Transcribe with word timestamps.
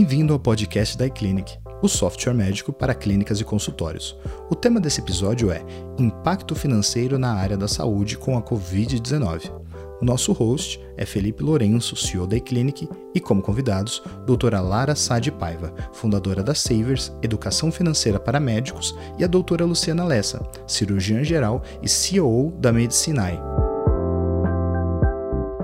Bem-vindo 0.00 0.32
ao 0.32 0.38
podcast 0.38 0.96
da 0.96 1.06
iClinic, 1.06 1.58
o 1.82 1.86
software 1.86 2.32
médico 2.32 2.72
para 2.72 2.94
clínicas 2.94 3.38
e 3.38 3.44
consultórios. 3.44 4.16
O 4.48 4.54
tema 4.54 4.80
desse 4.80 4.98
episódio 4.98 5.50
é 5.50 5.62
Impacto 5.98 6.54
financeiro 6.54 7.18
na 7.18 7.34
área 7.34 7.54
da 7.54 7.68
saúde 7.68 8.16
com 8.16 8.34
a 8.34 8.40
Covid-19. 8.40 9.52
Nosso 10.00 10.32
host 10.32 10.80
é 10.96 11.04
Felipe 11.04 11.42
Lourenço, 11.42 11.94
CEO 11.96 12.26
da 12.26 12.34
iClinic, 12.38 12.88
e 13.14 13.20
como 13.20 13.42
convidados, 13.42 14.02
doutora 14.24 14.62
Lara 14.62 14.96
Sade 14.96 15.30
Paiva, 15.30 15.74
fundadora 15.92 16.42
da 16.42 16.54
Savers, 16.54 17.12
Educação 17.20 17.70
Financeira 17.70 18.18
para 18.18 18.40
Médicos, 18.40 18.96
e 19.18 19.24
a 19.24 19.26
doutora 19.26 19.66
Luciana 19.66 20.02
Lessa, 20.02 20.40
cirurgiã 20.66 21.22
geral 21.22 21.62
e 21.82 21.88
CEO 21.90 22.50
da 22.58 22.72
Medicinai. 22.72 23.38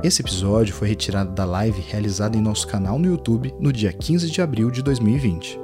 Esse 0.02 0.20
episódio 0.20 0.74
foi 0.74 0.88
retirado 0.88 1.32
da 1.32 1.44
live 1.44 1.80
realizada 1.80 2.36
em 2.36 2.40
nosso 2.40 2.68
canal 2.68 2.98
no 2.98 3.06
YouTube 3.06 3.54
no 3.58 3.72
dia 3.72 3.92
15 3.92 4.30
de 4.30 4.42
abril 4.42 4.70
de 4.70 4.82
2020. 4.82 5.58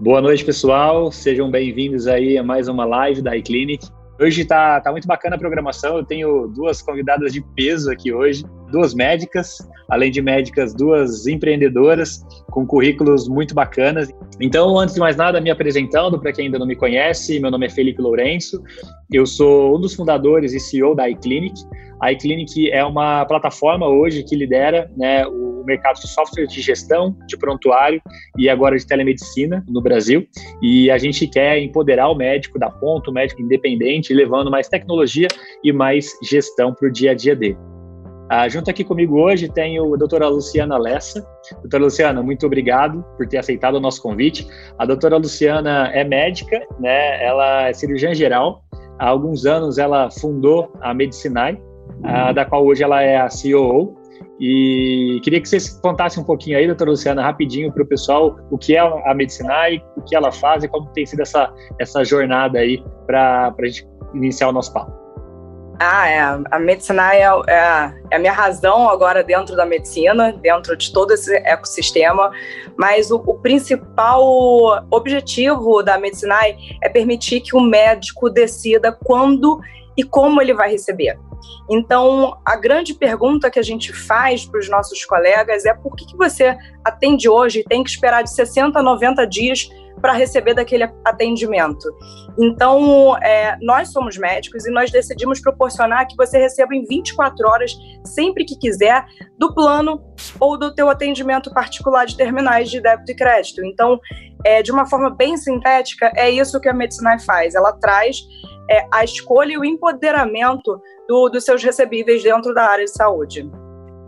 Boa 0.00 0.20
noite, 0.20 0.44
pessoal. 0.44 1.12
Sejam 1.12 1.50
bem-vindos 1.50 2.08
aí 2.08 2.36
a 2.36 2.42
mais 2.42 2.68
uma 2.68 2.84
live 2.84 3.22
da 3.22 3.36
iClinic. 3.36 3.86
Hoje 4.20 4.44
tá, 4.44 4.80
tá 4.80 4.90
muito 4.90 5.06
bacana 5.06 5.36
a 5.36 5.38
programação. 5.38 5.96
Eu 5.96 6.04
tenho 6.04 6.48
duas 6.48 6.82
convidadas 6.82 7.32
de 7.32 7.40
peso 7.40 7.90
aqui 7.90 8.12
hoje, 8.12 8.44
duas 8.70 8.92
médicas, 8.92 9.58
além 9.88 10.10
de 10.10 10.20
médicas, 10.20 10.74
duas 10.74 11.26
empreendedoras 11.26 12.24
com 12.50 12.66
currículos 12.66 13.28
muito 13.28 13.54
bacanas. 13.54 14.12
Então, 14.40 14.78
antes 14.78 14.94
de 14.94 15.00
mais 15.00 15.16
nada, 15.16 15.40
me 15.40 15.50
apresentando 15.50 16.18
para 16.18 16.32
quem 16.32 16.46
ainda 16.46 16.58
não 16.58 16.66
me 16.66 16.74
conhece, 16.74 17.38
meu 17.38 17.50
nome 17.50 17.66
é 17.66 17.70
Felipe 17.70 18.02
Lourenço. 18.02 18.62
Eu 19.10 19.26
sou 19.26 19.76
um 19.76 19.80
dos 19.80 19.94
fundadores 19.94 20.52
e 20.52 20.60
CEO 20.60 20.94
da 20.94 21.08
iClinic. 21.08 21.54
A 22.00 22.12
iClinic 22.12 22.70
é 22.70 22.84
uma 22.84 23.24
plataforma 23.26 23.86
hoje 23.88 24.24
que 24.24 24.34
lidera 24.34 24.90
né, 24.96 25.24
o 25.26 25.62
mercado 25.64 26.00
de 26.00 26.08
software 26.08 26.46
de 26.46 26.60
gestão 26.60 27.16
de 27.26 27.36
prontuário 27.36 28.02
e 28.36 28.48
agora 28.48 28.76
de 28.76 28.86
telemedicina 28.86 29.64
no 29.68 29.80
Brasil. 29.80 30.26
E 30.60 30.90
a 30.90 30.98
gente 30.98 31.26
quer 31.28 31.58
empoderar 31.58 32.08
o 32.08 32.14
médico 32.14 32.58
da 32.58 32.70
ponta, 32.70 33.10
o 33.10 33.14
médico 33.14 33.40
independente, 33.40 34.12
levando 34.12 34.50
mais 34.50 34.68
tecnologia 34.68 35.28
e 35.62 35.72
mais 35.72 36.10
gestão 36.22 36.74
para 36.74 36.88
o 36.88 36.92
dia 36.92 37.12
a 37.12 37.14
dia 37.14 37.36
dele. 37.36 37.56
Ah, 38.28 38.48
junto 38.48 38.70
aqui 38.70 38.82
comigo 38.82 39.20
hoje 39.20 39.48
tenho 39.48 39.94
a 39.94 39.96
doutora 39.96 40.28
Luciana 40.28 40.78
Lessa. 40.78 41.26
Doutora 41.60 41.84
Luciana, 41.84 42.22
muito 42.22 42.46
obrigado 42.46 43.04
por 43.16 43.26
ter 43.26 43.38
aceitado 43.38 43.74
o 43.74 43.80
nosso 43.80 44.02
convite. 44.02 44.46
A 44.78 44.86
doutora 44.86 45.18
Luciana 45.18 45.90
é 45.92 46.04
médica, 46.04 46.66
né? 46.80 47.22
ela 47.22 47.68
é 47.68 47.72
cirurgiã 47.74 48.14
geral. 48.14 48.64
Há 48.98 49.08
alguns 49.08 49.44
anos 49.44 49.76
ela 49.76 50.10
fundou 50.10 50.72
a 50.80 50.94
Medicinai, 50.94 51.60
ah, 52.02 52.32
da 52.32 52.44
qual 52.44 52.64
hoje 52.64 52.82
ela 52.82 53.02
é 53.02 53.16
a 53.16 53.28
CEO. 53.28 53.94
E 54.40 55.20
queria 55.22 55.40
que 55.40 55.48
vocês 55.48 55.78
contassem 55.80 56.22
um 56.22 56.26
pouquinho 56.26 56.56
aí, 56.56 56.66
doutora 56.66 56.90
Luciana, 56.90 57.22
rapidinho 57.22 57.70
para 57.72 57.82
o 57.82 57.86
pessoal, 57.86 58.36
o 58.50 58.56
que 58.56 58.74
é 58.74 58.80
a 58.80 59.14
Medicinai, 59.14 59.84
o 59.96 60.02
que 60.02 60.16
ela 60.16 60.32
faz 60.32 60.64
e 60.64 60.68
como 60.68 60.86
tem 60.88 61.04
sido 61.04 61.20
essa, 61.20 61.52
essa 61.78 62.02
jornada 62.02 62.58
aí 62.58 62.82
para 63.06 63.54
a 63.56 63.66
gente 63.66 63.86
iniciar 64.14 64.48
o 64.48 64.52
nosso 64.52 64.72
papo. 64.72 65.03
Ah, 65.78 66.08
é. 66.08 66.20
A 66.50 66.58
Medicinai 66.58 67.20
é, 67.20 67.26
é, 67.48 67.92
é, 68.10 68.16
a 68.16 68.18
minha 68.18 68.32
razão 68.32 68.88
agora 68.88 69.24
dentro 69.24 69.56
da 69.56 69.66
medicina, 69.66 70.32
dentro 70.32 70.76
de 70.76 70.92
todo 70.92 71.12
esse 71.12 71.34
ecossistema. 71.36 72.30
Mas 72.76 73.10
o, 73.10 73.16
o 73.26 73.34
principal 73.34 74.22
objetivo 74.90 75.82
da 75.82 75.98
Medicinai 75.98 76.56
é 76.82 76.88
permitir 76.88 77.40
que 77.40 77.56
o 77.56 77.60
médico 77.60 78.30
decida 78.30 78.92
quando 79.04 79.60
e 79.96 80.02
como 80.02 80.40
ele 80.40 80.54
vai 80.54 80.70
receber. 80.70 81.18
Então, 81.70 82.36
a 82.44 82.56
grande 82.56 82.94
pergunta 82.94 83.50
que 83.50 83.58
a 83.58 83.62
gente 83.62 83.92
faz 83.92 84.44
para 84.44 84.60
os 84.60 84.68
nossos 84.68 85.04
colegas 85.04 85.64
é 85.64 85.74
por 85.74 85.94
que, 85.96 86.06
que 86.06 86.16
você 86.16 86.56
atende 86.84 87.28
hoje 87.28 87.60
e 87.60 87.64
tem 87.64 87.82
que 87.82 87.90
esperar 87.90 88.22
de 88.22 88.30
60 88.34 88.78
a 88.78 88.82
90 88.82 89.26
dias 89.26 89.68
para 90.00 90.12
receber 90.12 90.54
daquele 90.54 90.84
atendimento. 91.04 91.88
Então, 92.38 93.16
é, 93.18 93.56
nós 93.62 93.90
somos 93.90 94.18
médicos 94.18 94.66
e 94.66 94.70
nós 94.70 94.90
decidimos 94.90 95.40
proporcionar 95.40 96.06
que 96.06 96.16
você 96.16 96.38
receba 96.38 96.74
em 96.74 96.84
24 96.84 97.48
horas, 97.48 97.74
sempre 98.04 98.44
que 98.44 98.56
quiser, 98.58 99.04
do 99.38 99.54
plano 99.54 100.02
ou 100.38 100.58
do 100.58 100.74
teu 100.74 100.90
atendimento 100.90 101.52
particular 101.54 102.04
de 102.04 102.16
terminais 102.16 102.70
de 102.70 102.80
débito 102.80 103.12
e 103.12 103.16
crédito. 103.16 103.64
Então, 103.64 103.98
é, 104.44 104.62
de 104.62 104.70
uma 104.70 104.84
forma 104.84 105.10
bem 105.10 105.36
sintética, 105.36 106.12
é 106.14 106.28
isso 106.28 106.60
que 106.60 106.68
a 106.68 106.74
Medicinai 106.74 107.18
faz. 107.20 107.54
Ela 107.54 107.72
traz 107.72 108.18
é, 108.70 108.86
a 108.90 109.04
escolha 109.04 109.52
e 109.52 109.58
o 109.58 109.64
empoderamento 109.64 110.80
do, 111.08 111.28
dos 111.28 111.44
seus 111.44 111.62
recebíveis 111.62 112.22
dentro 112.22 112.54
da 112.54 112.64
área 112.64 112.84
de 112.84 112.90
saúde. 112.90 113.50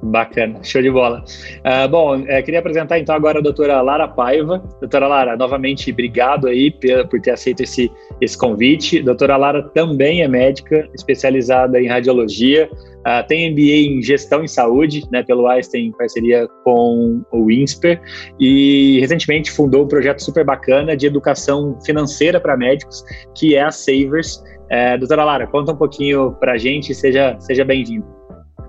Bacana, 0.07 0.63
show 0.63 0.81
de 0.81 0.91
bola. 0.91 1.25
Uh, 1.59 1.89
bom, 1.89 2.25
é, 2.29 2.41
queria 2.41 2.61
apresentar 2.61 2.99
então 2.99 3.15
agora 3.15 3.41
a 3.41 3.43
doutora 3.43 3.81
Lara 3.83 4.07
Paiva. 4.07 4.63
Doutora 4.81 5.09
Lara, 5.09 5.37
novamente, 5.37 5.91
obrigado 5.91 6.47
aí 6.47 6.71
por 7.11 7.21
ter 7.21 7.33
aceito 7.33 7.63
esse, 7.63 7.91
esse 8.21 8.39
convite. 8.39 9.03
Doutora 9.03 9.37
Lara 9.37 9.63
também 9.75 10.23
é 10.23 10.29
médica, 10.29 10.89
especializada 10.95 11.81
em 11.81 11.89
radiologia, 11.89 12.71
uh, 12.73 13.27
tem 13.27 13.51
MBA 13.51 13.99
em 13.99 14.03
gestão 14.03 14.45
em 14.45 14.49
saúde, 14.49 15.03
né, 15.11 15.25
pelo 15.25 15.49
Einstein 15.49 15.87
em 15.87 15.93
parceria 15.93 16.47
com 16.63 17.23
o 17.33 17.51
INSPER, 17.51 18.01
e 18.39 19.01
recentemente 19.01 19.51
fundou 19.51 19.85
um 19.85 19.89
projeto 19.89 20.23
super 20.23 20.45
bacana 20.45 20.97
de 20.97 21.07
educação 21.07 21.77
financeira 21.85 22.41
para 22.41 22.57
médicos, 22.57 23.03
que 23.35 23.57
é 23.57 23.63
a 23.63 23.73
Savers. 23.73 24.37
Uh, 24.71 24.99
doutora 24.99 25.25
Lara, 25.25 25.47
conta 25.49 25.73
um 25.73 25.77
pouquinho 25.77 26.33
para 26.33 26.53
a 26.53 26.57
gente, 26.57 26.95
seja, 26.95 27.37
seja 27.41 27.65
bem-vindo. 27.65 28.16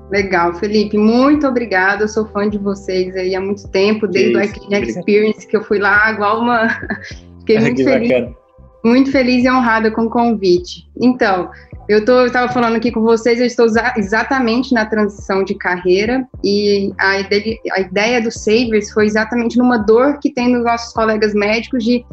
Legal, 0.10 0.54
Felipe, 0.54 0.98
muito 0.98 1.46
obrigada. 1.48 2.04
Eu 2.04 2.08
sou 2.08 2.26
fã 2.28 2.50
de 2.50 2.58
vocês 2.58 3.16
aí 3.16 3.36
há 3.36 3.42
muito 3.42 3.68
tempo, 3.70 4.08
desde 4.08 4.38
o 4.38 4.42
Icon 4.42 4.76
Experience, 4.76 5.46
que 5.46 5.58
eu 5.58 5.64
fui 5.64 5.80
lá 5.80 6.12
igual 6.12 6.40
uma. 6.40 6.70
Fiquei 7.40 7.60
muito 7.60 7.84
feliz. 7.84 8.10
Bacana. 8.10 8.36
Muito 8.84 9.12
feliz 9.12 9.44
e 9.44 9.50
honrada 9.50 9.92
com 9.92 10.04
o 10.04 10.10
convite. 10.10 10.88
Então, 11.02 11.50
eu 11.90 12.00
estava 12.26 12.52
falando 12.52 12.76
aqui 12.76 12.92
com 12.92 13.02
vocês, 13.02 13.40
eu 13.40 13.46
estou 13.46 13.66
exatamente 13.98 14.74
na 14.74 14.86
transição 14.86 15.44
de 15.44 15.56
carreira 15.56 16.28
e 16.44 16.94
a 16.98 17.20
ideia, 17.20 17.58
a 17.72 17.80
ideia 17.80 18.22
do 18.22 18.30
Savers 18.30 18.92
foi 18.92 19.06
exatamente 19.06 19.58
numa 19.58 19.78
dor 19.78 20.20
que 20.20 20.34
tem 20.34 20.54
nos 20.54 20.64
nossos 20.64 20.94
colegas 20.94 21.34
médicos 21.34 21.84
de 21.84 22.06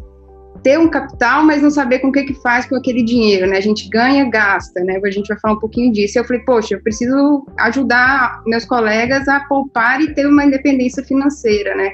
ter 0.65 0.79
um 0.79 0.89
capital, 0.89 1.45
mas 1.45 1.63
não 1.63 1.71
saber 1.71 1.99
com 1.99 2.09
o 2.09 2.13
que 2.13 2.25
que 2.25 2.35
faz 2.41 2.67
com 2.67 2.75
aquele 2.75 3.03
dinheiro, 3.03 3.47
né? 3.47 3.59
A 3.59 3.61
gente 3.61 3.89
ganha, 3.91 4.29
gasta, 4.29 4.83
né? 4.83 4.99
A 5.05 5.11
gente 5.11 5.29
vai 5.29 5.39
falar 5.39 5.55
um 5.55 5.61
pouquinho 5.61 5.93
disso. 5.93 6.19
Eu 6.19 6.25
falei, 6.25 6.43
poxa, 6.43 6.75
eu 6.75 6.83
preciso 6.83 7.47
ajudar 7.59 8.43
meus 8.47 8.65
colegas 8.65 9.29
a 9.29 9.41
poupar 9.41 10.01
e 10.01 10.15
ter 10.15 10.27
uma 10.27 10.45
independência 10.45 11.05
financeira, 11.05 11.77
né? 11.77 11.93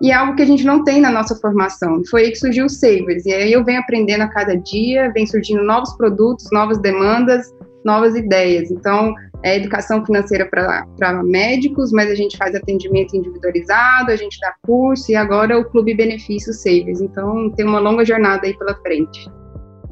E 0.00 0.10
é 0.10 0.14
algo 0.14 0.34
que 0.34 0.42
a 0.42 0.46
gente 0.46 0.64
não 0.64 0.84
tem 0.84 1.00
na 1.00 1.10
nossa 1.10 1.36
formação. 1.36 2.02
Foi 2.10 2.22
aí 2.22 2.30
que 2.30 2.38
surgiu 2.38 2.64
o 2.64 2.70
Savers. 2.70 3.26
E 3.26 3.32
aí 3.32 3.52
eu 3.52 3.62
venho 3.62 3.80
aprendendo 3.80 4.22
a 4.22 4.28
cada 4.28 4.56
dia, 4.56 5.12
vem 5.12 5.26
surgindo 5.26 5.62
novos 5.62 5.94
produtos, 5.96 6.48
novas 6.50 6.78
demandas, 6.78 7.52
novas 7.84 8.16
ideias. 8.16 8.70
Então, 8.70 9.12
é 9.42 9.56
educação 9.56 10.04
financeira 10.04 10.46
para 10.46 11.22
médicos, 11.22 11.92
mas 11.92 12.10
a 12.10 12.14
gente 12.14 12.36
faz 12.36 12.54
atendimento 12.54 13.16
individualizado, 13.16 14.10
a 14.10 14.16
gente 14.16 14.38
dá 14.40 14.54
curso 14.62 15.10
e 15.10 15.16
agora 15.16 15.58
o 15.58 15.64
Clube 15.64 15.94
Benefício 15.94 16.52
Savers. 16.52 17.00
Então, 17.00 17.50
tem 17.50 17.64
uma 17.64 17.78
longa 17.78 18.04
jornada 18.04 18.46
aí 18.46 18.56
pela 18.56 18.74
frente. 18.76 19.28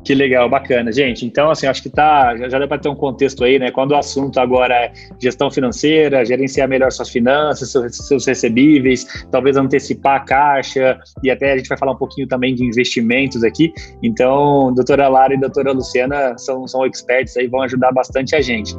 Que 0.06 0.14
legal, 0.14 0.48
bacana. 0.48 0.92
Gente, 0.92 1.26
então, 1.26 1.50
assim, 1.50 1.66
acho 1.66 1.82
que 1.82 1.90
tá, 1.90 2.36
já, 2.48 2.60
deu 2.60 2.68
para 2.68 2.78
ter 2.78 2.88
um 2.88 2.94
contexto 2.94 3.42
aí, 3.42 3.58
né? 3.58 3.72
Quando 3.72 3.90
o 3.90 3.96
assunto 3.96 4.38
agora 4.38 4.72
é 4.72 4.92
gestão 5.20 5.50
financeira, 5.50 6.24
gerenciar 6.24 6.68
melhor 6.68 6.92
suas 6.92 7.10
finanças, 7.10 7.72
seus, 7.72 7.96
seus 8.06 8.24
recebíveis, 8.24 9.04
talvez 9.32 9.56
antecipar 9.56 10.20
a 10.20 10.24
caixa, 10.24 10.96
e 11.24 11.30
até 11.30 11.54
a 11.54 11.56
gente 11.56 11.68
vai 11.68 11.76
falar 11.76 11.90
um 11.90 11.96
pouquinho 11.96 12.28
também 12.28 12.54
de 12.54 12.64
investimentos 12.64 13.42
aqui. 13.42 13.72
Então, 14.00 14.72
doutora 14.72 15.08
Lara 15.08 15.34
e 15.34 15.40
doutora 15.40 15.72
Luciana 15.72 16.38
são, 16.38 16.68
são 16.68 16.86
experts 16.86 17.36
aí, 17.36 17.48
vão 17.48 17.62
ajudar 17.62 17.90
bastante 17.90 18.36
a 18.36 18.40
gente. 18.40 18.76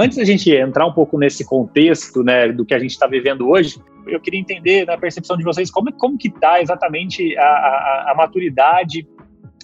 Antes 0.00 0.16
da 0.16 0.24
gente 0.24 0.50
entrar 0.50 0.86
um 0.86 0.92
pouco 0.94 1.18
nesse 1.18 1.44
contexto, 1.44 2.22
né, 2.22 2.50
do 2.50 2.64
que 2.64 2.72
a 2.72 2.78
gente 2.78 2.92
está 2.92 3.06
vivendo 3.06 3.46
hoje, 3.46 3.78
eu 4.06 4.18
queria 4.18 4.40
entender 4.40 4.86
na 4.86 4.96
percepção 4.96 5.36
de 5.36 5.44
vocês 5.44 5.70
como, 5.70 5.92
como 5.92 6.16
que 6.16 6.28
está 6.28 6.58
exatamente 6.58 7.36
a, 7.36 7.42
a, 7.42 8.12
a, 8.12 8.14
maturidade 8.16 9.06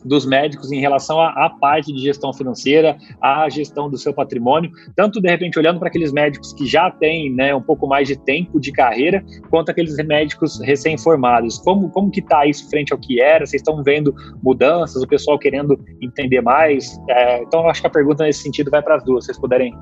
dos 0.04 0.26
médicos 0.26 0.70
em 0.70 0.78
relação 0.78 1.18
à, 1.18 1.48
parte 1.48 1.90
de 1.90 2.02
gestão 2.02 2.34
financeira, 2.34 2.98
à 3.18 3.48
gestão 3.48 3.88
do 3.88 3.96
seu 3.96 4.12
patrimônio, 4.12 4.70
tanto 4.94 5.22
de 5.22 5.30
repente 5.30 5.58
olhando 5.58 5.78
para 5.78 5.88
aqueles 5.88 6.12
médicos 6.12 6.52
que 6.52 6.66
já 6.66 6.90
têm 6.90 7.32
né, 7.34 7.54
um 7.54 7.62
pouco 7.62 7.86
mais 7.86 8.06
de 8.06 8.14
tempo 8.14 8.60
de 8.60 8.70
carreira, 8.72 9.24
quanto 9.48 9.70
aqueles 9.70 9.96
médicos 9.96 10.60
recém-formados. 10.60 11.56
Como, 11.60 11.88
como 11.88 12.10
que 12.10 12.20
está 12.20 12.44
isso 12.44 12.68
frente 12.68 12.92
ao 12.92 12.98
que 12.98 13.22
era? 13.22 13.46
Vocês 13.46 13.62
estão 13.62 13.82
vendo 13.82 14.14
mudanças, 14.42 15.02
o 15.02 15.08
pessoal 15.08 15.38
querendo 15.38 15.82
entender 16.02 16.42
mais? 16.42 17.00
É, 17.08 17.42
então, 17.42 17.66
acho 17.70 17.80
que 17.80 17.86
a 17.86 17.90
pergunta 17.90 18.22
nesse 18.22 18.42
sentido 18.42 18.70
vai 18.70 18.82
para 18.82 18.96
as 18.96 19.02
duas, 19.02 19.24
vocês 19.24 19.40
puderem 19.40 19.74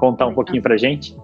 contar 0.00 0.26
um 0.26 0.34
pouquinho 0.34 0.62
para 0.62 0.76
gente? 0.76 1.14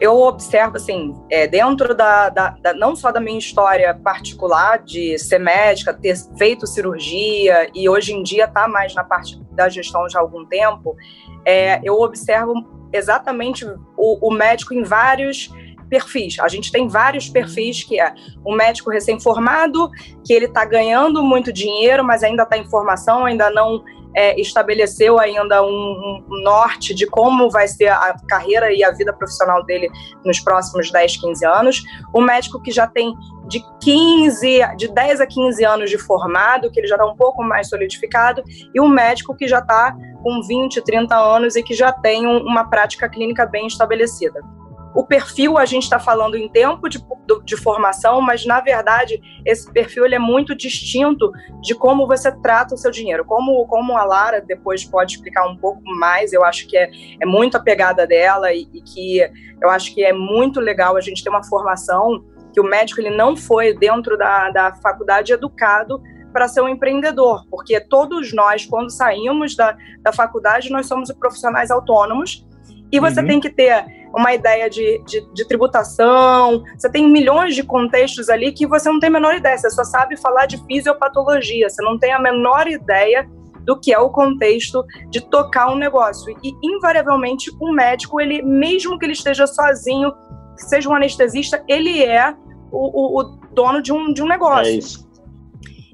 eu 0.00 0.20
observo, 0.20 0.76
assim, 0.76 1.14
é, 1.30 1.46
dentro 1.46 1.94
da, 1.94 2.28
da, 2.28 2.50
da, 2.50 2.74
não 2.74 2.94
só 2.94 3.10
da 3.10 3.20
minha 3.20 3.38
história 3.38 3.94
particular 3.94 4.78
de 4.78 5.18
ser 5.18 5.38
médica, 5.38 5.94
ter 5.94 6.16
feito 6.36 6.66
cirurgia 6.66 7.70
e 7.74 7.88
hoje 7.88 8.12
em 8.12 8.22
dia 8.22 8.46
tá 8.46 8.68
mais 8.68 8.94
na 8.94 9.04
parte 9.04 9.40
da 9.52 9.68
gestão 9.68 10.08
já 10.08 10.18
há 10.18 10.22
algum 10.22 10.44
tempo, 10.44 10.96
é, 11.44 11.80
eu 11.82 12.00
observo 12.00 12.52
exatamente 12.92 13.64
o, 13.96 14.28
o 14.28 14.32
médico 14.32 14.74
em 14.74 14.82
vários 14.82 15.50
perfis. 15.88 16.38
A 16.40 16.48
gente 16.48 16.72
tem 16.72 16.88
vários 16.88 17.28
perfis 17.28 17.84
que 17.84 18.00
é 18.00 18.12
um 18.44 18.54
médico 18.54 18.90
recém-formado, 18.90 19.88
que 20.24 20.32
ele 20.32 20.46
está 20.46 20.64
ganhando 20.64 21.22
muito 21.22 21.52
dinheiro, 21.52 22.04
mas 22.04 22.22
ainda 22.22 22.42
está 22.42 22.58
em 22.58 22.68
formação, 22.68 23.24
ainda 23.24 23.50
não 23.50 23.84
é, 24.14 24.38
estabeleceu 24.40 25.18
ainda 25.18 25.62
um, 25.62 25.68
um, 25.68 26.42
norte 26.42 26.94
de 26.94 27.06
como 27.06 27.50
vai 27.50 27.68
ser 27.68 27.88
a 27.88 28.16
carreira 28.28 28.72
e 28.72 28.82
a 28.82 28.90
vida 28.90 29.12
profissional 29.12 29.64
dele 29.64 29.88
nos 30.24 30.40
próximos 30.40 30.90
10, 30.90 31.16
15 31.18 31.46
anos. 31.46 31.82
O 32.14 32.20
médico 32.20 32.60
que 32.60 32.70
já 32.70 32.86
tem 32.86 33.14
de 33.46 33.62
15, 33.82 34.76
de 34.76 34.88
10 34.88 35.20
a 35.20 35.26
15 35.26 35.64
anos 35.64 35.90
de 35.90 35.98
formado, 35.98 36.70
que 36.70 36.80
ele 36.80 36.88
já 36.88 36.96
está 36.96 37.06
um 37.06 37.16
pouco 37.16 37.42
mais 37.42 37.68
solidificado, 37.68 38.42
e 38.74 38.80
um 38.80 38.88
médico 38.88 39.34
que 39.34 39.46
já 39.46 39.58
está 39.58 39.96
com 40.22 40.42
20, 40.42 40.82
30 40.82 41.16
anos 41.16 41.56
e 41.56 41.62
que 41.62 41.74
já 41.74 41.92
tem 41.92 42.26
um, 42.26 42.38
uma 42.38 42.64
prática 42.68 43.08
clínica 43.08 43.46
bem 43.46 43.66
estabelecida. 43.66 44.40
O 44.96 45.04
perfil, 45.04 45.58
a 45.58 45.66
gente 45.66 45.82
está 45.82 45.98
falando 45.98 46.36
em 46.36 46.48
tempo 46.48 46.88
de, 46.88 46.98
de, 47.44 47.54
formação, 47.54 48.18
mas 48.22 48.46
na 48.46 48.60
verdade 48.60 49.20
esse 49.44 49.70
perfil 49.70 50.06
ele 50.06 50.14
é 50.14 50.18
muito 50.18 50.54
distinto 50.54 51.30
de 51.60 51.74
como 51.74 52.06
você 52.06 52.32
trata 52.40 52.74
o 52.74 52.78
seu 52.78 52.90
dinheiro. 52.90 53.22
Como, 53.22 53.66
como 53.66 53.94
a 53.94 54.04
Lara 54.04 54.40
depois 54.40 54.86
pode 54.86 55.12
explicar 55.12 55.46
um 55.46 55.56
pouco 55.58 55.82
mais, 55.84 56.32
eu 56.32 56.42
acho 56.42 56.66
que 56.66 56.78
é, 56.78 56.90
é 57.20 57.26
muito 57.26 57.58
a 57.58 57.60
pegada 57.60 58.06
dela 58.06 58.54
e, 58.54 58.66
e 58.72 58.80
que 58.80 59.20
eu 59.60 59.68
acho 59.68 59.94
que 59.94 60.02
é 60.02 60.14
muito 60.14 60.60
legal 60.60 60.96
a 60.96 61.00
gente 61.02 61.22
ter 61.22 61.28
uma 61.28 61.44
formação 61.44 62.24
que 62.50 62.58
o 62.58 62.64
médico 62.64 62.98
ele 62.98 63.14
não 63.14 63.36
foi 63.36 63.76
dentro 63.76 64.16
da, 64.16 64.50
da 64.50 64.74
faculdade 64.76 65.30
educado 65.30 66.00
para 66.32 66.48
ser 66.48 66.62
um 66.62 66.68
empreendedor, 66.70 67.46
porque 67.50 67.78
todos 67.80 68.32
nós, 68.32 68.64
quando 68.64 68.90
saímos 68.90 69.54
da, 69.54 69.76
da 70.00 70.10
faculdade, 70.10 70.70
nós 70.70 70.86
somos 70.86 71.12
profissionais 71.12 71.70
autônomos 71.70 72.46
e 72.90 72.98
você 72.98 73.20
uhum. 73.20 73.26
tem 73.26 73.40
que 73.40 73.50
ter 73.50 73.84
uma 74.16 74.32
ideia 74.32 74.70
de, 74.70 75.02
de, 75.04 75.20
de, 75.32 75.46
tributação, 75.46 76.64
você 76.76 76.90
tem 76.90 77.08
milhões 77.08 77.54
de 77.54 77.62
contextos 77.62 78.30
ali 78.30 78.50
que 78.50 78.66
você 78.66 78.90
não 78.90 78.98
tem 78.98 79.08
a 79.08 79.12
menor 79.12 79.34
ideia, 79.34 79.58
você 79.58 79.70
só 79.70 79.84
sabe 79.84 80.16
falar 80.16 80.46
de 80.46 80.56
fisiopatologia, 80.64 81.68
você 81.68 81.82
não 81.82 81.98
tem 81.98 82.12
a 82.12 82.18
menor 82.18 82.66
ideia 82.66 83.28
do 83.60 83.78
que 83.78 83.92
é 83.92 83.98
o 83.98 84.08
contexto 84.08 84.84
de 85.10 85.20
tocar 85.20 85.70
um 85.70 85.76
negócio. 85.76 86.34
E, 86.42 86.54
invariavelmente, 86.62 87.50
um 87.60 87.72
médico, 87.72 88.20
ele, 88.20 88.40
mesmo 88.40 88.98
que 88.98 89.04
ele 89.04 89.12
esteja 89.12 89.46
sozinho, 89.46 90.12
seja 90.56 90.88
um 90.88 90.94
anestesista, 90.94 91.62
ele 91.68 92.02
é 92.02 92.34
o, 92.70 93.18
o, 93.18 93.20
o 93.20 93.24
dono 93.52 93.82
de 93.82 93.92
um, 93.92 94.12
de 94.12 94.22
um 94.22 94.28
negócio. 94.28 94.72
É 94.72 94.76
isso. 94.76 95.05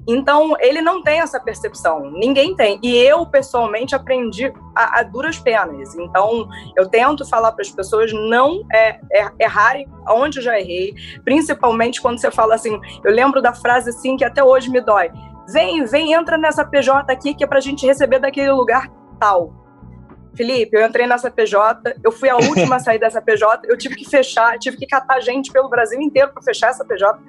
Então, 0.07 0.55
ele 0.59 0.81
não 0.81 1.01
tem 1.01 1.21
essa 1.21 1.39
percepção, 1.39 2.11
ninguém 2.11 2.55
tem. 2.55 2.77
E 2.83 2.95
eu, 2.97 3.25
pessoalmente, 3.25 3.95
aprendi 3.95 4.51
a, 4.75 4.99
a 4.99 5.03
duras 5.03 5.39
penas. 5.39 5.95
Então, 5.95 6.47
eu 6.75 6.89
tento 6.89 7.25
falar 7.25 7.51
para 7.53 7.61
as 7.61 7.71
pessoas 7.71 8.11
não 8.11 8.63
é, 8.71 8.99
é, 9.11 9.31
errarem 9.39 9.87
onde 10.09 10.39
eu 10.39 10.43
já 10.43 10.59
errei, 10.59 10.93
principalmente 11.23 12.01
quando 12.01 12.19
você 12.19 12.29
fala 12.29 12.55
assim. 12.55 12.79
Eu 13.03 13.13
lembro 13.13 13.41
da 13.41 13.53
frase 13.53 13.91
assim 13.91 14.17
que 14.17 14.25
até 14.25 14.43
hoje 14.43 14.69
me 14.69 14.81
dói: 14.81 15.09
vem, 15.47 15.85
vem, 15.85 16.13
entra 16.13 16.37
nessa 16.37 16.65
PJ 16.65 17.11
aqui 17.11 17.33
que 17.33 17.43
é 17.43 17.47
para 17.47 17.59
a 17.59 17.61
gente 17.61 17.85
receber 17.85 18.19
daquele 18.19 18.51
lugar 18.51 18.91
tal. 19.19 19.63
Felipe, 20.35 20.75
eu 20.75 20.85
entrei 20.85 21.05
nessa 21.05 21.29
PJ, 21.29 21.95
eu 22.03 22.11
fui 22.11 22.27
a 22.27 22.35
última 22.35 22.77
a 22.77 22.79
sair 22.79 22.97
dessa 22.97 23.21
PJ, 23.21 23.67
eu 23.69 23.77
tive 23.77 23.95
que 23.95 24.09
fechar, 24.09 24.57
tive 24.57 24.77
que 24.77 24.87
catar 24.87 25.19
gente 25.19 25.51
pelo 25.51 25.69
Brasil 25.69 26.01
inteiro 26.01 26.33
para 26.33 26.41
fechar 26.41 26.69
essa 26.69 26.83
PJ. 26.83 27.19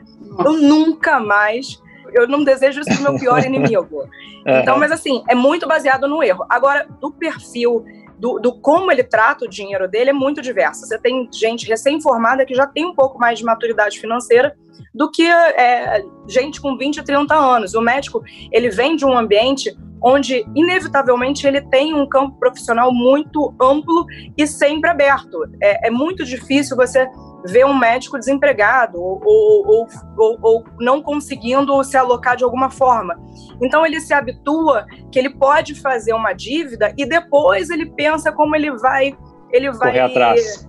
Eu 0.43 0.53
nunca 0.55 1.21
mais 1.21 1.83
eu 2.15 2.29
não 2.29 2.45
desejo 2.45 2.81
isso 2.81 2.91
pro 2.91 3.03
meu 3.03 3.19
pior 3.19 3.43
inimigo. 3.45 4.09
Então, 4.47 4.79
mas 4.79 4.93
assim, 4.93 5.23
é 5.29 5.35
muito 5.35 5.67
baseado 5.67 6.07
no 6.07 6.23
erro. 6.23 6.45
Agora, 6.49 6.87
do 7.01 7.11
perfil, 7.11 7.85
do, 8.19 8.39
do, 8.39 8.53
como 8.61 8.91
ele 8.91 9.03
trata 9.03 9.45
o 9.45 9.49
dinheiro 9.49 9.89
dele, 9.89 10.11
é 10.11 10.13
muito 10.13 10.41
diverso. 10.41 10.87
Você 10.87 10.99
tem 10.99 11.29
gente 11.33 11.67
recém-formada 11.67 12.47
que 12.47 12.55
já 12.55 12.67
tem 12.67 12.85
um 12.85 12.95
pouco 12.95 13.19
mais 13.19 13.39
de 13.39 13.45
maturidade 13.45 13.99
financeira 13.99 14.57
do 14.95 15.11
que 15.11 15.27
é, 15.27 16.03
gente 16.29 16.61
com 16.61 16.77
20, 16.77 17.03
30 17.03 17.35
anos. 17.35 17.75
O 17.75 17.81
médico, 17.81 18.23
ele 18.53 18.71
vem 18.71 18.97
de 18.97 19.05
um 19.05 19.17
ambiente 19.17 19.77
onde, 20.03 20.45
inevitavelmente, 20.55 21.47
ele 21.47 21.61
tem 21.63 21.95
um 21.95 22.09
campo 22.09 22.39
profissional 22.39 22.93
muito 22.93 23.55
amplo 23.61 24.07
e 24.37 24.47
sempre 24.47 24.91
aberto. 24.91 25.39
É, 25.63 25.89
é 25.89 25.91
muito 25.91 26.25
difícil 26.25 26.77
você 26.77 27.09
ver 27.47 27.67
um 27.67 27.75
médico 27.75 28.19
desempregado 28.19 28.99
ou, 29.01 29.21
ou, 29.25 29.87
ou, 30.17 30.39
ou, 30.41 30.65
não 30.81 31.03
conseguindo 31.03 31.83
se 31.85 31.97
alocar 31.97 32.37
de 32.37 32.45
alguma 32.45 32.71
forma. 32.71 33.21
Então 33.63 33.85
ele 33.85 34.01
se 34.01 34.15
habitua 34.15 34.87
que 35.13 35.19
ele 35.19 35.31
pode 35.31 35.75
fazer 35.75 36.15
uma 36.15 36.33
dívida 36.33 36.95
e 36.97 37.05
depois 37.05 37.69
ele 37.69 37.91
pensa 37.91 38.33
como 38.33 38.57
ele 38.57 38.71
vai 38.79 39.17
ele 39.53 39.71
vai 39.71 39.89
correr 39.89 40.01
atrás. 40.01 40.69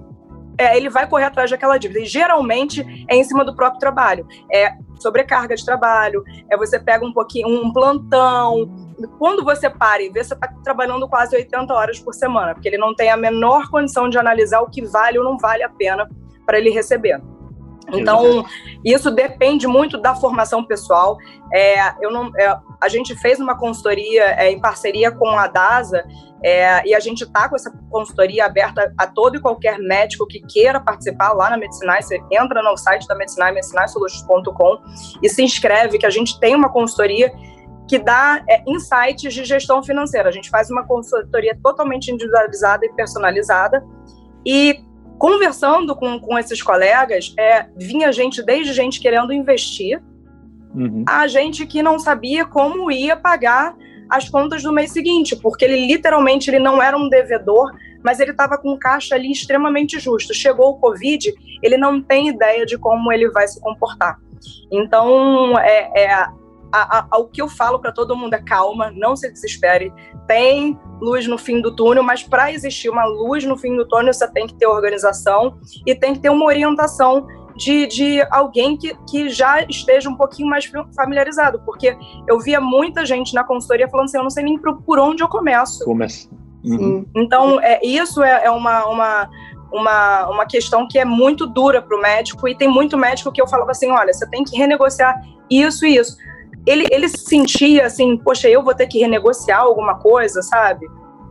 É, 0.57 0.77
ele 0.77 0.89
vai 0.89 1.07
correr 1.07 1.25
atrás 1.25 1.49
daquela 1.49 1.77
dívida. 1.77 1.99
E 1.99 2.05
geralmente 2.05 3.05
é 3.09 3.15
em 3.15 3.23
cima 3.23 3.43
do 3.43 3.55
próprio 3.55 3.79
trabalho. 3.79 4.27
É 4.53 4.73
sobrecarga 4.99 5.55
de 5.55 5.65
trabalho, 5.65 6.23
é 6.49 6.57
você 6.57 6.79
pega 6.79 7.05
um 7.05 7.13
pouquinho, 7.13 7.47
um 7.47 7.71
plantão. 7.71 8.69
Quando 9.17 9.43
você 9.43 9.69
para 9.69 10.01
e 10.01 10.09
vê, 10.09 10.23
você 10.23 10.33
está 10.33 10.47
trabalhando 10.63 11.07
quase 11.07 11.35
80 11.35 11.73
horas 11.73 11.99
por 11.99 12.13
semana, 12.13 12.53
porque 12.53 12.67
ele 12.67 12.77
não 12.77 12.95
tem 12.95 13.09
a 13.09 13.17
menor 13.17 13.69
condição 13.69 14.09
de 14.09 14.17
analisar 14.17 14.61
o 14.61 14.69
que 14.69 14.85
vale 14.85 15.17
ou 15.17 15.23
não 15.23 15.37
vale 15.37 15.63
a 15.63 15.69
pena 15.69 16.07
para 16.45 16.57
ele 16.57 16.69
receber. 16.69 17.21
Então, 17.93 18.43
isso 18.83 19.11
depende 19.11 19.67
muito 19.67 19.97
da 19.97 20.15
formação 20.15 20.63
pessoal. 20.63 21.17
É, 21.53 21.93
eu 22.03 22.11
não, 22.11 22.31
é, 22.37 22.57
a 22.81 22.87
gente 22.87 23.15
fez 23.15 23.39
uma 23.39 23.57
consultoria 23.57 24.23
é, 24.39 24.51
em 24.51 24.59
parceria 24.59 25.11
com 25.11 25.29
a 25.29 25.47
DASA 25.47 26.03
é, 26.43 26.87
e 26.87 26.95
a 26.95 26.99
gente 26.99 27.23
está 27.23 27.47
com 27.47 27.55
essa 27.55 27.71
consultoria 27.89 28.45
aberta 28.45 28.93
a 28.97 29.07
todo 29.07 29.37
e 29.37 29.39
qualquer 29.39 29.79
médico 29.79 30.25
que 30.27 30.41
queira 30.41 30.79
participar 30.79 31.33
lá 31.33 31.49
na 31.49 31.57
Medicinai. 31.57 32.01
Você 32.01 32.19
entra 32.31 32.61
no 32.61 32.75
site 32.77 33.07
da 33.07 33.15
Medicinai, 33.15 33.51
medicinaisolutions.com 33.51 34.77
e 35.21 35.29
se 35.29 35.43
inscreve, 35.43 35.97
que 35.97 36.05
a 36.05 36.11
gente 36.11 36.39
tem 36.39 36.55
uma 36.55 36.71
consultoria 36.71 37.31
que 37.87 37.99
dá 37.99 38.43
é, 38.49 38.63
insights 38.67 39.33
de 39.33 39.45
gestão 39.45 39.83
financeira. 39.83 40.29
A 40.29 40.31
gente 40.31 40.49
faz 40.49 40.69
uma 40.71 40.85
consultoria 40.85 41.57
totalmente 41.61 42.11
individualizada 42.11 42.85
e 42.85 42.89
personalizada 42.93 43.85
e 44.45 44.83
conversando 45.17 45.95
com, 45.95 46.19
com 46.19 46.37
esses 46.37 46.61
colegas, 46.61 47.33
é, 47.37 47.65
vinha 47.75 48.11
gente, 48.11 48.43
desde 48.43 48.73
gente 48.73 48.99
querendo 48.99 49.33
investir, 49.33 50.01
uhum. 50.73 51.03
a 51.07 51.27
gente 51.27 51.65
que 51.65 51.81
não 51.81 51.97
sabia 51.97 52.45
como 52.45 52.91
ia 52.91 53.15
pagar 53.15 53.75
as 54.09 54.29
contas 54.29 54.61
do 54.61 54.71
mês 54.71 54.91
seguinte, 54.91 55.35
porque 55.35 55.65
ele 55.65 55.87
literalmente 55.87 56.49
ele 56.49 56.59
não 56.59 56.81
era 56.81 56.97
um 56.97 57.09
devedor, 57.09 57.71
mas 58.03 58.19
ele 58.19 58.31
estava 58.31 58.57
com 58.57 58.77
caixa 58.77 59.15
ali 59.15 59.31
extremamente 59.31 59.99
justo. 59.99 60.33
Chegou 60.33 60.71
o 60.71 60.79
Covid, 60.79 61.33
ele 61.63 61.77
não 61.77 62.01
tem 62.01 62.29
ideia 62.29 62.65
de 62.65 62.77
como 62.77 63.11
ele 63.11 63.29
vai 63.31 63.47
se 63.47 63.59
comportar. 63.59 64.19
Então, 64.71 65.57
é, 65.57 66.03
é 66.03 66.27
a, 66.71 67.07
a, 67.11 67.17
o 67.17 67.27
que 67.27 67.41
eu 67.41 67.47
falo 67.47 67.79
para 67.79 67.91
todo 67.91 68.15
mundo 68.15 68.33
é 68.33 68.41
calma, 68.41 68.91
não 68.95 69.15
se 69.15 69.31
desespere. 69.31 69.93
Tem 70.27 70.77
luz 71.01 71.27
no 71.27 71.37
fim 71.37 71.61
do 71.61 71.75
túnel, 71.75 72.03
mas 72.03 72.23
para 72.23 72.51
existir 72.51 72.89
uma 72.89 73.05
luz 73.05 73.43
no 73.45 73.57
fim 73.57 73.75
do 73.75 73.87
túnel, 73.87 74.13
você 74.13 74.27
tem 74.31 74.47
que 74.47 74.55
ter 74.55 74.67
organização 74.67 75.57
e 75.85 75.95
tem 75.95 76.13
que 76.13 76.19
ter 76.19 76.29
uma 76.29 76.45
orientação 76.45 77.27
de, 77.55 77.87
de 77.87 78.21
alguém 78.29 78.75
que, 78.75 78.95
que 79.09 79.29
já 79.29 79.61
esteja 79.63 80.09
um 80.09 80.15
pouquinho 80.15 80.49
mais 80.49 80.69
familiarizado, 80.95 81.61
porque 81.65 81.97
eu 82.27 82.39
via 82.39 82.59
muita 82.59 83.05
gente 83.05 83.33
na 83.33 83.43
consultoria 83.43 83.87
falando 83.87 84.05
assim: 84.05 84.17
eu 84.17 84.23
não 84.23 84.29
sei 84.29 84.43
nem 84.43 84.57
por 84.59 84.99
onde 84.99 85.23
eu 85.23 85.27
começo. 85.27 85.85
Começa. 85.85 86.27
Uhum. 86.63 87.05
Então, 87.15 87.61
é, 87.61 87.79
isso 87.85 88.23
é, 88.23 88.45
é 88.45 88.51
uma, 88.51 88.85
uma, 88.87 89.29
uma, 89.71 90.29
uma 90.29 90.45
questão 90.45 90.87
que 90.87 90.97
é 90.97 91.05
muito 91.05 91.45
dura 91.45 91.81
para 91.81 91.95
o 91.95 92.01
médico, 92.01 92.47
e 92.47 92.55
tem 92.55 92.67
muito 92.67 92.97
médico 92.97 93.31
que 93.31 93.41
eu 93.41 93.47
falava 93.47 93.71
assim: 93.71 93.89
olha, 93.89 94.11
você 94.11 94.27
tem 94.29 94.43
que 94.43 94.57
renegociar 94.57 95.15
isso 95.49 95.85
e 95.85 95.95
isso 95.95 96.17
ele, 96.65 96.87
ele 96.91 97.07
se 97.07 97.25
sentia 97.25 97.85
assim, 97.85 98.17
poxa, 98.17 98.49
eu 98.49 98.63
vou 98.63 98.73
ter 98.73 98.87
que 98.87 98.99
renegociar 98.99 99.61
alguma 99.61 99.99
coisa, 99.99 100.41
sabe? 100.41 100.87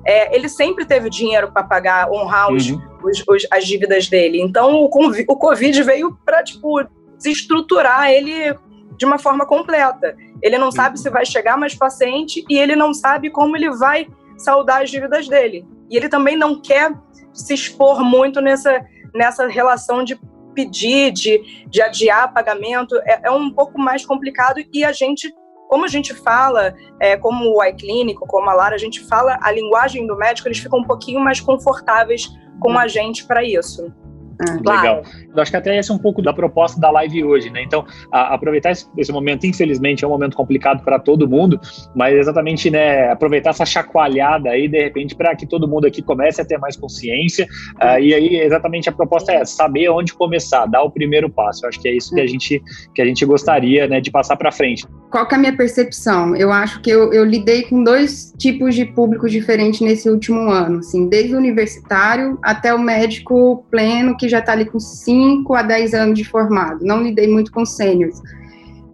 É, 0.06 0.34
ele 0.34 0.48
sempre 0.48 0.84
teve 0.84 1.08
dinheiro 1.08 1.50
para 1.50 1.62
pagar, 1.62 2.10
honrar 2.10 2.52
os, 2.52 2.70
uhum. 2.70 2.80
os, 3.02 3.24
os, 3.26 3.46
as 3.50 3.64
dívidas 3.64 4.08
dele. 4.08 4.40
Então, 4.40 4.74
o, 4.74 4.84
o 4.86 5.36
Covid 5.36 5.82
veio 5.82 6.16
para, 6.24 6.42
tipo, 6.42 6.84
desestruturar 7.16 8.10
ele 8.10 8.54
de 8.96 9.04
uma 9.04 9.18
forma 9.18 9.46
completa. 9.46 10.16
Ele 10.42 10.58
não 10.58 10.70
sabe 10.70 10.98
se 11.00 11.10
vai 11.10 11.24
chegar 11.24 11.56
mais 11.56 11.74
paciente 11.74 12.44
e 12.48 12.58
ele 12.58 12.76
não 12.76 12.92
sabe 12.92 13.30
como 13.30 13.56
ele 13.56 13.70
vai 13.70 14.06
saldar 14.36 14.82
as 14.82 14.90
dívidas 14.90 15.26
dele. 15.26 15.66
E 15.90 15.96
ele 15.96 16.08
também 16.08 16.36
não 16.36 16.60
quer 16.60 16.92
se 17.32 17.54
expor 17.54 18.04
muito 18.04 18.40
nessa, 18.40 18.84
nessa 19.14 19.48
relação 19.48 20.04
de 20.04 20.18
pedir, 20.54 21.12
de, 21.12 21.66
de 21.68 21.82
adiar 21.82 22.32
pagamento, 22.32 22.96
é, 23.04 23.20
é 23.24 23.30
um 23.30 23.50
pouco 23.50 23.78
mais 23.78 24.06
complicado 24.06 24.62
e 24.72 24.84
a 24.84 24.92
gente 24.92 25.34
como 25.68 25.86
a 25.86 25.88
gente 25.88 26.14
fala, 26.14 26.72
é, 27.00 27.16
como 27.16 27.56
o 27.56 27.64
iClinic, 27.64 28.20
como 28.20 28.48
a 28.48 28.54
Lara, 28.54 28.76
a 28.76 28.78
gente 28.78 29.00
fala 29.00 29.36
a 29.42 29.50
linguagem 29.50 30.06
do 30.06 30.16
médico, 30.16 30.46
eles 30.46 30.58
ficam 30.58 30.78
um 30.78 30.84
pouquinho 30.84 31.18
mais 31.18 31.40
confortáveis 31.40 32.28
com 32.60 32.78
a 32.78 32.86
gente 32.86 33.26
para 33.26 33.42
isso. 33.42 33.92
Ah, 34.40 34.76
Legal. 34.76 35.02
Eu 35.34 35.42
acho 35.42 35.50
que 35.50 35.56
até 35.56 35.78
esse 35.78 35.90
é 35.90 35.94
um 35.94 35.98
pouco 35.98 36.22
da 36.22 36.32
proposta 36.32 36.80
da 36.80 36.90
live 36.90 37.24
hoje, 37.24 37.50
né? 37.50 37.62
Então, 37.62 37.84
a, 38.10 38.34
aproveitar 38.34 38.70
esse, 38.70 38.86
esse, 38.96 39.12
momento, 39.12 39.46
infelizmente, 39.46 40.04
é 40.04 40.06
um 40.06 40.10
momento 40.10 40.36
complicado 40.36 40.82
para 40.84 40.98
todo 40.98 41.28
mundo, 41.28 41.60
mas 41.94 42.14
exatamente, 42.16 42.70
né, 42.70 43.10
aproveitar 43.10 43.50
essa 43.50 43.64
chacoalhada 43.64 44.50
aí, 44.50 44.68
de 44.68 44.78
repente, 44.78 45.14
para 45.14 45.34
que 45.34 45.46
todo 45.46 45.68
mundo 45.68 45.86
aqui 45.86 46.02
comece 46.02 46.40
a 46.40 46.44
ter 46.44 46.58
mais 46.58 46.76
consciência. 46.76 47.46
Uh, 47.74 48.00
e 48.00 48.14
aí, 48.14 48.36
exatamente, 48.40 48.88
a 48.88 48.92
proposta 48.92 49.32
é 49.32 49.44
saber 49.44 49.88
onde 49.88 50.14
começar, 50.14 50.66
dar 50.66 50.82
o 50.82 50.90
primeiro 50.90 51.30
passo. 51.30 51.64
Eu 51.64 51.68
acho 51.68 51.80
que 51.80 51.88
é 51.88 51.96
isso 51.96 52.14
que 52.14 52.20
a 52.20 52.26
gente, 52.26 52.62
que 52.94 53.02
a 53.02 53.04
gente 53.04 53.24
gostaria, 53.24 53.86
né, 53.86 54.00
de 54.00 54.10
passar 54.10 54.36
para 54.36 54.50
frente. 54.50 54.86
Qual 55.10 55.26
que 55.28 55.34
é 55.34 55.38
a 55.38 55.40
minha 55.40 55.56
percepção? 55.56 56.34
Eu 56.34 56.50
acho 56.50 56.80
que 56.80 56.90
eu, 56.90 57.12
eu 57.12 57.24
lidei 57.24 57.62
com 57.62 57.84
dois 57.84 58.32
tipos 58.36 58.74
de 58.74 58.84
públicos 58.84 59.30
diferentes 59.30 59.80
nesse 59.80 60.10
último 60.10 60.50
ano, 60.50 60.78
assim, 60.78 61.08
desde 61.08 61.34
o 61.34 61.38
universitário 61.38 62.38
até 62.42 62.74
o 62.74 62.78
médico 62.78 63.64
pleno, 63.70 64.16
que 64.16 64.23
já 64.28 64.38
está 64.38 64.52
ali 64.52 64.64
com 64.64 64.80
5 64.80 65.54
a 65.54 65.62
10 65.62 65.94
anos 65.94 66.18
de 66.18 66.24
formado. 66.24 66.84
Não 66.84 67.02
lidei 67.02 67.26
muito 67.26 67.52
com 67.52 67.64
sêniores. 67.64 68.20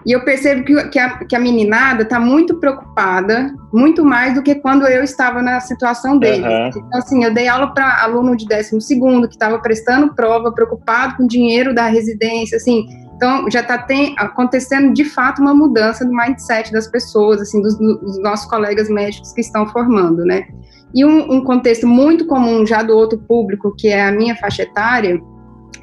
E 0.07 0.13
eu 0.13 0.25
percebo 0.25 0.65
que, 0.65 0.89
que, 0.89 0.99
a, 0.99 1.19
que 1.25 1.37
a 1.37 1.39
meninada 1.39 2.03
está 2.03 2.19
muito 2.19 2.57
preocupada, 2.57 3.55
muito 3.73 4.03
mais 4.05 4.35
do 4.35 4.43
que 4.43 4.55
quando 4.55 4.87
eu 4.87 5.05
estava 5.05 5.43
na 5.43 5.61
situação 5.61 6.19
deles. 6.19 6.47
Uhum. 6.47 6.69
Então, 6.69 6.99
assim, 6.99 7.25
eu 7.25 7.35
dei 7.35 7.49
aula 7.49 7.73
para 7.75 8.03
aluno 8.03 8.35
de 8.35 8.47
12 8.47 8.79
que 9.29 9.35
estava 9.35 9.59
prestando 9.59 10.15
prova, 10.15 10.53
preocupado 10.53 11.17
com 11.17 11.25
o 11.25 11.29
dinheiro 11.29 11.75
da 11.75 11.87
residência, 11.87 12.57
assim. 12.57 12.87
Então, 13.15 13.51
já 13.51 13.61
está 13.61 13.87
acontecendo, 14.17 14.95
de 14.95 15.05
fato, 15.05 15.43
uma 15.43 15.55
mudança 15.55 16.03
no 16.07 16.17
mindset 16.17 16.73
das 16.73 16.87
pessoas, 16.87 17.43
assim, 17.43 17.61
dos, 17.61 17.77
dos 17.77 18.23
nossos 18.23 18.49
colegas 18.49 18.89
médicos 18.89 19.35
que 19.35 19.43
estão 19.43 19.67
formando, 19.67 20.25
né? 20.25 20.49
E 20.94 21.04
um, 21.04 21.32
um, 21.32 21.44
contexto 21.44 21.87
muito 21.87 22.26
comum 22.26 22.66
já 22.66 22.82
do 22.82 22.97
outro 22.97 23.18
público, 23.18 23.75
que 23.76 23.88
é 23.88 24.04
a 24.04 24.12
minha 24.12 24.35
faixa 24.37 24.62
etária, 24.62 25.20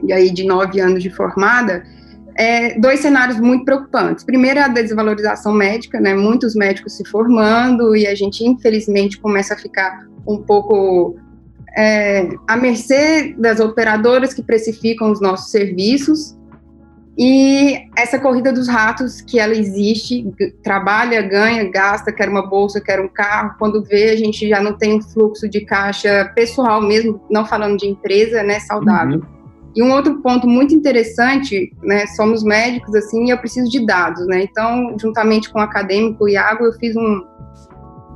e 0.04 0.12
aí 0.12 0.30
de 0.30 0.46
nove 0.46 0.80
anos 0.80 1.02
de 1.02 1.10
formada, 1.10 1.84
é 2.36 2.80
dois 2.80 3.00
cenários 3.00 3.40
muito 3.40 3.66
preocupantes. 3.66 4.24
Primeiro 4.24 4.60
é 4.60 4.64
a 4.64 4.68
desvalorização 4.68 5.54
médica, 5.54 6.00
né? 6.00 6.14
Muitos 6.14 6.56
médicos 6.56 6.96
se 6.96 7.06
formando 7.06 7.96
e 7.96 8.06
a 8.06 8.14
gente, 8.14 8.46
infelizmente, 8.46 9.20
começa 9.20 9.56
a 9.56 9.58
ficar 9.58 10.06
um 10.28 10.38
pouco 10.38 11.16
é, 11.76 12.30
à 12.48 12.56
mercê 12.56 13.34
das 13.38 13.60
operadoras 13.60 14.34
que 14.34 14.44
precificam 14.44 15.12
os 15.12 15.20
nossos 15.20 15.50
serviços 15.50 16.37
e 17.18 17.90
essa 17.98 18.20
corrida 18.20 18.54
dos 18.54 18.68
ratos 18.68 19.22
que 19.22 19.40
ela 19.40 19.56
existe, 19.56 20.32
trabalha, 20.62 21.20
ganha, 21.24 21.68
gasta, 21.68 22.12
quer 22.12 22.30
uma 22.30 22.46
bolsa, 22.46 22.80
quer 22.80 23.00
um 23.00 23.08
carro, 23.08 23.56
quando 23.58 23.84
vê 23.84 24.12
a 24.12 24.16
gente 24.16 24.48
já 24.48 24.62
não 24.62 24.74
tem 24.74 24.98
um 24.98 25.02
fluxo 25.02 25.50
de 25.50 25.62
caixa 25.62 26.32
pessoal 26.36 26.80
mesmo, 26.80 27.20
não 27.28 27.44
falando 27.44 27.76
de 27.76 27.88
empresa, 27.88 28.44
né, 28.44 28.60
saudável. 28.60 29.20
Uhum. 29.20 29.38
E 29.76 29.82
um 29.82 29.92
outro 29.92 30.22
ponto 30.22 30.48
muito 30.48 30.76
interessante, 30.76 31.74
né, 31.82 32.06
somos 32.06 32.44
médicos 32.44 32.94
assim, 32.94 33.26
e 33.26 33.30
eu 33.32 33.38
preciso 33.40 33.70
de 33.70 33.84
dados, 33.84 34.26
né? 34.28 34.44
Então, 34.44 34.96
juntamente 35.00 35.52
com 35.52 35.58
o 35.58 35.62
acadêmico 35.62 36.30
Iago, 36.30 36.66
eu 36.66 36.74
fiz 36.74 36.96
um 36.96 37.24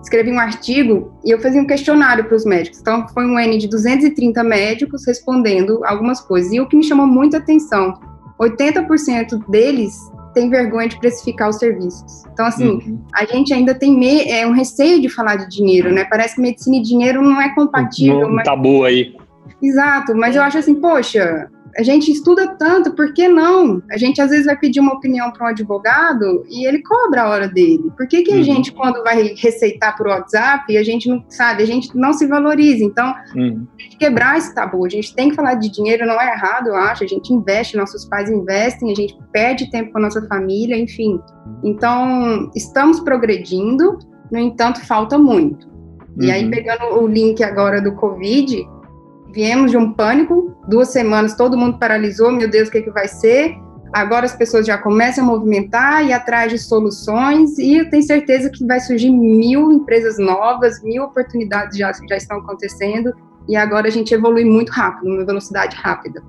escrevi 0.02 0.32
um 0.32 0.40
artigo 0.40 1.14
e 1.24 1.30
eu 1.30 1.40
fazia 1.40 1.62
um 1.62 1.66
questionário 1.66 2.26
para 2.26 2.36
os 2.36 2.44
médicos. 2.44 2.80
Então, 2.80 3.08
foi 3.10 3.26
um 3.26 3.40
N 3.40 3.58
de 3.58 3.68
230 3.68 4.44
médicos 4.44 5.06
respondendo 5.06 5.82
algumas 5.86 6.20
coisas. 6.20 6.52
E 6.52 6.60
o 6.60 6.68
que 6.68 6.76
me 6.76 6.84
chamou 6.84 7.06
muita 7.06 7.38
atenção 7.38 8.11
80% 8.42 9.50
deles 9.50 9.96
têm 10.34 10.50
vergonha 10.50 10.88
de 10.88 10.98
precificar 11.00 11.50
os 11.50 11.58
serviços. 11.58 12.26
Então, 12.34 12.46
assim, 12.46 12.70
uhum. 12.70 13.00
a 13.14 13.26
gente 13.26 13.54
ainda 13.54 13.76
tem 13.76 13.96
me 13.96 14.24
é, 14.30 14.48
um 14.48 14.54
receio 14.54 15.02
de 15.02 15.10
falar 15.10 15.36
de 15.36 15.50
dinheiro, 15.50 15.94
né? 15.94 16.06
Parece 16.06 16.36
que 16.36 16.42
medicina 16.42 16.78
e 16.78 16.82
dinheiro 16.82 17.22
não 17.22 17.40
é 17.42 17.54
compatível. 17.54 18.28
Um, 18.28 18.36
mas... 18.36 18.46
tabu 18.46 18.84
aí. 18.84 19.16
Exato, 19.62 20.16
mas 20.16 20.36
eu 20.36 20.42
acho 20.42 20.58
assim, 20.58 20.74
poxa, 20.74 21.50
a 21.78 21.84
gente 21.84 22.12
estuda 22.12 22.56
tanto, 22.56 22.92
por 22.94 23.14
que 23.14 23.28
não? 23.28 23.82
A 23.92 23.98
gente 23.98 24.22
às 24.22 24.30
vezes 24.30 24.46
vai 24.46 24.58
pedir 24.58 24.80
uma 24.80 24.94
opinião 24.94 25.32
para 25.32 25.46
um 25.46 25.50
advogado 25.50 26.46
e 26.50 26.68
ele 26.68 26.82
cobra 26.82 27.24
a 27.24 27.30
hora 27.30 27.48
dele. 27.48 27.92
Por 27.96 28.08
que, 28.08 28.24
que 28.24 28.34
a 28.34 28.38
uhum. 28.38 28.44
gente, 28.44 28.72
quando 28.74 29.02
vai 29.04 29.34
receitar 29.36 29.96
por 29.98 30.08
WhatsApp, 30.08 30.78
a 30.78 30.84
gente 30.84 31.08
não 31.08 31.24
sabe, 31.30 31.64
a 31.64 31.66
gente 31.66 31.96
não 31.96 32.14
se 32.14 32.28
valoriza? 32.28 32.84
Então, 32.84 33.14
uhum. 33.36 33.66
quebrar 34.00 34.38
esse 34.38 34.54
tabu. 34.54 34.86
A 34.86 34.90
gente 34.90 35.16
tem 35.16 35.30
que 35.30 35.36
falar 35.36 35.56
de 35.56 35.72
dinheiro, 35.72 36.06
não 36.06 36.20
é 36.20 36.34
errado, 36.34 36.68
eu 36.68 36.76
acho. 36.76 37.04
A 37.04 37.08
gente 37.08 37.34
investe, 37.34 37.78
nossos 37.78 38.06
pais 38.06 38.30
investem, 38.30 38.92
a 38.92 38.96
gente 38.96 39.18
perde 39.32 39.70
tempo 39.72 39.92
com 39.92 40.00
a 40.00 40.02
nossa 40.02 40.22
família, 40.28 40.78
enfim. 40.78 41.20
Então, 41.64 42.52
estamos 42.56 43.00
progredindo, 43.00 43.98
no 44.32 44.40
entanto, 44.40 44.86
falta 44.86 45.18
muito. 45.18 45.68
Uhum. 45.68 46.24
E 46.24 46.32
aí, 46.32 46.44
uhum. 46.44 46.52
pegando 46.52 46.86
o 47.02 47.08
link 47.08 47.42
agora 47.44 47.82
do 47.82 47.96
Covid, 47.96 48.68
viemos 49.32 49.72
de 49.72 49.78
um 49.78 49.92
pânico, 49.94 50.56
duas 50.68 50.90
semanas 50.90 51.36
todo 51.36 51.58
mundo 51.58 51.78
paralisou, 51.78 52.32
meu 52.32 52.50
Deus, 52.50 52.70
o 52.70 52.72
que, 52.72 52.82
que 52.82 52.92
vai 52.92 53.08
ser? 53.08 53.56
Agora 53.94 54.26
as 54.26 54.36
pessoas 54.36 54.66
já 54.66 54.78
começam 54.78 55.24
a 55.24 55.28
movimentar 55.28 56.06
e 56.06 56.14
atrás 56.14 56.52
de 56.52 56.58
soluções, 56.58 57.58
e 57.58 57.78
eu 57.78 57.90
tenho 57.90 58.04
certeza 58.04 58.50
que 58.50 58.66
vai 58.66 58.80
surgir 58.80 59.10
mil 59.10 59.72
empresas 59.72 60.18
novas, 60.18 60.82
mil 60.82 61.04
oportunidades 61.04 61.78
já, 61.78 61.92
já 62.08 62.16
estão 62.16 62.38
acontecendo, 62.38 63.14
e 63.50 63.56
agora 63.56 63.88
a 63.88 63.92
gente 63.92 64.14
evolui 64.14 64.46
muito 64.46 64.72
rápido, 64.72 65.10
numa 65.10 65.26
velocidade 65.26 65.76
rápida. 65.76 66.24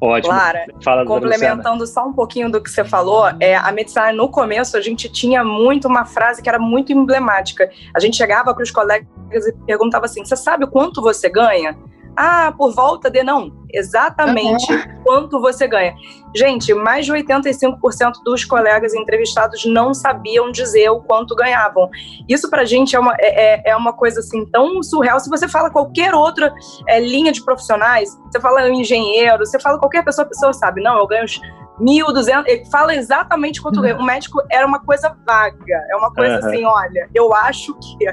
Ótimo. 0.00 0.34
Clara, 0.34 0.66
Fala, 0.82 1.04
complementando 1.04 1.86
só 1.86 2.06
um 2.06 2.12
pouquinho 2.12 2.50
do 2.50 2.62
que 2.62 2.70
você 2.70 2.84
falou, 2.84 3.26
é, 3.40 3.54
a 3.54 3.70
medicina 3.72 4.12
no 4.12 4.28
começo 4.28 4.76
a 4.76 4.80
gente 4.80 5.08
tinha 5.08 5.44
muito 5.44 5.88
uma 5.88 6.04
frase 6.04 6.42
que 6.42 6.48
era 6.48 6.58
muito 6.58 6.92
emblemática. 6.92 7.70
A 7.94 8.00
gente 8.00 8.16
chegava 8.16 8.52
para 8.52 8.62
os 8.62 8.70
colegas 8.70 9.06
e 9.46 9.52
perguntava 9.66 10.04
assim: 10.04 10.24
"Você 10.24 10.36
sabe 10.36 10.64
o 10.64 10.68
quanto 10.68 11.00
você 11.00 11.28
ganha?" 11.28 11.76
Ah, 12.16 12.52
por 12.56 12.72
volta 12.72 13.10
de 13.10 13.22
não, 13.22 13.50
exatamente 13.72 14.72
uhum. 14.72 15.02
quanto 15.02 15.40
você 15.40 15.66
ganha. 15.66 15.94
Gente, 16.34 16.72
mais 16.74 17.06
de 17.06 17.12
85% 17.12 17.76
dos 18.24 18.44
colegas 18.44 18.94
entrevistados 18.94 19.64
não 19.64 19.92
sabiam 19.92 20.50
dizer 20.50 20.90
o 20.90 21.00
quanto 21.00 21.34
ganhavam. 21.34 21.88
Isso 22.28 22.48
pra 22.48 22.64
gente 22.64 22.94
é 22.94 23.00
uma, 23.00 23.14
é, 23.18 23.70
é, 23.70 23.70
é 23.70 23.76
uma 23.76 23.92
coisa 23.92 24.20
assim 24.20 24.44
tão 24.50 24.82
surreal. 24.82 25.18
Se 25.18 25.28
você 25.28 25.48
fala 25.48 25.70
qualquer 25.70 26.14
outra 26.14 26.52
é, 26.88 27.00
linha 27.00 27.32
de 27.32 27.44
profissionais, 27.44 28.16
você 28.30 28.40
fala 28.40 28.68
engenheiro, 28.68 29.44
você 29.44 29.58
fala 29.58 29.78
qualquer 29.78 30.04
pessoa, 30.04 30.24
a 30.24 30.28
pessoa 30.28 30.52
sabe, 30.52 30.82
não, 30.82 30.98
eu 30.98 31.06
ganho 31.06 31.26
1.200, 31.80 32.44
ele 32.46 32.64
fala 32.66 32.94
exatamente 32.94 33.60
quanto 33.60 33.76
uhum. 33.76 33.82
ganha. 33.82 33.96
O 33.96 34.04
médico 34.04 34.40
era 34.50 34.66
uma 34.66 34.80
coisa 34.80 35.16
vaga, 35.26 35.76
é 35.90 35.96
uma 35.96 36.12
coisa 36.12 36.40
uhum. 36.40 36.48
assim, 36.48 36.64
olha, 36.64 37.08
eu 37.14 37.34
acho 37.34 37.74
que 37.74 38.06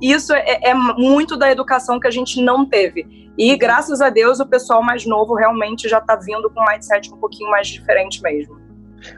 isso 0.00 0.32
é, 0.32 0.60
é, 0.62 0.74
muito 0.74 1.36
da 1.36 1.50
educação 1.50 1.98
que 1.98 2.06
a 2.06 2.10
gente 2.10 2.42
não 2.42 2.64
teve. 2.64 3.32
E 3.36 3.56
graças 3.56 4.00
a 4.00 4.10
Deus 4.10 4.40
o 4.40 4.46
pessoal 4.46 4.82
mais 4.82 5.06
novo 5.06 5.34
realmente 5.34 5.88
já 5.88 5.98
está 5.98 6.16
vindo 6.16 6.50
com 6.50 6.60
um 6.60 6.66
mindset 6.66 7.12
um 7.12 7.16
pouquinho 7.16 7.50
mais 7.50 7.68
diferente 7.68 8.22
mesmo. 8.22 8.59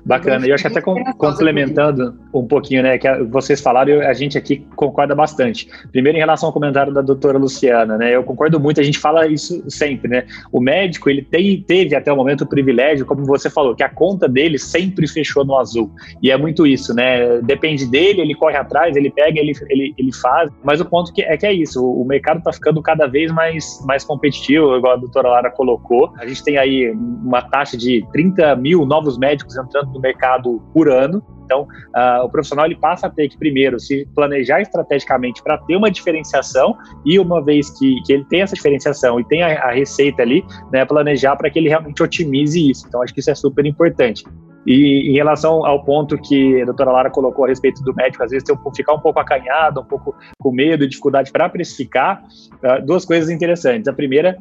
Bacana. 0.04 0.46
E 0.46 0.50
eu 0.50 0.54
acho 0.54 0.62
que 0.62 0.68
até 0.68 0.80
com, 0.80 1.02
complementando 1.14 2.14
um 2.32 2.46
pouquinho, 2.46 2.82
né, 2.82 2.98
que 2.98 3.08
vocês 3.24 3.60
falaram, 3.60 4.00
a 4.00 4.12
gente 4.12 4.38
aqui 4.38 4.66
concorda 4.76 5.14
bastante. 5.14 5.68
Primeiro, 5.90 6.16
em 6.16 6.20
relação 6.20 6.48
ao 6.48 6.52
comentário 6.52 6.92
da 6.92 7.00
doutora 7.00 7.38
Luciana, 7.38 7.96
né, 7.96 8.14
eu 8.14 8.22
concordo 8.22 8.58
muito, 8.58 8.80
a 8.80 8.84
gente 8.84 8.98
fala 8.98 9.26
isso 9.26 9.62
sempre, 9.68 10.08
né, 10.08 10.26
o 10.50 10.60
médico, 10.60 11.10
ele 11.10 11.22
tem, 11.22 11.62
teve 11.62 11.94
até 11.94 12.12
o 12.12 12.16
momento 12.16 12.42
o 12.42 12.46
privilégio, 12.46 13.06
como 13.06 13.24
você 13.24 13.50
falou, 13.50 13.74
que 13.74 13.82
a 13.82 13.88
conta 13.88 14.28
dele 14.28 14.58
sempre 14.58 15.06
fechou 15.06 15.44
no 15.44 15.58
azul, 15.58 15.90
e 16.22 16.30
é 16.30 16.36
muito 16.36 16.66
isso, 16.66 16.94
né, 16.94 17.40
depende 17.42 17.86
dele, 17.90 18.20
ele 18.20 18.34
corre 18.34 18.56
atrás, 18.56 18.96
ele 18.96 19.10
pega, 19.10 19.38
ele, 19.38 19.52
ele, 19.68 19.94
ele 19.98 20.12
faz, 20.14 20.50
mas 20.64 20.80
o 20.80 20.84
ponto 20.84 21.12
que 21.12 21.22
é 21.22 21.36
que 21.36 21.46
é 21.46 21.52
isso, 21.52 21.84
o, 21.84 22.02
o 22.02 22.04
mercado 22.04 22.38
está 22.38 22.52
ficando 22.52 22.82
cada 22.82 23.06
vez 23.06 23.30
mais, 23.30 23.82
mais 23.86 24.04
competitivo, 24.04 24.76
igual 24.76 24.94
a 24.94 24.96
doutora 24.96 25.28
Lara 25.28 25.50
colocou, 25.50 26.12
a 26.18 26.26
gente 26.26 26.42
tem 26.42 26.58
aí 26.58 26.90
uma 26.90 27.42
taxa 27.42 27.76
de 27.76 28.04
30 28.12 28.56
mil 28.56 28.84
novos 28.86 29.18
médicos 29.18 29.56
entrando 29.56 29.71
no 29.72 30.00
mercado 30.00 30.62
por 30.72 30.88
ano, 30.88 31.22
então, 31.52 31.62
uh, 31.62 32.24
o 32.24 32.30
profissional 32.30 32.64
ele 32.64 32.76
passa 32.76 33.06
a 33.06 33.10
ter 33.10 33.28
que, 33.28 33.36
primeiro, 33.36 33.78
se 33.78 34.08
planejar 34.14 34.62
estrategicamente 34.62 35.42
para 35.42 35.58
ter 35.58 35.76
uma 35.76 35.90
diferenciação 35.90 36.76
e, 37.04 37.18
uma 37.18 37.44
vez 37.44 37.68
que, 37.78 38.00
que 38.06 38.12
ele 38.14 38.24
tem 38.24 38.40
essa 38.40 38.54
diferenciação 38.54 39.20
e 39.20 39.24
tem 39.24 39.42
a, 39.42 39.64
a 39.64 39.70
receita 39.70 40.22
ali, 40.22 40.44
né, 40.72 40.84
planejar 40.84 41.36
para 41.36 41.50
que 41.50 41.58
ele 41.58 41.68
realmente 41.68 42.02
otimize 42.02 42.70
isso. 42.70 42.86
Então, 42.88 43.02
acho 43.02 43.12
que 43.12 43.20
isso 43.20 43.30
é 43.30 43.34
super 43.34 43.66
importante. 43.66 44.24
E 44.64 45.10
em 45.10 45.14
relação 45.14 45.66
ao 45.66 45.84
ponto 45.84 46.16
que 46.16 46.62
a 46.62 46.64
doutora 46.64 46.92
Lara 46.92 47.10
colocou 47.10 47.44
a 47.44 47.48
respeito 47.48 47.82
do 47.82 47.92
médico, 47.94 48.22
às 48.22 48.30
vezes 48.30 48.44
tem 48.44 48.56
ficar 48.76 48.94
um 48.94 49.00
pouco 49.00 49.18
acanhado, 49.18 49.80
um 49.80 49.84
pouco 49.84 50.14
com 50.38 50.52
medo 50.52 50.86
dificuldade 50.86 51.32
para 51.32 51.48
precificar, 51.48 52.22
uh, 52.62 52.84
duas 52.86 53.04
coisas 53.04 53.28
interessantes. 53.28 53.88
A 53.88 53.92
primeira 53.92 54.38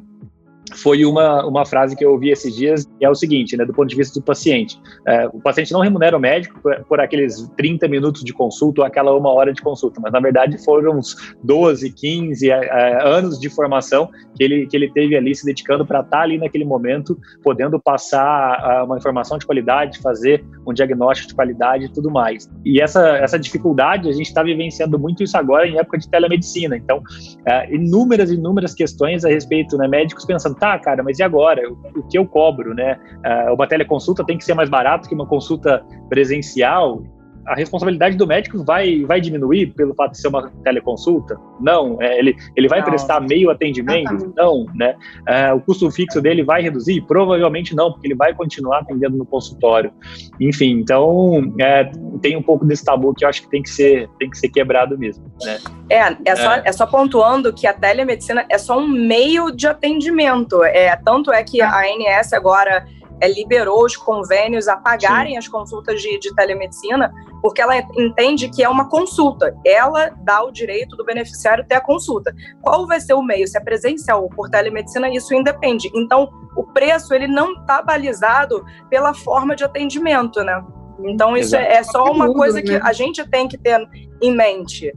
foi 0.76 1.06
uma, 1.06 1.46
uma 1.46 1.66
frase 1.66 1.96
que 1.96 2.04
eu 2.04 2.12
ouvi 2.12 2.30
esses 2.30 2.56
dias, 2.56 2.86
que 2.86 3.06
é 3.06 3.10
o 3.10 3.16
seguinte, 3.16 3.56
né, 3.58 3.66
do 3.66 3.74
ponto 3.74 3.88
de 3.88 3.96
vista 3.96 4.20
do 4.20 4.24
paciente. 4.24 4.80
É, 5.08 5.28
o 5.28 5.40
paciente 5.40 5.72
não 5.72 5.82
remunera 5.82 6.16
o 6.16 6.20
médico 6.20 6.60
por, 6.62 6.84
por, 6.86 7.00
aqueles 7.00 7.50
30 7.58 7.88
minutos 7.88 8.24
de 8.24 8.34
consulta 8.34 8.82
ou 8.82 8.88
aquela 8.88 9.16
uma 9.16 9.32
hora 9.32 9.54
de 9.54 9.62
consulta, 9.62 10.00
mas 10.02 10.12
na 10.12 10.20
verdade 10.20 10.64
foram 10.64 11.00
uns 11.00 11.16
12, 11.44 11.92
15 11.92 12.50
é, 12.50 12.54
é, 12.54 13.08
anos 13.08 13.40
de 13.40 13.50
formação 13.50 14.10
que 14.36 14.44
ele, 14.44 14.68
que 14.68 14.76
ele 14.76 14.92
teve 14.92 15.16
ali 15.16 15.36
se 15.36 15.46
dedicando 15.46 15.86
para 15.86 16.02
estar 16.02 16.18
tá 16.18 16.24
ali 16.24 16.38
naquele 16.38 16.66
momento, 16.66 17.18
podendo 17.44 17.80
passar 17.80 18.84
uma 18.86 18.98
informação 18.98 19.38
de 19.38 19.46
qualidade, 19.46 20.00
fazer 20.00 20.44
um 20.66 20.74
diagnóstico 20.74 21.30
de 21.30 21.36
qualidade 21.36 21.86
e 21.86 21.90
tudo 21.90 22.10
mais. 22.10 22.50
E 22.66 22.82
essa, 22.82 23.18
essa 23.18 23.38
dificuldade, 23.38 24.10
a 24.10 24.12
gente 24.12 24.28
está 24.28 24.44
vivenciando 24.44 24.98
muito 24.98 25.24
isso 25.24 25.38
agora 25.38 25.68
em 25.68 25.78
época 25.78 25.98
de 25.98 26.10
telemedicina. 26.10 26.76
Então, 26.78 27.02
é, 27.46 27.74
inúmeras, 27.74 28.32
inúmeras 28.32 28.74
questões 28.74 29.26
a 29.26 29.30
respeito, 29.30 29.78
né, 29.78 29.88
médicos 29.88 30.26
pensando, 30.26 30.56
tá, 30.62 30.78
cara, 30.78 31.02
mas 31.02 31.18
e 31.18 31.24
agora? 31.24 31.60
O, 31.68 32.04
que 32.04 32.16
eu 32.16 32.26
cobro, 32.26 32.76
né? 32.76 33.00
Uh, 33.26 33.56
uma 33.56 33.66
teleconsulta 33.66 34.24
tem 34.24 34.38
que 34.38 34.46
ser 34.46 34.54
mais 34.54 34.70
barato 34.70 35.10
que 35.10 35.16
uma 35.16 35.26
consulta 35.26 35.84
presencial 36.08 37.02
a 37.46 37.56
responsabilidade 37.56 38.16
do 38.16 38.28
médico 38.28 38.64
vai, 38.64 39.04
vai 39.06 39.20
diminuir 39.20 39.74
pelo 39.74 39.94
fato 39.94 40.12
de 40.12 40.20
ser 40.20 40.28
uma 40.28 40.50
teleconsulta? 40.64 41.38
Não. 41.60 42.02
É, 42.02 42.20
ele, 42.20 42.36
ele 42.56 42.68
vai 42.68 42.80
não. 42.80 42.86
prestar 42.86 43.20
meio 43.22 43.50
atendimento? 43.50 44.34
Não. 44.36 44.66
Né? 44.76 44.96
É, 45.28 45.54
o 45.54 45.60
custo 45.60 45.90
fixo 45.92 46.22
dele 46.22 46.44
vai 46.44 46.62
reduzir? 46.62 47.02
Provavelmente 47.02 47.76
não, 47.76 47.92
porque 47.92 48.08
ele 48.08 48.16
vai 48.16 48.34
continuar 48.34 48.80
atendendo 48.80 49.18
no 49.18 49.26
consultório. 49.26 49.92
Enfim, 50.40 50.80
então 50.80 51.54
é, 51.60 51.92
tem 52.22 52.38
um 52.38 52.44
pouco 52.44 52.66
desse 52.66 52.84
tabu 52.84 53.14
que 53.14 53.26
eu 53.26 53.30
acho 53.30 53.42
que 53.44 53.50
tem 53.50 53.64
que 53.64 53.70
ser, 53.70 54.10
tem 54.20 54.30
que 54.30 54.38
ser 54.38 54.50
quebrado 54.50 54.98
mesmo. 54.98 55.24
Né? 55.44 55.58
É, 55.90 56.18
é 56.26 56.36
só, 56.36 56.54
é. 56.54 56.62
é 56.66 56.72
só 56.72 56.86
pontuando 56.86 57.54
que 57.54 57.66
a 57.66 57.74
telemedicina 57.74 58.46
é 58.50 58.58
só 58.58 58.78
um 58.80 58.88
meio 58.88 59.52
de 59.52 59.68
atendimento. 59.68 60.64
É, 60.64 60.96
tanto 60.96 61.32
é 61.32 61.44
que 61.44 61.62
a 61.62 61.82
ANS 61.82 62.34
agora 62.34 62.86
é, 63.22 63.32
liberou 63.32 63.86
os 63.86 63.96
convênios 63.96 64.68
a 64.68 64.76
pagarem 64.76 65.34
Sim. 65.34 65.38
as 65.38 65.48
consultas 65.48 66.02
de, 66.02 66.20
de 66.20 66.34
telemedicina, 66.34 67.14
porque 67.42 67.62
ela 67.62 67.78
entende 67.98 68.50
que 68.50 68.64
é 68.64 68.70
uma 68.70 68.88
consulta. 68.88 69.56
Ela 69.66 70.10
dá 70.22 70.44
o 70.44 70.52
direito 70.52 70.96
do 70.96 71.04
beneficiário 71.04 71.66
ter 71.66 71.76
a 71.76 71.82
consulta. 71.82 72.34
Qual 72.62 72.86
vai 72.86 73.00
ser 73.00 73.14
o 73.14 73.24
meio? 73.24 73.48
Se 73.48 73.58
é 73.58 73.62
presencial 73.62 74.24
ou 74.24 74.30
por 74.30 74.50
telemedicina, 74.50 75.10
isso 75.10 75.34
independe. 75.34 75.90
Então, 75.96 76.30
o 76.56 76.64
preço 76.64 77.14
ele 77.14 77.28
não 77.28 77.54
está 77.54 77.82
balizado 77.82 78.64
pela 78.90 79.14
forma 79.14 79.56
de 79.56 79.64
atendimento, 79.64 80.44
né? 80.44 80.64
Então, 81.04 81.36
isso 81.36 81.56
é, 81.56 81.78
é, 81.78 81.84
só 81.84 82.12
uma 82.12 82.32
coisa 82.32 82.62
que 82.62 82.74
né? 82.74 82.82
a 82.84 82.94
gente 82.94 83.28
tem 83.28 83.48
que 83.48 83.58
ter 83.58 83.88
em 84.22 84.36
mente. 84.36 84.94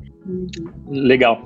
Legal. 0.88 1.40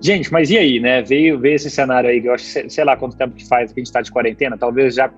Gente, 0.00 0.32
mas 0.32 0.50
e 0.50 0.58
aí, 0.58 0.78
né? 0.78 1.02
Veio, 1.02 1.38
veio 1.40 1.56
esse 1.56 1.70
cenário 1.70 2.08
aí, 2.08 2.24
eu 2.24 2.32
acho, 2.32 2.70
sei 2.70 2.84
lá 2.84 2.96
quanto 2.96 3.16
tempo 3.16 3.34
que 3.34 3.46
faz 3.48 3.72
que 3.72 3.80
a 3.80 3.80
gente 3.80 3.88
está 3.88 4.00
de 4.00 4.12
quarentena, 4.12 4.56
talvez 4.56 4.94
já 4.94 5.10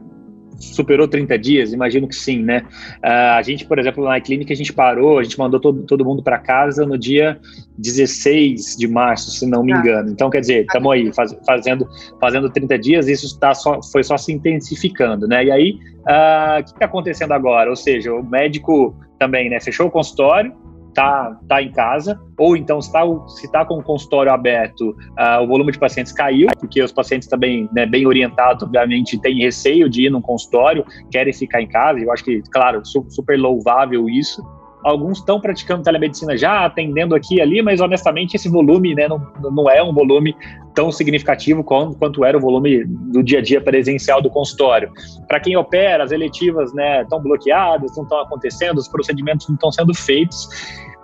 superou 0.59 1.09
30 1.09 1.38
dias, 1.38 1.73
imagino 1.73 2.07
que 2.09 2.14
sim, 2.14 2.42
né? 2.42 2.62
Uh, 3.04 3.37
a 3.37 3.42
gente, 3.42 3.64
por 3.64 3.78
exemplo, 3.78 4.04
na 4.04 4.21
clínica, 4.21 4.52
a 4.52 4.57
gente 4.57 4.73
parou, 4.73 5.19
a 5.19 5.23
gente 5.23 5.38
mandou 5.38 5.59
todo, 5.59 5.83
todo 5.83 6.04
mundo 6.04 6.23
para 6.23 6.38
casa 6.38 6.85
no 6.85 6.99
dia 6.99 7.38
16 7.78 8.76
de 8.76 8.88
março, 8.88 9.30
se 9.30 9.47
não 9.47 9.62
me 9.62 9.73
tá. 9.73 9.78
engano. 9.80 10.11
Então, 10.11 10.28
quer 10.28 10.40
dizer, 10.40 10.62
estamos 10.62 10.92
aí 10.92 11.12
faz, 11.12 11.37
fazendo, 11.47 11.88
fazendo 12.21 12.50
30 12.50 12.78
dias, 12.78 13.09
isso 13.09 13.38
tá 13.38 13.54
só, 13.54 13.80
foi 13.83 14.02
só 14.02 14.16
se 14.16 14.33
intensificando, 14.33 15.26
né? 15.26 15.45
E 15.45 15.50
aí, 15.50 15.78
uh, 16.00 16.61
o 16.61 16.64
que 16.64 16.71
está 16.71 16.87
acontecendo 16.87 17.33
agora? 17.33 17.71
Ou 17.71 17.76
seja, 17.76 18.12
o 18.12 18.23
médico 18.23 18.95
também, 19.19 19.50
né, 19.50 19.61
fechou 19.61 19.87
o 19.87 19.90
consultório, 19.90 20.52
tá, 20.94 21.38
tá 21.49 21.62
em 21.62 21.70
casa, 21.70 22.18
ou 22.38 22.56
então 22.56 22.80
se 22.80 22.92
tá, 22.92 23.02
se 23.28 23.50
tá 23.50 23.64
com 23.64 23.78
o 23.78 23.82
consultório 23.82 24.32
aberto, 24.32 24.90
uh, 24.90 25.42
o 25.42 25.47
volume 25.47 25.73
de 25.73 25.78
pacientes 25.78 26.12
caiu, 26.12 26.49
porque 26.59 26.82
os 26.82 26.92
pacientes 26.92 27.28
também, 27.28 27.68
né, 27.73 27.87
bem 27.87 28.06
orientados, 28.06 28.62
obviamente, 28.62 29.20
têm 29.20 29.38
receio 29.40 29.88
de 29.88 30.06
ir 30.06 30.11
no 30.11 30.20
consultório, 30.20 30.85
querem 31.11 31.32
ficar 31.32 31.62
em 31.62 31.68
casa, 31.68 31.99
eu 32.00 32.12
acho 32.12 32.25
que, 32.25 32.42
claro, 32.50 32.82
super 32.85 33.38
louvável 33.38 34.09
isso, 34.09 34.42
alguns 34.84 35.18
estão 35.18 35.40
praticando 35.40 35.82
telemedicina 35.82 36.37
já, 36.37 36.64
atendendo 36.64 37.14
aqui 37.14 37.37
e 37.37 37.40
ali, 37.40 37.62
mas 37.62 37.80
honestamente 37.80 38.34
esse 38.34 38.49
volume 38.49 38.94
né, 38.94 39.08
não, 39.08 39.20
não 39.50 39.70
é 39.70 39.82
um 39.82 39.92
volume 39.92 40.34
tão 40.75 40.90
significativo 40.90 41.62
quanto, 41.62 41.96
quanto 41.96 42.25
era 42.25 42.37
o 42.37 42.40
volume 42.40 42.84
do 42.84 43.22
dia 43.22 43.38
a 43.38 43.42
dia 43.42 43.60
presencial 43.60 44.22
do 44.22 44.30
consultório. 44.30 44.90
Para 45.26 45.40
quem 45.40 45.56
opera, 45.56 46.04
as 46.04 46.12
eletivas 46.12 46.72
né, 46.72 47.02
estão 47.02 47.20
bloqueadas, 47.20 47.96
não 47.96 48.04
estão 48.04 48.20
acontecendo, 48.20 48.78
os 48.78 48.88
procedimentos 48.88 49.49
não 49.49 49.54
estão 49.54 49.72
sendo 49.72 49.94
feitos. 49.94 50.49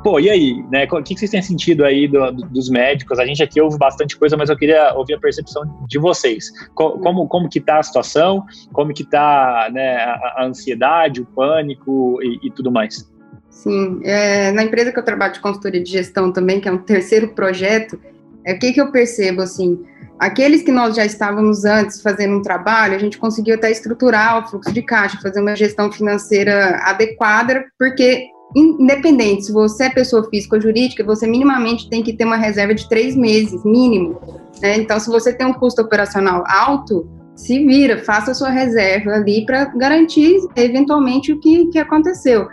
Pô, 0.03 0.21
e 0.21 0.31
aí, 0.31 0.63
né? 0.71 0.85
O 0.85 1.03
que 1.03 1.17
vocês 1.17 1.31
têm 1.31 1.43
sentido 1.43 1.85
aí 1.85 2.07
do, 2.07 2.31
do, 2.31 2.49
dos 2.49 2.71
médicos? 2.71 3.19
A 3.19 3.27
gente 3.27 3.43
aqui 3.43 3.61
ouve 3.61 3.77
bastante 3.77 4.17
coisa, 4.17 4.37
mas 4.37 4.49
eu 4.49 4.57
queria 4.57 4.95
ouvir 4.95 5.15
a 5.15 5.19
percepção 5.19 5.65
de 5.89 5.99
vocês. 5.99 6.53
Como, 6.75 7.01
como, 7.01 7.27
como 7.27 7.49
que 7.49 7.61
tá 7.61 7.79
a 7.79 7.83
situação? 7.83 8.45
Como 8.73 8.95
que 8.95 9.03
tá 9.03 9.69
né, 9.73 9.97
a, 9.97 10.35
a 10.37 10.45
ansiedade, 10.45 11.23
o 11.23 11.27
pânico 11.27 12.23
e, 12.23 12.47
e 12.47 12.51
tudo 12.53 12.71
mais? 12.71 13.11
Sim, 13.57 14.01
é, 14.05 14.53
na 14.53 14.63
empresa 14.63 14.93
que 14.93 14.99
eu 14.99 15.03
trabalho 15.03 15.33
de 15.33 15.41
consultoria 15.41 15.83
de 15.83 15.91
gestão 15.91 16.31
também, 16.31 16.61
que 16.61 16.69
é 16.69 16.73
um 16.73 16.77
terceiro 16.77 17.29
projeto, 17.29 17.99
é 18.45 18.53
o 18.53 18.59
que, 18.59 18.71
que 18.71 18.81
eu 18.81 18.93
percebo, 18.93 19.41
assim, 19.41 19.83
aqueles 20.19 20.63
que 20.63 20.71
nós 20.71 20.95
já 20.95 21.07
estávamos 21.07 21.65
antes 21.65 22.03
fazendo 22.03 22.37
um 22.37 22.43
trabalho, 22.43 22.95
a 22.95 22.99
gente 22.99 23.17
conseguiu 23.17 23.55
até 23.55 23.71
estruturar 23.71 24.39
o 24.39 24.49
fluxo 24.51 24.71
de 24.73 24.83
caixa, 24.83 25.19
fazer 25.23 25.41
uma 25.41 25.57
gestão 25.57 25.91
financeira 25.91 26.77
adequada, 26.83 27.65
porque 27.79 28.27
independente 28.55 29.47
se 29.47 29.53
você 29.53 29.85
é 29.85 29.91
pessoa 29.91 30.29
física 30.29 30.57
ou 30.57 30.63
jurídica, 30.63 31.03
você 31.03 31.27
minimamente 31.27 31.89
tem 31.89 32.03
que 32.03 32.13
ter 32.13 32.27
uma 32.27 32.37
reserva 32.37 32.75
de 32.75 32.87
três 32.91 33.17
meses, 33.17 33.65
mínimo. 33.65 34.21
Né? 34.61 34.77
Então, 34.77 35.01
se 35.01 35.09
você 35.09 35.33
tem 35.33 35.47
um 35.47 35.55
custo 35.55 35.81
operacional 35.81 36.45
alto, 36.47 37.09
se 37.35 37.65
vira, 37.65 38.05
faça 38.05 38.33
a 38.33 38.35
sua 38.35 38.51
reserva 38.51 39.13
ali 39.13 39.47
para 39.47 39.65
garantir 39.65 40.37
eventualmente 40.55 41.33
o 41.33 41.41
que, 41.41 41.67
que 41.69 41.79
aconteceu. 41.79 42.49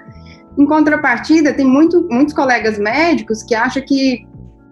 Em 0.58 0.66
contrapartida, 0.66 1.54
tem 1.54 1.66
muito, 1.66 2.08
muitos 2.10 2.34
colegas 2.34 2.78
médicos 2.78 3.44
que 3.44 3.56
acham 3.56 3.84
que 3.84 4.26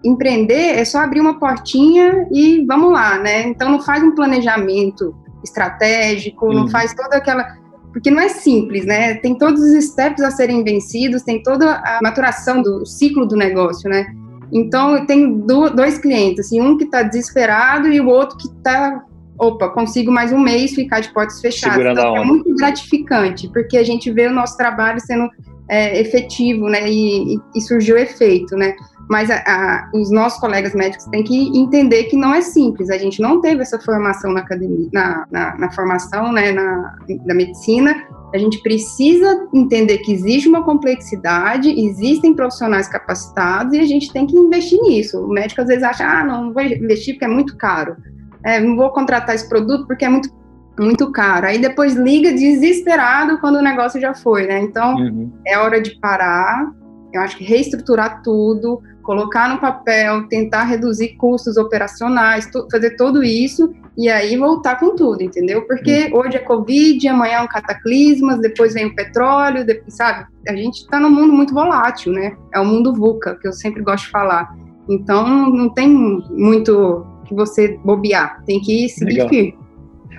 empreender 0.04 0.78
é 0.78 0.84
só 0.84 0.98
abrir 0.98 1.20
uma 1.20 1.38
portinha 1.38 2.26
e 2.32 2.64
vamos 2.66 2.92
lá, 2.92 3.18
né? 3.18 3.42
Então 3.42 3.70
não 3.70 3.80
faz 3.80 4.02
um 4.02 4.14
planejamento 4.14 5.14
estratégico, 5.44 6.46
uhum. 6.46 6.54
não 6.54 6.68
faz 6.68 6.94
toda 6.94 7.16
aquela. 7.16 7.44
Porque 7.92 8.10
não 8.10 8.20
é 8.20 8.28
simples, 8.28 8.86
né? 8.86 9.14
Tem 9.16 9.36
todos 9.36 9.60
os 9.60 9.84
steps 9.84 10.22
a 10.22 10.30
serem 10.30 10.64
vencidos, 10.64 11.22
tem 11.22 11.42
toda 11.42 11.74
a 11.74 11.98
maturação 12.02 12.62
do 12.62 12.86
ciclo 12.86 13.26
do 13.26 13.36
negócio, 13.36 13.88
né? 13.88 14.06
Então, 14.50 14.96
eu 14.96 15.06
tenho 15.06 15.46
dois 15.74 15.98
clientes, 15.98 16.46
assim, 16.46 16.60
um 16.60 16.76
que 16.76 16.84
está 16.84 17.02
desesperado 17.02 17.88
e 17.88 18.00
o 18.00 18.06
outro 18.06 18.36
que 18.36 18.48
está, 18.48 19.02
opa, 19.38 19.70
consigo 19.70 20.12
mais 20.12 20.30
um 20.30 20.38
mês 20.38 20.74
ficar 20.74 21.00
de 21.00 21.12
portas 21.12 21.40
fechadas. 21.40 21.74
Segurando 21.74 22.00
então, 22.00 22.16
é 22.16 22.24
muito 22.24 22.54
gratificante, 22.54 23.48
porque 23.48 23.78
a 23.78 23.82
gente 23.82 24.10
vê 24.10 24.26
o 24.26 24.32
nosso 24.32 24.56
trabalho 24.56 25.00
sendo 25.00 25.28
é, 25.68 26.00
efetivo, 26.00 26.68
né, 26.68 26.90
e, 26.90 27.38
e, 27.54 27.60
surgiu 27.60 27.96
efeito, 27.96 28.56
né, 28.56 28.74
mas 29.08 29.30
a, 29.30 29.42
a, 29.46 29.90
os 29.94 30.10
nossos 30.10 30.38
colegas 30.40 30.74
médicos 30.74 31.06
têm 31.06 31.22
que 31.22 31.58
entender 31.58 32.04
que 32.04 32.16
não 32.16 32.34
é 32.34 32.40
simples, 32.40 32.90
a 32.90 32.98
gente 32.98 33.20
não 33.20 33.40
teve 33.40 33.62
essa 33.62 33.78
formação 33.80 34.32
na 34.32 34.40
academia, 34.40 34.88
na, 34.92 35.26
na, 35.30 35.58
na 35.58 35.72
formação, 35.72 36.32
né, 36.32 36.52
na, 36.52 36.96
da 37.26 37.34
medicina, 37.34 37.94
a 38.34 38.38
gente 38.38 38.62
precisa 38.62 39.46
entender 39.52 39.98
que 39.98 40.12
existe 40.12 40.48
uma 40.48 40.64
complexidade, 40.64 41.68
existem 41.68 42.34
profissionais 42.34 42.88
capacitados 42.88 43.74
e 43.74 43.80
a 43.80 43.84
gente 43.84 44.10
tem 44.10 44.26
que 44.26 44.34
investir 44.34 44.80
nisso. 44.80 45.18
O 45.20 45.28
médico 45.28 45.60
às 45.60 45.68
vezes 45.68 45.82
acha, 45.82 46.04
ah, 46.04 46.24
não, 46.24 46.46
não 46.46 46.52
vou 46.52 46.62
investir 46.62 47.14
porque 47.14 47.26
é 47.26 47.28
muito 47.28 47.56
caro. 47.58 47.94
É, 48.42 48.58
não 48.58 48.74
vou 48.74 48.90
contratar 48.90 49.34
esse 49.34 49.46
produto 49.48 49.86
porque 49.86 50.04
é 50.04 50.08
muito 50.08 50.30
muito 50.78 51.10
caro. 51.10 51.46
Aí 51.46 51.58
depois 51.58 51.94
liga 51.94 52.32
desesperado 52.32 53.38
quando 53.38 53.56
o 53.56 53.62
negócio 53.62 54.00
já 54.00 54.14
foi, 54.14 54.46
né? 54.46 54.60
Então 54.60 54.94
uhum. 54.96 55.32
é 55.46 55.58
hora 55.58 55.80
de 55.80 55.98
parar. 55.98 56.70
Eu 57.12 57.20
acho 57.20 57.36
que 57.36 57.44
reestruturar 57.44 58.22
tudo, 58.22 58.80
colocar 59.02 59.48
no 59.48 59.60
papel, 59.60 60.26
tentar 60.28 60.64
reduzir 60.64 61.16
custos 61.16 61.56
operacionais, 61.56 62.48
fazer 62.70 62.96
tudo 62.96 63.22
isso 63.22 63.74
e 63.98 64.08
aí 64.08 64.36
voltar 64.36 64.78
com 64.80 64.96
tudo, 64.96 65.22
entendeu? 65.22 65.66
Porque 65.66 66.06
uhum. 66.06 66.20
hoje 66.20 66.36
é 66.36 66.40
Covid, 66.40 67.06
amanhã 67.08 67.38
é 67.38 67.42
um 67.42 67.48
cataclisma, 67.48 68.38
depois 68.38 68.72
vem 68.72 68.86
o 68.86 68.94
petróleo, 68.94 69.66
depois, 69.66 69.94
sabe? 69.94 70.26
A 70.48 70.56
gente 70.56 70.76
está 70.76 70.98
num 70.98 71.10
mundo 71.10 71.32
muito 71.32 71.52
volátil, 71.52 72.12
né? 72.12 72.34
É 72.54 72.58
o 72.58 72.64
mundo 72.64 72.94
VUCA, 72.94 73.36
que 73.40 73.46
eu 73.46 73.52
sempre 73.52 73.82
gosto 73.82 74.04
de 74.06 74.10
falar. 74.10 74.56
Então 74.88 75.26
não 75.50 75.68
tem 75.68 75.88
muito 75.88 77.06
que 77.26 77.34
você 77.34 77.78
bobear, 77.84 78.42
tem 78.46 78.60
que 78.60 78.88
seguir 78.88 79.28
firme. 79.28 79.61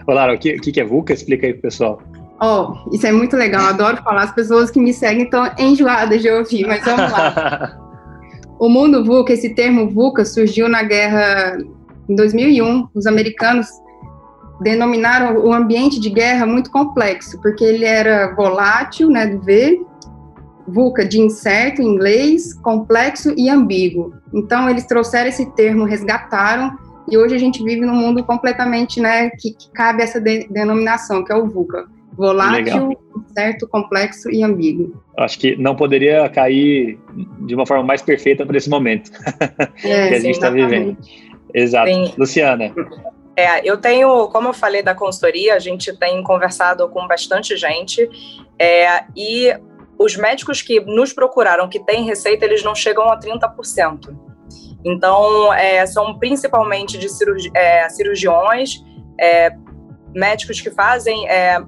Olá, 0.05 0.33
o 0.33 0.37
que, 0.37 0.57
que 0.59 0.81
é 0.81 0.83
VUCA? 0.83 1.13
Explica 1.13 1.47
aí 1.47 1.53
pro 1.53 1.61
pessoal. 1.63 2.01
Oh, 2.41 2.73
isso 2.93 3.07
é 3.07 3.11
muito 3.11 3.37
legal, 3.37 3.67
adoro 3.67 4.03
falar. 4.03 4.23
As 4.23 4.33
pessoas 4.33 4.69
que 4.69 4.79
me 4.79 4.93
seguem 4.93 5.23
estão 5.23 5.49
enjoadas 5.57 6.21
de 6.21 6.29
ouvir, 6.29 6.67
mas 6.67 6.83
vamos 6.83 7.11
lá. 7.11 7.77
o 8.59 8.67
mundo 8.67 9.05
VUCA, 9.05 9.33
esse 9.33 9.55
termo 9.55 9.89
VUCA 9.89 10.25
surgiu 10.25 10.67
na 10.67 10.83
guerra 10.83 11.57
em 12.09 12.15
2001. 12.15 12.89
Os 12.93 13.07
americanos 13.07 13.67
denominaram 14.61 15.37
o 15.45 15.53
ambiente 15.53 16.01
de 16.01 16.09
guerra 16.09 16.45
muito 16.45 16.69
complexo, 16.69 17.41
porque 17.41 17.63
ele 17.63 17.85
era 17.85 18.35
volátil, 18.35 19.09
né, 19.09 19.25
do 19.25 19.41
V, 19.41 19.79
VUCA 20.67 21.05
de 21.05 21.21
incerto 21.21 21.81
em 21.81 21.87
inglês, 21.87 22.53
complexo 22.55 23.33
e 23.37 23.49
ambíguo. 23.49 24.13
Então 24.33 24.69
eles 24.69 24.85
trouxeram 24.85 25.29
esse 25.29 25.45
termo, 25.51 25.85
resgataram 25.85 26.77
e 27.09 27.17
hoje 27.17 27.35
a 27.35 27.37
gente 27.37 27.63
vive 27.63 27.81
num 27.81 27.95
mundo 27.95 28.23
completamente, 28.23 28.99
né, 28.99 29.29
que, 29.31 29.51
que 29.51 29.69
cabe 29.71 30.03
essa 30.03 30.19
de, 30.19 30.47
denominação, 30.49 31.23
que 31.23 31.31
é 31.31 31.35
o 31.35 31.47
VUCA. 31.47 31.85
Volátil, 32.15 32.89
Legal. 32.89 32.97
certo, 33.35 33.67
complexo 33.67 34.29
e 34.29 34.43
ambíguo. 34.43 35.01
Acho 35.17 35.39
que 35.39 35.55
não 35.55 35.75
poderia 35.75 36.29
cair 36.29 36.99
de 37.39 37.55
uma 37.55 37.65
forma 37.65 37.83
mais 37.83 38.03
perfeita 38.03 38.45
para 38.45 38.55
esse 38.55 38.69
momento 38.69 39.11
é, 39.83 40.09
que 40.09 40.15
a 40.15 40.19
gente 40.19 40.35
está 40.35 40.49
vivendo. 40.49 40.95
Exato. 41.53 41.91
Sim. 41.91 42.13
Luciana. 42.17 42.71
É, 43.35 43.67
eu 43.67 43.77
tenho, 43.77 44.27
como 44.27 44.49
eu 44.49 44.53
falei 44.53 44.83
da 44.83 44.93
consultoria, 44.93 45.55
a 45.55 45.59
gente 45.59 45.91
tem 45.97 46.21
conversado 46.21 46.87
com 46.89 47.07
bastante 47.07 47.57
gente 47.57 48.07
é, 48.59 49.05
e 49.17 49.51
os 49.97 50.15
médicos 50.15 50.61
que 50.61 50.79
nos 50.81 51.13
procuraram 51.13 51.67
que 51.67 51.79
têm 51.79 52.03
receita, 52.03 52.45
eles 52.45 52.63
não 52.63 52.75
chegam 52.75 53.09
a 53.09 53.19
30%. 53.19 54.15
Então, 54.85 55.53
é, 55.53 55.85
são 55.85 56.17
principalmente 56.17 56.97
de 56.97 57.09
cirurgi 57.09 57.51
é, 57.55 57.87
cirurgiões, 57.89 58.83
é, 59.19 59.51
médicos 60.13 60.59
que 60.61 60.69
fazem 60.69 61.27
é, 61.27 61.61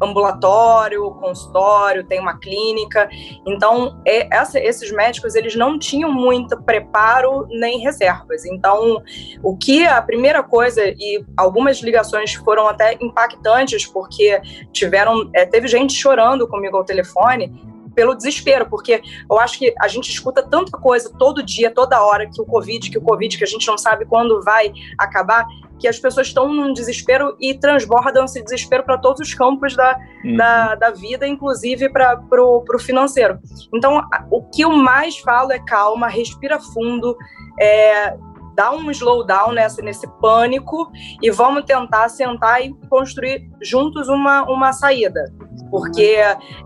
ambulatório, 0.00 1.10
consultório, 1.12 2.04
tem 2.04 2.20
uma 2.20 2.38
clínica. 2.38 3.08
Então, 3.46 4.00
essa, 4.06 4.58
esses 4.60 4.90
médicos 4.92 5.34
eles 5.34 5.54
não 5.56 5.78
tinham 5.78 6.12
muito 6.12 6.60
preparo 6.62 7.46
nem 7.50 7.78
reservas. 7.80 8.44
Então, 8.44 9.02
o 9.42 9.56
que 9.56 9.84
a 9.86 10.00
primeira 10.00 10.42
coisa 10.42 10.82
e 10.86 11.24
algumas 11.36 11.80
ligações 11.80 12.34
foram 12.34 12.68
até 12.68 12.96
impactantes 13.00 13.86
porque 13.86 14.40
tiveram 14.72 15.28
é, 15.34 15.44
teve 15.44 15.66
gente 15.68 15.92
chorando 15.94 16.46
comigo 16.46 16.76
ao 16.76 16.84
telefone 16.84 17.52
pelo 17.98 18.14
desespero, 18.14 18.64
porque 18.70 19.02
eu 19.28 19.40
acho 19.40 19.58
que 19.58 19.74
a 19.80 19.88
gente 19.88 20.08
escuta 20.08 20.40
tanta 20.40 20.78
coisa 20.78 21.10
todo 21.18 21.42
dia, 21.42 21.68
toda 21.68 22.00
hora, 22.00 22.30
que 22.30 22.40
o 22.40 22.44
Covid, 22.44 22.88
que 22.88 22.96
o 22.96 23.00
Covid, 23.00 23.36
que 23.36 23.42
a 23.42 23.46
gente 23.46 23.66
não 23.66 23.76
sabe 23.76 24.04
quando 24.04 24.40
vai 24.40 24.72
acabar, 24.96 25.44
que 25.80 25.88
as 25.88 25.98
pessoas 25.98 26.28
estão 26.28 26.54
num 26.54 26.72
desespero 26.72 27.36
e 27.40 27.54
transbordam 27.54 28.24
esse 28.24 28.40
desespero 28.40 28.84
para 28.84 28.98
todos 28.98 29.20
os 29.20 29.34
campos 29.34 29.74
da, 29.74 29.98
uhum. 30.24 30.36
da, 30.36 30.74
da, 30.76 30.90
vida, 30.92 31.26
inclusive 31.26 31.88
para 31.88 32.20
o 32.40 32.78
financeiro. 32.78 33.40
Então, 33.74 34.00
o 34.30 34.42
que 34.44 34.62
eu 34.62 34.70
mais 34.70 35.18
falo 35.18 35.50
é 35.50 35.58
calma, 35.58 36.06
respira 36.06 36.60
fundo, 36.60 37.16
é, 37.60 38.16
dá 38.58 38.72
um 38.72 38.90
slowdown 38.90 39.52
nessa, 39.52 39.80
nesse 39.80 40.04
pânico 40.20 40.90
e 41.22 41.30
vamos 41.30 41.64
tentar 41.64 42.08
sentar 42.08 42.60
e 42.60 42.74
construir 42.90 43.48
juntos 43.62 44.08
uma, 44.08 44.42
uma 44.50 44.72
saída. 44.72 45.32
Porque 45.70 46.16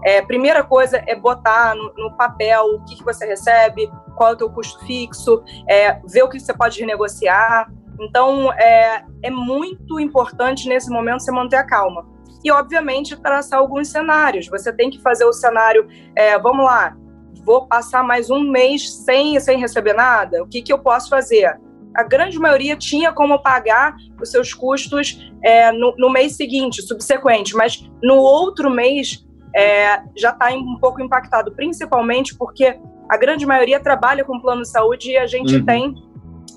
é, 0.02 0.22
primeira 0.22 0.64
coisa 0.64 1.04
é 1.06 1.14
botar 1.14 1.74
no, 1.74 1.92
no 1.98 2.16
papel 2.16 2.64
o 2.64 2.84
que, 2.86 2.96
que, 2.96 3.04
você 3.04 3.26
recebe, 3.26 3.92
qual 4.16 4.30
é 4.30 4.32
o 4.32 4.36
teu 4.38 4.48
custo 4.48 4.82
fixo, 4.86 5.44
é, 5.68 6.00
ver 6.08 6.22
o 6.22 6.30
que 6.30 6.40
você 6.40 6.54
pode 6.54 6.80
renegociar. 6.80 7.70
Então, 8.00 8.50
é, 8.54 9.04
é 9.22 9.30
muito 9.30 10.00
importante 10.00 10.66
nesse 10.70 10.88
momento 10.88 11.20
você 11.22 11.30
manter 11.30 11.56
a 11.56 11.66
calma. 11.66 12.08
E, 12.42 12.50
obviamente, 12.50 13.20
traçar 13.20 13.58
alguns 13.58 13.88
cenários. 13.88 14.48
Você 14.48 14.72
tem 14.72 14.88
que 14.88 14.98
fazer 15.02 15.26
o 15.26 15.32
cenário, 15.32 15.86
é, 16.16 16.38
vamos 16.38 16.64
lá, 16.64 16.96
vou 17.44 17.66
passar 17.66 18.02
mais 18.02 18.30
um 18.30 18.40
mês 18.40 18.90
sem, 19.04 19.38
sem 19.40 19.58
receber 19.58 19.92
nada? 19.92 20.42
O 20.42 20.48
que, 20.48 20.62
que 20.62 20.72
eu 20.72 20.78
posso 20.78 21.10
fazer? 21.10 21.60
A 21.94 22.02
grande 22.02 22.38
maioria 22.38 22.76
tinha 22.76 23.12
como 23.12 23.38
pagar 23.38 23.94
os 24.20 24.30
seus 24.30 24.54
custos 24.54 25.30
é, 25.42 25.72
no, 25.72 25.94
no, 25.96 26.10
mês 26.10 26.36
seguinte, 26.36 26.82
subsequente, 26.82 27.54
mas 27.54 27.88
no 28.02 28.16
outro 28.16 28.70
mês 28.70 29.26
é, 29.54 30.02
já 30.16 30.30
está 30.30 30.48
um 30.50 30.78
pouco 30.80 31.02
impactado, 31.02 31.52
principalmente 31.52 32.34
porque 32.36 32.78
a 33.08 33.16
grande 33.16 33.44
maioria 33.44 33.78
trabalha 33.78 34.24
com 34.24 34.40
plano 34.40 34.62
de 34.62 34.68
saúde 34.68 35.10
e 35.10 35.16
a 35.16 35.26
gente 35.26 35.56
uhum. 35.56 35.64
tem 35.64 35.94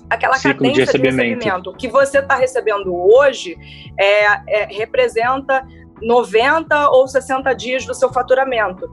aquela 0.08 0.36
Ciclo 0.36 0.54
cadência 0.54 0.74
de 0.74 0.80
recebimento. 0.80 1.16
de 1.16 1.34
recebimento. 1.34 1.70
O 1.70 1.74
que 1.74 1.88
você 1.88 2.18
está 2.18 2.36
recebendo 2.36 2.94
hoje 2.94 3.56
é, 3.98 4.62
é, 4.62 4.66
representa 4.70 5.66
90 6.00 6.90
ou 6.90 7.06
60 7.06 7.52
dias 7.54 7.84
do 7.84 7.94
seu 7.94 8.12
faturamento. 8.12 8.88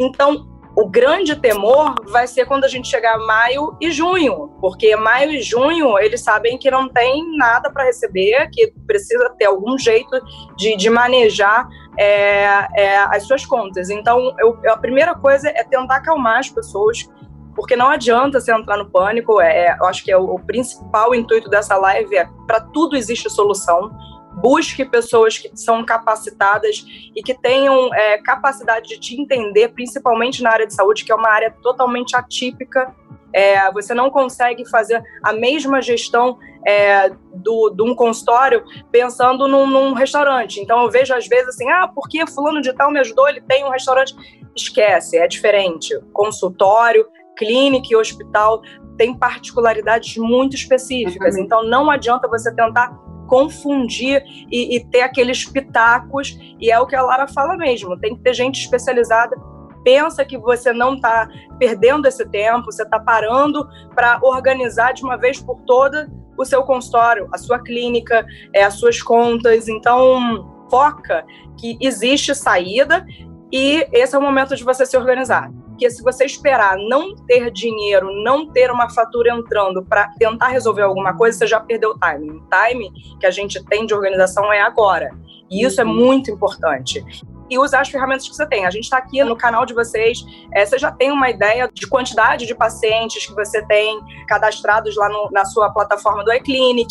Então, 0.00 0.57
o 0.80 0.88
grande 0.88 1.34
temor 1.34 1.96
vai 2.06 2.28
ser 2.28 2.46
quando 2.46 2.62
a 2.62 2.68
gente 2.68 2.86
chegar 2.86 3.18
maio 3.18 3.76
e 3.80 3.90
junho, 3.90 4.56
porque 4.60 4.94
maio 4.94 5.32
e 5.32 5.42
junho 5.42 5.98
eles 5.98 6.20
sabem 6.20 6.56
que 6.56 6.70
não 6.70 6.88
tem 6.88 7.36
nada 7.36 7.68
para 7.68 7.82
receber, 7.82 8.48
que 8.52 8.72
precisa 8.86 9.28
ter 9.36 9.46
algum 9.46 9.76
jeito 9.76 10.20
de, 10.56 10.76
de 10.76 10.88
manejar 10.88 11.68
é, 11.98 12.68
é, 12.76 12.96
as 12.96 13.24
suas 13.24 13.44
contas. 13.44 13.90
Então, 13.90 14.32
eu, 14.38 14.56
a 14.68 14.76
primeira 14.76 15.16
coisa 15.16 15.48
é 15.48 15.64
tentar 15.64 15.96
acalmar 15.96 16.38
as 16.38 16.48
pessoas, 16.48 17.10
porque 17.56 17.74
não 17.74 17.88
adianta 17.88 18.38
você 18.38 18.54
entrar 18.54 18.76
no 18.76 18.88
pânico. 18.88 19.40
É, 19.40 19.76
eu 19.80 19.86
acho 19.86 20.04
que 20.04 20.12
é 20.12 20.16
o, 20.16 20.34
o 20.34 20.38
principal 20.38 21.12
intuito 21.12 21.50
dessa 21.50 21.76
live 21.76 22.16
é 22.16 22.28
para 22.46 22.60
tudo 22.60 22.94
existe 22.94 23.28
solução 23.28 23.90
busque 24.40 24.84
pessoas 24.84 25.38
que 25.38 25.50
são 25.54 25.84
capacitadas 25.84 26.84
e 27.14 27.22
que 27.22 27.34
tenham 27.34 27.92
é, 27.94 28.18
capacidade 28.18 28.88
de 28.88 28.98
te 28.98 29.20
entender, 29.20 29.68
principalmente 29.68 30.42
na 30.42 30.50
área 30.50 30.66
de 30.66 30.74
saúde, 30.74 31.04
que 31.04 31.12
é 31.12 31.14
uma 31.14 31.30
área 31.30 31.54
totalmente 31.62 32.16
atípica. 32.16 32.94
É, 33.32 33.70
você 33.72 33.92
não 33.92 34.10
consegue 34.10 34.68
fazer 34.68 35.02
a 35.22 35.32
mesma 35.32 35.82
gestão 35.82 36.38
é, 36.66 37.10
do, 37.34 37.70
de 37.70 37.82
um 37.82 37.94
consultório 37.94 38.64
pensando 38.90 39.46
num, 39.46 39.66
num, 39.66 39.92
restaurante. 39.92 40.60
Então 40.60 40.82
eu 40.82 40.90
vejo 40.90 41.14
às 41.14 41.26
vezes 41.26 41.48
assim, 41.48 41.68
ah, 41.70 41.88
porque 41.94 42.26
fulano 42.26 42.60
de 42.60 42.72
tal 42.72 42.90
me 42.90 43.00
ajudou, 43.00 43.28
ele 43.28 43.40
tem 43.42 43.64
um 43.64 43.70
restaurante. 43.70 44.14
Esquece, 44.56 45.18
é 45.18 45.28
diferente. 45.28 45.98
Consultório, 46.12 47.06
clínica 47.36 47.88
e 47.90 47.96
hospital 47.96 48.60
tem 48.96 49.16
particularidades 49.16 50.16
muito 50.16 50.56
específicas. 50.56 51.36
Então 51.36 51.62
não 51.62 51.90
adianta 51.90 52.26
você 52.28 52.52
tentar 52.54 52.92
confundir 53.28 54.24
e, 54.50 54.76
e 54.76 54.84
ter 54.84 55.02
aqueles 55.02 55.44
pitacos, 55.44 56.36
e 56.58 56.72
é 56.72 56.80
o 56.80 56.86
que 56.86 56.96
a 56.96 57.02
Lara 57.02 57.28
fala 57.28 57.56
mesmo, 57.56 57.98
tem 58.00 58.16
que 58.16 58.22
ter 58.22 58.34
gente 58.34 58.60
especializada 58.60 59.36
pensa 59.84 60.22
que 60.22 60.36
você 60.36 60.70
não 60.70 60.96
está 60.96 61.28
perdendo 61.58 62.06
esse 62.06 62.26
tempo, 62.28 62.70
você 62.70 62.82
está 62.82 63.00
parando 63.00 63.66
para 63.94 64.18
organizar 64.22 64.92
de 64.92 65.02
uma 65.02 65.16
vez 65.16 65.40
por 65.40 65.62
toda 65.62 66.10
o 66.36 66.44
seu 66.44 66.62
consultório, 66.62 67.26
a 67.32 67.38
sua 67.38 67.58
clínica, 67.58 68.26
é, 68.52 68.64
as 68.64 68.74
suas 68.74 69.00
contas. 69.02 69.66
Então, 69.66 70.66
foca 70.70 71.24
que 71.58 71.78
existe 71.80 72.34
saída 72.34 73.06
e 73.50 73.86
esse 73.92 74.14
é 74.14 74.18
o 74.18 74.22
momento 74.22 74.54
de 74.54 74.62
você 74.62 74.84
se 74.84 74.96
organizar. 74.96 75.50
Porque 75.78 75.92
se 75.92 76.02
você 76.02 76.24
esperar 76.24 76.76
não 76.76 77.14
ter 77.14 77.52
dinheiro, 77.52 78.12
não 78.24 78.50
ter 78.50 78.68
uma 78.68 78.90
fatura 78.90 79.32
entrando 79.32 79.80
para 79.80 80.08
tentar 80.18 80.48
resolver 80.48 80.82
alguma 80.82 81.16
coisa, 81.16 81.38
você 81.38 81.46
já 81.46 81.60
perdeu 81.60 81.90
o 81.90 81.98
timing. 82.00 82.30
O 82.30 82.40
timing 82.50 82.92
que 83.20 83.24
a 83.24 83.30
gente 83.30 83.64
tem 83.64 83.86
de 83.86 83.94
organização 83.94 84.52
é 84.52 84.60
agora. 84.60 85.16
E 85.48 85.64
isso 85.64 85.80
é 85.80 85.84
muito 85.84 86.32
importante 86.32 87.04
e 87.50 87.58
usar 87.58 87.80
as 87.80 87.88
ferramentas 87.88 88.28
que 88.28 88.34
você 88.34 88.46
tem. 88.46 88.66
A 88.66 88.70
gente 88.70 88.84
está 88.84 88.98
aqui 88.98 89.22
no 89.24 89.36
canal 89.36 89.64
de 89.64 89.74
vocês, 89.74 90.24
é, 90.54 90.64
você 90.64 90.78
já 90.78 90.90
tem 90.90 91.10
uma 91.10 91.30
ideia 91.30 91.68
de 91.72 91.86
quantidade 91.86 92.46
de 92.46 92.54
pacientes 92.54 93.26
que 93.26 93.34
você 93.34 93.64
tem 93.66 94.00
cadastrados 94.26 94.96
lá 94.96 95.08
no, 95.08 95.30
na 95.30 95.44
sua 95.44 95.70
plataforma 95.70 96.24
do 96.24 96.32
iClinic, 96.32 96.88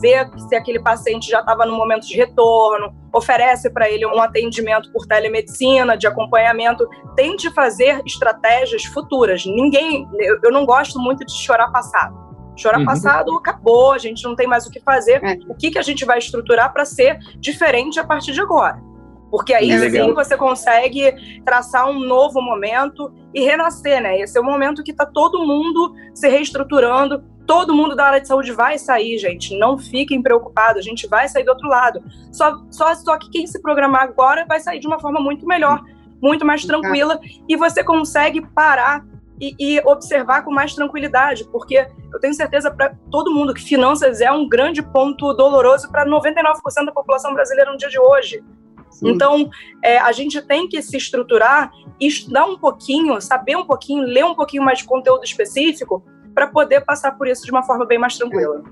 ver 0.00 0.28
se 0.48 0.54
aquele 0.54 0.80
paciente 0.80 1.28
já 1.30 1.40
estava 1.40 1.66
no 1.66 1.76
momento 1.76 2.06
de 2.06 2.16
retorno, 2.16 2.94
oferece 3.12 3.70
para 3.70 3.90
ele 3.90 4.06
um 4.06 4.20
atendimento 4.20 4.92
por 4.92 5.06
telemedicina, 5.06 5.96
de 5.96 6.06
acompanhamento. 6.06 6.86
Tente 7.16 7.50
fazer 7.52 8.02
estratégias 8.06 8.84
futuras. 8.84 9.44
Ninguém, 9.46 10.08
eu, 10.18 10.38
eu 10.44 10.52
não 10.52 10.64
gosto 10.64 10.98
muito 10.98 11.24
de 11.24 11.32
chorar 11.32 11.68
passado. 11.70 12.28
Chorar 12.56 12.80
uhum. 12.80 12.84
passado 12.84 13.36
acabou, 13.36 13.92
a 13.92 13.98
gente 13.98 14.24
não 14.24 14.34
tem 14.34 14.46
mais 14.46 14.66
o 14.66 14.70
que 14.70 14.80
fazer. 14.80 15.22
É. 15.24 15.38
O 15.48 15.54
que, 15.54 15.70
que 15.70 15.78
a 15.78 15.82
gente 15.82 16.04
vai 16.04 16.18
estruturar 16.18 16.72
para 16.72 16.84
ser 16.84 17.18
diferente 17.38 18.00
a 18.00 18.04
partir 18.04 18.32
de 18.32 18.40
agora? 18.40 18.87
Porque 19.30 19.52
aí 19.52 19.70
é 19.70 19.90
sim 19.90 20.14
você 20.14 20.36
consegue 20.36 21.42
traçar 21.44 21.88
um 21.88 22.00
novo 22.00 22.40
momento 22.40 23.12
e 23.34 23.42
renascer, 23.42 24.00
né? 24.02 24.20
Esse 24.20 24.38
é 24.38 24.40
o 24.40 24.44
momento 24.44 24.82
que 24.82 24.90
está 24.90 25.04
todo 25.04 25.44
mundo 25.44 25.94
se 26.14 26.28
reestruturando, 26.28 27.22
todo 27.46 27.74
mundo 27.74 27.94
da 27.96 28.06
área 28.06 28.20
de 28.20 28.28
saúde 28.28 28.52
vai 28.52 28.78
sair, 28.78 29.18
gente. 29.18 29.56
Não 29.56 29.78
fiquem 29.78 30.22
preocupados, 30.22 30.80
a 30.80 30.82
gente 30.82 31.06
vai 31.06 31.28
sair 31.28 31.44
do 31.44 31.50
outro 31.50 31.68
lado. 31.68 32.02
Só, 32.32 32.62
só, 32.70 32.94
só 32.94 33.18
que 33.18 33.30
quem 33.30 33.46
se 33.46 33.60
programar 33.60 34.02
agora 34.02 34.44
vai 34.46 34.60
sair 34.60 34.78
de 34.78 34.86
uma 34.86 35.00
forma 35.00 35.20
muito 35.20 35.46
melhor, 35.46 35.82
muito 36.22 36.44
mais 36.44 36.64
tranquila, 36.64 37.18
e 37.48 37.56
você 37.56 37.82
consegue 37.84 38.46
parar 38.48 39.04
e, 39.40 39.54
e, 39.58 39.80
observar 39.86 40.42
com 40.42 40.50
mais 40.50 40.74
tranquilidade, 40.74 41.44
porque 41.44 41.86
eu 42.12 42.20
tenho 42.20 42.34
certeza 42.34 42.70
para 42.70 42.94
todo 43.10 43.32
mundo 43.32 43.54
que 43.54 43.62
finanças 43.62 44.20
é 44.20 44.30
um 44.30 44.48
grande 44.48 44.82
ponto 44.82 45.32
doloroso 45.32 45.88
para 45.90 46.04
99% 46.04 46.84
da 46.84 46.92
população 46.92 47.32
brasileira 47.32 47.70
no 47.70 47.78
dia 47.78 47.88
de 47.88 48.00
hoje. 48.00 48.42
Sim. 48.90 49.10
Então, 49.10 49.48
é, 49.84 49.98
a 49.98 50.12
gente 50.12 50.40
tem 50.42 50.68
que 50.68 50.80
se 50.82 50.96
estruturar, 50.96 51.70
estudar 52.00 52.46
um 52.46 52.58
pouquinho, 52.58 53.20
saber 53.20 53.56
um 53.56 53.64
pouquinho, 53.64 54.02
ler 54.04 54.24
um 54.24 54.34
pouquinho 54.34 54.62
mais 54.62 54.78
de 54.78 54.84
conteúdo 54.84 55.24
específico 55.24 56.02
para 56.34 56.46
poder 56.46 56.84
passar 56.84 57.12
por 57.12 57.26
isso 57.26 57.44
de 57.44 57.50
uma 57.50 57.62
forma 57.62 57.84
bem 57.84 57.98
mais 57.98 58.16
tranquila. 58.16 58.62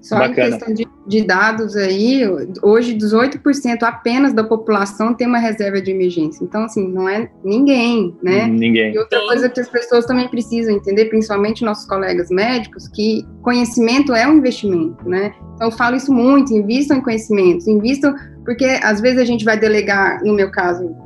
Só 0.00 0.16
Bacana. 0.16 0.48
em 0.48 0.50
questão 0.50 0.74
de, 0.74 0.86
de, 1.06 1.26
dados 1.26 1.76
aí, 1.76 2.22
hoje 2.62 2.96
18% 2.96 3.82
apenas 3.82 4.32
da 4.32 4.44
população 4.44 5.12
tem 5.12 5.26
uma 5.26 5.38
reserva 5.38 5.80
de 5.80 5.90
emergência. 5.90 6.44
Então, 6.44 6.64
assim, 6.64 6.86
não 6.88 7.08
é 7.08 7.28
ninguém, 7.44 8.16
né? 8.22 8.46
Ninguém. 8.46 8.94
E 8.94 8.98
outra 8.98 9.20
coisa 9.26 9.48
que 9.48 9.60
as 9.60 9.68
pessoas 9.68 10.06
também 10.06 10.28
precisam 10.28 10.74
entender, 10.74 11.06
principalmente 11.06 11.64
nossos 11.64 11.86
colegas 11.86 12.30
médicos, 12.30 12.86
que 12.88 13.26
conhecimento 13.42 14.14
é 14.14 14.26
um 14.26 14.34
investimento, 14.34 15.08
né? 15.08 15.34
Então, 15.54 15.68
eu 15.68 15.72
falo 15.72 15.96
isso 15.96 16.12
muito, 16.12 16.52
invistam 16.54 16.98
em 16.98 17.02
conhecimentos, 17.02 17.66
invistam 17.66 18.14
porque 18.48 18.64
às 18.64 18.98
vezes 18.98 19.20
a 19.20 19.26
gente 19.26 19.44
vai 19.44 19.58
delegar, 19.58 20.24
no 20.24 20.32
meu 20.32 20.50
caso 20.50 20.96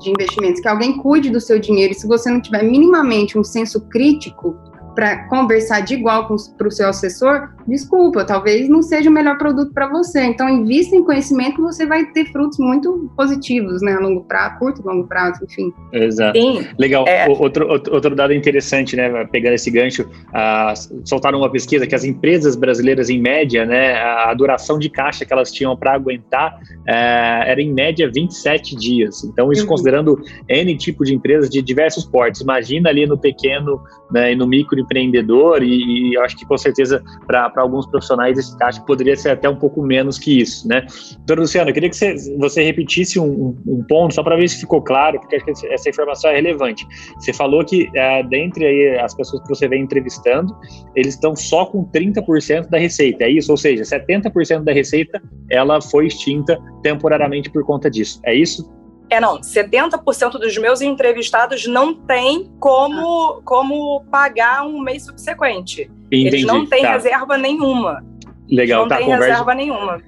de 0.00 0.08
investimentos, 0.08 0.62
que 0.62 0.66
alguém 0.66 0.96
cuide 0.96 1.28
do 1.28 1.38
seu 1.38 1.58
dinheiro, 1.58 1.92
e 1.92 1.94
se 1.94 2.06
você 2.06 2.30
não 2.30 2.40
tiver 2.40 2.62
minimamente 2.62 3.38
um 3.38 3.44
senso 3.44 3.82
crítico, 3.82 4.56
para 4.96 5.28
conversar 5.28 5.80
de 5.80 5.94
igual 5.94 6.26
para 6.26 6.66
o 6.66 6.70
seu 6.70 6.88
assessor, 6.88 7.50
desculpa, 7.68 8.24
talvez 8.24 8.66
não 8.66 8.82
seja 8.82 9.10
o 9.10 9.12
melhor 9.12 9.36
produto 9.36 9.72
para 9.74 9.86
você. 9.88 10.24
Então, 10.24 10.48
invista 10.48 10.96
em 10.96 11.04
conhecimento 11.04 11.60
você 11.60 11.84
vai 11.84 12.06
ter 12.06 12.24
frutos 12.32 12.58
muito 12.58 13.10
positivos, 13.14 13.82
né? 13.82 13.92
A 13.92 14.00
longo 14.00 14.24
prazo, 14.24 14.58
curto 14.58 14.80
e 14.80 14.84
longo 14.84 15.06
prazo, 15.06 15.44
enfim. 15.44 15.70
Exato. 15.92 16.38
Sim. 16.38 16.66
Legal. 16.78 17.06
É... 17.06 17.28
Outro, 17.28 17.68
outro 17.68 18.16
dado 18.16 18.32
interessante, 18.32 18.96
né? 18.96 19.26
Pegando 19.26 19.52
esse 19.52 19.70
gancho, 19.70 20.02
uh, 20.02 21.04
soltaram 21.04 21.38
uma 21.38 21.50
pesquisa 21.50 21.86
que 21.86 21.94
as 21.94 22.04
empresas 22.04 22.56
brasileiras, 22.56 23.10
em 23.10 23.20
média, 23.20 23.66
né, 23.66 23.94
a 23.96 24.32
duração 24.32 24.78
de 24.78 24.88
caixa 24.88 25.26
que 25.26 25.32
elas 25.32 25.52
tinham 25.52 25.76
para 25.76 25.92
aguentar 25.92 26.54
uh, 26.54 27.42
era 27.44 27.60
em 27.60 27.72
média 27.72 28.10
27 28.10 28.74
dias. 28.76 29.24
Então, 29.24 29.52
isso 29.52 29.62
uhum. 29.62 29.68
considerando 29.68 30.18
N 30.48 30.76
tipo 30.78 31.04
de 31.04 31.14
empresas 31.14 31.50
de 31.50 31.60
diversos 31.60 32.06
portes. 32.06 32.40
Imagina 32.40 32.88
ali 32.88 33.06
no 33.06 33.18
pequeno 33.18 33.82
né, 34.10 34.32
e 34.32 34.36
no 34.36 34.46
micro 34.46 34.78
empreendedor, 34.86 35.62
e, 35.62 36.12
e 36.12 36.18
acho 36.18 36.36
que 36.36 36.46
com 36.46 36.56
certeza 36.56 37.02
para 37.26 37.52
alguns 37.56 37.86
profissionais 37.86 38.38
esse 38.38 38.56
caixa 38.56 38.80
poderia 38.82 39.16
ser 39.16 39.30
até 39.30 39.48
um 39.48 39.56
pouco 39.56 39.82
menos 39.82 40.18
que 40.18 40.40
isso, 40.40 40.66
né? 40.66 40.86
Doutor 41.18 41.40
Luciano, 41.40 41.70
eu 41.70 41.74
queria 41.74 41.90
que 41.90 41.96
você, 41.96 42.14
você 42.38 42.62
repetisse 42.62 43.18
um, 43.18 43.56
um 43.66 43.84
ponto, 43.88 44.14
só 44.14 44.22
para 44.22 44.36
ver 44.36 44.48
se 44.48 44.60
ficou 44.60 44.80
claro, 44.80 45.20
porque 45.20 45.36
acho 45.36 45.44
que 45.44 45.66
essa 45.68 45.88
informação 45.90 46.30
é 46.30 46.36
relevante. 46.36 46.86
Você 47.18 47.32
falou 47.32 47.64
que 47.64 47.88
é, 47.94 48.22
dentre 48.22 48.64
aí 48.64 48.98
as 48.98 49.14
pessoas 49.14 49.42
que 49.42 49.48
você 49.48 49.68
vem 49.68 49.82
entrevistando, 49.82 50.56
eles 50.94 51.14
estão 51.14 51.34
só 51.34 51.66
com 51.66 51.84
30% 51.84 52.68
da 52.68 52.78
receita, 52.78 53.24
é 53.24 53.30
isso? 53.30 53.50
Ou 53.50 53.56
seja, 53.56 53.82
70% 53.82 54.62
da 54.62 54.72
receita 54.72 55.20
ela 55.50 55.80
foi 55.80 56.06
extinta 56.06 56.58
temporariamente 56.82 57.50
por 57.50 57.64
conta 57.64 57.90
disso, 57.90 58.20
é 58.24 58.34
isso? 58.34 58.75
É, 59.16 59.20
não, 59.20 59.40
70% 59.40 60.32
dos 60.32 60.58
meus 60.58 60.82
entrevistados 60.82 61.66
não 61.66 61.94
tem 61.94 62.50
como, 62.60 63.40
como 63.46 64.04
pagar 64.10 64.66
um 64.66 64.78
mês 64.78 65.06
subsequente. 65.06 65.90
Entendi, 66.12 66.26
Eles 66.26 66.44
não 66.44 66.66
têm 66.66 66.82
tá. 66.82 66.92
reserva 66.92 67.38
nenhuma. 67.38 68.04
Legal, 68.50 68.82
não 68.82 68.88
tá. 68.88 69.00
Não 69.00 69.06
tem 69.06 69.16
reserva 69.16 69.54
nenhuma 69.54 70.02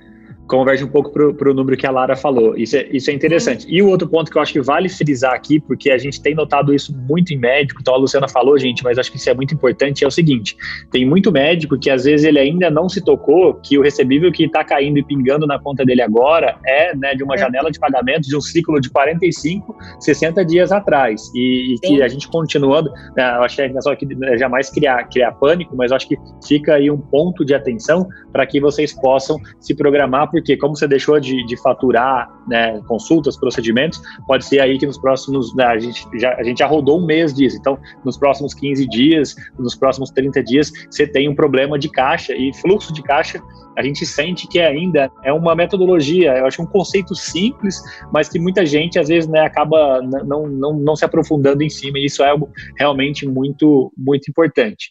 converge 0.48 0.82
um 0.82 0.88
pouco 0.88 1.12
para 1.12 1.50
o 1.50 1.54
número 1.54 1.76
que 1.76 1.86
a 1.86 1.90
Lara 1.90 2.16
falou. 2.16 2.56
Isso 2.56 2.76
é, 2.76 2.88
isso 2.90 3.10
é 3.10 3.14
interessante. 3.14 3.66
Uhum. 3.66 3.72
E 3.72 3.82
o 3.82 3.88
outro 3.88 4.08
ponto 4.08 4.30
que 4.30 4.38
eu 4.38 4.42
acho 4.42 4.52
que 4.52 4.60
vale 4.60 4.88
frisar 4.88 5.34
aqui, 5.34 5.60
porque 5.60 5.90
a 5.90 5.98
gente 5.98 6.20
tem 6.20 6.34
notado 6.34 6.74
isso 6.74 6.96
muito 6.96 7.32
em 7.32 7.38
médico, 7.38 7.80
então 7.80 7.94
a 7.94 7.98
Luciana 7.98 8.26
falou, 8.26 8.58
gente, 8.58 8.82
mas 8.82 8.98
acho 8.98 9.10
que 9.10 9.18
isso 9.18 9.28
é 9.28 9.34
muito 9.34 9.54
importante, 9.54 10.04
é 10.04 10.06
o 10.08 10.10
seguinte: 10.10 10.56
tem 10.90 11.04
muito 11.04 11.30
médico 11.30 11.78
que 11.78 11.90
às 11.90 12.04
vezes 12.04 12.26
ele 12.26 12.38
ainda 12.38 12.70
não 12.70 12.88
se 12.88 13.04
tocou 13.04 13.54
que 13.54 13.78
o 13.78 13.82
recebível 13.82 14.32
que 14.32 14.44
está 14.44 14.64
caindo 14.64 14.98
e 14.98 15.04
pingando 15.04 15.46
na 15.46 15.58
conta 15.58 15.84
dele 15.84 16.02
agora 16.02 16.56
é 16.66 16.96
né, 16.96 17.14
de 17.14 17.22
uma 17.22 17.34
é. 17.34 17.38
janela 17.38 17.70
de 17.70 17.78
pagamento 17.78 18.22
de 18.22 18.36
um 18.36 18.40
ciclo 18.40 18.80
de 18.80 18.90
45, 18.90 19.76
60 20.00 20.44
dias 20.44 20.72
atrás. 20.72 21.30
E, 21.34 21.74
e 21.74 21.78
que 21.80 22.02
a 22.02 22.08
gente 22.08 22.26
continuando, 22.28 22.90
né, 23.16 23.36
eu 23.36 23.42
acho 23.42 23.56
que 23.56 23.62
é 23.62 23.80
só 23.80 23.94
que 23.94 24.06
né, 24.06 24.38
jamais 24.38 24.70
criar, 24.70 25.04
criar 25.04 25.32
pânico, 25.32 25.76
mas 25.76 25.92
acho 25.92 26.08
que 26.08 26.16
fica 26.46 26.74
aí 26.74 26.90
um 26.90 26.98
ponto 26.98 27.44
de 27.44 27.54
atenção 27.54 28.08
para 28.32 28.46
que 28.46 28.60
vocês 28.60 28.92
possam 28.92 29.38
se 29.60 29.74
programar 29.74 30.30
porque 30.40 30.56
como 30.56 30.76
você 30.76 30.86
deixou 30.86 31.18
de, 31.18 31.44
de 31.44 31.56
faturar 31.56 32.28
né, 32.46 32.80
consultas, 32.86 33.36
procedimentos, 33.36 34.00
pode 34.26 34.44
ser 34.44 34.60
aí 34.60 34.78
que 34.78 34.86
nos 34.86 34.98
próximos, 34.98 35.54
né, 35.54 35.64
a, 35.64 35.78
gente 35.78 36.06
já, 36.14 36.34
a 36.34 36.42
gente 36.42 36.58
já 36.58 36.66
rodou 36.66 37.00
um 37.00 37.06
mês 37.06 37.34
disso, 37.34 37.56
então 37.58 37.78
nos 38.04 38.16
próximos 38.16 38.54
15 38.54 38.88
dias, 38.88 39.34
nos 39.58 39.74
próximos 39.74 40.10
30 40.10 40.42
dias, 40.42 40.72
você 40.90 41.06
tem 41.06 41.28
um 41.28 41.34
problema 41.34 41.78
de 41.78 41.88
caixa 41.88 42.34
e 42.34 42.54
fluxo 42.54 42.92
de 42.92 43.02
caixa 43.02 43.42
a 43.76 43.82
gente 43.82 44.04
sente 44.04 44.48
que 44.48 44.58
ainda 44.58 45.08
é 45.22 45.32
uma 45.32 45.54
metodologia, 45.54 46.36
eu 46.36 46.46
acho 46.46 46.60
um 46.60 46.66
conceito 46.66 47.14
simples, 47.14 47.80
mas 48.12 48.28
que 48.28 48.36
muita 48.36 48.66
gente 48.66 48.98
às 48.98 49.06
vezes 49.06 49.30
né, 49.30 49.40
acaba 49.40 50.02
não, 50.02 50.48
não, 50.48 50.76
não 50.76 50.96
se 50.96 51.04
aprofundando 51.04 51.62
em 51.62 51.70
cima, 51.70 51.96
e 51.96 52.06
isso 52.06 52.20
é 52.24 52.28
algo 52.28 52.50
realmente 52.76 53.24
muito, 53.24 53.92
muito 53.96 54.28
importante. 54.28 54.90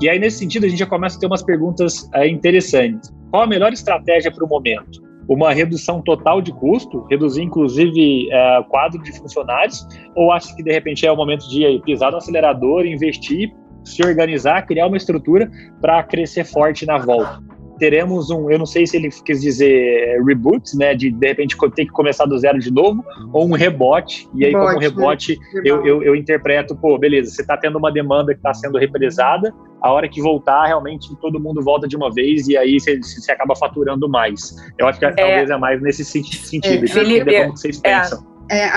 E 0.00 0.08
aí, 0.08 0.18
nesse 0.18 0.38
sentido, 0.38 0.66
a 0.66 0.68
gente 0.68 0.78
já 0.78 0.86
começa 0.86 1.16
a 1.16 1.20
ter 1.20 1.26
umas 1.26 1.42
perguntas 1.42 2.08
é, 2.14 2.28
interessantes. 2.28 3.12
Qual 3.30 3.42
a 3.42 3.46
melhor 3.46 3.72
estratégia 3.72 4.30
para 4.30 4.44
o 4.44 4.48
momento? 4.48 5.02
Uma 5.28 5.52
redução 5.52 6.02
total 6.02 6.42
de 6.42 6.52
custo, 6.52 7.06
reduzir 7.10 7.42
inclusive 7.42 8.28
é, 8.30 8.62
quadro 8.68 9.02
de 9.02 9.12
funcionários, 9.16 9.86
ou 10.14 10.32
acha 10.32 10.54
que 10.54 10.62
de 10.62 10.72
repente 10.72 11.06
é 11.06 11.12
o 11.12 11.16
momento 11.16 11.48
de 11.48 11.80
pisar 11.84 12.10
no 12.10 12.18
acelerador, 12.18 12.84
investir, 12.84 13.54
se 13.84 14.04
organizar, 14.04 14.66
criar 14.66 14.86
uma 14.86 14.96
estrutura 14.96 15.50
para 15.80 16.02
crescer 16.02 16.44
forte 16.44 16.84
na 16.84 16.98
volta? 16.98 17.53
Teremos 17.78 18.30
um, 18.30 18.50
eu 18.50 18.58
não 18.58 18.66
sei 18.66 18.86
se 18.86 18.96
ele 18.96 19.10
quis 19.10 19.40
dizer 19.40 20.22
reboot, 20.24 20.76
né, 20.76 20.94
de 20.94 21.10
de 21.10 21.26
repente 21.26 21.56
ter 21.74 21.86
que 21.86 21.92
começar 21.92 22.24
do 22.24 22.38
zero 22.38 22.58
de 22.58 22.72
novo, 22.72 23.04
ou 23.32 23.46
um 23.46 23.52
rebote, 23.52 24.28
e 24.34 24.44
aí 24.44 24.52
rebote, 24.52 24.68
como 24.68 24.80
rebote 24.80 25.38
né? 25.54 25.62
eu, 25.64 25.84
eu, 25.84 26.02
eu, 26.02 26.16
interpreto, 26.16 26.76
pô, 26.76 26.98
beleza, 26.98 27.30
você 27.30 27.42
está 27.42 27.56
tendo 27.56 27.78
uma 27.78 27.92
demanda 27.92 28.32
que 28.32 28.38
está 28.38 28.54
sendo 28.54 28.78
represada, 28.78 29.52
a 29.80 29.92
hora 29.92 30.08
que 30.08 30.20
voltar, 30.20 30.66
realmente 30.66 31.14
todo 31.20 31.38
mundo 31.40 31.62
volta 31.62 31.86
de 31.86 31.96
uma 31.96 32.12
vez 32.12 32.48
e 32.48 32.56
aí 32.56 32.80
você, 32.80 32.98
você 32.98 33.30
acaba 33.30 33.54
faturando 33.54 34.08
mais. 34.08 34.56
Eu 34.78 34.86
acho 34.86 34.98
que 34.98 35.04
é, 35.04 35.12
talvez 35.12 35.50
é 35.50 35.56
mais 35.58 35.82
nesse 35.82 36.04
sentido, 36.04 36.84
é, 36.84 36.88
Felipe, 36.88 37.42
como 37.42 37.56
vocês 37.56 37.80
é, 37.84 38.00
pensam. 38.00 38.24
É, 38.50 38.68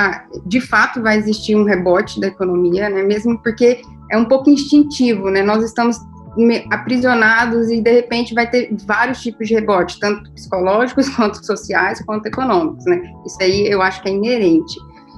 de 0.45 0.61
fato 0.61 1.01
vai 1.01 1.17
existir 1.17 1.55
um 1.55 1.63
rebote 1.63 2.19
da 2.19 2.27
economia, 2.27 2.89
né, 2.89 3.03
mesmo 3.03 3.41
porque 3.41 3.81
é 4.11 4.17
um 4.17 4.25
pouco 4.25 4.49
instintivo, 4.49 5.29
né, 5.29 5.43
nós 5.43 5.63
estamos 5.63 5.97
aprisionados 6.71 7.69
e 7.69 7.81
de 7.81 7.91
repente 7.91 8.33
vai 8.33 8.49
ter 8.49 8.69
vários 8.85 9.21
tipos 9.21 9.47
de 9.47 9.55
rebote, 9.55 9.99
tanto 9.99 10.31
psicológicos 10.31 11.09
quanto 11.15 11.45
sociais 11.45 12.01
quanto 12.05 12.27
econômicos, 12.27 12.85
né? 12.85 13.01
Isso 13.25 13.37
aí 13.41 13.67
eu 13.67 13.81
acho 13.81 14.01
que 14.01 14.09
é 14.09 14.13
inerente. 14.13 14.75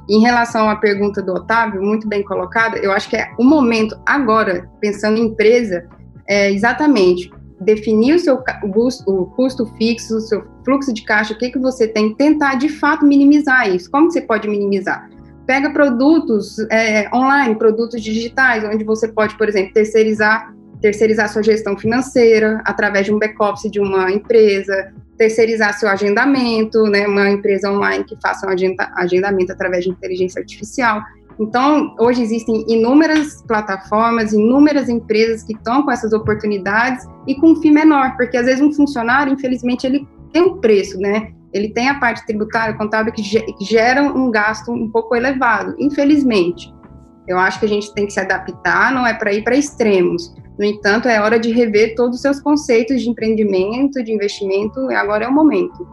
Em 0.10 0.22
relação 0.22 0.70
à 0.70 0.76
pergunta 0.76 1.22
do 1.22 1.34
Otávio, 1.34 1.82
muito 1.82 2.08
bem 2.08 2.24
colocada, 2.24 2.78
eu 2.80 2.92
acho 2.92 3.10
que 3.10 3.16
é 3.16 3.30
o 3.38 3.44
momento 3.44 4.00
agora, 4.06 4.68
pensando 4.80 5.18
em 5.18 5.26
empresa, 5.26 5.88
é 6.28 6.52
exatamente 6.52 7.32
definir 7.62 8.16
o 8.16 8.20
seu 8.20 8.42
o 9.06 9.26
custo 9.26 9.66
fixo, 9.78 10.18
o 10.18 10.22
seu 10.22 10.44
fluxo 10.64 10.94
de 10.94 11.04
caixa, 11.04 11.34
o 11.34 11.38
que, 11.38 11.52
que 11.52 11.60
você 11.60 11.88
tem, 11.88 12.16
tentar 12.16 12.56
de 12.56 12.70
fato 12.70 13.06
minimizar 13.06 13.70
isso. 13.70 13.90
Como 13.92 14.12
você 14.12 14.22
pode 14.22 14.48
minimizar? 14.48 15.10
Pega 15.46 15.72
produtos 15.72 16.58
é, 16.72 17.10
online, 17.14 17.56
produtos 17.56 18.02
digitais, 18.02 18.64
onde 18.64 18.84
você 18.84 19.08
pode, 19.08 19.38
por 19.38 19.50
exemplo, 19.50 19.74
terceirizar 19.74 20.54
terceirizar 20.82 21.30
sua 21.30 21.44
gestão 21.44 21.78
financeira 21.78 22.62
através 22.66 23.06
de 23.06 23.14
um 23.14 23.20
back-office 23.20 23.70
de 23.70 23.80
uma 23.80 24.12
empresa, 24.12 24.94
terceirizar 25.18 25.78
seu 25.78 25.90
agendamento, 25.90 26.84
né, 26.84 27.06
uma 27.06 27.30
empresa 27.30 27.70
online 27.72 28.04
que 28.06 28.18
faça 28.22 28.48
um 28.48 28.52
agendamento 28.96 29.52
através 29.52 29.84
de 29.84 29.90
inteligência 29.90 30.40
artificial. 30.40 31.02
Então, 31.40 31.96
hoje 31.98 32.22
existem 32.22 32.66
inúmeras 32.68 33.42
plataformas, 33.48 34.34
inúmeras 34.34 34.90
empresas 34.90 35.44
que 35.44 35.54
estão 35.54 35.84
com 35.84 35.92
essas 35.92 36.12
oportunidades 36.12 37.06
e 37.26 37.36
com 37.36 37.52
um 37.52 37.56
fim 37.62 37.72
menor, 37.72 38.18
porque 38.18 38.36
às 38.36 38.46
vezes 38.46 38.62
um 38.62 38.74
funcionário, 38.74 39.34
infelizmente, 39.34 39.88
ele 39.88 40.06
tem 40.34 40.42
um 40.42 40.58
preço, 40.58 41.00
né? 41.00 41.32
Ele 41.54 41.70
tem 41.70 41.90
a 41.90 41.96
parte 41.96 42.26
tributária, 42.26 42.76
contábil, 42.76 43.14
que 43.14 43.24
gera 43.64 44.04
um 44.04 44.30
gasto 44.30 44.72
um 44.72 44.90
pouco 44.90 45.16
elevado, 45.16 45.76
infelizmente. 45.80 46.74
Eu 47.28 47.38
acho 47.38 47.60
que 47.60 47.66
a 47.66 47.70
gente 47.70 47.94
tem 47.94 48.06
que 48.06 48.14
se 48.14 48.20
adaptar, 48.20 48.94
não 48.94 49.08
é 49.08 49.14
para 49.14 49.34
ir 49.34 49.44
para 49.44 49.56
extremos, 49.56 50.36
no 50.60 50.66
entanto, 50.66 51.08
é 51.08 51.22
hora 51.22 51.40
de 51.40 51.50
rever 51.54 51.96
todos 51.96 52.18
os 52.18 52.22
seus 52.22 52.42
conceitos 52.42 53.02
de 53.02 53.10
empreendimento, 53.10 54.04
de 54.04 54.12
investimento, 54.12 54.92
e 54.92 54.94
agora 54.94 55.24
é 55.24 55.28
o 55.30 55.32
momento. 55.32 55.88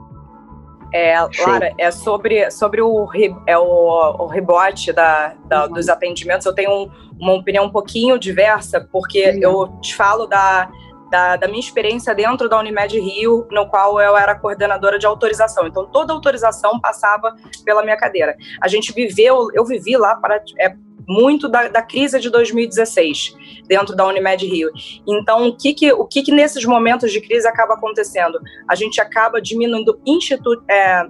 É, 0.93 1.15
Lara, 1.47 1.73
é 1.79 1.89
sobre, 1.93 2.51
sobre 2.51 2.83
o, 2.83 3.09
é 3.47 3.57
o, 3.57 4.25
o 4.25 4.27
rebote 4.27 4.93
da, 4.93 5.35
da 5.45 5.67
uhum. 5.67 5.75
dos 5.75 5.89
atendimentos. 5.89 6.45
Eu 6.45 6.53
tenho 6.53 6.71
um, 6.73 6.91
uma 7.17 7.35
opinião 7.35 7.67
um 7.67 7.71
pouquinho 7.71 8.19
diversa, 8.19 8.81
porque 8.91 9.31
uhum. 9.31 9.39
eu 9.41 9.81
te 9.81 9.95
falo 9.95 10.27
da, 10.27 10.69
da, 11.13 11.37
da, 11.37 11.47
minha 11.47 11.61
experiência 11.61 12.13
dentro 12.13 12.49
da 12.49 12.59
Unimed 12.59 12.99
Rio, 12.99 13.47
no 13.53 13.69
qual 13.69 14.01
eu 14.01 14.17
era 14.17 14.35
coordenadora 14.35 14.99
de 14.99 15.07
autorização. 15.07 15.69
Então, 15.69 15.87
toda 15.87 16.13
autorização 16.13 16.81
passava 16.81 17.37
pela 17.65 17.85
minha 17.85 17.97
cadeira. 17.97 18.37
A 18.61 18.67
gente 18.67 18.93
viveu, 18.93 19.49
eu 19.55 19.65
vivi 19.65 19.97
lá 19.97 20.17
para, 20.17 20.43
é, 20.59 20.75
muito 21.09 21.49
da, 21.49 21.69
da, 21.69 21.83
crise 21.83 22.19
de 22.19 22.31
2016 22.31 23.35
dentro 23.67 23.95
da 23.95 24.07
Unimed 24.07 24.47
Rio. 24.47 24.71
Então, 25.07 25.49
o 25.49 25.57
que 25.57 25.73
que, 25.73 25.93
o 25.93 26.05
que 26.05 26.23
que 26.23 26.33
nesses 26.33 26.65
momentos 26.65 27.13
de 27.13 27.21
crise 27.21 27.47
acaba 27.47 27.75
acontecendo? 27.75 28.39
A 28.69 28.75
gente 28.75 29.01
acaba 29.01 29.41
diminuindo 29.41 30.01
instituto, 30.05 30.65
é, 30.69 31.07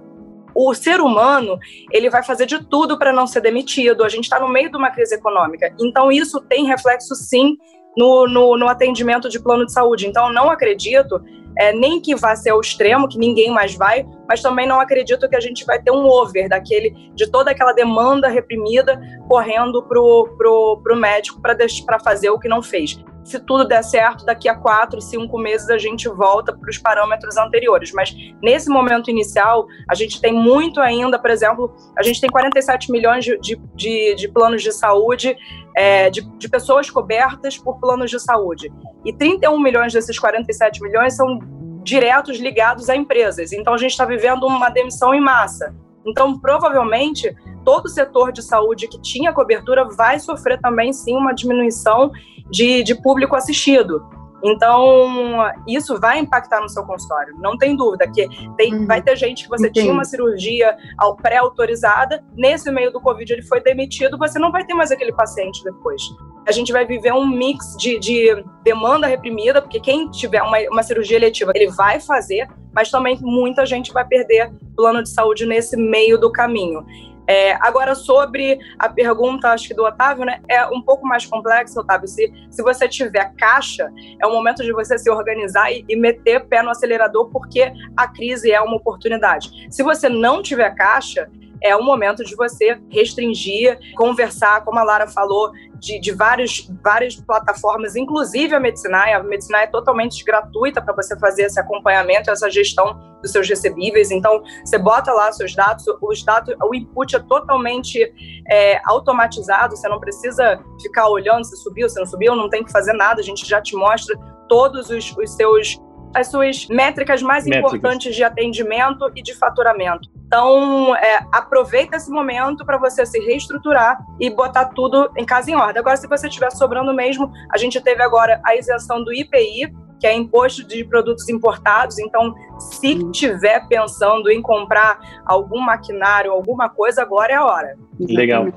o 0.53 0.73
ser 0.73 0.99
humano 1.01 1.59
ele 1.91 2.09
vai 2.09 2.23
fazer 2.23 2.45
de 2.45 2.63
tudo 2.65 2.97
para 2.97 3.13
não 3.13 3.27
ser 3.27 3.41
demitido. 3.41 4.03
A 4.03 4.09
gente 4.09 4.23
está 4.23 4.39
no 4.39 4.49
meio 4.49 4.71
de 4.71 4.77
uma 4.77 4.89
crise 4.89 5.15
econômica. 5.15 5.73
Então, 5.79 6.11
isso 6.11 6.41
tem 6.41 6.65
reflexo, 6.65 7.13
sim, 7.15 7.57
no, 7.95 8.27
no, 8.27 8.57
no 8.57 8.67
atendimento 8.67 9.29
de 9.29 9.39
plano 9.39 9.65
de 9.65 9.71
saúde. 9.73 10.07
Então, 10.07 10.27
eu 10.27 10.33
não 10.33 10.49
acredito 10.49 11.21
é, 11.59 11.73
nem 11.73 11.99
que 11.99 12.15
vá 12.15 12.35
ser 12.35 12.51
ao 12.51 12.61
extremo, 12.61 13.07
que 13.07 13.17
ninguém 13.17 13.51
mais 13.51 13.75
vai, 13.75 14.05
mas 14.27 14.41
também 14.41 14.67
não 14.67 14.79
acredito 14.79 15.27
que 15.27 15.35
a 15.35 15.39
gente 15.39 15.65
vai 15.65 15.81
ter 15.81 15.91
um 15.91 16.05
over 16.05 16.47
daquele 16.49 16.91
de 17.15 17.29
toda 17.29 17.51
aquela 17.51 17.73
demanda 17.73 18.27
reprimida 18.27 18.99
correndo 19.27 19.83
pro, 19.83 20.29
pro, 20.37 20.79
pro 20.83 20.95
médico 20.95 21.41
para 21.41 21.99
fazer 21.99 22.29
o 22.29 22.39
que 22.39 22.47
não 22.47 22.61
fez. 22.61 22.97
Se 23.27 23.39
tudo 23.41 23.65
der 23.65 23.83
certo, 23.83 24.25
daqui 24.25 24.47
a 24.47 24.55
quatro, 24.55 25.01
cinco 25.01 25.37
meses 25.37 25.69
a 25.69 25.77
gente 25.77 26.07
volta 26.07 26.55
para 26.55 26.69
os 26.69 26.77
parâmetros 26.77 27.35
anteriores. 27.35 27.91
Mas 27.91 28.15
nesse 28.41 28.69
momento 28.69 29.11
inicial, 29.11 29.67
a 29.89 29.93
gente 29.93 30.21
tem 30.21 30.31
muito 30.31 30.79
ainda, 30.79 31.19
por 31.19 31.29
exemplo, 31.29 31.75
a 31.97 32.03
gente 32.03 32.21
tem 32.21 32.29
47 32.29 32.89
milhões 32.89 33.25
de, 33.25 33.37
de, 33.75 34.15
de 34.15 34.27
planos 34.29 34.63
de 34.63 34.71
saúde, 34.71 35.35
é, 35.75 36.09
de, 36.09 36.21
de 36.37 36.47
pessoas 36.47 36.89
cobertas 36.89 37.57
por 37.57 37.77
planos 37.81 38.09
de 38.09 38.19
saúde. 38.19 38.71
E 39.03 39.11
31 39.11 39.59
milhões 39.59 39.91
desses 39.91 40.17
47 40.17 40.81
milhões 40.81 41.13
são 41.13 41.39
diretos 41.83 42.39
ligados 42.39 42.89
a 42.89 42.95
empresas. 42.95 43.51
Então 43.51 43.73
a 43.73 43.77
gente 43.77 43.91
está 43.91 44.05
vivendo 44.05 44.47
uma 44.47 44.69
demissão 44.69 45.13
em 45.13 45.19
massa. 45.19 45.75
Então, 46.07 46.39
provavelmente, 46.39 47.35
todo 47.65 47.85
o 47.85 47.89
setor 47.89 48.31
de 48.31 48.41
saúde 48.41 48.87
que 48.87 48.99
tinha 49.01 49.33
cobertura 49.33 49.83
vai 49.85 50.19
sofrer 50.19 50.59
também, 50.59 50.93
sim, 50.93 51.15
uma 51.15 51.33
diminuição 51.33 52.11
de, 52.49 52.81
de 52.83 52.95
público 52.95 53.35
assistido. 53.35 54.01
Então, 54.43 55.35
isso 55.67 55.99
vai 55.99 56.19
impactar 56.19 56.61
no 56.61 56.69
seu 56.69 56.83
consultório, 56.83 57.35
não 57.39 57.57
tem 57.57 57.75
dúvida 57.75 58.07
que 58.11 58.27
tem, 58.55 58.73
uhum. 58.73 58.85
vai 58.85 59.01
ter 59.01 59.15
gente 59.15 59.43
que 59.43 59.49
você 59.49 59.67
Entendi. 59.67 59.81
tinha 59.81 59.93
uma 59.93 60.05
cirurgia 60.05 60.77
pré-autorizada, 61.21 62.23
nesse 62.35 62.71
meio 62.71 62.91
do 62.91 63.01
Covid 63.01 63.33
ele 63.33 63.41
foi 63.41 63.61
demitido, 63.61 64.17
você 64.17 64.37
não 64.37 64.51
vai 64.51 64.63
ter 64.63 64.75
mais 64.75 64.91
aquele 64.91 65.11
paciente 65.11 65.63
depois. 65.63 66.01
A 66.47 66.51
gente 66.51 66.71
vai 66.71 66.85
viver 66.85 67.11
um 67.13 67.27
mix 67.27 67.75
de, 67.77 67.99
de 67.99 68.45
demanda 68.63 69.07
reprimida, 69.07 69.61
porque 69.61 69.79
quem 69.79 70.09
tiver 70.11 70.41
uma, 70.41 70.57
uma 70.71 70.83
cirurgia 70.83 71.17
eletiva, 71.17 71.51
ele 71.55 71.71
vai 71.71 71.99
fazer, 71.99 72.47
mas 72.73 72.91
também 72.91 73.17
muita 73.19 73.65
gente 73.65 73.91
vai 73.91 74.05
perder 74.05 74.51
plano 74.75 75.01
de 75.01 75.09
saúde 75.09 75.45
nesse 75.45 75.75
meio 75.75 76.17
do 76.17 76.31
caminho. 76.31 76.85
É, 77.27 77.53
agora, 77.59 77.93
sobre 77.93 78.57
a 78.79 78.87
pergunta, 78.87 79.49
acho 79.49 79.67
que 79.67 79.73
do 79.73 79.83
Otávio, 79.83 80.25
né, 80.25 80.39
é 80.47 80.65
um 80.67 80.81
pouco 80.81 81.05
mais 81.05 81.25
complexa, 81.25 81.79
Otávio. 81.79 82.07
Se, 82.07 82.31
se 82.49 82.63
você 82.63 82.87
tiver 82.87 83.33
caixa, 83.37 83.91
é 84.21 84.25
o 84.25 84.31
momento 84.31 84.63
de 84.63 84.71
você 84.71 84.97
se 84.97 85.09
organizar 85.09 85.71
e, 85.71 85.83
e 85.89 85.95
meter 85.95 86.45
pé 86.45 86.61
no 86.61 86.69
acelerador, 86.69 87.29
porque 87.29 87.71
a 87.95 88.07
crise 88.07 88.51
é 88.51 88.61
uma 88.61 88.77
oportunidade. 88.77 89.67
Se 89.69 89.83
você 89.83 90.07
não 90.07 90.41
tiver 90.41 90.73
caixa, 90.75 91.29
é 91.61 91.75
o 91.75 91.83
momento 91.83 92.23
de 92.23 92.35
você 92.35 92.79
restringir, 92.89 93.77
conversar, 93.95 94.63
como 94.63 94.79
a 94.79 94.83
Lara 94.83 95.07
falou, 95.07 95.51
de, 95.79 95.99
de 95.99 96.11
vários, 96.11 96.69
várias 96.83 97.15
plataformas, 97.15 97.95
inclusive 97.95 98.55
a 98.55 98.59
Medicinai. 98.59 99.13
A 99.13 99.23
Medicinai 99.23 99.65
é 99.65 99.67
totalmente 99.67 100.23
gratuita 100.23 100.81
para 100.81 100.93
você 100.93 101.17
fazer 101.19 101.43
esse 101.43 101.59
acompanhamento, 101.59 102.31
essa 102.31 102.49
gestão 102.49 102.99
dos 103.21 103.31
seus 103.31 103.47
recebíveis. 103.47 104.11
Então, 104.11 104.43
você 104.63 104.77
bota 104.77 105.11
lá 105.11 105.31
seus 105.31 105.55
dados, 105.55 105.85
os 106.01 106.23
dados, 106.23 106.55
o 106.61 106.75
input 106.75 107.15
é 107.15 107.19
totalmente 107.19 108.13
é, 108.49 108.79
automatizado, 108.85 109.75
você 109.75 109.87
não 109.87 109.99
precisa 109.99 110.59
ficar 110.81 111.09
olhando 111.09 111.43
se 111.43 111.55
subiu, 111.57 111.89
se 111.89 111.99
não 111.99 112.05
subiu, 112.05 112.35
não 112.35 112.49
tem 112.49 112.63
que 112.63 112.71
fazer 112.71 112.93
nada, 112.93 113.21
a 113.21 113.23
gente 113.23 113.47
já 113.47 113.61
te 113.61 113.75
mostra 113.75 114.17
todos 114.47 114.89
os, 114.89 115.15
os 115.17 115.35
seus 115.35 115.79
as 116.13 116.27
suas 116.27 116.67
métricas 116.67 117.21
mais 117.21 117.45
métricas. 117.45 117.73
importantes 117.73 118.15
de 118.15 118.23
atendimento 118.23 119.11
e 119.15 119.21
de 119.21 119.33
faturamento. 119.35 120.09
Então, 120.25 120.95
é, 120.95 121.19
aproveita 121.31 121.95
esse 121.95 122.11
momento 122.11 122.65
para 122.65 122.77
você 122.77 123.05
se 123.05 123.19
reestruturar 123.19 123.97
e 124.19 124.29
botar 124.29 124.65
tudo 124.65 125.09
em 125.15 125.25
casa 125.25 125.49
em 125.49 125.55
ordem. 125.55 125.79
Agora, 125.79 125.95
se 125.95 126.07
você 126.07 126.27
estiver 126.27 126.51
sobrando 126.51 126.93
mesmo, 126.93 127.31
a 127.51 127.57
gente 127.57 127.79
teve 127.79 128.03
agora 128.03 128.41
a 128.45 128.55
isenção 128.55 129.03
do 129.03 129.13
IPI, 129.13 129.73
que 129.99 130.05
é 130.05 130.13
imposto 130.13 130.65
de 130.65 130.83
produtos 130.83 131.29
importados. 131.29 131.97
Então, 131.97 132.35
se 132.59 133.09
tiver 133.11 133.67
pensando 133.67 134.29
em 134.29 134.41
comprar 134.41 134.99
algum 135.25 135.61
maquinário, 135.61 136.31
alguma 136.31 136.69
coisa, 136.69 137.01
agora 137.01 137.31
é 137.31 137.35
a 137.35 137.45
hora. 137.45 137.77
Legal. 137.97 138.47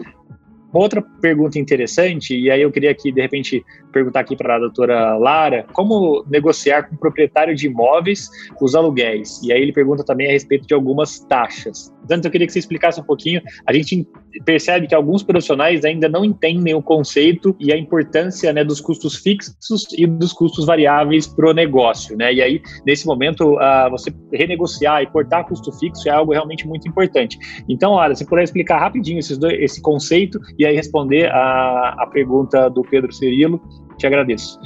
Uma 0.73 0.83
outra 0.83 1.03
pergunta 1.21 1.59
interessante, 1.59 2.37
e 2.37 2.51
aí 2.51 2.63
eu 2.63 2.71
queria 2.71 2.93
aqui, 2.93 3.11
de 3.11 3.21
repente, 3.21 3.65
perguntar 3.93 4.21
aqui 4.21 4.37
para 4.37 4.55
a 4.55 4.59
doutora 4.59 5.17
Lara, 5.17 5.67
como 5.73 6.25
negociar 6.31 6.85
com 6.85 6.95
o 6.95 6.99
proprietário 6.99 7.55
de 7.57 7.67
imóveis 7.67 8.29
os 8.61 8.75
aluguéis? 8.75 9.41
E 9.43 9.53
aí 9.53 9.61
ele 9.61 9.73
pergunta 9.73 10.05
também 10.05 10.29
a 10.29 10.33
respeito 10.33 10.67
de 10.67 10.75
algumas 10.75 11.19
taxas. 11.21 11.93
Antes 12.11 12.25
eu 12.25 12.31
queria 12.31 12.47
que 12.47 12.53
você 12.53 12.61
explicasse 12.61 13.01
um 13.01 13.05
pouquinho, 13.05 13.43
a 13.67 13.73
gente 13.73 14.07
percebe 14.45 14.87
que 14.87 14.95
alguns 14.95 15.23
profissionais 15.23 15.85
ainda 15.85 16.09
não 16.09 16.25
entendem 16.25 16.75
o 16.75 16.83
conceito 16.83 17.55
e 17.59 17.73
a 17.73 17.77
importância 17.77 18.53
né, 18.53 18.65
dos 18.65 18.81
custos 18.81 19.17
fixos 19.17 19.87
e 19.97 20.07
dos 20.07 20.33
custos 20.33 20.67
variáveis 20.67 21.27
para 21.27 21.51
o 21.51 21.53
negócio, 21.53 22.17
né? 22.17 22.33
E 22.33 22.43
aí, 22.43 22.63
nesse 22.87 23.07
momento, 23.07 23.55
uh, 23.55 23.91
você 23.91 24.13
renegociar 24.33 25.03
e 25.03 25.07
cortar 25.07 25.45
custo 25.45 25.73
fixo 25.73 26.09
é 26.09 26.13
algo 26.13 26.33
realmente 26.33 26.67
muito 26.67 26.89
importante. 26.89 27.39
Então, 27.69 27.95
Lara, 27.95 28.15
se 28.15 28.27
puder 28.27 28.45
explicar 28.45 28.79
rapidinho 28.79 29.19
esses 29.19 29.39
dois, 29.39 29.59
esse 29.61 29.81
conceito 29.81 30.39
e 30.59 30.65
aí 30.65 30.75
responder 30.75 31.31
a, 31.31 31.97
a 31.99 32.07
pergunta 32.07 32.69
do 32.69 32.83
Pedro 32.83 33.13
Cirilo, 33.13 33.61
te 33.99 34.07
agradeço. 34.07 34.59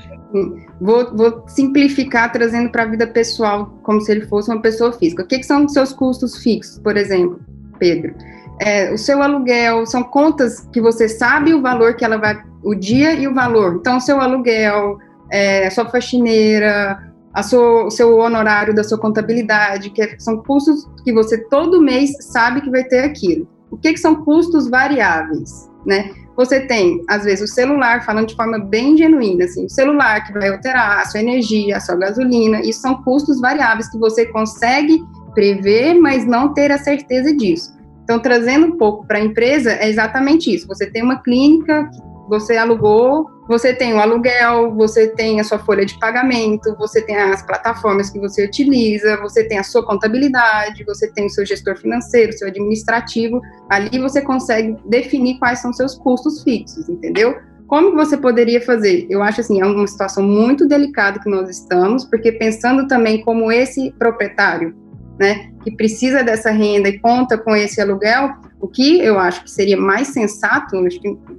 Vou, 0.81 1.17
vou 1.17 1.45
simplificar 1.49 2.33
trazendo 2.33 2.71
para 2.71 2.85
a 2.85 2.87
vida 2.87 3.07
pessoal, 3.07 3.67
como 3.83 4.01
se 4.01 4.11
ele 4.13 4.27
fosse 4.27 4.51
uma 4.51 4.61
pessoa 4.61 4.93
física. 4.93 5.23
O 5.23 5.27
que, 5.27 5.39
que 5.39 5.47
são 5.47 5.65
os 5.65 5.73
seus 5.73 5.93
custos 5.93 6.43
fixos, 6.43 6.79
por 6.81 6.97
exemplo, 6.97 7.41
Pedro? 7.79 8.15
É, 8.61 8.93
o 8.93 8.99
seu 8.99 9.23
aluguel 9.23 9.85
são 9.87 10.03
contas 10.03 10.61
que 10.73 10.81
você 10.81 11.09
sabe 11.09 11.53
o 11.53 11.61
valor 11.61 11.95
que 11.95 12.05
ela 12.05 12.17
vai, 12.17 12.41
o 12.63 12.75
dia 12.75 13.13
e 13.15 13.27
o 13.27 13.35
valor. 13.35 13.77
Então, 13.81 13.97
o 13.97 14.01
seu 14.01 14.21
aluguel, 14.21 14.99
é, 15.31 15.67
a 15.67 15.71
sua 15.71 15.87
faxineira, 15.87 17.13
a 17.33 17.43
sua, 17.43 17.87
o 17.87 17.91
seu 17.91 18.17
honorário 18.17 18.75
da 18.75 18.85
sua 18.85 18.99
contabilidade, 18.99 19.91
que 19.91 20.01
é, 20.01 20.17
são 20.19 20.37
custos 20.43 20.89
que 21.03 21.13
você 21.13 21.37
todo 21.37 21.83
mês 21.83 22.13
sabe 22.21 22.61
que 22.61 22.71
vai 22.71 22.85
ter 22.85 23.01
aquilo. 23.01 23.49
O 23.71 23.77
que, 23.77 23.93
que 23.93 23.99
são 23.99 24.25
custos 24.25 24.71
variáveis, 24.71 25.69
né? 25.85 26.11
Você 26.37 26.61
tem, 26.61 27.03
às 27.09 27.25
vezes, 27.25 27.51
o 27.51 27.53
celular, 27.53 28.05
falando 28.05 28.29
de 28.29 28.37
forma 28.37 28.59
bem 28.59 28.97
genuína, 28.97 29.45
assim, 29.45 29.67
o 29.67 29.71
celular 29.71 30.25
que 30.25 30.33
vai 30.33 30.49
alterar 30.49 31.01
a 31.01 31.05
sua 31.05 31.21
energia, 31.21 31.77
a 31.77 31.81
sua 31.81 31.97
gasolina, 31.97 32.61
isso 32.61 32.81
são 32.81 33.03
custos 33.03 33.41
variáveis 33.41 33.89
que 33.89 33.99
você 33.99 34.27
consegue 34.27 35.01
prever, 35.35 35.95
mas 35.95 36.25
não 36.25 36.55
ter 36.55 36.71
a 36.73 36.79
certeza 36.79 37.35
disso. 37.37 37.74
Então, 38.05 38.21
trazendo 38.21 38.67
um 38.67 38.79
pouco 38.79 39.07
para 39.07 39.19
a 39.19 39.23
empresa, 39.23 39.73
é 39.73 39.89
exatamente 39.89 40.55
isso. 40.55 40.69
Você 40.69 40.87
tem 40.87 41.03
uma 41.03 41.23
clínica 41.23 41.91
você 42.29 42.57
alugou, 42.57 43.31
você 43.47 43.75
tem 43.75 43.93
o 43.95 44.01
aluguel, 44.01 44.75
você 44.75 45.09
tem 45.09 45.41
a 45.41 45.45
sua 45.45 45.59
folha 45.59 45.85
de 45.85 45.99
pagamento, 45.99 46.75
você 46.79 47.03
tem 47.03 47.17
as 47.17 47.43
plataformas 47.43 48.11
que 48.11 48.19
você 48.19 48.45
utiliza, 48.45 49.19
você 49.19 49.45
tem 49.45 49.59
a 49.59 49.63
sua 49.63 49.85
contabilidade, 49.85 50.85
você 50.85 51.09
tem 51.13 51.27
o 51.27 51.31
seu 51.31 51.45
gestor 51.45 51.77
financeiro, 51.77 52.33
seu 52.33 52.49
administrativo. 52.49 53.41
Ali 53.69 53.99
você 53.99 54.23
consegue 54.23 54.77
definir 54.87 55.39
quais 55.39 55.59
são 55.59 55.73
seus 55.73 55.97
custos 55.97 56.43
fixos, 56.43 56.89
entendeu? 56.89 57.37
Como 57.67 57.95
você 57.95 58.17
poderia 58.17 58.61
fazer? 58.61 59.07
Eu 59.11 59.23
acho 59.23 59.41
assim, 59.41 59.61
é 59.61 59.67
uma 59.67 59.87
situação 59.87 60.23
muito 60.23 60.67
delicada 60.67 61.19
que 61.19 61.29
nós 61.29 61.49
estamos, 61.49 62.05
porque 62.05 62.33
pensando 62.33 62.87
também 62.87 63.23
como 63.23 63.51
esse 63.51 63.91
proprietário, 63.99 64.75
né, 65.19 65.51
que 65.63 65.71
precisa 65.77 66.23
dessa 66.23 66.51
renda 66.51 66.89
e 66.89 66.99
conta 66.99 67.39
com 67.39 67.55
esse 67.55 67.81
aluguel, 67.81 68.35
o 68.61 68.69
que 68.69 69.01
eu 69.01 69.19
acho 69.19 69.45
que 69.45 69.51
seria 69.51 69.77
mais 69.77 70.09
sensato, 70.09 70.77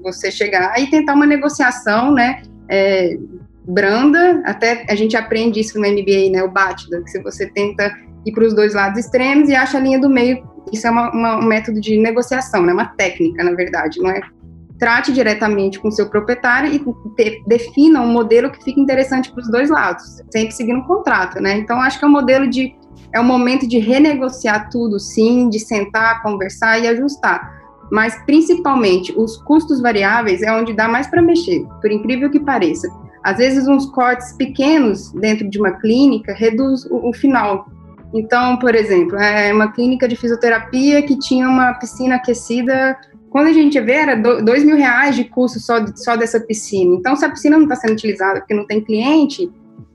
você 0.02 0.32
chegar 0.32 0.80
e 0.80 0.88
tentar 0.88 1.14
uma 1.14 1.26
negociação, 1.26 2.14
né, 2.14 2.44
é, 2.70 3.18
branda, 3.68 4.42
até 4.46 4.86
a 4.90 4.96
gente 4.96 5.18
aprende 5.18 5.60
isso 5.60 5.80
no 5.80 5.88
MBA, 5.88 6.32
né, 6.32 6.44
o 6.44 6.50
BATDA, 6.50 7.02
que 7.02 7.12
se 7.12 7.22
você 7.22 7.48
tenta 7.48 7.96
ir 8.26 8.32
para 8.32 8.46
os 8.46 8.54
dois 8.54 8.74
lados 8.74 9.00
extremos 9.00 9.50
e 9.50 9.56
acha 9.56 9.78
a 9.78 9.82
linha 9.82 10.00
do 10.00 10.10
meio, 10.10 10.44
isso 10.72 10.88
é 10.88 10.90
uma, 10.90 11.12
uma, 11.12 11.38
um 11.38 11.46
método 11.46 11.80
de 11.82 11.98
negociação, 11.98 12.64
né, 12.64 12.74
uma 12.74 12.88
técnica, 12.88 13.44
na 13.44 13.52
verdade, 13.52 14.00
não 14.00 14.10
é 14.10 14.22
trate 14.80 15.14
diretamente 15.14 15.80
com 15.80 15.90
seu 15.90 16.10
proprietário 16.10 16.72
e 16.74 16.80
te, 17.16 17.44
defina 17.48 18.02
um 18.02 18.12
modelo 18.12 18.52
que 18.52 18.64
fique 18.64 18.80
interessante 18.80 19.32
para 19.32 19.42
os 19.42 19.50
dois 19.50 19.70
lados, 19.70 20.22
sempre 20.30 20.52
seguindo 20.54 20.80
um 20.80 20.84
contrato, 20.84 21.42
né? 21.42 21.58
Então, 21.58 21.80
acho 21.80 21.98
que 21.98 22.06
é 22.06 22.08
um 22.08 22.12
modelo 22.12 22.48
de 22.48 22.76
é 23.16 23.20
o 23.20 23.24
momento 23.24 23.66
de 23.66 23.80
renegociar 23.80 24.70
tudo, 24.70 25.00
sim, 25.00 25.48
de 25.48 25.58
sentar, 25.58 26.22
conversar 26.22 26.80
e 26.80 26.88
ajustar. 26.88 27.64
Mas, 27.90 28.14
principalmente, 28.26 29.14
os 29.16 29.38
custos 29.38 29.80
variáveis 29.82 30.42
é 30.42 30.52
onde 30.52 30.74
dá 30.74 30.86
mais 30.86 31.08
para 31.08 31.22
mexer, 31.22 31.66
por 31.82 31.90
incrível 31.90 32.30
que 32.30 32.42
pareça. 32.42 32.90
Às 33.24 33.38
vezes, 33.38 33.70
uns 33.70 33.86
cortes 33.86 34.34
pequenos 34.34 35.14
dentro 35.14 35.50
de 35.50 35.58
uma 35.58 35.72
clínica 35.72 36.34
reduz 36.34 36.86
o, 36.92 37.10
o 37.10 37.14
final. 37.14 37.70
Então, 38.14 38.58
por 38.58 38.76
exemplo, 38.76 39.18
é 39.18 39.54
uma 39.54 39.72
clínica 39.72 40.10
de 40.10 40.18
fisioterapia 40.18 41.02
que 41.02 41.18
tinha 41.18 41.48
uma 41.48 41.74
piscina 41.76 42.16
aquecida 42.16 42.98
quando 43.30 43.48
a 43.48 43.54
gente 43.54 43.80
vê, 43.82 43.94
era 43.94 44.16
dois 44.16 44.64
mil 44.64 44.78
reais 44.78 45.16
de 45.16 45.26
custo 45.26 45.60
só, 45.60 45.86
só 45.96 46.16
dessa 46.16 46.40
piscina. 46.40 46.96
Então, 46.96 47.16
se 47.18 47.26
a 47.26 47.30
piscina 47.30 47.58
não 47.58 47.64
está 47.64 47.76
sendo 47.76 47.92
utilizada 47.92 48.40
porque 48.40 48.54
não 48.54 48.66
tem 48.66 48.80
cliente, 48.82 49.52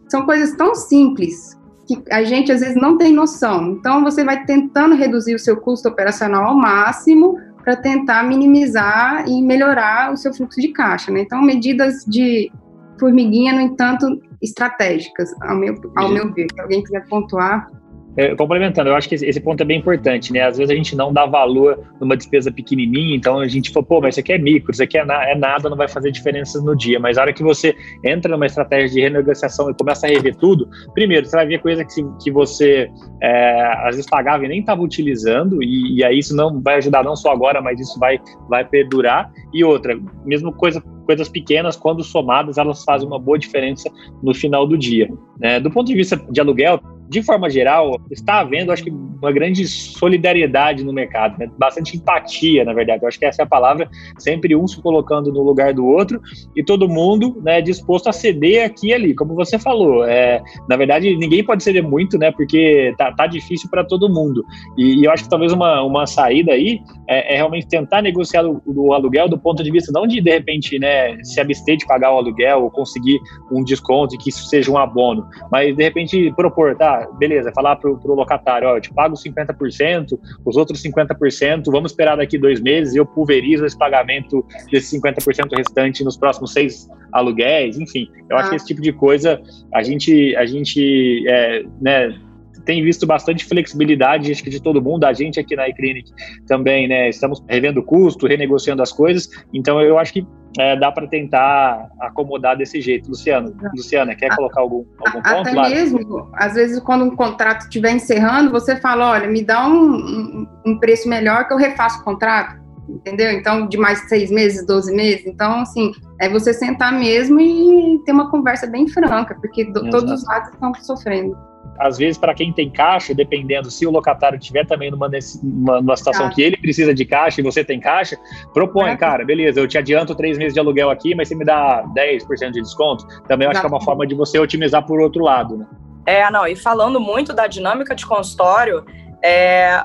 são 0.09 0.27
coisas 0.27 0.55
tão 0.57 0.75
simples 0.75 1.59
que 1.91 2.03
a 2.13 2.23
gente 2.23 2.53
às 2.53 2.61
vezes 2.61 2.77
não 2.77 2.97
tem 2.97 3.13
noção. 3.13 3.73
Então, 3.73 4.05
você 4.05 4.25
vai 4.25 4.45
tentando 4.45 4.95
reduzir 4.95 5.35
o 5.35 5.39
seu 5.39 5.57
custo 5.57 5.89
operacional 5.89 6.45
ao 6.45 6.55
máximo 6.55 7.37
para 7.65 7.77
tentar 7.77 8.23
minimizar 8.23 9.29
e 9.29 9.43
melhorar 9.43 10.13
o 10.13 10.17
seu 10.17 10.33
fluxo 10.33 10.61
de 10.61 10.69
caixa. 10.69 11.11
Né? 11.11 11.21
Então, 11.21 11.43
medidas 11.43 12.05
de 12.07 12.51
formiguinha, 12.99 13.53
no 13.53 13.61
entanto, 13.61 14.21
estratégicas, 14.41 15.31
ao 15.43 15.57
meu, 15.57 15.75
ao 15.97 16.09
meu 16.11 16.33
ver. 16.33 16.47
Se 16.55 16.61
alguém 16.61 16.83
quiser 16.83 17.07
pontuar. 17.07 17.69
É, 18.17 18.35
complementando, 18.35 18.91
eu 18.91 18.97
acho 18.97 19.09
que 19.09 19.15
esse 19.15 19.41
ponto 19.41 19.63
é 19.63 19.65
bem 19.65 19.79
importante, 19.79 20.33
né? 20.33 20.43
Às 20.43 20.59
vezes 20.59 20.71
a 20.71 20.75
gente 20.75 20.97
não 20.97 21.13
dá 21.13 21.27
valor 21.27 21.79
numa 22.01 22.17
despesa 22.17 22.51
pequenininha, 22.51 23.15
então 23.15 23.39
a 23.39 23.47
gente 23.47 23.71
fala, 23.71 23.87
pô, 23.87 24.01
mas 24.01 24.15
isso 24.15 24.21
aqui 24.21 24.33
é 24.33 24.39
micro, 24.39 24.73
isso 24.73 24.83
aqui 24.83 24.99
é, 24.99 25.05
na, 25.05 25.31
é 25.31 25.35
nada, 25.35 25.69
não 25.71 25.77
vai 25.77 25.89
fazer 25.89 26.11
diferença 26.11 26.61
no 26.61 26.77
dia. 26.77 26.99
Mas 26.99 27.17
a 27.17 27.23
hora 27.23 27.33
que 27.33 27.43
você 27.43 27.75
entra 28.05 28.33
numa 28.33 28.47
estratégia 28.47 28.91
de 28.91 29.01
renegociação 29.01 29.71
e 29.71 29.75
começa 29.75 30.07
a 30.07 30.11
rever 30.11 30.35
tudo, 30.37 30.69
primeiro, 30.93 31.27
você 31.27 31.37
vai 31.37 31.47
ver 31.47 31.61
coisa 31.61 31.85
que, 31.85 32.03
que 32.23 32.31
você 32.31 32.91
é, 33.23 33.63
às 33.87 33.97
vezes 33.97 34.11
pagava 34.11 34.45
e 34.45 34.49
nem 34.49 34.61
estava 34.61 34.83
utilizando, 34.83 35.63
e, 35.63 35.99
e 35.99 36.05
aí 36.05 36.19
isso 36.19 36.35
não 36.35 36.61
vai 36.61 36.77
ajudar 36.77 37.05
não 37.05 37.15
só 37.15 37.31
agora, 37.31 37.63
mas 37.63 37.81
isso 37.81 37.99
vai, 37.99 38.19
vai 38.49 38.65
perdurar. 38.65 39.31
E 39.53 39.65
outra, 39.65 39.99
mesmo 40.25 40.53
coisa 40.53 40.83
coisas 41.11 41.29
pequenas, 41.29 41.77
quando 41.77 42.05
somadas, 42.05 42.57
elas 42.57 42.85
fazem 42.85 43.09
uma 43.09 43.19
boa 43.19 43.37
diferença 43.37 43.91
no 44.23 44.33
final 44.33 44.65
do 44.65 44.79
dia. 44.79 45.09
Né? 45.41 45.59
Do 45.59 45.69
ponto 45.69 45.89
de 45.89 45.95
vista 45.95 46.17
de 46.31 46.41
aluguel, 46.41 46.81
de 47.11 47.23
forma 47.23 47.51
geral, 47.51 48.01
está 48.09 48.39
havendo, 48.39 48.71
acho 48.71 48.85
que, 48.85 48.91
uma 48.91 49.33
grande 49.33 49.67
solidariedade 49.67 50.85
no 50.85 50.93
mercado, 50.93 51.37
né? 51.39 51.51
bastante 51.59 51.97
empatia, 51.97 52.65
na 52.65 52.73
verdade. 52.73 53.03
Eu 53.03 53.09
acho 53.09 53.19
que 53.19 53.27
essa 53.27 53.43
é 53.43 53.45
a 53.45 53.49
palavra, 53.49 53.91
sempre 54.19 54.55
um 54.57 54.67
se 54.67 54.81
colocando 54.81 55.33
no 55.33 55.43
lugar 55.43 55.75
do 55.75 55.85
outro 55.85 56.21
e 56.57 56.65
todo 56.65 56.89
mundo 56.89 57.37
né, 57.43 57.61
disposto 57.61 58.09
a 58.09 58.13
ceder 58.13 58.65
aqui 58.65 58.89
e 58.89 58.95
ali, 58.95 59.15
como 59.15 59.35
você 59.35 59.59
falou. 59.59 60.05
É, 60.05 60.41
na 60.69 60.77
verdade, 60.77 61.17
ninguém 61.17 61.45
pode 61.45 61.63
ceder 61.63 61.83
muito, 61.83 62.17
né? 62.17 62.31
Porque 62.31 62.95
tá, 62.97 63.13
tá 63.13 63.27
difícil 63.27 63.69
para 63.69 63.85
todo 63.85 64.09
mundo. 64.09 64.45
E, 64.79 65.01
e, 65.01 65.05
eu 65.05 65.11
acho 65.11 65.25
que 65.25 65.31
talvez 65.31 65.53
uma, 65.53 65.83
uma 65.83 66.07
saída 66.07 66.53
aí 66.53 66.81
é, 67.09 67.35
é 67.35 67.37
realmente 67.37 67.67
tentar 67.67 68.03
negociar 68.03 68.47
o, 68.47 68.63
o, 68.67 68.95
aluguel 68.95 69.29
do 69.29 69.39
ponto 69.39 69.63
de 69.63 69.71
vista 69.71 69.93
não 69.93 70.07
de, 70.07 70.21
de 70.21 70.31
repente, 70.31 70.79
né, 70.79 71.19
se 71.25 71.41
abster 71.41 71.77
de 71.77 71.87
pagar 71.87 72.15
o 72.15 72.19
aluguel 72.19 72.63
ou 72.63 72.71
conseguir 72.71 73.19
um 73.51 73.63
desconto 73.65 74.15
e 74.15 74.19
que 74.19 74.31
isso 74.31 74.47
seja 74.47 74.71
um 74.71 74.79
abono, 74.79 75.27
mas 75.51 75.77
de 75.77 75.83
repente 75.83 76.33
propor, 76.37 76.77
tá? 76.77 77.00
Beleza, 77.19 77.53
falar 77.55 77.77
para 77.77 77.91
o 77.91 78.15
locatário, 78.15 78.69
ó, 78.69 78.77
eu 78.77 78.81
te 78.81 78.93
pago 78.93 79.15
50%, 79.15 80.19
os 80.45 80.57
outros 80.57 80.83
50%, 80.83 81.65
vamos 81.67 81.93
esperar 81.93 82.17
daqui 82.17 82.39
dois 82.39 82.61
meses 82.61 82.95
e 82.95 82.99
eu 82.99 83.07
pulverizo 83.07 83.65
esse 83.65 83.77
pagamento 83.77 84.45
desse 84.71 84.99
50% 84.99 85.57
restante 85.57 86.05
nos 86.05 86.17
próximos 86.17 86.53
seis 86.53 86.89
aluguéis, 87.13 87.79
enfim, 87.79 88.11
eu 88.29 88.37
ah. 88.37 88.41
acho 88.41 88.51
que 88.51 88.57
esse 88.57 88.67
tipo 88.67 88.81
de 88.81 88.93
coisa 88.93 89.41
a 89.73 89.83
gente, 89.83 90.35
a 90.37 90.47
gente 90.47 91.25
é, 91.29 91.65
né, 91.81 92.19
tem 92.65 92.83
visto 92.83 93.07
bastante 93.07 93.45
flexibilidade, 93.45 94.31
acho 94.31 94.43
que 94.43 94.51
de 94.51 94.63
todo 94.63 94.83
mundo, 94.83 95.05
a 95.05 95.13
gente 95.13 95.41
aqui 95.41 95.57
na 95.57 95.69
iClinic 95.69 96.11
também, 96.47 96.87
né? 96.87 97.09
Estamos 97.09 97.43
revendo 97.49 97.83
custo, 97.83 98.27
renegociando 98.27 98.83
as 98.83 98.93
coisas, 98.93 99.29
então 99.53 99.81
eu 99.81 99.99
acho 99.99 100.13
que 100.13 100.27
é, 100.59 100.77
dá 100.77 100.91
para 100.91 101.07
tentar 101.07 101.89
acomodar 102.01 102.57
desse 102.57 102.81
jeito. 102.81 103.09
Luciano, 103.09 103.55
Luciana, 103.75 104.15
quer 104.15 104.35
colocar 104.35 104.61
algum, 104.61 104.85
algum 105.07 105.23
ponto? 105.23 105.49
Até 105.49 105.53
mesmo, 105.53 106.31
às 106.35 106.55
vezes, 106.55 106.81
quando 106.81 107.05
um 107.05 107.15
contrato 107.15 107.63
estiver 107.63 107.93
encerrando, 107.93 108.51
você 108.51 108.77
fala, 108.77 109.11
olha, 109.11 109.29
me 109.29 109.45
dá 109.45 109.67
um, 109.69 110.47
um, 110.67 110.79
preço 110.79 111.09
melhor 111.09 111.47
que 111.47 111.53
eu 111.53 111.59
refaço 111.59 112.01
o 112.01 112.05
contrato 112.05 112.61
entendeu? 112.89 113.31
Então, 113.31 113.69
de 113.69 113.77
mais 113.77 114.09
seis 114.09 114.33
meses, 114.33 114.67
12 114.67 114.93
meses. 114.93 115.25
Então, 115.25 115.61
assim, 115.61 115.93
é 116.21 116.29
você 116.29 116.53
sentar 116.53 116.93
mesmo 116.93 117.39
e 117.39 118.03
ter 118.05 118.11
uma 118.11 118.31
conversa 118.33 118.67
bem 118.67 118.89
franca, 118.89 119.37
porque 119.37 119.65
do, 119.65 119.89
todos 119.91 120.11
os 120.11 120.27
lados 120.27 120.53
estão 120.53 120.75
sofrendo 120.75 121.37
às 121.81 121.97
vezes, 121.97 122.19
para 122.19 122.35
quem 122.35 122.53
tem 122.53 122.71
caixa, 122.71 123.15
dependendo, 123.15 123.71
se 123.71 123.87
o 123.87 123.91
locatário 123.91 124.39
tiver 124.39 124.67
também 124.67 124.91
numa, 124.91 125.11
numa, 125.43 125.81
numa 125.81 125.97
situação 125.97 126.29
que 126.29 126.43
ele 126.43 126.59
precisa 126.59 126.93
de 126.93 127.07
caixa 127.07 127.41
e 127.41 127.45
você 127.45 127.65
tem 127.65 127.81
caixa, 127.81 128.19
propõe, 128.53 128.95
cara, 128.99 129.25
beleza, 129.25 129.61
eu 129.61 129.67
te 129.67 129.79
adianto 129.79 130.15
três 130.15 130.37
meses 130.37 130.53
de 130.53 130.61
aluguel 130.61 130.91
aqui, 130.91 131.15
mas 131.15 131.29
você 131.29 131.35
me 131.35 131.45
dá 131.45 131.83
10% 131.97 132.51
de 132.51 132.61
desconto. 132.61 133.07
Também 133.27 133.49
acho 133.49 133.61
que 133.61 133.67
é 133.67 133.69
uma 133.69 133.81
forma 133.81 134.07
de 134.07 134.15
você 134.15 134.39
otimizar 134.39 134.85
por 134.85 135.01
outro 135.01 135.25
lado, 135.25 135.57
né? 135.57 135.67
É, 136.05 136.31
não, 136.31 136.47
e 136.47 136.55
falando 136.55 137.01
muito 137.01 137.33
da 137.33 137.47
dinâmica 137.47 137.95
de 137.95 138.05
consultório, 138.05 138.85
é, 139.23 139.83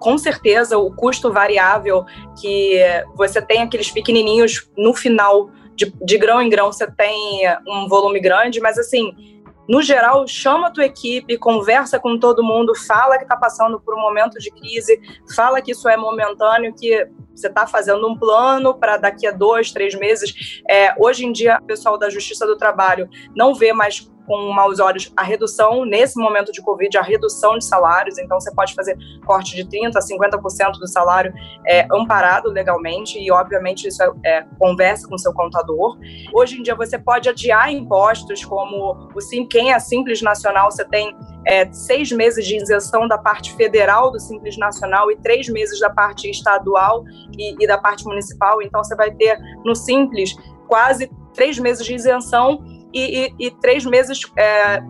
com 0.00 0.18
certeza 0.18 0.78
o 0.78 0.92
custo 0.92 1.32
variável 1.32 2.04
que 2.40 2.80
você 3.14 3.40
tem 3.40 3.62
aqueles 3.62 3.90
pequenininhos 3.90 4.68
no 4.76 4.94
final 4.94 5.50
de, 5.76 5.92
de 6.04 6.18
grão 6.18 6.40
em 6.40 6.48
grão 6.48 6.72
você 6.72 6.90
tem 6.90 7.42
um 7.66 7.88
volume 7.88 8.20
grande, 8.20 8.60
mas 8.60 8.78
assim 8.78 9.33
no 9.68 9.82
geral, 9.82 10.26
chama 10.26 10.68
a 10.68 10.70
tua 10.70 10.84
equipe, 10.84 11.38
conversa 11.38 11.98
com 11.98 12.18
todo 12.18 12.42
mundo, 12.42 12.74
fala 12.74 13.16
que 13.16 13.24
está 13.24 13.36
passando 13.36 13.80
por 13.80 13.94
um 13.94 14.00
momento 14.00 14.38
de 14.38 14.50
crise, 14.50 15.00
fala 15.34 15.60
que 15.60 15.72
isso 15.72 15.88
é 15.88 15.96
momentâneo, 15.96 16.74
que 16.74 17.08
você 17.34 17.48
está 17.48 17.66
fazendo 17.66 18.06
um 18.06 18.16
plano 18.16 18.74
para 18.74 18.96
daqui 18.96 19.26
a 19.26 19.32
dois, 19.32 19.72
três 19.72 19.94
meses. 19.94 20.62
É, 20.68 20.94
hoje 20.98 21.26
em 21.26 21.32
dia, 21.32 21.58
o 21.60 21.64
pessoal 21.64 21.98
da 21.98 22.08
Justiça 22.08 22.46
do 22.46 22.56
Trabalho 22.56 23.08
não 23.34 23.54
vê 23.54 23.72
mais 23.72 24.00
com 24.26 24.50
maus 24.52 24.80
olhos 24.80 25.12
a 25.16 25.22
redução, 25.22 25.84
nesse 25.84 26.18
momento 26.18 26.52
de 26.52 26.62
Covid, 26.62 26.96
a 26.98 27.02
redução 27.02 27.58
de 27.58 27.64
salários. 27.64 28.18
Então, 28.18 28.40
você 28.40 28.52
pode 28.54 28.74
fazer 28.74 28.96
corte 29.24 29.54
de 29.54 29.64
30% 29.64 29.96
a 29.96 30.00
50% 30.00 30.72
do 30.78 30.88
salário 30.88 31.32
é, 31.66 31.86
amparado 31.92 32.50
legalmente, 32.50 33.18
e, 33.18 33.30
obviamente, 33.30 33.88
isso 33.88 34.02
é, 34.02 34.10
é, 34.24 34.46
conversa 34.58 35.08
com 35.08 35.16
seu 35.18 35.32
contador. 35.32 35.98
Hoje 36.32 36.58
em 36.58 36.62
dia, 36.62 36.74
você 36.74 36.98
pode 36.98 37.28
adiar 37.28 37.70
impostos, 37.70 38.44
como 38.44 39.10
o 39.14 39.20
Sim, 39.20 39.46
quem 39.46 39.72
é 39.72 39.78
Simples 39.78 40.22
Nacional, 40.22 40.70
você 40.70 40.84
tem 40.84 41.14
é, 41.46 41.70
seis 41.72 42.10
meses 42.10 42.46
de 42.46 42.56
isenção 42.56 43.06
da 43.06 43.18
parte 43.18 43.54
federal 43.54 44.10
do 44.10 44.18
Simples 44.18 44.56
Nacional 44.56 45.10
e 45.10 45.16
três 45.16 45.48
meses 45.48 45.78
da 45.80 45.90
parte 45.90 46.30
estadual 46.30 47.04
e, 47.38 47.54
e 47.62 47.66
da 47.66 47.78
parte 47.78 48.04
municipal. 48.04 48.62
Então, 48.62 48.82
você 48.82 48.94
vai 48.94 49.10
ter 49.10 49.38
no 49.64 49.74
Simples 49.74 50.34
quase 50.66 51.10
três 51.34 51.58
meses 51.58 51.84
de 51.84 51.94
isenção 51.94 52.62
e, 52.94 53.26
e, 53.26 53.46
e 53.46 53.50
três 53.50 53.84
meses 53.84 54.20
é, 54.36 54.80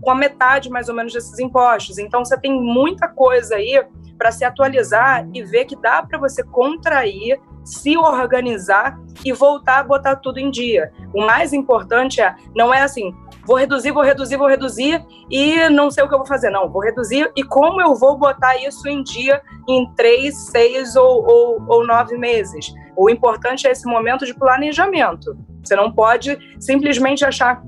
com 0.00 0.10
a 0.10 0.14
metade 0.14 0.68
mais 0.68 0.88
ou 0.88 0.94
menos 0.94 1.12
desses 1.12 1.38
impostos. 1.38 1.96
Então 1.96 2.24
você 2.24 2.36
tem 2.36 2.52
muita 2.52 3.08
coisa 3.08 3.54
aí 3.54 3.82
para 4.18 4.32
se 4.32 4.44
atualizar 4.44 5.26
e 5.32 5.42
ver 5.42 5.64
que 5.64 5.76
dá 5.76 6.02
para 6.02 6.18
você 6.18 6.42
contrair, 6.42 7.40
se 7.64 7.96
organizar 7.96 8.98
e 9.24 9.32
voltar 9.32 9.78
a 9.78 9.84
botar 9.84 10.16
tudo 10.16 10.38
em 10.38 10.50
dia. 10.50 10.92
O 11.14 11.24
mais 11.24 11.52
importante 11.52 12.20
é 12.20 12.34
não 12.54 12.74
é 12.74 12.82
assim, 12.82 13.14
vou 13.44 13.56
reduzir, 13.56 13.92
vou 13.92 14.02
reduzir, 14.02 14.36
vou 14.36 14.48
reduzir 14.48 15.04
e 15.30 15.68
não 15.70 15.90
sei 15.90 16.04
o 16.04 16.08
que 16.08 16.14
eu 16.14 16.18
vou 16.18 16.26
fazer. 16.26 16.50
Não, 16.50 16.68
vou 16.68 16.82
reduzir 16.82 17.30
e 17.36 17.44
como 17.44 17.80
eu 17.80 17.94
vou 17.94 18.16
botar 18.16 18.56
isso 18.56 18.88
em 18.88 19.02
dia 19.02 19.40
em 19.68 19.88
três, 19.94 20.36
seis 20.50 20.96
ou, 20.96 21.24
ou, 21.24 21.64
ou 21.68 21.86
nove 21.86 22.16
meses. 22.18 22.72
O 22.96 23.08
importante 23.08 23.66
é 23.66 23.70
esse 23.70 23.86
momento 23.86 24.26
de 24.26 24.34
planejamento. 24.34 25.36
Você 25.62 25.76
não 25.76 25.92
pode 25.92 26.38
simplesmente 26.60 27.24
achar 27.24 27.62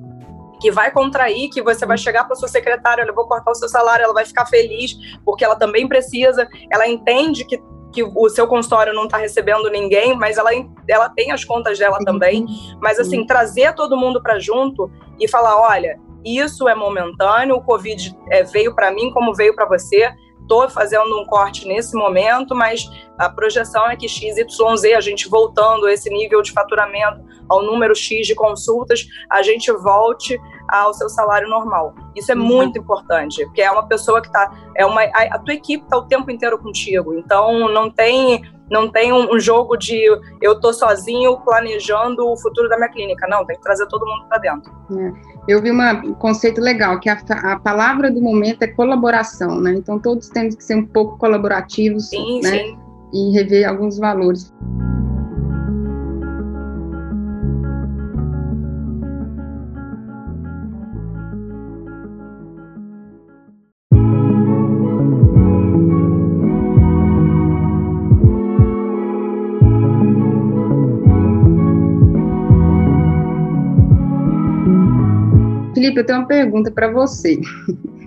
que 0.60 0.70
vai 0.70 0.90
contrair, 0.90 1.50
que 1.50 1.62
você 1.62 1.84
vai 1.84 1.98
chegar 1.98 2.24
para 2.24 2.36
sua 2.36 2.48
secretária, 2.48 3.02
eu 3.02 3.14
vou 3.14 3.26
cortar 3.26 3.50
o 3.50 3.54
seu 3.54 3.68
salário, 3.68 4.04
ela 4.04 4.14
vai 4.14 4.24
ficar 4.24 4.46
feliz, 4.46 4.96
porque 5.24 5.44
ela 5.44 5.56
também 5.56 5.86
precisa, 5.86 6.48
ela 6.70 6.88
entende 6.88 7.44
que, 7.44 7.60
que 7.92 8.02
o 8.02 8.28
seu 8.28 8.46
consultório 8.46 8.94
não 8.94 9.04
está 9.04 9.18
recebendo 9.18 9.70
ninguém, 9.70 10.16
mas 10.16 10.38
ela, 10.38 10.50
ela 10.88 11.08
tem 11.08 11.32
as 11.32 11.44
contas 11.44 11.78
dela 11.78 11.98
também. 11.98 12.46
Mas, 12.80 12.98
assim, 12.98 13.26
trazer 13.26 13.74
todo 13.74 13.96
mundo 13.96 14.22
para 14.22 14.38
junto 14.38 14.90
e 15.20 15.28
falar: 15.28 15.60
olha, 15.60 16.00
isso 16.24 16.68
é 16.68 16.74
momentâneo, 16.74 17.56
o 17.56 17.62
Covid 17.62 18.16
é, 18.30 18.42
veio 18.44 18.74
para 18.74 18.90
mim 18.90 19.10
como 19.12 19.34
veio 19.34 19.54
para 19.54 19.66
você, 19.66 20.10
estou 20.44 20.68
fazendo 20.68 21.20
um 21.20 21.24
corte 21.24 21.66
nesse 21.66 21.96
momento, 21.96 22.54
mas 22.54 22.88
a 23.18 23.28
projeção 23.28 23.88
é 23.90 23.96
que 23.96 24.08
XYZ, 24.08 24.94
a 24.96 25.00
gente 25.00 25.28
voltando 25.28 25.88
esse 25.88 26.08
nível 26.10 26.42
de 26.42 26.52
faturamento, 26.52 27.24
ao 27.48 27.62
número 27.62 27.94
X 27.94 28.26
de 28.26 28.34
consultas, 28.34 29.06
a 29.30 29.42
gente 29.42 29.70
volte 29.72 30.40
ao 30.68 30.94
seu 30.94 31.08
salário 31.08 31.48
normal. 31.48 31.94
Isso 32.16 32.32
é 32.32 32.34
uhum. 32.34 32.42
muito 32.42 32.78
importante, 32.78 33.44
porque 33.46 33.62
é 33.62 33.70
uma 33.70 33.86
pessoa 33.86 34.20
que 34.20 34.28
está, 34.28 34.50
é 34.76 34.86
uma, 34.86 35.02
a, 35.02 35.34
a 35.34 35.38
tua 35.38 35.54
equipe 35.54 35.84
está 35.84 35.96
o 35.98 36.06
tempo 36.06 36.30
inteiro 36.30 36.58
contigo, 36.58 37.14
então 37.14 37.68
não 37.68 37.90
tem 37.90 38.42
não 38.70 38.90
tem 38.90 39.12
um, 39.12 39.34
um, 39.34 39.38
jogo 39.38 39.76
de 39.76 40.02
eu 40.40 40.58
tô 40.58 40.72
sozinho 40.72 41.38
planejando 41.40 42.26
o 42.26 42.36
futuro 42.36 42.66
da 42.66 42.76
minha 42.76 42.88
clínica. 42.88 43.26
Não, 43.28 43.44
tem 43.44 43.56
que 43.56 43.62
trazer 43.62 43.86
todo 43.88 44.06
mundo 44.06 44.26
para 44.26 44.38
dentro. 44.38 44.72
É. 44.90 45.33
Eu 45.46 45.60
vi 45.60 45.70
uma, 45.70 45.92
um 45.92 46.14
conceito 46.14 46.60
legal, 46.60 46.98
que 46.98 47.08
a, 47.08 47.18
a, 47.42 47.58
palavra 47.58 48.10
do 48.10 48.20
momento 48.20 48.62
é 48.62 48.66
colaboração, 48.66 49.60
né? 49.60 49.74
Então 49.74 49.98
todos 49.98 50.28
temos 50.28 50.54
que 50.54 50.64
ser 50.64 50.76
um 50.76 50.86
pouco 50.86 51.18
colaborativos, 51.18 52.08
sim, 52.08 52.40
né? 52.42 52.50
Sim. 52.50 52.78
E 53.12 53.30
rever 53.32 53.68
alguns 53.68 53.98
valores. 53.98 54.52
Felipe, 75.84 76.00
eu 76.00 76.06
tenho 76.06 76.20
uma 76.20 76.26
pergunta 76.26 76.70
para 76.70 76.90
você. 76.90 77.38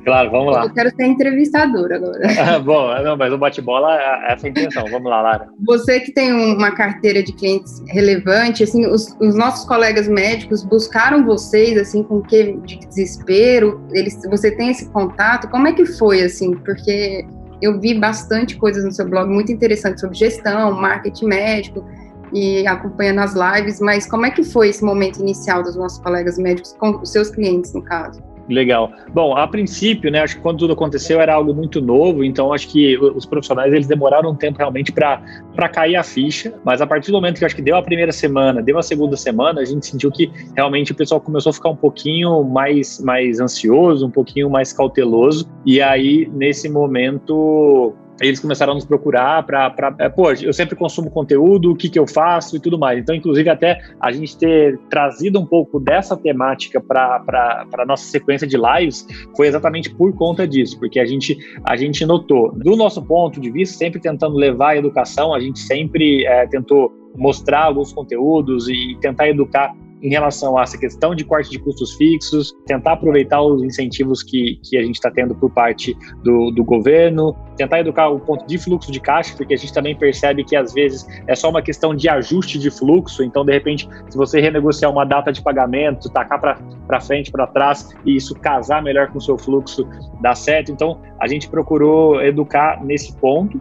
Claro, 0.03 0.31
vamos 0.31 0.53
lá. 0.53 0.63
Eu 0.63 0.73
quero 0.73 0.89
ser 0.95 1.05
entrevistadora 1.05 1.97
agora. 1.97 2.59
Bom, 2.63 3.03
não, 3.03 3.17
mas 3.17 3.31
o 3.33 3.37
bate-bola 3.37 3.93
é 3.93 4.33
essa 4.33 4.47
a 4.47 4.49
intenção. 4.49 4.85
Vamos 4.89 5.09
lá, 5.09 5.21
Lara. 5.21 5.49
Você 5.65 5.99
que 5.99 6.13
tem 6.13 6.31
uma 6.31 6.71
carteira 6.71 7.21
de 7.21 7.33
clientes 7.33 7.83
relevante, 7.89 8.63
assim, 8.63 8.85
os, 8.87 9.15
os 9.19 9.35
nossos 9.35 9.67
colegas 9.67 10.07
médicos 10.07 10.63
buscaram 10.63 11.25
vocês, 11.25 11.77
assim, 11.77 12.03
com 12.03 12.21
que 12.21 12.53
de 12.65 12.79
desespero? 12.79 13.85
Eles, 13.91 14.17
você 14.29 14.49
tem 14.49 14.69
esse 14.69 14.89
contato? 14.91 15.49
Como 15.49 15.67
é 15.67 15.73
que 15.73 15.85
foi, 15.85 16.21
assim? 16.23 16.55
Porque 16.55 17.27
eu 17.61 17.79
vi 17.79 17.93
bastante 17.93 18.55
coisas 18.55 18.85
no 18.85 18.91
seu 18.91 19.07
blog 19.07 19.29
muito 19.29 19.51
interessantes 19.51 19.99
sobre 19.99 20.15
gestão, 20.17 20.71
marketing 20.71 21.25
médico 21.25 21.85
e 22.33 22.65
acompanhando 22.67 23.19
as 23.19 23.33
lives, 23.33 23.79
mas 23.79 24.09
como 24.09 24.25
é 24.25 24.31
que 24.31 24.43
foi 24.43 24.69
esse 24.69 24.83
momento 24.83 25.19
inicial 25.19 25.63
dos 25.63 25.75
nossos 25.75 25.99
colegas 25.99 26.37
médicos 26.37 26.73
com 26.79 26.99
os 27.01 27.11
seus 27.11 27.29
clientes, 27.29 27.73
no 27.73 27.81
caso? 27.81 28.21
Legal. 28.49 28.91
Bom, 29.13 29.35
a 29.35 29.45
princípio, 29.47 30.09
né, 30.09 30.21
acho 30.21 30.37
que 30.37 30.41
quando 30.41 30.59
tudo 30.59 30.73
aconteceu 30.73 31.19
era 31.19 31.33
algo 31.33 31.53
muito 31.53 31.81
novo, 31.81 32.23
então 32.23 32.53
acho 32.53 32.69
que 32.69 32.97
os 32.97 33.25
profissionais 33.25 33.73
eles 33.73 33.87
demoraram 33.87 34.31
um 34.31 34.35
tempo 34.35 34.57
realmente 34.57 34.91
para 34.91 35.69
cair 35.69 35.97
a 35.97 36.03
ficha, 36.03 36.53
mas 36.63 36.81
a 36.81 36.87
partir 36.87 37.11
do 37.11 37.17
momento 37.17 37.39
que 37.39 37.45
acho 37.45 37.55
que 37.55 37.61
deu 37.61 37.75
a 37.75 37.81
primeira 37.81 38.11
semana, 38.11 38.61
deu 38.61 38.77
a 38.77 38.83
segunda 38.83 39.17
semana, 39.17 39.61
a 39.61 39.65
gente 39.65 39.85
sentiu 39.85 40.09
que 40.11 40.31
realmente 40.55 40.93
o 40.93 40.95
pessoal 40.95 41.19
começou 41.19 41.49
a 41.49 41.53
ficar 41.53 41.69
um 41.69 41.75
pouquinho 41.75 42.43
mais, 42.43 43.01
mais 43.01 43.39
ansioso, 43.39 44.07
um 44.07 44.11
pouquinho 44.11 44.49
mais 44.49 44.71
cauteloso, 44.71 45.49
e 45.65 45.81
aí 45.81 46.29
nesse 46.33 46.69
momento 46.69 47.93
eles 48.21 48.39
começaram 48.39 48.71
a 48.71 48.75
nos 48.75 48.85
procurar 48.85 49.43
para, 49.45 49.95
é, 49.99 50.09
pô, 50.09 50.31
eu 50.31 50.53
sempre 50.53 50.75
consumo 50.75 51.09
conteúdo, 51.09 51.71
o 51.71 51.75
que, 51.75 51.89
que 51.89 51.99
eu 51.99 52.07
faço 52.07 52.55
e 52.55 52.59
tudo 52.59 52.77
mais. 52.77 52.99
Então, 52.99 53.15
inclusive, 53.15 53.49
até 53.49 53.79
a 53.99 54.11
gente 54.11 54.37
ter 54.37 54.77
trazido 54.89 55.39
um 55.39 55.45
pouco 55.45 55.79
dessa 55.79 56.17
temática 56.17 56.81
para 56.81 57.65
a 57.73 57.85
nossa 57.85 58.05
sequência 58.05 58.47
de 58.47 58.57
lives 58.57 59.05
foi 59.35 59.47
exatamente 59.47 59.93
por 59.93 60.13
conta 60.15 60.47
disso, 60.47 60.79
porque 60.79 60.99
a 60.99 61.05
gente, 61.05 61.37
a 61.63 61.75
gente 61.75 62.05
notou, 62.05 62.51
do 62.53 62.75
nosso 62.75 63.01
ponto 63.03 63.39
de 63.39 63.51
vista, 63.51 63.77
sempre 63.77 63.99
tentando 63.99 64.35
levar 64.35 64.69
a 64.69 64.77
educação, 64.77 65.33
a 65.33 65.39
gente 65.39 65.59
sempre 65.59 66.25
é, 66.25 66.47
tentou 66.47 66.91
mostrar 67.15 67.63
alguns 67.63 67.91
conteúdos 67.91 68.69
e 68.69 68.97
tentar 69.01 69.29
educar 69.29 69.73
em 70.01 70.09
relação 70.09 70.57
a 70.57 70.63
essa 70.63 70.77
questão 70.77 71.15
de 71.15 71.23
corte 71.23 71.49
de 71.49 71.59
custos 71.59 71.93
fixos, 71.95 72.55
tentar 72.65 72.93
aproveitar 72.93 73.41
os 73.41 73.63
incentivos 73.63 74.23
que, 74.23 74.59
que 74.63 74.77
a 74.77 74.81
gente 74.81 74.95
está 74.95 75.09
tendo 75.09 75.35
por 75.35 75.49
parte 75.49 75.97
do, 76.23 76.51
do 76.51 76.63
governo, 76.63 77.35
tentar 77.55 77.79
educar 77.79 78.09
o 78.09 78.19
ponto 78.19 78.45
de 78.45 78.57
fluxo 78.57 78.91
de 78.91 78.99
caixa, 78.99 79.33
porque 79.35 79.53
a 79.53 79.57
gente 79.57 79.73
também 79.73 79.95
percebe 79.95 80.43
que 80.43 80.55
às 80.55 80.73
vezes 80.73 81.05
é 81.27 81.35
só 81.35 81.49
uma 81.49 81.61
questão 81.61 81.95
de 81.95 82.07
ajuste 82.07 82.59
de 82.59 82.69
fluxo, 82.69 83.23
então 83.23 83.43
de 83.43 83.51
repente, 83.51 83.89
se 84.09 84.17
você 84.17 84.39
renegociar 84.39 84.91
uma 84.91 85.05
data 85.05 85.31
de 85.31 85.41
pagamento, 85.41 86.09
tacar 86.09 86.39
para 86.39 87.01
frente, 87.01 87.31
para 87.31 87.47
trás, 87.47 87.89
e 88.05 88.15
isso 88.15 88.35
casar 88.35 88.83
melhor 88.83 89.07
com 89.11 89.17
o 89.17 89.21
seu 89.21 89.37
fluxo, 89.37 89.87
dá 90.21 90.35
certo. 90.35 90.71
Então 90.71 91.01
a 91.19 91.27
gente 91.27 91.49
procurou 91.49 92.21
educar 92.21 92.83
nesse 92.83 93.15
ponto 93.17 93.59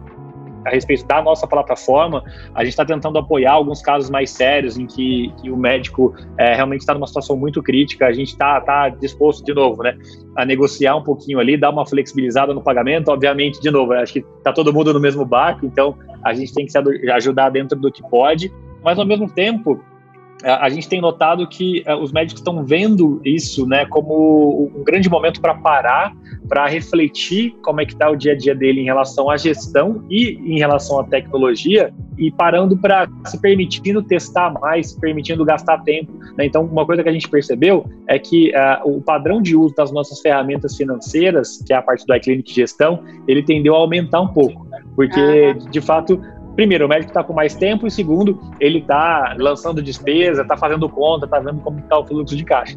a 0.67 0.69
respeito 0.69 1.05
da 1.05 1.21
nossa 1.21 1.47
plataforma, 1.47 2.23
a 2.53 2.63
gente 2.63 2.73
está 2.73 2.85
tentando 2.85 3.17
apoiar 3.17 3.53
alguns 3.53 3.81
casos 3.81 4.09
mais 4.09 4.29
sérios 4.29 4.77
em 4.77 4.85
que, 4.85 5.33
que 5.41 5.49
o 5.49 5.55
médico 5.55 6.13
é, 6.37 6.55
realmente 6.55 6.81
está 6.81 6.93
numa 6.93 7.07
situação 7.07 7.37
muito 7.37 7.63
crítica. 7.63 8.05
A 8.05 8.11
gente 8.11 8.29
está 8.29 8.59
tá 8.59 8.89
disposto, 8.89 9.45
de 9.45 9.53
novo, 9.53 9.81
né, 9.81 9.97
a 10.35 10.45
negociar 10.45 10.97
um 10.97 11.03
pouquinho 11.03 11.39
ali, 11.39 11.57
dar 11.57 11.69
uma 11.69 11.85
flexibilizada 11.85 12.53
no 12.53 12.61
pagamento. 12.61 13.09
Obviamente, 13.09 13.61
de 13.61 13.71
novo, 13.71 13.93
acho 13.93 14.13
que 14.13 14.25
está 14.37 14.51
todo 14.51 14.73
mundo 14.73 14.93
no 14.93 14.99
mesmo 14.99 15.23
barco, 15.23 15.65
então 15.65 15.95
a 16.23 16.33
gente 16.33 16.53
tem 16.53 16.65
que 16.65 16.71
se 16.71 16.77
ajudar 17.11 17.49
dentro 17.49 17.79
do 17.79 17.89
que 17.89 18.01
pode, 18.09 18.51
mas 18.83 18.99
ao 18.99 19.05
mesmo 19.05 19.29
tempo 19.29 19.81
a 20.43 20.69
gente 20.69 20.87
tem 20.87 21.01
notado 21.01 21.47
que 21.47 21.83
uh, 21.87 21.95
os 21.95 22.11
médicos 22.11 22.41
estão 22.41 22.63
vendo 22.63 23.19
isso 23.25 23.65
né, 23.65 23.85
como 23.85 24.71
um 24.75 24.83
grande 24.83 25.09
momento 25.09 25.41
para 25.41 25.55
parar, 25.55 26.15
para 26.47 26.67
refletir 26.67 27.55
como 27.63 27.81
é 27.81 27.85
que 27.85 27.93
está 27.93 28.09
o 28.09 28.15
dia 28.15 28.33
a 28.33 28.37
dia 28.37 28.53
dele 28.53 28.81
em 28.81 28.85
relação 28.85 29.29
à 29.29 29.37
gestão 29.37 30.03
e 30.09 30.39
em 30.45 30.59
relação 30.59 30.99
à 30.99 31.03
tecnologia 31.03 31.91
e 32.17 32.31
parando 32.31 32.77
para 32.77 33.07
se 33.25 33.39
permitindo 33.39 34.01
testar 34.01 34.51
mais, 34.51 34.91
se 34.91 34.99
permitindo 34.99 35.43
gastar 35.43 35.79
tempo. 35.79 36.11
Né? 36.37 36.45
Então, 36.45 36.63
uma 36.63 36.85
coisa 36.85 37.03
que 37.03 37.09
a 37.09 37.11
gente 37.11 37.27
percebeu 37.27 37.85
é 38.07 38.19
que 38.19 38.51
uh, 38.51 38.97
o 38.97 39.01
padrão 39.01 39.41
de 39.41 39.55
uso 39.55 39.75
das 39.75 39.91
nossas 39.91 40.19
ferramentas 40.19 40.75
financeiras, 40.77 41.63
que 41.65 41.73
é 41.73 41.75
a 41.75 41.81
parte 41.81 42.05
do 42.05 42.15
iClinic 42.15 42.53
Gestão, 42.53 43.03
ele 43.27 43.43
tendeu 43.43 43.75
a 43.75 43.79
aumentar 43.79 44.21
um 44.21 44.27
pouco, 44.27 44.67
porque, 44.95 45.53
de 45.71 45.81
fato, 45.81 46.21
primeiro, 46.57 46.87
o 46.87 46.89
médico 46.89 47.11
está 47.11 47.23
com 47.23 47.33
mais 47.33 47.55
tempo, 47.55 47.85
e 47.85 47.91
segundo, 47.91 48.41
ele 48.59 48.79
está 48.79 49.35
lançando 49.37 49.79
despesa, 49.81 50.41
está 50.41 50.57
fazendo 50.57 50.89
conta, 50.89 51.25
está 51.25 51.39
vendo 51.39 51.61
como 51.61 51.79
está 51.79 51.99
o 51.99 52.05
fluxo 52.05 52.35
de 52.35 52.43
caixa. 52.43 52.75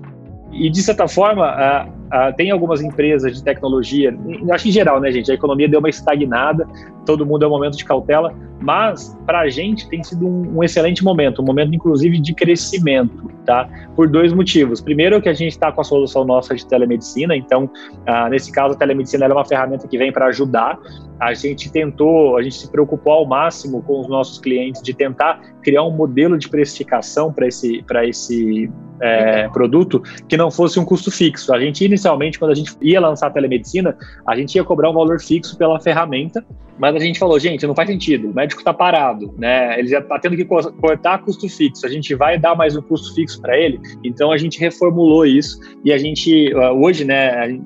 E, 0.52 0.68
de 0.68 0.82
certa 0.82 1.08
forma, 1.08 1.88
uh, 2.12 2.34
tem 2.36 2.50
algumas 2.50 2.82
empresas 2.82 3.36
de 3.36 3.42
tecnologia, 3.42 4.16
acho 4.50 4.64
que 4.64 4.70
em 4.70 4.72
geral, 4.72 5.00
né, 5.00 5.10
gente? 5.10 5.30
A 5.30 5.34
economia 5.34 5.68
deu 5.68 5.78
uma 5.78 5.88
estagnada, 5.88 6.66
todo 7.06 7.24
mundo 7.24 7.44
é 7.44 7.48
um 7.48 7.50
momento 7.50 7.76
de 7.76 7.84
cautela, 7.84 8.34
mas 8.60 9.16
para 9.24 9.40
a 9.40 9.48
gente 9.48 9.88
tem 9.88 10.02
sido 10.02 10.26
um, 10.26 10.58
um, 10.58 10.62
excelente 10.62 11.02
momento, 11.02 11.40
um 11.40 11.44
momento, 11.44 11.74
inclusive, 11.74 12.20
de 12.20 12.34
crescimento, 12.34 13.30
tá? 13.46 13.68
Por 13.96 14.08
dois 14.08 14.32
motivos. 14.32 14.80
Primeiro, 14.80 15.20
que 15.20 15.28
a 15.28 15.32
gente 15.32 15.52
está 15.52 15.72
com 15.72 15.80
a 15.80 15.84
solução 15.84 16.24
nossa 16.24 16.54
de 16.54 16.66
telemedicina, 16.66 17.34
então, 17.34 17.64
uh, 17.64 18.28
nesse 18.28 18.52
caso, 18.52 18.74
a 18.74 18.76
telemedicina 18.76 19.24
é 19.24 19.32
uma 19.32 19.44
ferramenta 19.44 19.88
que 19.88 19.96
vem 19.96 20.12
para 20.12 20.26
ajudar. 20.26 20.78
A 21.18 21.34
gente 21.34 21.70
tentou, 21.70 22.36
a 22.36 22.42
gente 22.42 22.56
se 22.56 22.70
preocupou 22.70 23.12
ao 23.12 23.26
máximo 23.26 23.82
com 23.82 24.00
os 24.00 24.08
nossos 24.08 24.38
clientes 24.38 24.82
de 24.82 24.94
tentar 24.94 25.40
criar 25.62 25.82
um 25.82 25.90
modelo 25.90 26.38
de 26.38 26.48
precificação 26.48 27.32
para 27.32 27.46
esse, 27.46 27.84
esse 28.04 28.70
é, 29.00 29.48
produto 29.48 30.02
que 30.28 30.36
não 30.36 30.50
fosse 30.50 30.78
um 30.78 30.84
custo 30.84 31.10
fixo. 31.10 31.52
A 31.52 31.60
gente, 31.60 31.84
inicialmente, 32.00 32.38
quando 32.38 32.52
a 32.52 32.54
gente 32.54 32.74
ia 32.80 33.00
lançar 33.00 33.26
a 33.26 33.30
telemedicina, 33.30 33.96
a 34.26 34.34
gente 34.34 34.54
ia 34.54 34.64
cobrar 34.64 34.90
um 34.90 34.94
valor 34.94 35.20
fixo 35.20 35.56
pela 35.56 35.78
ferramenta, 35.78 36.44
mas 36.80 36.96
a 36.96 36.98
gente 36.98 37.18
falou, 37.18 37.38
gente, 37.38 37.66
não 37.66 37.74
faz 37.74 37.88
sentido, 37.88 38.30
o 38.30 38.34
médico 38.34 38.60
está 38.60 38.72
parado, 38.72 39.34
né? 39.36 39.78
Ele 39.78 39.88
já 39.88 39.98
está 39.98 40.18
tendo 40.18 40.34
que 40.34 40.44
cortar 40.44 41.18
custo 41.18 41.48
fixo, 41.48 41.84
a 41.86 41.90
gente 41.90 42.14
vai 42.14 42.38
dar 42.38 42.54
mais 42.54 42.74
um 42.74 42.80
custo 42.80 43.14
fixo 43.14 43.40
para 43.40 43.58
ele, 43.58 43.78
então 44.02 44.32
a 44.32 44.38
gente 44.38 44.58
reformulou 44.58 45.26
isso 45.26 45.60
e 45.84 45.92
a 45.92 45.98
gente, 45.98 46.52
uh, 46.54 46.72
hoje, 46.82 47.04
né, 47.04 47.60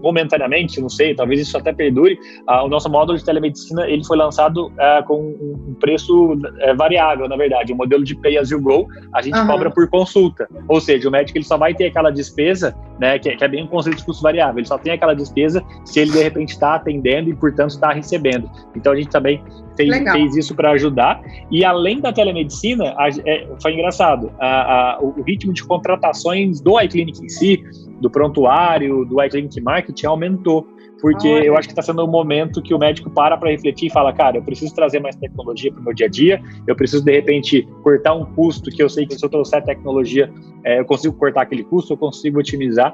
momentaneamente, 0.00 0.80
não 0.80 0.88
sei, 0.88 1.14
talvez 1.14 1.40
isso 1.40 1.56
até 1.56 1.72
perdure, 1.72 2.18
uh, 2.48 2.64
o 2.64 2.68
nosso 2.68 2.88
módulo 2.88 3.18
de 3.18 3.24
telemedicina 3.24 3.86
ele 3.88 4.04
foi 4.04 4.16
lançado 4.16 4.66
uh, 4.66 5.04
com 5.06 5.20
um 5.68 5.74
preço 5.80 6.34
uh, 6.34 6.76
variável, 6.76 7.28
na 7.28 7.36
verdade, 7.36 7.72
um 7.72 7.76
modelo 7.76 8.04
de 8.04 8.14
pay 8.16 8.38
as 8.38 8.50
you 8.50 8.60
go, 8.60 8.86
a 9.14 9.22
gente 9.22 9.38
uhum. 9.38 9.46
cobra 9.46 9.70
por 9.70 9.88
consulta, 9.88 10.48
ou 10.68 10.80
seja, 10.80 11.08
o 11.08 11.12
médico 11.12 11.38
ele 11.38 11.44
só 11.44 11.56
vai 11.56 11.74
ter 11.74 11.86
aquela 11.86 12.10
despesa, 12.10 12.76
né, 13.00 13.18
que, 13.18 13.34
que, 13.34 13.44
é 13.44 13.48
bem 13.48 13.64
um 13.64 13.66
conceito 13.66 13.98
de 13.98 14.04
custo 14.04 14.22
variável, 14.22 14.58
ele 14.58 14.66
só 14.66 14.78
tem 14.78 14.92
aquela 14.92 15.14
despesa 15.14 15.64
se 15.84 16.00
ele 16.00 16.10
de 16.10 16.22
repente 16.22 16.50
está 16.50 16.74
atendendo 16.74 17.30
e 17.30 17.34
portanto 17.34 17.70
está 17.70 17.92
recebendo. 17.92 18.48
Então 18.74 18.92
a 18.92 18.96
gente 18.96 19.08
também 19.08 19.42
fez, 19.76 19.96
fez 20.12 20.36
isso 20.36 20.54
para 20.54 20.70
ajudar 20.72 21.20
e 21.50 21.64
além 21.64 22.00
da 22.00 22.12
telemedicina, 22.12 22.94
a, 22.96 23.08
é, 23.24 23.48
foi 23.60 23.74
engraçado, 23.74 24.32
a, 24.38 24.96
a, 24.96 25.00
o 25.00 25.22
ritmo 25.22 25.52
de 25.52 25.64
contratações 25.64 26.60
do 26.60 26.80
iClinic 26.80 27.24
em 27.24 27.28
si 27.28 27.64
do 28.00 28.10
prontuário, 28.10 29.04
do 29.04 29.22
iClinic 29.22 29.60
Marketing 29.60 30.06
aumentou. 30.06 30.66
Porque 31.00 31.28
eu 31.28 31.56
acho 31.56 31.68
que 31.68 31.72
está 31.72 31.82
sendo 31.82 32.04
um 32.04 32.10
momento 32.10 32.60
que 32.60 32.74
o 32.74 32.78
médico 32.78 33.08
para 33.08 33.36
para 33.36 33.50
refletir 33.50 33.86
e 33.86 33.90
fala, 33.90 34.12
cara, 34.12 34.38
eu 34.38 34.42
preciso 34.42 34.74
trazer 34.74 34.98
mais 34.98 35.14
tecnologia 35.14 35.70
para 35.70 35.80
o 35.80 35.84
meu 35.84 35.94
dia 35.94 36.06
a 36.06 36.10
dia, 36.10 36.42
eu 36.66 36.74
preciso, 36.74 37.04
de 37.04 37.12
repente, 37.12 37.62
cortar 37.84 38.14
um 38.14 38.24
custo 38.34 38.68
que 38.68 38.82
eu 38.82 38.88
sei 38.88 39.06
que 39.06 39.14
se 39.14 39.24
eu 39.24 39.30
trouxer 39.30 39.62
tecnologia, 39.62 40.28
é, 40.64 40.80
eu 40.80 40.84
consigo 40.84 41.14
cortar 41.16 41.42
aquele 41.42 41.62
custo, 41.62 41.92
eu 41.92 41.96
consigo 41.96 42.40
otimizar. 42.40 42.92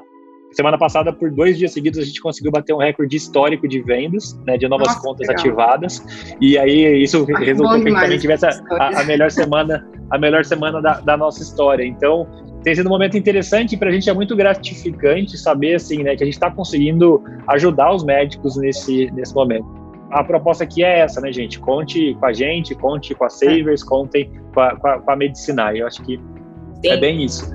Semana 0.51 0.77
passada, 0.77 1.11
por 1.11 1.29
dois 1.31 1.57
dias 1.57 1.73
seguidos, 1.73 1.99
a 1.99 2.03
gente 2.03 2.21
conseguiu 2.21 2.51
bater 2.51 2.73
um 2.73 2.77
recorde 2.77 3.15
histórico 3.15 3.67
de 3.67 3.81
vendas, 3.81 4.39
né, 4.47 4.57
de 4.57 4.67
novas 4.69 4.87
Nossa, 4.87 5.01
contas 5.01 5.27
legal. 5.27 5.41
ativadas. 5.41 6.35
E 6.39 6.57
aí 6.57 7.03
isso 7.03 7.27
ah, 7.35 7.39
resultou 7.39 7.81
que 7.81 7.89
a 7.89 7.91
gente 7.91 8.01
também 8.01 8.19
tivesse 8.19 8.45
a, 8.45 9.01
a, 9.01 9.03
melhor 9.03 9.29
semana, 9.31 9.85
a 10.09 10.17
melhor 10.17 10.45
semana 10.45 10.81
da, 10.81 11.01
da 11.01 11.17
nossa 11.17 11.43
história. 11.43 11.83
Então, 11.83 12.25
tem 12.63 12.73
sido 12.73 12.87
um 12.87 12.89
momento 12.89 13.17
interessante 13.17 13.75
para 13.75 13.89
a 13.89 13.91
gente 13.91 14.09
é 14.09 14.13
muito 14.13 14.35
gratificante 14.35 15.37
saber 15.37 15.75
assim, 15.75 16.03
né, 16.03 16.15
que 16.15 16.23
a 16.23 16.25
gente 16.25 16.35
está 16.35 16.49
conseguindo 16.49 17.21
ajudar 17.49 17.93
os 17.93 18.03
médicos 18.03 18.55
nesse, 18.55 19.11
nesse 19.11 19.35
momento. 19.35 19.67
A 20.11 20.23
proposta 20.23 20.63
aqui 20.63 20.83
é 20.83 20.99
essa, 20.99 21.19
né, 21.19 21.31
gente? 21.33 21.59
Conte 21.59 22.15
com 22.15 22.25
a 22.25 22.33
gente, 22.33 22.73
conte 22.75 23.13
com 23.13 23.25
a 23.25 23.29
Savers, 23.29 23.83
contem 23.83 24.31
com 24.53 24.61
a, 24.61 24.75
com 24.77 24.87
a, 24.87 24.99
com 24.99 25.11
a 25.11 25.15
Medicinai. 25.15 25.81
Eu 25.81 25.87
acho 25.87 26.01
que 26.03 26.17
Sim. 26.81 26.89
é 26.89 26.97
bem 26.97 27.23
isso. 27.23 27.53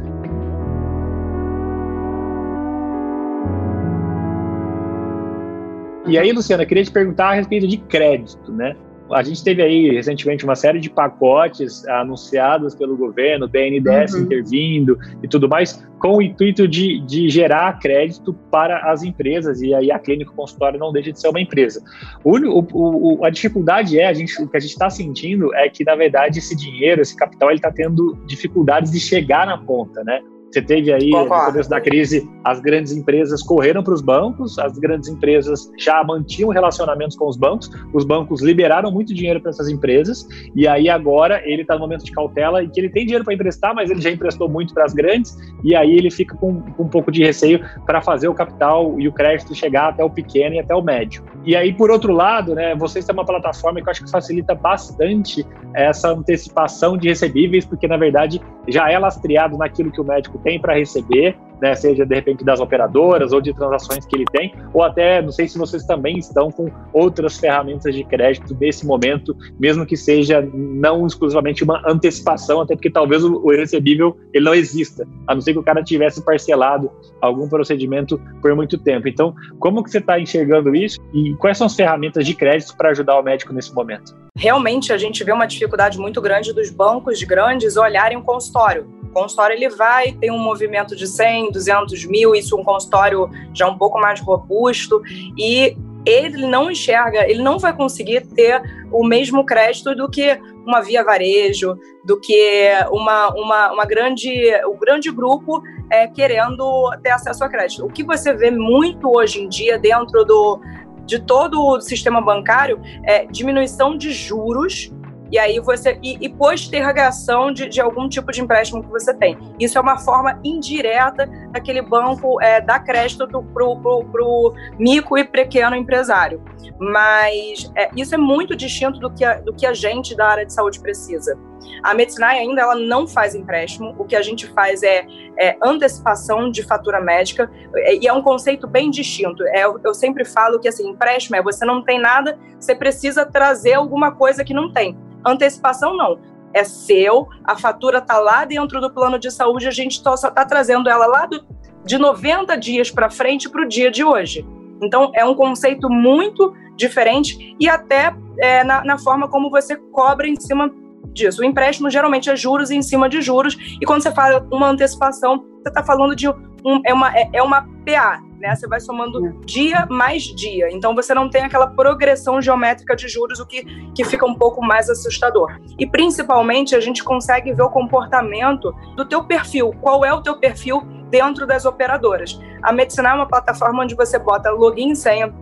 E 6.10 6.18
aí, 6.18 6.32
Luciana, 6.32 6.66
queria 6.66 6.84
te 6.84 6.90
perguntar 6.90 7.30
a 7.30 7.34
respeito 7.34 7.66
de 7.66 7.76
crédito, 7.76 8.52
né? 8.52 8.74
a 9.12 9.22
gente 9.22 9.42
teve 9.42 9.62
aí 9.62 9.90
recentemente 9.90 10.44
uma 10.44 10.54
série 10.54 10.78
de 10.78 10.88
pacotes 10.88 11.86
anunciados 11.88 12.74
pelo 12.74 12.96
governo, 12.96 13.48
BNDES 13.48 14.14
uhum. 14.14 14.20
intervindo 14.22 14.98
e 15.22 15.28
tudo 15.28 15.48
mais, 15.48 15.84
com 15.98 16.16
o 16.16 16.22
intuito 16.22 16.66
de, 16.66 17.00
de 17.00 17.28
gerar 17.28 17.78
crédito 17.78 18.32
para 18.50 18.90
as 18.90 19.02
empresas, 19.02 19.60
e 19.60 19.74
aí 19.74 19.90
a 19.90 19.98
clínica 19.98 20.30
consultório 20.32 20.78
não 20.78 20.92
deixa 20.92 21.12
de 21.12 21.20
ser 21.20 21.28
uma 21.28 21.40
empresa. 21.40 21.82
O, 22.22 22.38
o, 22.38 23.18
o, 23.20 23.24
a 23.24 23.30
dificuldade 23.30 23.98
é, 23.98 24.06
a 24.06 24.12
gente, 24.12 24.40
o 24.40 24.48
que 24.48 24.56
a 24.56 24.60
gente 24.60 24.72
está 24.72 24.88
sentindo 24.88 25.54
é 25.54 25.68
que, 25.68 25.84
na 25.84 25.94
verdade, 25.94 26.38
esse 26.38 26.56
dinheiro, 26.56 27.02
esse 27.02 27.16
capital, 27.16 27.50
ele 27.50 27.58
está 27.58 27.70
tendo 27.70 28.16
dificuldades 28.26 28.92
de 28.92 29.00
chegar 29.00 29.46
na 29.46 29.58
ponta, 29.58 30.02
né? 30.04 30.20
Você 30.50 30.60
teve 30.60 30.92
aí, 30.92 31.10
Concordo. 31.10 31.44
no 31.44 31.52
começo 31.52 31.70
da 31.70 31.80
crise, 31.80 32.28
as 32.44 32.60
grandes 32.60 32.92
empresas 32.92 33.40
correram 33.42 33.84
para 33.84 33.94
os 33.94 34.02
bancos, 34.02 34.58
as 34.58 34.76
grandes 34.78 35.08
empresas 35.08 35.70
já 35.78 36.02
mantinham 36.02 36.50
relacionamentos 36.50 37.16
com 37.16 37.28
os 37.28 37.36
bancos, 37.36 37.70
os 37.94 38.04
bancos 38.04 38.42
liberaram 38.42 38.90
muito 38.90 39.14
dinheiro 39.14 39.40
para 39.40 39.50
essas 39.50 39.68
empresas, 39.68 40.26
e 40.56 40.66
aí 40.66 40.88
agora 40.88 41.40
ele 41.44 41.62
está 41.62 41.74
no 41.74 41.80
momento 41.80 42.04
de 42.04 42.10
cautela 42.10 42.64
e 42.64 42.68
que 42.68 42.80
ele 42.80 42.90
tem 42.90 43.04
dinheiro 43.04 43.24
para 43.24 43.32
emprestar, 43.32 43.74
mas 43.74 43.90
ele 43.90 44.00
já 44.00 44.10
emprestou 44.10 44.48
muito 44.48 44.74
para 44.74 44.84
as 44.84 44.92
grandes, 44.92 45.38
e 45.62 45.76
aí 45.76 45.94
ele 45.94 46.10
fica 46.10 46.36
com, 46.36 46.60
com 46.60 46.82
um 46.82 46.88
pouco 46.88 47.12
de 47.12 47.22
receio 47.22 47.60
para 47.86 48.00
fazer 48.00 48.26
o 48.26 48.34
capital 48.34 48.98
e 48.98 49.06
o 49.06 49.12
crédito 49.12 49.54
chegar 49.54 49.90
até 49.90 50.02
o 50.02 50.10
pequeno 50.10 50.56
e 50.56 50.58
até 50.58 50.74
o 50.74 50.82
médio. 50.82 51.22
E 51.44 51.54
aí, 51.54 51.72
por 51.72 51.90
outro 51.90 52.12
lado, 52.12 52.54
né, 52.54 52.74
vocês 52.74 53.04
têm 53.04 53.14
uma 53.14 53.24
plataforma 53.24 53.80
que 53.80 53.88
eu 53.88 53.90
acho 53.90 54.04
que 54.04 54.10
facilita 54.10 54.54
bastante 54.54 55.46
essa 55.74 56.10
antecipação 56.10 56.98
de 56.98 57.08
recebíveis, 57.08 57.64
porque 57.64 57.86
na 57.86 57.96
verdade 57.96 58.40
já 58.68 58.90
é 58.90 58.98
lastreado 58.98 59.56
naquilo 59.56 59.90
que 59.90 60.00
o 60.00 60.04
médico 60.04 60.39
tem 60.42 60.60
para 60.60 60.74
receber, 60.74 61.36
né, 61.60 61.74
seja 61.74 62.06
de 62.06 62.14
repente 62.14 62.44
das 62.44 62.60
operadoras 62.60 63.32
ou 63.32 63.40
de 63.40 63.52
transações 63.52 64.04
que 64.06 64.16
ele 64.16 64.24
tem, 64.32 64.54
ou 64.72 64.82
até, 64.82 65.20
não 65.20 65.30
sei 65.30 65.46
se 65.46 65.58
vocês 65.58 65.84
também 65.84 66.18
estão 66.18 66.50
com 66.50 66.70
outras 66.92 67.38
ferramentas 67.38 67.94
de 67.94 68.02
crédito 68.04 68.56
nesse 68.58 68.86
momento, 68.86 69.36
mesmo 69.58 69.84
que 69.84 69.96
seja 69.96 70.40
não 70.52 71.06
exclusivamente 71.06 71.62
uma 71.62 71.82
antecipação, 71.86 72.62
até 72.62 72.74
porque 72.74 72.90
talvez 72.90 73.22
o, 73.22 73.50
recebível 73.50 74.16
ele 74.32 74.44
não 74.44 74.54
exista, 74.54 75.06
a 75.26 75.34
não 75.34 75.40
ser 75.40 75.52
que 75.52 75.58
o 75.58 75.62
cara 75.62 75.82
tivesse 75.82 76.24
parcelado 76.24 76.90
algum 77.20 77.48
procedimento 77.48 78.20
por 78.40 78.54
muito 78.54 78.78
tempo. 78.78 79.08
Então, 79.08 79.34
como 79.58 79.82
que 79.82 79.90
você 79.90 79.98
está 79.98 80.18
enxergando 80.18 80.74
isso 80.74 80.98
e 81.12 81.34
quais 81.34 81.58
são 81.58 81.66
as 81.66 81.74
ferramentas 81.74 82.24
de 82.24 82.34
crédito 82.34 82.76
para 82.76 82.90
ajudar 82.90 83.18
o 83.18 83.22
médico 83.22 83.52
nesse 83.52 83.74
momento? 83.74 84.16
Realmente, 84.36 84.92
a 84.92 84.96
gente 84.96 85.22
vê 85.22 85.32
uma 85.32 85.46
dificuldade 85.46 85.98
muito 85.98 86.20
grande 86.20 86.54
dos 86.54 86.70
bancos 86.70 87.18
de 87.18 87.26
grandes 87.26 87.76
olharem 87.76 88.16
o 88.16 88.22
consultório 88.22 88.99
consultório 89.12 89.54
ele 89.54 89.68
vai, 89.68 90.12
tem 90.12 90.30
um 90.30 90.38
movimento 90.38 90.96
de 90.96 91.06
100, 91.06 91.52
200 91.52 92.04
mil, 92.06 92.34
isso 92.34 92.56
um 92.56 92.64
consultório 92.64 93.28
já 93.52 93.66
um 93.66 93.76
pouco 93.76 93.98
mais 93.98 94.20
robusto, 94.20 95.02
e 95.36 95.76
ele 96.06 96.46
não 96.46 96.70
enxerga, 96.70 97.28
ele 97.28 97.42
não 97.42 97.58
vai 97.58 97.74
conseguir 97.74 98.26
ter 98.26 98.62
o 98.90 99.06
mesmo 99.06 99.44
crédito 99.44 99.94
do 99.94 100.08
que 100.08 100.40
uma 100.66 100.80
via 100.80 101.04
varejo, 101.04 101.78
do 102.04 102.18
que 102.18 102.70
uma, 102.90 103.28
uma, 103.34 103.72
uma 103.72 103.84
grande, 103.84 104.30
um 104.66 104.78
grande 104.78 105.10
grupo 105.10 105.62
é, 105.90 106.06
querendo 106.06 106.90
ter 107.02 107.10
acesso 107.10 107.44
a 107.44 107.48
crédito. 107.48 107.84
O 107.84 107.90
que 107.90 108.02
você 108.02 108.32
vê 108.32 108.50
muito 108.50 109.08
hoje 109.08 109.40
em 109.42 109.48
dia 109.48 109.78
dentro 109.78 110.24
do, 110.24 110.60
de 111.04 111.20
todo 111.20 111.60
o 111.60 111.80
sistema 111.80 112.20
bancário 112.20 112.80
é 113.04 113.26
diminuição 113.26 113.96
de 113.96 114.12
juros 114.12 114.92
e 115.30 115.38
aí 115.38 115.60
você. 115.60 115.98
E, 116.02 116.18
e 116.20 116.28
postergação 116.28 117.52
de, 117.52 117.68
de 117.68 117.80
algum 117.80 118.08
tipo 118.08 118.32
de 118.32 118.40
empréstimo 118.40 118.82
que 118.82 118.90
você 118.90 119.14
tem. 119.14 119.38
Isso 119.58 119.78
é 119.78 119.80
uma 119.80 119.98
forma 119.98 120.38
indireta 120.44 121.28
daquele 121.52 121.82
banco 121.82 122.40
é, 122.40 122.60
dar 122.60 122.80
crédito 122.80 123.26
para 123.26 123.64
o 123.64 124.54
micro 124.78 125.18
e 125.18 125.24
pequeno 125.24 125.76
empresário. 125.76 126.42
Mas 126.78 127.70
é, 127.76 127.90
isso 127.96 128.14
é 128.14 128.18
muito 128.18 128.56
distinto 128.56 128.98
do 128.98 129.10
que, 129.10 129.24
a, 129.24 129.34
do 129.40 129.52
que 129.52 129.66
a 129.66 129.72
gente 129.72 130.16
da 130.16 130.26
área 130.26 130.46
de 130.46 130.52
saúde 130.52 130.80
precisa. 130.80 131.38
A 131.82 131.94
Medicinai 131.94 132.38
ainda 132.38 132.62
ela 132.62 132.74
não 132.74 133.06
faz 133.06 133.34
empréstimo, 133.34 133.94
o 133.98 134.04
que 134.04 134.16
a 134.16 134.22
gente 134.22 134.46
faz 134.48 134.82
é, 134.82 135.06
é 135.38 135.56
antecipação 135.62 136.50
de 136.50 136.62
fatura 136.62 137.00
médica, 137.00 137.50
é, 137.76 137.96
e 137.96 138.06
é 138.06 138.12
um 138.12 138.22
conceito 138.22 138.66
bem 138.66 138.90
distinto. 138.90 139.42
É, 139.44 139.64
eu 139.64 139.94
sempre 139.94 140.24
falo 140.24 140.58
que 140.58 140.68
assim, 140.68 140.88
empréstimo 140.88 141.36
é 141.36 141.42
você 141.42 141.64
não 141.64 141.82
tem 141.82 141.98
nada, 141.98 142.38
você 142.58 142.74
precisa 142.74 143.24
trazer 143.24 143.74
alguma 143.74 144.12
coisa 144.12 144.44
que 144.44 144.54
não 144.54 144.72
tem. 144.72 144.96
Antecipação 145.24 145.96
não. 145.96 146.18
É 146.52 146.64
seu, 146.64 147.28
a 147.44 147.56
fatura 147.56 147.98
está 147.98 148.18
lá 148.18 148.44
dentro 148.44 148.80
do 148.80 148.92
plano 148.92 149.18
de 149.18 149.30
saúde, 149.30 149.68
a 149.68 149.70
gente 149.70 150.00
só 150.02 150.14
está 150.14 150.44
trazendo 150.44 150.90
ela 150.90 151.06
lá 151.06 151.26
do, 151.26 151.44
de 151.84 151.96
90 151.96 152.56
dias 152.56 152.90
para 152.90 153.08
frente 153.08 153.48
para 153.48 153.62
o 153.62 153.68
dia 153.68 153.90
de 153.90 154.04
hoje. 154.04 154.44
Então, 154.82 155.12
é 155.14 155.24
um 155.24 155.34
conceito 155.34 155.88
muito 155.88 156.54
diferente 156.76 157.54
e 157.60 157.68
até 157.68 158.14
é, 158.38 158.64
na, 158.64 158.82
na, 158.82 158.98
forma 158.98 159.28
como 159.28 159.50
você 159.50 159.76
cobra 159.76 160.26
em 160.26 160.34
cima 160.40 160.72
disso. 161.12 161.42
O 161.42 161.44
empréstimo 161.44 161.90
geralmente 161.90 162.30
é 162.30 162.36
juros 162.36 162.70
em 162.70 162.82
cima 162.82 163.08
de 163.08 163.20
juros, 163.20 163.56
e 163.80 163.86
quando 163.86 164.02
você 164.02 164.12
fala 164.12 164.46
uma 164.50 164.68
antecipação, 164.68 165.44
você 165.62 165.68
está 165.68 165.82
falando 165.82 166.16
de 166.16 166.28
um, 166.28 166.80
é, 166.84 166.92
uma, 166.92 167.16
é, 167.16 167.28
é 167.34 167.42
uma 167.42 167.62
PA, 167.84 168.20
né? 168.38 168.54
Você 168.54 168.66
vai 168.66 168.80
somando 168.80 169.26
é. 169.26 169.32
dia 169.44 169.86
mais 169.90 170.22
dia. 170.22 170.68
Então 170.70 170.94
você 170.94 171.14
não 171.14 171.28
tem 171.28 171.44
aquela 171.44 171.66
progressão 171.66 172.40
geométrica 172.40 172.96
de 172.96 173.08
juros, 173.08 173.38
o 173.38 173.46
que, 173.46 173.64
que 173.94 174.04
fica 174.04 174.26
um 174.26 174.34
pouco 174.34 174.62
mais 174.62 174.88
assustador. 174.88 175.58
E 175.78 175.86
principalmente 175.86 176.74
a 176.74 176.80
gente 176.80 177.04
consegue 177.04 177.52
ver 177.52 177.62
o 177.62 177.70
comportamento 177.70 178.74
do 178.96 179.04
teu 179.04 179.24
perfil. 179.24 179.72
Qual 179.80 180.04
é 180.04 180.12
o 180.12 180.22
teu 180.22 180.38
perfil 180.38 180.82
dentro 181.10 181.46
das 181.46 181.64
operadoras? 181.64 182.38
A 182.62 182.72
Medicinal 182.72 183.12
é 183.12 183.20
uma 183.20 183.28
plataforma 183.28 183.82
onde 183.82 183.94
você 183.94 184.18
bota 184.18 184.50
login 184.50 184.92
e 184.92 184.96
senha 184.96 185.32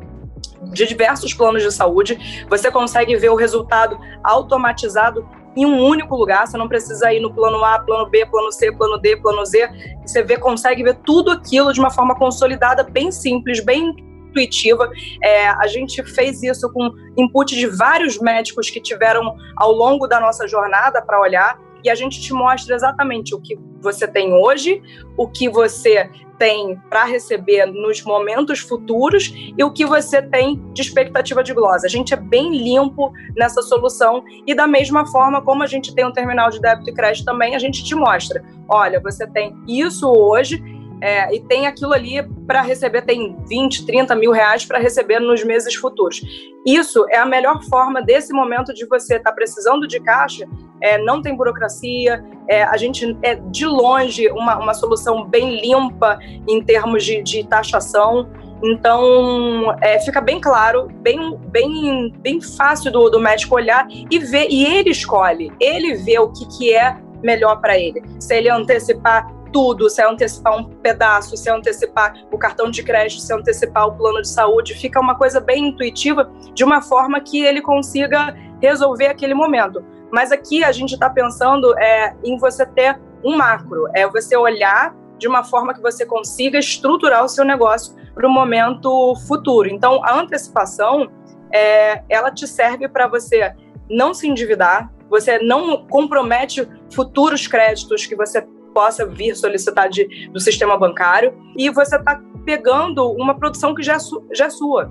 de 0.72 0.86
diversos 0.86 1.32
planos 1.32 1.62
de 1.62 1.70
saúde, 1.72 2.46
você 2.48 2.70
consegue 2.70 3.16
ver 3.16 3.30
o 3.30 3.36
resultado 3.36 3.98
automatizado 4.22 5.26
em 5.58 5.66
um 5.66 5.82
único 5.84 6.14
lugar, 6.14 6.46
você 6.46 6.56
não 6.56 6.68
precisa 6.68 7.12
ir 7.12 7.20
no 7.20 7.34
plano 7.34 7.64
A, 7.64 7.80
plano 7.80 8.08
B, 8.08 8.24
plano 8.26 8.52
C, 8.52 8.70
plano 8.70 8.96
D, 8.98 9.16
plano 9.16 9.44
Z, 9.44 9.68
você 10.06 10.22
vê, 10.22 10.38
consegue 10.38 10.84
ver 10.84 10.96
tudo 11.04 11.32
aquilo 11.32 11.72
de 11.72 11.80
uma 11.80 11.90
forma 11.90 12.14
consolidada, 12.14 12.84
bem 12.84 13.10
simples, 13.10 13.58
bem 13.58 13.94
intuitiva. 14.28 14.88
É, 15.22 15.48
a 15.48 15.66
gente 15.66 16.02
fez 16.04 16.42
isso 16.44 16.72
com 16.72 16.90
input 17.16 17.56
de 17.56 17.66
vários 17.66 18.18
médicos 18.20 18.70
que 18.70 18.80
tiveram 18.80 19.36
ao 19.56 19.72
longo 19.72 20.06
da 20.06 20.20
nossa 20.20 20.46
jornada 20.46 21.02
para 21.02 21.20
olhar 21.20 21.58
e 21.84 21.90
a 21.90 21.94
gente 21.94 22.20
te 22.20 22.32
mostra 22.32 22.74
exatamente 22.74 23.34
o 23.34 23.40
que 23.40 23.58
você 23.80 24.06
tem 24.06 24.32
hoje, 24.32 24.82
o 25.16 25.28
que 25.28 25.48
você 25.48 26.10
tem 26.38 26.76
para 26.88 27.04
receber 27.04 27.66
nos 27.66 28.02
momentos 28.02 28.60
futuros 28.60 29.32
e 29.34 29.62
o 29.62 29.72
que 29.72 29.84
você 29.84 30.22
tem 30.22 30.62
de 30.72 30.82
expectativa 30.82 31.42
de 31.42 31.52
glosa. 31.52 31.86
A 31.86 31.90
gente 31.90 32.14
é 32.14 32.16
bem 32.16 32.56
limpo 32.56 33.12
nessa 33.36 33.60
solução 33.60 34.22
e 34.46 34.54
da 34.54 34.66
mesma 34.66 35.04
forma 35.06 35.42
como 35.42 35.62
a 35.62 35.66
gente 35.66 35.94
tem 35.94 36.06
um 36.06 36.12
terminal 36.12 36.48
de 36.50 36.60
débito 36.60 36.90
e 36.90 36.94
crédito 36.94 37.24
também, 37.24 37.56
a 37.56 37.58
gente 37.58 37.84
te 37.84 37.94
mostra, 37.94 38.42
olha, 38.68 39.00
você 39.00 39.26
tem 39.26 39.56
isso 39.66 40.08
hoje 40.08 40.62
é, 41.00 41.34
e 41.34 41.40
tem 41.40 41.66
aquilo 41.66 41.92
ali 41.92 42.22
para 42.46 42.60
receber, 42.60 43.02
tem 43.02 43.36
20, 43.48 43.86
30 43.86 44.14
mil 44.16 44.32
reais 44.32 44.64
para 44.64 44.78
receber 44.78 45.20
nos 45.20 45.44
meses 45.44 45.74
futuros. 45.74 46.20
Isso 46.66 47.06
é 47.10 47.18
a 47.18 47.26
melhor 47.26 47.62
forma 47.64 48.02
desse 48.02 48.32
momento 48.32 48.74
de 48.74 48.86
você 48.86 49.16
estar 49.16 49.30
tá 49.30 49.34
precisando 49.34 49.86
de 49.86 50.00
caixa, 50.00 50.46
é, 50.80 50.98
não 50.98 51.22
tem 51.22 51.36
burocracia, 51.36 52.24
é, 52.48 52.62
a 52.62 52.76
gente 52.76 53.16
é 53.22 53.34
de 53.34 53.66
longe 53.66 54.28
uma, 54.28 54.58
uma 54.58 54.74
solução 54.74 55.24
bem 55.24 55.60
limpa 55.60 56.18
em 56.48 56.62
termos 56.62 57.04
de, 57.04 57.22
de 57.22 57.44
taxação. 57.44 58.28
Então, 58.62 59.76
é, 59.80 60.00
fica 60.00 60.20
bem 60.20 60.40
claro, 60.40 60.88
bem, 61.00 61.36
bem, 61.46 62.12
bem 62.18 62.40
fácil 62.40 62.90
do, 62.90 63.08
do 63.08 63.20
médico 63.20 63.54
olhar 63.54 63.86
e 63.88 64.18
ver, 64.18 64.48
e 64.50 64.64
ele 64.64 64.90
escolhe, 64.90 65.52
ele 65.60 65.94
vê 65.94 66.18
o 66.18 66.28
que, 66.32 66.44
que 66.46 66.74
é 66.74 66.96
melhor 67.22 67.60
para 67.60 67.78
ele. 67.78 68.02
Se 68.18 68.34
ele 68.34 68.48
antecipar 68.48 69.32
tudo, 69.52 69.88
se 69.88 70.00
é 70.02 70.06
antecipar 70.08 70.56
um 70.56 70.64
pedaço, 70.64 71.36
se 71.36 71.48
é 71.48 71.52
antecipar 71.52 72.14
o 72.30 72.38
cartão 72.38 72.70
de 72.70 72.82
crédito, 72.82 73.20
se 73.20 73.32
é 73.32 73.36
antecipar 73.36 73.88
o 73.88 73.96
plano 73.96 74.22
de 74.22 74.28
saúde, 74.28 74.74
fica 74.74 75.00
uma 75.00 75.14
coisa 75.14 75.40
bem 75.40 75.68
intuitiva, 75.68 76.30
de 76.54 76.64
uma 76.64 76.80
forma 76.80 77.20
que 77.20 77.44
ele 77.44 77.60
consiga 77.60 78.36
resolver 78.60 79.06
aquele 79.06 79.34
momento. 79.34 79.84
Mas 80.10 80.32
aqui 80.32 80.64
a 80.64 80.72
gente 80.72 80.94
está 80.94 81.10
pensando 81.10 81.78
é, 81.78 82.14
em 82.24 82.38
você 82.38 82.64
ter 82.64 82.98
um 83.24 83.36
macro, 83.36 83.88
é 83.94 84.06
você 84.06 84.36
olhar 84.36 84.94
de 85.18 85.26
uma 85.26 85.42
forma 85.42 85.74
que 85.74 85.82
você 85.82 86.06
consiga 86.06 86.58
estruturar 86.58 87.24
o 87.24 87.28
seu 87.28 87.44
negócio 87.44 87.94
para 88.14 88.26
o 88.26 88.30
momento 88.30 89.14
futuro. 89.26 89.68
Então, 89.68 90.02
a 90.04 90.18
antecipação, 90.18 91.10
é, 91.52 92.02
ela 92.08 92.30
te 92.30 92.46
serve 92.46 92.88
para 92.88 93.06
você 93.06 93.54
não 93.90 94.14
se 94.14 94.28
endividar, 94.28 94.92
você 95.08 95.38
não 95.38 95.86
compromete 95.86 96.68
futuros 96.92 97.46
créditos 97.46 98.06
que 98.06 98.14
você 98.14 98.46
possa 98.78 99.04
vir 99.04 99.34
solicitar 99.34 99.88
de, 99.88 100.28
do 100.28 100.38
sistema 100.38 100.78
bancário 100.78 101.34
e 101.56 101.68
você 101.68 101.96
está 101.96 102.22
pegando 102.44 103.10
uma 103.10 103.34
produção 103.34 103.74
que 103.74 103.82
já 103.82 103.96
é, 103.96 103.98
já 104.32 104.46
é 104.46 104.50
sua. 104.50 104.88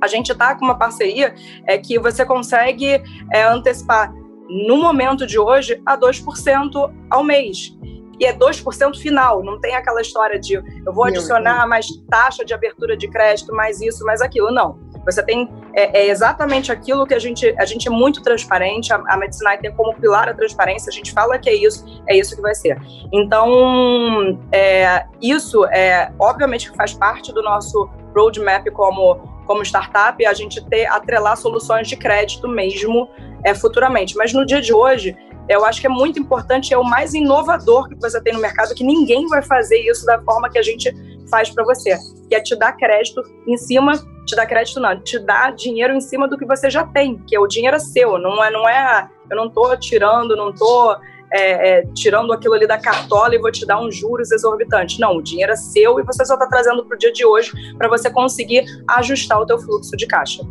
A 0.00 0.06
gente 0.06 0.32
está 0.32 0.54
com 0.54 0.64
uma 0.64 0.78
parceria 0.78 1.34
é, 1.66 1.76
que 1.76 1.98
você 1.98 2.24
consegue 2.24 3.02
é, 3.30 3.42
antecipar 3.42 4.10
no 4.48 4.78
momento 4.78 5.26
de 5.26 5.38
hoje 5.38 5.82
a 5.84 5.98
2% 5.98 6.90
ao 7.10 7.22
mês. 7.22 7.76
E 8.20 8.26
é 8.26 8.32
2% 8.32 9.00
final, 9.00 9.42
não 9.42 9.58
tem 9.58 9.74
aquela 9.74 10.02
história 10.02 10.38
de 10.38 10.54
eu 10.54 10.92
vou 10.92 11.04
adicionar 11.04 11.66
mais 11.66 11.86
taxa 12.08 12.44
de 12.44 12.52
abertura 12.52 12.96
de 12.96 13.08
crédito, 13.08 13.52
mais 13.54 13.80
isso, 13.80 14.04
mais 14.04 14.20
aquilo. 14.20 14.52
Não 14.52 14.90
você 15.04 15.22
tem 15.22 15.48
é, 15.74 16.00
é, 16.00 16.08
exatamente 16.08 16.70
aquilo 16.70 17.06
que 17.06 17.14
a 17.14 17.18
gente 17.18 17.54
a 17.58 17.64
gente 17.64 17.88
é 17.88 17.90
muito 17.90 18.22
transparente. 18.22 18.92
A, 18.92 19.02
a 19.08 19.16
Medicinai 19.16 19.58
tem 19.58 19.72
como 19.72 19.94
pilar 19.94 20.28
a 20.28 20.34
transparência. 20.34 20.90
A 20.90 20.92
gente 20.92 21.12
fala 21.12 21.38
que 21.38 21.48
é 21.48 21.54
isso, 21.54 21.84
é 22.06 22.16
isso 22.16 22.34
que 22.36 22.42
vai 22.42 22.54
ser. 22.54 22.78
Então, 23.12 24.38
é, 24.52 25.06
isso 25.20 25.64
é 25.66 26.12
obviamente 26.18 26.70
que 26.70 26.76
faz 26.76 26.92
parte 26.92 27.32
do 27.32 27.42
nosso 27.42 27.88
roadmap 28.14 28.66
como 28.72 29.40
como 29.46 29.64
startup, 29.64 30.24
a 30.24 30.32
gente 30.32 30.64
ter 30.66 30.86
atrelar 30.86 31.36
soluções 31.36 31.88
de 31.88 31.96
crédito 31.96 32.46
mesmo 32.46 33.08
é, 33.44 33.52
futuramente. 33.52 34.14
Mas 34.16 34.32
no 34.32 34.46
dia 34.46 34.60
de 34.60 34.72
hoje, 34.72 35.16
eu 35.48 35.64
acho 35.64 35.80
que 35.80 35.86
é 35.86 35.90
muito 35.90 36.18
importante, 36.18 36.72
é 36.72 36.78
o 36.78 36.84
mais 36.84 37.14
inovador 37.14 37.88
que 37.88 37.94
você 37.96 38.20
tem 38.20 38.32
no 38.32 38.40
mercado, 38.40 38.74
que 38.74 38.84
ninguém 38.84 39.26
vai 39.26 39.42
fazer 39.42 39.78
isso 39.78 40.06
da 40.06 40.20
forma 40.22 40.48
que 40.48 40.58
a 40.58 40.62
gente 40.62 40.94
faz 41.30 41.50
para 41.50 41.64
você, 41.64 41.96
que 42.28 42.34
é 42.34 42.40
te 42.40 42.56
dar 42.56 42.72
crédito 42.72 43.22
em 43.46 43.56
cima, 43.56 43.92
te 44.26 44.36
dar 44.36 44.46
crédito 44.46 44.80
não, 44.80 45.00
te 45.00 45.18
dar 45.18 45.54
dinheiro 45.54 45.94
em 45.94 46.00
cima 46.00 46.28
do 46.28 46.36
que 46.36 46.44
você 46.44 46.68
já 46.68 46.84
tem, 46.84 47.18
que 47.26 47.34
é 47.34 47.40
o 47.40 47.46
dinheiro 47.46 47.76
é 47.76 47.80
seu, 47.80 48.18
não 48.18 48.42
é, 48.42 48.50
não 48.50 48.68
é, 48.68 49.08
eu 49.30 49.36
não 49.36 49.48
tô 49.48 49.76
tirando, 49.76 50.36
não 50.36 50.52
tô 50.52 50.96
é, 51.32 51.78
é, 51.78 51.86
tirando 51.94 52.32
aquilo 52.32 52.54
ali 52.54 52.66
da 52.66 52.78
cartola 52.78 53.34
e 53.34 53.38
vou 53.38 53.50
te 53.52 53.64
dar 53.64 53.80
uns 53.80 53.96
juros 53.96 54.32
exorbitantes. 54.32 54.98
Não, 54.98 55.16
o 55.16 55.22
dinheiro 55.22 55.52
é 55.52 55.56
seu 55.56 56.00
e 56.00 56.02
você 56.02 56.24
só 56.24 56.34
está 56.34 56.46
trazendo 56.46 56.84
para 56.84 56.96
o 56.96 56.98
dia 56.98 57.12
de 57.12 57.24
hoje 57.24 57.52
para 57.78 57.88
você 57.88 58.10
conseguir 58.10 58.64
ajustar 58.88 59.40
o 59.40 59.46
teu 59.46 59.58
fluxo 59.58 59.96
de 59.96 60.06
caixa. 60.06 60.42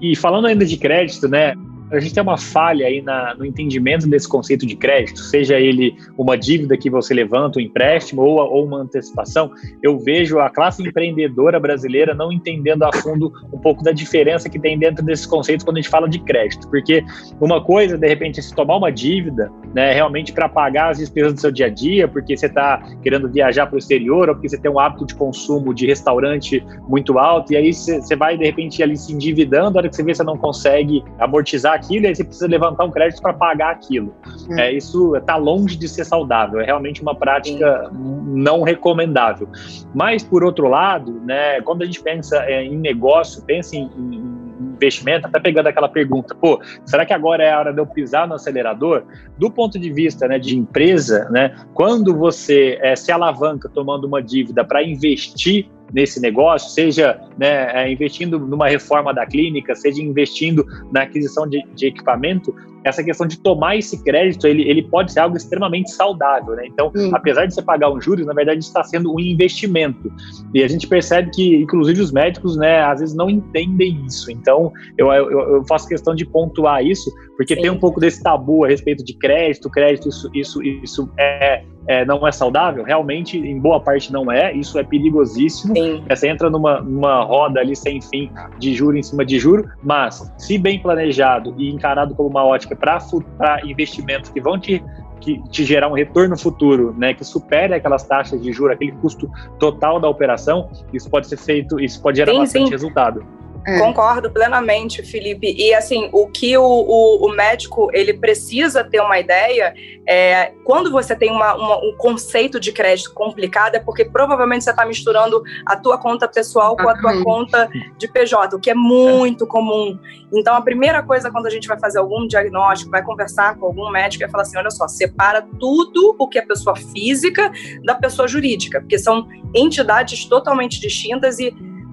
E 0.00 0.16
falando 0.16 0.46
ainda 0.46 0.64
de 0.64 0.76
crédito, 0.76 1.28
né? 1.28 1.54
A 1.90 2.00
gente 2.00 2.14
tem 2.14 2.22
uma 2.22 2.36
falha 2.36 2.86
aí 2.86 3.00
na, 3.00 3.34
no 3.34 3.44
entendimento 3.44 4.08
desse 4.08 4.28
conceito 4.28 4.66
de 4.66 4.76
crédito, 4.76 5.20
seja 5.20 5.58
ele 5.58 5.96
uma 6.18 6.36
dívida 6.36 6.76
que 6.76 6.90
você 6.90 7.14
levanta, 7.14 7.58
um 7.58 7.62
empréstimo 7.62 8.22
ou, 8.22 8.38
ou 8.38 8.66
uma 8.66 8.78
antecipação, 8.78 9.50
eu 9.82 9.98
vejo 9.98 10.38
a 10.40 10.50
classe 10.50 10.82
empreendedora 10.82 11.60
brasileira 11.60 12.14
não 12.14 12.32
entendendo 12.32 12.82
a 12.82 12.92
fundo 12.92 13.32
um 13.52 13.58
pouco 13.58 13.82
da 13.82 13.92
diferença 13.92 14.48
que 14.48 14.58
tem 14.58 14.78
dentro 14.78 15.04
desses 15.04 15.26
conceitos 15.26 15.64
quando 15.64 15.76
a 15.76 15.80
gente 15.80 15.90
fala 15.90 16.08
de 16.08 16.18
crédito, 16.20 16.68
porque 16.68 17.04
uma 17.40 17.62
coisa, 17.62 17.96
de 17.96 18.06
repente, 18.06 18.40
é 18.40 18.42
se 18.42 18.54
tomar 18.54 18.76
uma 18.76 18.90
dívida, 18.90 19.50
né, 19.74 19.92
realmente 19.92 20.32
para 20.32 20.48
pagar 20.48 20.90
as 20.90 20.98
despesas 20.98 21.34
do 21.34 21.40
seu 21.40 21.52
dia 21.52 21.66
a 21.66 21.70
dia, 21.70 22.08
porque 22.08 22.36
você 22.36 22.46
está 22.46 22.82
querendo 23.02 23.28
viajar 23.28 23.66
para 23.66 23.76
o 23.76 23.78
exterior 23.78 24.28
ou 24.28 24.34
porque 24.34 24.48
você 24.48 24.58
tem 24.58 24.70
um 24.70 24.78
hábito 24.78 25.06
de 25.06 25.14
consumo 25.14 25.72
de 25.72 25.86
restaurante 25.86 26.64
muito 26.88 27.18
alto, 27.18 27.52
e 27.52 27.56
aí 27.56 27.72
você 27.72 28.16
vai, 28.16 28.36
de 28.36 28.44
repente, 28.44 28.82
ali 28.82 28.96
se 28.96 29.12
endividando, 29.12 29.78
a 29.78 29.80
hora 29.80 29.88
que 29.88 29.96
você 29.96 30.02
vê, 30.02 30.14
você 30.14 30.24
não 30.24 30.36
consegue 30.36 31.04
amortizar 31.18 31.75
aquilo 31.76 32.04
e 32.04 32.08
aí 32.08 32.14
você 32.14 32.24
precisa 32.24 32.46
levantar 32.46 32.84
um 32.84 32.90
crédito 32.90 33.22
para 33.22 33.32
pagar 33.32 33.70
aquilo. 33.70 34.14
Hum. 34.48 34.58
É, 34.58 34.72
isso 34.72 35.16
está 35.16 35.36
longe 35.36 35.76
de 35.76 35.88
ser 35.88 36.04
saudável, 36.04 36.60
é 36.60 36.64
realmente 36.64 37.00
uma 37.02 37.14
prática 37.14 37.90
não 37.92 38.62
recomendável. 38.62 39.48
Mas, 39.94 40.22
por 40.22 40.44
outro 40.44 40.68
lado, 40.68 41.20
né, 41.24 41.60
quando 41.62 41.82
a 41.82 41.86
gente 41.86 42.02
pensa 42.02 42.44
é, 42.44 42.64
em 42.64 42.76
negócio, 42.76 43.42
pensa 43.42 43.76
em, 43.76 43.90
em 43.96 44.36
investimento, 44.76 45.26
até 45.26 45.40
pegando 45.40 45.66
aquela 45.66 45.88
pergunta, 45.88 46.34
pô, 46.34 46.60
será 46.84 47.04
que 47.04 47.12
agora 47.12 47.42
é 47.42 47.50
a 47.50 47.58
hora 47.58 47.72
de 47.72 47.80
eu 47.80 47.86
pisar 47.86 48.28
no 48.28 48.34
acelerador? 48.34 49.04
Do 49.38 49.50
ponto 49.50 49.78
de 49.78 49.92
vista 49.92 50.28
né, 50.28 50.38
de 50.38 50.56
empresa, 50.56 51.28
né, 51.30 51.56
quando 51.74 52.14
você 52.14 52.78
é, 52.82 52.94
se 52.94 53.10
alavanca 53.10 53.68
tomando 53.68 54.06
uma 54.06 54.22
dívida 54.22 54.64
para 54.64 54.82
investir 54.82 55.68
nesse 55.92 56.20
negócio, 56.20 56.70
seja 56.70 57.20
né, 57.38 57.70
é, 57.72 57.90
investindo 57.90 58.38
numa 58.38 58.68
reforma 58.68 59.12
da 59.12 59.26
clínica, 59.26 59.74
seja 59.74 60.02
investindo 60.02 60.66
na 60.92 61.02
aquisição 61.02 61.48
de, 61.48 61.62
de, 61.74 61.86
equipamento, 61.86 62.54
essa 62.88 63.02
questão 63.02 63.26
de 63.26 63.38
tomar 63.40 63.76
esse 63.76 64.02
crédito, 64.04 64.46
ele, 64.46 64.62
ele 64.68 64.82
pode 64.82 65.12
ser 65.12 65.20
algo 65.20 65.36
extremamente 65.36 65.90
saudável, 65.90 66.54
né? 66.54 66.66
Então, 66.66 66.92
hum. 66.96 67.10
apesar 67.12 67.46
de 67.46 67.54
você 67.54 67.60
pagar 67.60 67.90
um 67.90 68.00
juros, 68.00 68.24
na 68.24 68.32
verdade 68.32 68.60
está 68.60 68.84
sendo 68.84 69.12
um 69.12 69.18
investimento. 69.18 70.12
E 70.54 70.62
a 70.62 70.68
gente 70.68 70.86
percebe 70.86 71.30
que, 71.32 71.56
inclusive, 71.56 72.00
os 72.00 72.12
médicos, 72.12 72.56
né, 72.56 72.80
às 72.82 73.00
vezes 73.00 73.14
não 73.14 73.28
entendem 73.28 74.04
isso. 74.06 74.30
Então, 74.30 74.72
eu, 74.96 75.12
eu, 75.12 75.30
eu 75.30 75.64
faço 75.66 75.88
questão 75.88 76.14
de 76.14 76.24
pontuar 76.24 76.84
isso, 76.84 77.10
porque 77.36 77.56
Sim. 77.56 77.62
tem 77.62 77.70
um 77.70 77.78
pouco 77.78 77.98
desse 77.98 78.22
tabu 78.22 78.64
a 78.64 78.68
respeito 78.68 79.04
de 79.04 79.14
crédito, 79.14 79.68
crédito, 79.68 80.08
isso, 80.08 80.30
isso, 80.32 80.62
isso 80.62 81.10
é, 81.18 81.64
é, 81.88 82.04
não 82.04 82.26
é 82.26 82.32
saudável? 82.32 82.84
Realmente, 82.84 83.38
em 83.38 83.58
boa 83.58 83.80
parte 83.80 84.12
não 84.12 84.30
é, 84.30 84.52
isso 84.52 84.78
é 84.78 84.84
perigosíssimo. 84.84 85.74
Sim. 85.74 86.04
Você 86.08 86.28
entra 86.28 86.50
numa, 86.50 86.80
numa 86.80 87.22
roda 87.24 87.60
ali 87.60 87.74
sem 87.74 88.00
fim 88.00 88.30
de 88.58 88.74
juro 88.74 88.96
em 88.96 89.02
cima 89.02 89.24
de 89.24 89.38
juro, 89.38 89.68
mas 89.82 90.32
se 90.38 90.58
bem 90.58 90.78
planejado 90.78 91.54
e 91.58 91.70
encarado 91.70 92.14
como 92.14 92.28
uma 92.28 92.44
ótica 92.44 92.75
para 92.76 93.60
investimentos 93.64 94.30
que 94.30 94.40
vão 94.40 94.58
te 94.58 94.82
que 95.20 95.42
te 95.48 95.64
gerar 95.64 95.88
um 95.88 95.94
retorno 95.94 96.38
futuro, 96.38 96.94
né, 96.96 97.14
que 97.14 97.24
supere 97.24 97.74
aquelas 97.74 98.04
taxas 98.04 98.40
de 98.40 98.52
juros, 98.52 98.74
aquele 98.74 98.92
custo 98.92 99.30
total 99.58 99.98
da 99.98 100.08
operação, 100.08 100.68
isso 100.92 101.08
pode 101.08 101.26
ser 101.26 101.38
feito, 101.38 101.80
isso 101.80 102.00
pode 102.02 102.18
gerar 102.18 102.32
sim, 102.32 102.38
bastante 102.38 102.66
sim. 102.66 102.70
resultado. 102.70 103.24
É. 103.66 103.80
Concordo 103.80 104.30
plenamente, 104.30 105.02
Felipe. 105.02 105.52
E 105.58 105.74
assim, 105.74 106.08
o 106.12 106.28
que 106.28 106.56
o, 106.56 106.62
o, 106.62 107.26
o, 107.26 107.34
médico 107.34 107.90
ele 107.92 108.14
precisa 108.14 108.84
ter 108.84 109.00
uma 109.00 109.18
ideia 109.18 109.74
é 110.08 110.52
quando 110.62 110.88
você 110.92 111.16
tem 111.16 111.32
uma, 111.32 111.52
uma, 111.56 111.76
um 111.78 111.92
conceito 111.98 112.60
de 112.60 112.70
crédito 112.70 113.12
complicado, 113.12 113.74
é 113.74 113.80
porque 113.80 114.04
provavelmente 114.04 114.62
você 114.62 114.70
está 114.70 114.86
misturando 114.86 115.42
a 115.66 115.74
tua 115.74 115.98
conta 115.98 116.28
pessoal 116.28 116.76
com 116.76 116.88
a 116.88 116.96
tua 116.96 117.20
conta 117.24 117.68
de 117.98 118.06
PJ, 118.06 118.54
o 118.54 118.60
que 118.60 118.70
é 118.70 118.74
muito 118.74 119.44
é. 119.44 119.48
comum. 119.48 119.98
Então, 120.32 120.54
a 120.54 120.60
primeira 120.62 121.02
coisa 121.02 121.28
quando 121.28 121.46
a 121.46 121.50
gente 121.50 121.66
vai 121.66 121.78
fazer 121.80 121.98
algum 121.98 122.24
diagnóstico, 122.24 122.92
vai 122.92 123.02
conversar 123.02 123.56
com 123.56 123.66
algum 123.66 123.90
médico, 123.90 124.22
é 124.22 124.28
falar 124.28 124.44
assim: 124.44 124.58
olha 124.58 124.70
só, 124.70 124.86
separa 124.86 125.42
tudo 125.58 126.14
o 126.16 126.28
que 126.28 126.38
é 126.38 126.42
pessoa 126.42 126.76
física 126.76 127.50
da 127.84 127.96
pessoa 127.96 128.28
jurídica, 128.28 128.80
porque 128.80 128.96
são 128.96 129.26
entidades 129.52 130.24
totalmente 130.24 130.80
distintas 130.80 131.40
e 131.40 131.52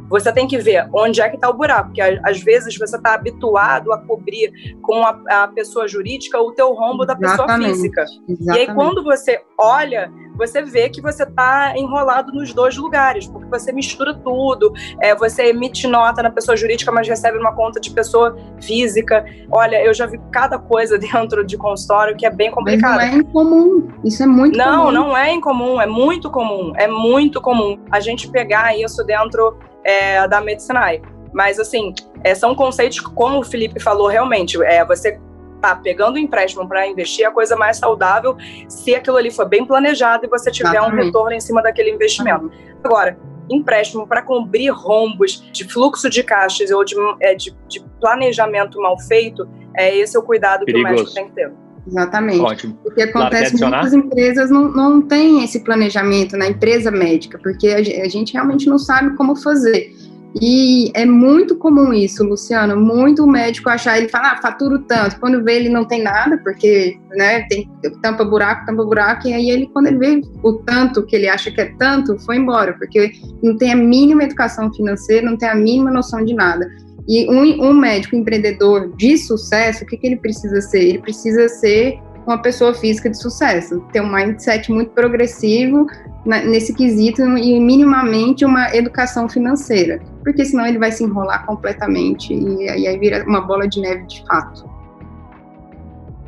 você 0.09 0.31
tem 0.31 0.47
que 0.47 0.57
ver 0.57 0.87
onde 0.93 1.21
é 1.21 1.29
que 1.29 1.35
está 1.35 1.49
o 1.49 1.53
buraco, 1.53 1.89
porque 1.89 2.01
às 2.01 2.41
vezes 2.41 2.77
você 2.77 2.95
está 2.95 3.13
habituado 3.13 3.91
a 3.91 3.97
cobrir 3.97 4.51
com 4.81 5.03
a, 5.03 5.19
a, 5.29 5.47
pessoa 5.47 5.87
jurídica 5.87 6.39
o 6.39 6.51
teu 6.51 6.73
rombo 6.73 7.05
da 7.05 7.15
pessoa 7.15 7.47
física. 7.57 8.01
Exatamente. 8.01 8.45
E 8.45 8.51
aí 8.51 8.73
quando 8.73 9.03
você 9.03 9.41
olha, 9.57 10.11
você 10.35 10.61
vê 10.61 10.89
que 10.89 11.01
você 11.01 11.23
está 11.23 11.73
enrolado 11.77 12.31
nos 12.31 12.53
dois 12.53 12.77
lugares, 12.77 13.27
porque 13.27 13.47
você 13.47 13.71
mistura 13.71 14.13
tudo, 14.13 14.73
é, 15.01 15.15
você 15.15 15.45
emite 15.49 15.87
nota 15.87 16.23
na 16.23 16.31
pessoa 16.31 16.55
jurídica, 16.57 16.91
mas 16.91 17.07
recebe 17.07 17.37
uma 17.37 17.53
conta 17.53 17.79
de 17.79 17.91
pessoa 17.91 18.35
física. 18.61 19.25
Olha, 19.51 19.83
eu 19.83 19.93
já 19.93 20.05
vi 20.05 20.19
cada 20.31 20.57
coisa 20.57 20.97
dentro 20.99 21.45
de 21.45 21.57
consultório 21.57 22.15
que 22.15 22.25
é 22.25 22.29
bem 22.29 22.51
complicado. 22.51 22.95
Mas 22.95 23.11
não 23.11 23.17
é 23.17 23.19
incomum, 23.19 23.87
isso 24.03 24.23
é 24.23 24.27
muito 24.27 24.57
não, 24.57 24.85
comum. 24.85 24.91
Não, 24.91 25.07
não 25.07 25.17
é 25.17 25.33
incomum, 25.33 25.81
é 25.81 25.85
muito 25.85 26.29
comum, 26.29 26.73
é 26.75 26.87
muito 26.87 27.41
comum 27.41 27.77
a 27.91 27.99
gente 27.99 28.29
pegar 28.29 28.77
isso 28.77 29.03
dentro 29.03 29.57
é, 29.83 30.27
da 30.27 30.41
Medicinai. 30.41 31.01
Mas, 31.33 31.59
assim, 31.59 31.93
é, 32.23 32.35
são 32.35 32.53
conceitos, 32.53 32.99
como 32.99 33.39
o 33.39 33.43
Felipe 33.43 33.79
falou, 33.79 34.07
realmente, 34.07 34.61
é, 34.63 34.85
você 34.85 35.19
tá 35.63 35.75
pegando 35.75 36.17
empréstimo 36.17 36.67
para 36.67 36.85
investir, 36.85 37.25
a 37.25 37.31
coisa 37.31 37.55
mais 37.55 37.77
saudável 37.77 38.35
se 38.67 38.93
aquilo 38.93 39.15
ali 39.15 39.31
for 39.31 39.47
bem 39.47 39.65
planejado 39.65 40.25
e 40.25 40.29
você 40.29 40.51
tiver 40.51 40.71
Exatamente. 40.71 41.01
um 41.01 41.05
retorno 41.05 41.31
em 41.31 41.39
cima 41.39 41.61
daquele 41.63 41.89
investimento. 41.89 42.51
Agora, 42.83 43.17
empréstimo 43.49 44.05
para 44.05 44.21
cobrir 44.21 44.69
rombos 44.69 45.41
de 45.53 45.63
fluxo 45.65 46.09
de 46.09 46.21
caixas 46.21 46.69
ou 46.69 46.83
de, 46.83 46.95
é, 47.21 47.33
de, 47.33 47.55
de, 47.69 47.79
planejamento 47.99 48.81
mal 48.81 48.99
feito, 48.99 49.47
é 49.77 49.95
esse 49.95 50.17
é 50.17 50.19
o 50.19 50.23
cuidado 50.23 50.65
Perigoso. 50.65 50.83
que 50.83 50.91
o 50.91 50.95
médico 50.95 51.13
tem 51.13 51.27
que 51.27 51.35
ter. 51.35 51.51
Exatamente. 51.87 52.41
Ótimo. 52.41 52.77
Porque 52.83 53.01
acontece 53.01 53.55
que 53.55 53.61
muitas 53.61 53.93
empresas 53.93 54.49
não, 54.49 54.69
não 54.69 55.01
têm 55.01 55.43
esse 55.43 55.63
planejamento 55.63 56.37
na 56.37 56.47
empresa 56.47 56.91
médica, 56.91 57.37
porque 57.37 57.67
a 57.67 58.07
gente 58.09 58.33
realmente 58.33 58.67
não 58.67 58.77
sabe 58.77 59.15
como 59.15 59.35
fazer. 59.35 59.93
E 60.41 60.91
é 60.95 61.05
muito 61.05 61.55
comum 61.55 61.93
isso, 61.93 62.23
Luciano. 62.23 62.75
Muito 62.75 63.25
médico 63.27 63.69
achar, 63.69 63.97
ele 63.97 64.09
fala, 64.09 64.31
ah, 64.31 64.41
faturo 64.41 64.79
tanto. 64.79 65.19
Quando 65.19 65.43
vê, 65.43 65.57
ele 65.57 65.69
não 65.69 65.85
tem 65.85 66.01
nada, 66.01 66.37
porque 66.37 66.97
né, 67.11 67.41
tem 67.43 67.69
tampa 68.01 68.25
buraco, 68.25 68.65
tampa 68.65 68.83
buraco, 68.83 69.27
e 69.27 69.33
aí 69.33 69.49
ele, 69.49 69.67
quando 69.67 69.87
ele 69.87 69.97
vê 69.97 70.21
o 70.41 70.53
tanto 70.53 71.05
que 71.05 71.15
ele 71.15 71.29
acha 71.29 71.51
que 71.51 71.61
é 71.61 71.73
tanto, 71.77 72.17
foi 72.19 72.37
embora, 72.37 72.73
porque 72.73 73.11
não 73.43 73.57
tem 73.57 73.71
a 73.71 73.75
mínima 73.75 74.23
educação 74.23 74.73
financeira, 74.73 75.29
não 75.29 75.37
tem 75.37 75.49
a 75.49 75.55
mínima 75.55 75.91
noção 75.91 76.23
de 76.23 76.33
nada. 76.33 76.67
E 77.07 77.29
um, 77.29 77.69
um 77.69 77.73
médico 77.73 78.15
empreendedor 78.15 78.95
de 78.95 79.17
sucesso, 79.17 79.83
o 79.83 79.87
que, 79.87 79.97
que 79.97 80.07
ele 80.07 80.15
precisa 80.15 80.61
ser? 80.61 80.83
Ele 80.83 80.99
precisa 80.99 81.47
ser 81.47 81.99
uma 82.25 82.41
pessoa 82.41 82.73
física 82.73 83.09
de 83.09 83.17
sucesso, 83.17 83.81
ter 83.91 84.01
um 84.01 84.11
mindset 84.11 84.71
muito 84.71 84.91
progressivo 84.91 85.87
nesse 86.25 86.73
quesito 86.73 87.21
e 87.37 87.59
minimamente 87.59 88.45
uma 88.45 88.73
educação 88.75 89.27
financeira, 89.27 89.99
porque 90.23 90.45
senão 90.45 90.65
ele 90.65 90.79
vai 90.79 90.91
se 90.91 91.03
enrolar 91.03 91.45
completamente 91.45 92.33
e 92.33 92.69
aí 92.69 92.97
vira 92.97 93.23
uma 93.27 93.41
bola 93.41 93.67
de 93.67 93.81
neve 93.81 94.03
de 94.07 94.23
fato. 94.25 94.71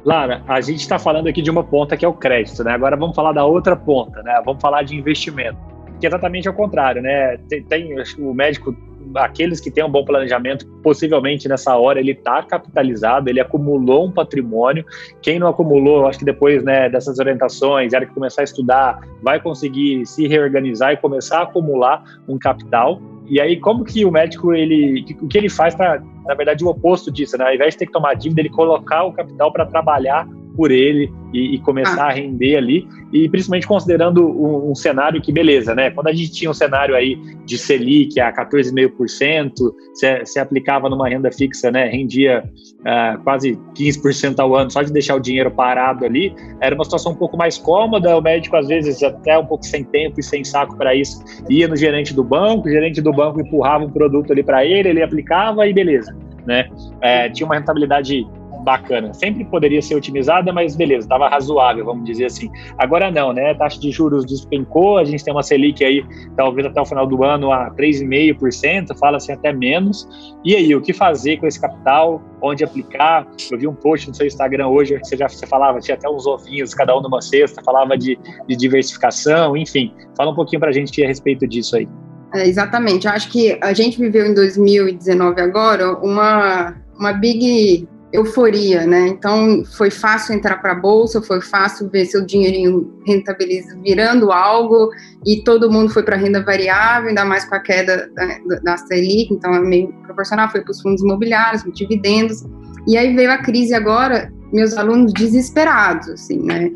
Lara, 0.04 0.44
a 0.48 0.62
gente 0.62 0.82
está 0.82 1.00
falando 1.00 1.28
aqui 1.28 1.42
de 1.42 1.50
uma 1.50 1.64
ponta 1.64 1.98
que 1.98 2.06
é 2.06 2.08
o 2.08 2.14
crédito, 2.14 2.64
né? 2.64 2.74
Agora 2.74 2.96
vamos 2.96 3.16
falar 3.16 3.32
da 3.32 3.44
outra 3.44 3.76
ponta, 3.76 4.22
né? 4.22 4.40
Vamos 4.46 4.62
falar 4.62 4.84
de 4.84 4.96
investimento, 4.96 5.58
que 6.00 6.06
é 6.06 6.10
exatamente 6.10 6.48
ao 6.48 6.54
contrário, 6.54 7.02
né? 7.02 7.38
Tem, 7.50 7.64
tem 7.64 7.96
o 8.20 8.34
médico 8.34 8.76
aqueles 9.16 9.60
que 9.60 9.70
têm 9.70 9.84
um 9.84 9.90
bom 9.90 10.04
planejamento, 10.04 10.66
possivelmente 10.82 11.48
nessa 11.48 11.76
hora 11.78 12.00
ele 12.00 12.12
está 12.12 12.42
capitalizado, 12.44 13.30
ele 13.30 13.40
acumulou 13.40 14.08
um 14.08 14.12
patrimônio. 14.12 14.86
Quem 15.22 15.40
não 15.40 15.48
acumulou, 15.48 16.08
acho 16.08 16.20
que 16.20 16.26
depois 16.26 16.64
né, 16.64 16.90
dessas 16.90 17.20
orientações, 17.20 17.94
era 17.94 18.06
que 18.06 18.14
começar 18.14 18.42
a 18.42 18.44
estudar, 18.44 19.00
vai 19.22 19.40
conseguir 19.40 20.06
se 20.06 20.28
reorganizar 20.28 20.94
e 20.94 20.98
começar 20.98 21.40
a 21.40 21.44
acumular 21.44 22.04
um 22.28 22.38
capital. 22.38 23.02
E 23.28 23.42
aí, 23.42 23.60
como 23.60 23.84
que 23.84 24.06
o 24.06 24.12
médico, 24.12 24.54
ele, 24.54 25.04
o 25.22 25.28
que 25.28 25.38
ele 25.38 25.50
faz 25.50 25.74
para, 25.74 26.02
na 26.26 26.36
verdade, 26.36 26.64
o 26.64 26.68
oposto 26.68 27.12
disso, 27.12 27.38
né? 27.38 27.46
Ao 27.46 27.54
invés 27.54 27.74
de 27.74 27.80
ter 27.80 27.86
que 27.88 27.92
tomar 27.92 28.14
dívida, 28.14 28.42
ele 28.42 28.50
colocar 28.50 29.04
o 29.04 29.14
capital 29.14 29.52
para 29.52 29.66
trabalhar 29.66 30.28
por 30.56 30.72
ele 30.72 31.12
e, 31.34 31.56
e 31.56 31.60
começar 31.60 32.06
ah. 32.06 32.10
a 32.10 32.12
render 32.12 32.56
ali, 32.56 32.88
e 33.12 33.28
principalmente 33.30 33.68
considerando 33.68 34.26
um, 34.26 34.72
um, 34.72 34.76
cenário 34.76 35.22
que, 35.22 35.32
beleza, 35.32 35.76
né? 35.76 35.92
Quando 35.92 36.08
a 36.08 36.14
gente 36.14 36.32
tinha 36.32 36.50
um 36.50 36.54
cenário 36.54 36.96
aí 36.96 37.18
de 37.46 37.58
Selic 37.58 38.20
a 38.20 38.34
14,5%, 38.34 39.54
se, 39.94 40.26
se 40.26 40.40
aplicava 40.40 40.90
numa 40.90 41.08
renda 41.08 41.32
fixa, 41.32 41.70
né? 41.72 41.88
Rendia 41.88 42.44
uh, 42.80 43.24
quase 43.24 43.60
15% 43.78 44.40
ao 44.40 44.56
ano, 44.56 44.72
só 44.72 44.82
de 44.82 44.92
deixar 44.92 45.16
o 45.16 45.20
dinheiro 45.20 45.52
parado 45.52 46.06
ali, 46.06 46.34
era 46.62 46.74
uma 46.74 46.84
situação 46.84 47.12
um 47.12 47.16
pouco 47.16 47.38
mais 47.38 47.58
cômoda, 47.58 48.18
o 48.18 48.22
médico 48.22 48.56
às 48.56 48.68
vezes 48.68 49.02
até 49.04 49.38
um 49.38 49.46
pouco 49.46 49.66
sem 49.66 49.84
tempo 49.84 50.20
e 50.20 50.24
sem 50.24 50.44
saco 50.44 50.76
para 50.78 50.96
isso, 50.96 51.24
ia 51.50 51.68
no 51.68 51.76
gerente 51.76 52.14
do 52.14 52.24
banco, 52.24 52.68
o 52.68 52.72
gerente 52.72 53.02
do 53.02 53.12
banco 53.12 53.42
empurrava 53.42 53.86
um 53.86 53.92
produto 53.92 54.32
ali 54.32 54.44
para 54.44 54.66
ele, 54.66 54.90
ele 54.90 55.04
aplicava 55.04 55.68
e 55.68 55.74
beleza, 55.74 56.16
né? 56.46 56.70
É, 57.02 57.30
tinha 57.30 57.46
uma 57.46 57.56
rentabilidade 57.56 58.26
bacana. 58.66 59.14
Sempre 59.14 59.46
poderia 59.46 59.82
ser 59.82 59.96
otimizada, 59.96 60.52
mas 60.52 60.76
beleza, 60.76 61.06
estava 61.06 61.30
razoável, 61.30 61.86
vamos 61.86 62.04
dizer 62.04 62.26
assim. 62.26 62.50
Agora 62.78 63.12
não, 63.12 63.32
né? 63.32 63.52
A 63.52 63.56
taxa 63.56 63.80
de 63.80 63.92
juros 63.92 64.26
despencou, 64.26 64.98
a 64.98 65.06
gente 65.06 65.24
tem 65.24 65.32
uma 65.32 65.44
Selic 65.44 65.86
aí, 65.86 66.04
talvez 66.36 66.66
até 66.66 66.82
o 66.82 66.86
final 66.86 67.06
do 67.06 67.24
ano, 67.24 67.52
a 67.52 67.70
3,5%, 67.72 68.98
fala-se 68.98 69.32
até 69.32 69.54
menos. 69.54 70.08
E 70.44 70.56
aí, 70.56 70.76
o 70.76 70.82
que 70.82 70.92
fazer 70.92 71.38
com 71.38 71.46
esse 71.46 71.62
capital? 71.62 72.22
Onde 72.42 72.64
aplicar? 72.64 73.28
Eu 73.52 73.58
vi 73.58 73.68
um 73.68 73.74
post 73.74 74.10
no 74.10 74.16
seu 74.16 74.26
Instagram 74.26 74.68
hoje, 74.68 75.00
que 75.00 75.08
você 75.08 75.16
já 75.16 75.30
você 75.30 75.46
falava, 75.46 75.80
tinha 75.80 75.96
até 75.96 76.10
uns 76.10 76.26
ovinhos, 76.26 76.74
cada 76.74 76.98
um 76.98 77.02
numa 77.02 77.22
cesta, 77.22 77.62
falava 77.64 77.98
de, 77.98 78.18
de 78.48 78.56
diversificação, 78.56 79.56
enfim. 79.56 79.94
Fala 80.18 80.32
um 80.32 80.36
pouquinho 80.36 80.60
para 80.60 80.70
a 80.70 80.74
gente 80.74 81.04
a 81.04 81.08
respeito 81.08 81.48
disso 81.48 81.76
aí. 81.78 81.88
É, 82.34 82.48
exatamente. 82.48 83.08
Eu 83.08 83.14
acho 83.14 83.30
que 83.30 83.58
a 83.62 83.74
gente 83.74 83.98
viveu 83.98 84.26
em 84.26 84.34
2019 84.34 85.40
agora 85.40 85.94
uma, 86.00 86.76
uma 86.98 87.14
big 87.14 87.88
euforia, 88.16 88.86
né? 88.86 89.08
Então 89.08 89.64
foi 89.78 89.92
fácil 89.92 90.36
entrar 90.36 90.58
para 90.58 90.72
a 90.72 90.76
bolsa, 90.76 91.22
foi 91.22 91.42
fácil 91.42 91.90
ver 91.90 92.06
seu 92.06 92.26
dinheirinho 92.26 92.94
rentabilizando, 93.06 93.82
virando 93.82 94.32
algo, 94.32 94.90
e 95.26 95.44
todo 95.44 95.72
mundo 95.72 95.92
foi 95.92 96.04
para 96.04 96.16
renda 96.16 96.44
variável, 96.44 97.10
ainda 97.10 97.26
mais 97.26 97.46
com 97.46 97.56
a 97.56 97.60
queda 97.60 98.10
da, 98.16 98.60
da 98.64 98.78
Selic, 98.78 99.34
então 99.34 99.54
é 99.54 99.60
meio 99.60 99.94
proporcional, 100.04 100.50
foi 100.50 100.62
para 100.62 100.72
os 100.72 100.82
fundos 100.82 101.02
imobiliários, 101.02 101.64
dividendos. 101.74 102.44
E 102.88 102.98
aí 102.98 103.16
veio 103.16 103.32
a 103.32 103.38
crise 103.38 103.74
agora, 103.74 104.32
meus 104.54 104.78
alunos 104.78 105.14
desesperados, 105.14 106.08
assim, 106.10 106.40
né? 106.44 106.72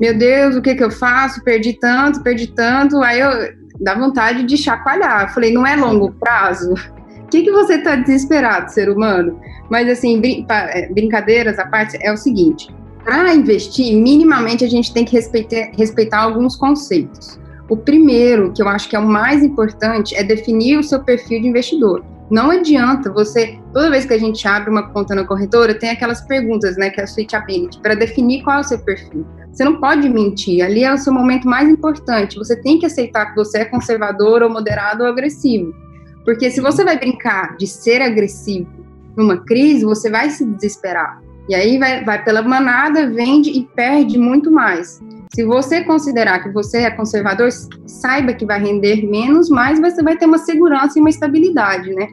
Meu 0.00 0.16
Deus, 0.16 0.56
o 0.56 0.62
que 0.62 0.74
que 0.74 0.84
eu 0.84 0.90
faço? 0.90 1.42
Perdi 1.42 1.72
tanto, 1.74 2.22
perdi 2.22 2.46
tanto. 2.48 3.02
Aí 3.02 3.20
eu 3.20 3.30
dá 3.80 3.94
vontade 3.94 4.44
de 4.44 4.56
chacoalhar. 4.56 5.32
Falei, 5.32 5.52
não 5.52 5.66
é 5.66 5.76
longo 5.76 6.12
prazo? 6.12 6.74
Que, 7.30 7.42
que 7.42 7.50
você 7.50 7.74
está 7.74 7.96
desesperado, 7.96 8.70
ser 8.70 8.88
humano? 8.88 9.38
Mas, 9.70 9.88
assim, 9.88 10.20
brin 10.20 10.46
é, 10.50 10.92
brincadeiras 10.92 11.58
à 11.58 11.66
parte, 11.66 11.98
é 12.00 12.12
o 12.12 12.16
seguinte: 12.16 12.68
para 13.04 13.34
investir, 13.34 13.96
minimamente 13.96 14.64
a 14.64 14.68
gente 14.68 14.92
tem 14.92 15.04
que 15.04 15.12
respeitar, 15.12 15.70
respeitar 15.76 16.20
alguns 16.20 16.56
conceitos. 16.56 17.38
O 17.68 17.76
primeiro, 17.76 18.52
que 18.52 18.62
eu 18.62 18.68
acho 18.68 18.88
que 18.88 18.96
é 18.96 18.98
o 18.98 19.06
mais 19.06 19.42
importante, 19.42 20.14
é 20.14 20.22
definir 20.22 20.78
o 20.78 20.82
seu 20.82 21.02
perfil 21.02 21.42
de 21.42 21.48
investidor. 21.48 22.02
Não 22.30 22.50
adianta 22.50 23.10
você, 23.10 23.58
toda 23.72 23.90
vez 23.90 24.04
que 24.04 24.12
a 24.12 24.18
gente 24.18 24.46
abre 24.46 24.70
uma 24.70 24.90
conta 24.90 25.14
na 25.14 25.24
corretora, 25.24 25.78
tem 25.78 25.90
aquelas 25.90 26.20
perguntas, 26.22 26.76
né, 26.76 26.90
que 26.90 27.00
é 27.00 27.04
a 27.04 27.06
suitability, 27.06 27.80
para 27.80 27.94
definir 27.94 28.42
qual 28.42 28.58
é 28.58 28.60
o 28.60 28.64
seu 28.64 28.78
perfil. 28.78 29.26
Você 29.50 29.64
não 29.64 29.80
pode 29.80 30.08
mentir, 30.08 30.62
ali 30.62 30.84
é 30.84 30.92
o 30.92 30.98
seu 30.98 31.12
momento 31.12 31.48
mais 31.48 31.68
importante. 31.68 32.36
Você 32.36 32.54
tem 32.60 32.78
que 32.78 32.86
aceitar 32.86 33.26
que 33.26 33.36
você 33.36 33.58
é 33.58 33.64
conservador 33.64 34.42
ou 34.42 34.50
moderado 34.50 35.02
ou 35.02 35.08
agressivo. 35.08 35.74
Porque 36.28 36.50
se 36.50 36.60
você 36.60 36.84
vai 36.84 36.98
brincar 36.98 37.56
de 37.56 37.66
ser 37.66 38.02
agressivo 38.02 38.68
numa 39.16 39.38
crise, 39.46 39.82
você 39.82 40.10
vai 40.10 40.28
se 40.28 40.44
desesperar. 40.44 41.22
E 41.48 41.54
aí 41.54 41.78
vai, 41.78 42.04
vai 42.04 42.22
pela 42.22 42.42
manada, 42.42 43.08
vende 43.08 43.48
e 43.48 43.64
perde 43.64 44.18
muito 44.18 44.52
mais. 44.52 45.00
Se 45.34 45.42
você 45.42 45.82
considerar 45.84 46.42
que 46.42 46.52
você 46.52 46.80
é 46.82 46.90
conservador, 46.90 47.48
saiba 47.86 48.34
que 48.34 48.44
vai 48.44 48.60
render 48.60 49.08
menos, 49.08 49.48
mas 49.48 49.80
você 49.80 50.02
vai 50.02 50.18
ter 50.18 50.26
uma 50.26 50.36
segurança 50.36 50.98
e 50.98 51.00
uma 51.00 51.08
estabilidade, 51.08 51.94
né? 51.94 52.10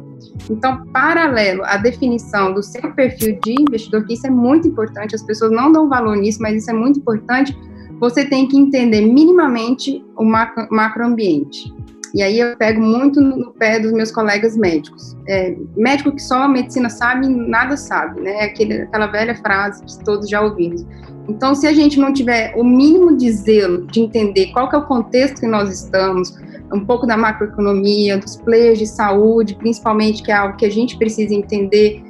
Então, 0.49 0.85
paralelo 0.93 1.65
à 1.65 1.75
definição 1.75 2.53
do 2.53 2.63
seu 2.63 2.93
perfil 2.93 3.37
de 3.43 3.63
investidor, 3.63 4.05
que 4.05 4.13
isso 4.13 4.27
é 4.27 4.31
muito 4.31 4.65
importante, 4.65 5.13
as 5.13 5.23
pessoas 5.23 5.51
não 5.51 5.73
dão 5.73 5.89
valor 5.89 6.15
nisso, 6.15 6.41
mas 6.41 6.55
isso 6.55 6.71
é 6.71 6.73
muito 6.73 7.01
importante, 7.01 7.53
você 7.99 8.23
tem 8.23 8.47
que 8.47 8.57
entender 8.57 9.01
minimamente 9.01 10.05
o 10.15 10.23
macro, 10.23 10.69
macroambiente. 10.71 11.75
E 12.15 12.23
aí 12.23 12.39
eu 12.39 12.55
pego 12.55 12.81
muito 12.81 13.19
no 13.19 13.51
pé 13.51 13.77
dos 13.77 13.91
meus 13.91 14.09
colegas 14.09 14.55
médicos. 14.55 15.17
É, 15.27 15.53
médico 15.75 16.13
que 16.13 16.21
só 16.21 16.43
a 16.43 16.47
medicina 16.47 16.89
sabe, 16.89 17.27
nada 17.27 17.75
sabe, 17.75 18.21
né? 18.21 18.39
Aquele, 18.43 18.83
aquela 18.83 19.07
velha 19.07 19.35
frase 19.35 19.83
que 19.83 20.05
todos 20.05 20.29
já 20.29 20.41
ouvimos. 20.41 20.85
Então, 21.27 21.53
se 21.53 21.67
a 21.67 21.73
gente 21.73 21.99
não 21.99 22.13
tiver 22.13 22.53
o 22.55 22.63
mínimo 22.63 23.17
de 23.17 23.29
zelo 23.33 23.85
de 23.87 23.99
entender 23.99 24.53
qual 24.53 24.69
que 24.69 24.77
é 24.77 24.79
o 24.79 24.85
contexto 24.85 25.41
que 25.41 25.47
nós 25.47 25.69
estamos, 25.69 26.33
um 26.73 26.85
pouco 26.85 27.05
da 27.05 27.17
macroeconomia, 27.17 28.17
dos 28.17 28.37
players 28.37 28.79
de 28.79 28.87
saúde, 28.87 29.53
principalmente, 29.55 30.23
que 30.23 30.31
é 30.31 30.35
algo 30.35 30.55
que 30.55 30.65
a 30.65 30.71
gente 30.71 30.97
precisa 30.97 31.33
entender, 31.33 32.01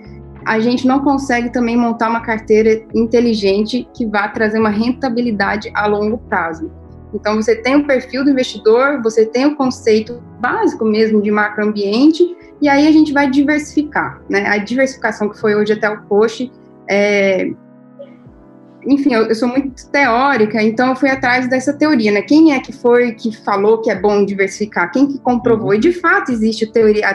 a 0.45 0.59
gente 0.59 0.85
não 0.85 0.99
consegue 0.99 1.51
também 1.51 1.75
montar 1.75 2.11
uma 2.11 2.21
carteira 2.21 2.85
inteligente 2.93 3.87
que 3.91 4.05
vá 4.05 4.27
trazer 4.27 4.59
uma 4.59 4.69
rentabilidade 4.69 5.71
a 5.73 5.87
longo 5.87 6.19
prazo. 6.19 6.69
Então, 7.15 7.35
você 7.35 7.55
tem 7.55 7.75
o 7.77 7.87
perfil 7.87 8.23
do 8.23 8.29
investidor, 8.29 9.01
você 9.01 9.25
tem 9.25 9.45
o 9.45 9.55
conceito 9.55 10.21
básico 10.39 10.83
mesmo 10.85 11.21
de 11.21 11.31
macroambiente, 11.31 12.35
e 12.61 12.67
aí 12.67 12.87
a 12.87 12.91
gente 12.91 13.13
vai 13.13 13.29
diversificar. 13.29 14.21
Né? 14.29 14.45
A 14.47 14.57
diversificação 14.57 15.29
que 15.29 15.39
foi 15.39 15.55
hoje 15.55 15.73
até 15.73 15.89
o 15.89 16.01
post, 16.03 16.51
é... 16.89 17.49
enfim, 18.85 19.13
eu, 19.13 19.27
eu, 19.27 19.35
sou 19.35 19.47
muito 19.47 19.89
teórica, 19.89 20.61
então 20.61 20.89
eu 20.89 20.95
fui 20.95 21.09
atrás 21.09 21.49
dessa 21.49 21.73
teoria. 21.73 22.11
Né? 22.11 22.21
Quem 22.21 22.53
é 22.53 22.59
que 22.59 22.73
foi 22.73 23.13
que 23.13 23.35
falou 23.43 23.81
que 23.81 23.89
é 23.89 23.95
bom 23.95 24.25
diversificar? 24.25 24.91
Quem 24.91 25.07
que 25.07 25.17
comprovou? 25.19 25.73
E 25.73 25.79
de 25.79 25.93
fato 25.93 26.31
existe 26.31 26.67
teoria, 26.67 27.07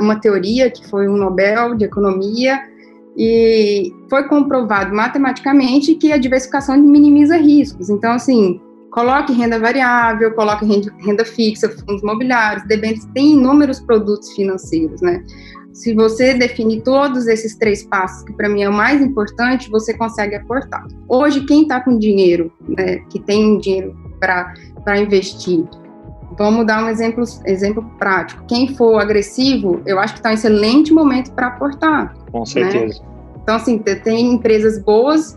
uma 0.00 0.20
teoria 0.20 0.70
que 0.70 0.86
foi 0.88 1.08
um 1.08 1.16
Nobel 1.16 1.74
de 1.74 1.84
Economia, 1.84 2.58
e 3.20 3.92
foi 4.08 4.28
comprovado 4.28 4.94
matematicamente 4.94 5.96
que 5.96 6.12
a 6.12 6.16
diversificação 6.16 6.78
minimiza 6.78 7.36
riscos. 7.36 7.90
Então, 7.90 8.12
assim, 8.12 8.60
Coloque 8.98 9.32
renda 9.32 9.60
variável, 9.60 10.34
coloque 10.34 10.64
renda, 10.64 10.92
renda 10.98 11.24
fixa, 11.24 11.68
fundos 11.68 12.02
imobiliários, 12.02 12.66
debêntures, 12.66 13.08
tem 13.14 13.34
inúmeros 13.34 13.78
produtos 13.78 14.32
financeiros, 14.32 15.00
né? 15.00 15.22
Se 15.72 15.94
você 15.94 16.34
definir 16.34 16.82
todos 16.82 17.28
esses 17.28 17.56
três 17.56 17.84
passos, 17.84 18.24
que 18.24 18.32
para 18.32 18.48
mim 18.48 18.62
é 18.62 18.68
o 18.68 18.72
mais 18.72 19.00
importante, 19.00 19.70
você 19.70 19.94
consegue 19.96 20.34
aportar. 20.34 20.84
Hoje, 21.08 21.46
quem 21.46 21.62
está 21.62 21.80
com 21.80 21.96
dinheiro, 21.96 22.52
né, 22.68 22.96
que 23.08 23.20
tem 23.20 23.60
dinheiro 23.60 23.96
para 24.18 25.00
investir, 25.00 25.64
vamos 26.36 26.66
dar 26.66 26.82
um 26.82 26.88
exemplo, 26.88 27.22
exemplo 27.46 27.88
prático. 28.00 28.44
Quem 28.48 28.74
for 28.74 28.98
agressivo, 28.98 29.80
eu 29.86 30.00
acho 30.00 30.14
que 30.14 30.18
está 30.18 30.30
um 30.30 30.34
excelente 30.34 30.92
momento 30.92 31.30
para 31.34 31.46
aportar. 31.46 32.16
Com 32.32 32.44
certeza. 32.44 33.00
Né? 33.00 33.08
Então, 33.44 33.54
assim, 33.54 33.78
tem 33.78 34.34
empresas 34.34 34.76
boas 34.82 35.36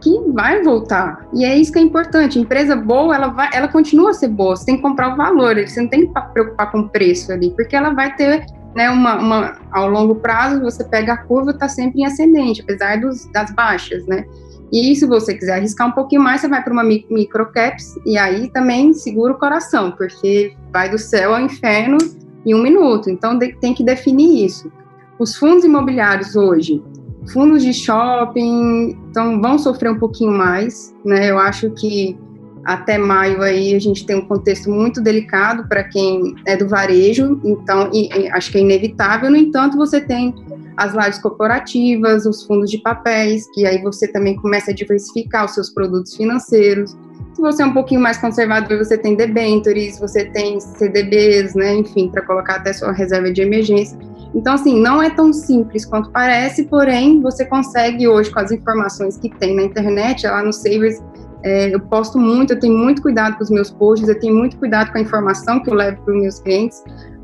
que 0.00 0.18
vai 0.32 0.62
voltar. 0.62 1.26
E 1.32 1.44
é 1.44 1.56
isso 1.56 1.72
que 1.72 1.78
é 1.78 1.82
importante. 1.82 2.38
Empresa 2.38 2.74
boa, 2.74 3.14
ela 3.14 3.28
vai, 3.28 3.50
ela 3.52 3.68
continua 3.68 4.10
a 4.10 4.14
ser 4.14 4.28
boa. 4.28 4.56
Você 4.56 4.66
tem 4.66 4.76
que 4.76 4.82
comprar 4.82 5.12
o 5.12 5.16
valor. 5.16 5.56
Você 5.56 5.80
não 5.80 5.88
tem 5.88 6.06
que 6.06 6.20
preocupar 6.32 6.70
com 6.70 6.80
o 6.80 6.88
preço 6.88 7.32
ali, 7.32 7.50
porque 7.50 7.76
ela 7.76 7.90
vai 7.90 8.14
ter, 8.16 8.44
né, 8.74 8.90
uma, 8.90 9.16
uma 9.16 9.58
ao 9.70 9.88
longo 9.88 10.14
prazo, 10.16 10.60
você 10.60 10.82
pega 10.84 11.12
a 11.12 11.16
curva, 11.16 11.50
está 11.50 11.68
sempre 11.68 12.00
em 12.00 12.06
ascendente, 12.06 12.62
apesar 12.62 13.00
dos, 13.00 13.26
das 13.32 13.52
baixas, 13.52 14.06
né? 14.06 14.24
E 14.72 14.94
se 14.94 15.04
você 15.04 15.34
quiser 15.34 15.54
arriscar 15.54 15.88
um 15.88 15.92
pouquinho 15.92 16.22
mais, 16.22 16.40
você 16.40 16.48
vai 16.48 16.62
para 16.62 16.72
uma 16.72 16.84
microcaps 16.84 17.96
e 18.06 18.16
aí 18.16 18.48
também 18.50 18.94
segura 18.94 19.32
o 19.32 19.38
coração, 19.38 19.90
porque 19.90 20.54
vai 20.72 20.88
do 20.88 20.96
céu 20.96 21.34
ao 21.34 21.40
inferno 21.40 21.98
em 22.46 22.54
um 22.54 22.62
minuto. 22.62 23.10
Então 23.10 23.38
tem 23.38 23.74
que 23.74 23.82
definir 23.82 24.44
isso. 24.44 24.70
Os 25.18 25.36
fundos 25.36 25.64
imobiliários 25.64 26.36
hoje, 26.36 26.82
Fundos 27.28 27.62
de 27.62 27.72
shopping, 27.72 28.98
então 29.10 29.40
vão 29.40 29.58
sofrer 29.58 29.90
um 29.90 29.98
pouquinho 29.98 30.32
mais, 30.32 30.94
né? 31.04 31.30
Eu 31.30 31.38
acho 31.38 31.70
que 31.70 32.18
até 32.64 32.98
maio 32.98 33.42
aí 33.42 33.74
a 33.74 33.78
gente 33.78 34.04
tem 34.04 34.16
um 34.16 34.26
contexto 34.26 34.70
muito 34.70 35.00
delicado 35.00 35.66
para 35.68 35.84
quem 35.84 36.34
é 36.46 36.56
do 36.56 36.68
varejo, 36.68 37.40
então 37.44 37.90
e, 37.92 38.08
e, 38.08 38.28
acho 38.30 38.50
que 38.50 38.58
é 38.58 38.60
inevitável. 38.60 39.30
No 39.30 39.36
entanto, 39.36 39.76
você 39.76 40.00
tem 40.00 40.34
as 40.76 40.94
lives 40.94 41.18
corporativas, 41.18 42.26
os 42.26 42.42
fundos 42.44 42.70
de 42.70 42.78
papéis, 42.78 43.46
que 43.52 43.66
aí 43.66 43.82
você 43.82 44.08
também 44.08 44.36
começa 44.36 44.70
a 44.70 44.74
diversificar 44.74 45.44
os 45.44 45.54
seus 45.54 45.70
produtos 45.70 46.16
financeiros. 46.16 46.96
Se 47.34 47.40
você 47.40 47.62
é 47.62 47.66
um 47.66 47.72
pouquinho 47.72 48.00
mais 48.00 48.18
conservador, 48.18 48.78
você 48.78 48.98
tem 48.98 49.14
debentures, 49.14 49.98
você 49.98 50.24
tem 50.26 50.58
CDBs, 50.60 51.54
né, 51.54 51.74
enfim, 51.76 52.08
para 52.08 52.22
colocar 52.22 52.56
até 52.56 52.72
sua 52.72 52.92
reserva 52.92 53.30
de 53.30 53.42
emergência. 53.42 53.98
Então, 54.34 54.54
assim, 54.54 54.80
não 54.80 55.02
é 55.02 55.10
tão 55.10 55.32
simples 55.32 55.84
quanto 55.84 56.10
parece, 56.10 56.64
porém, 56.64 57.20
você 57.20 57.44
consegue 57.44 58.06
hoje, 58.06 58.30
com 58.30 58.40
as 58.40 58.52
informações 58.52 59.16
que 59.16 59.28
tem 59.28 59.56
na 59.56 59.62
internet, 59.62 60.26
lá 60.26 60.42
no 60.42 60.52
Savers, 60.52 61.02
é, 61.42 61.74
eu 61.74 61.80
posto 61.80 62.18
muito, 62.18 62.52
eu 62.52 62.60
tenho 62.60 62.76
muito 62.76 63.02
cuidado 63.02 63.36
com 63.36 63.44
os 63.44 63.50
meus 63.50 63.70
posts, 63.70 64.08
eu 64.08 64.18
tenho 64.18 64.34
muito 64.34 64.58
cuidado 64.58 64.92
com 64.92 64.98
a 64.98 65.00
informação 65.00 65.60
que 65.60 65.70
eu 65.70 65.74
levo 65.74 66.02
para 66.02 66.14
os 66.14 66.20
meus 66.20 66.38
clientes, 66.40 66.82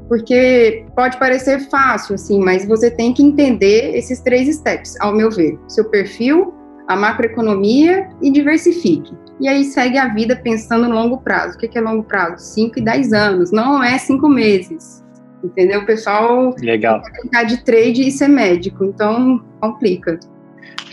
porque 0.09 0.85
pode 0.95 1.19
parecer 1.19 1.69
fácil, 1.69 2.15
assim, 2.15 2.41
mas 2.41 2.67
você 2.67 2.91
tem 2.91 3.13
que 3.13 3.23
entender 3.23 3.95
esses 3.95 4.21
três 4.21 4.55
steps, 4.57 4.95
ao 5.01 5.15
meu 5.15 5.31
ver. 5.31 5.59
Seu 5.69 5.85
perfil, 5.85 6.55
a 6.89 6.97
macroeconomia 6.97 8.09
e 8.23 8.31
diversifique. 8.31 9.13
E 9.41 9.49
aí 9.49 9.65
segue 9.65 9.99
a 9.99 10.09
vida 10.09 10.37
pensando 10.37 10.89
no 10.89 10.95
longo 10.95 11.19
prazo. 11.19 11.57
O 11.57 11.59
que 11.59 11.77
é 11.77 11.81
longo 11.81 12.05
prazo? 12.05 12.43
5 12.55 12.79
e 12.79 12.83
10 12.83 13.13
anos, 13.13 13.51
não 13.51 13.83
é 13.83 13.99
5 13.99 14.27
meses. 14.29 15.05
Entendeu? 15.47 15.81
O 15.81 15.87
pessoal 15.87 16.55
Legal. 16.59 17.01
ficar 17.23 17.45
de 17.45 17.63
trade 17.63 18.03
e 18.03 18.11
ser 18.11 18.29
médico, 18.29 18.85
então 18.85 19.43
complica. 19.61 20.19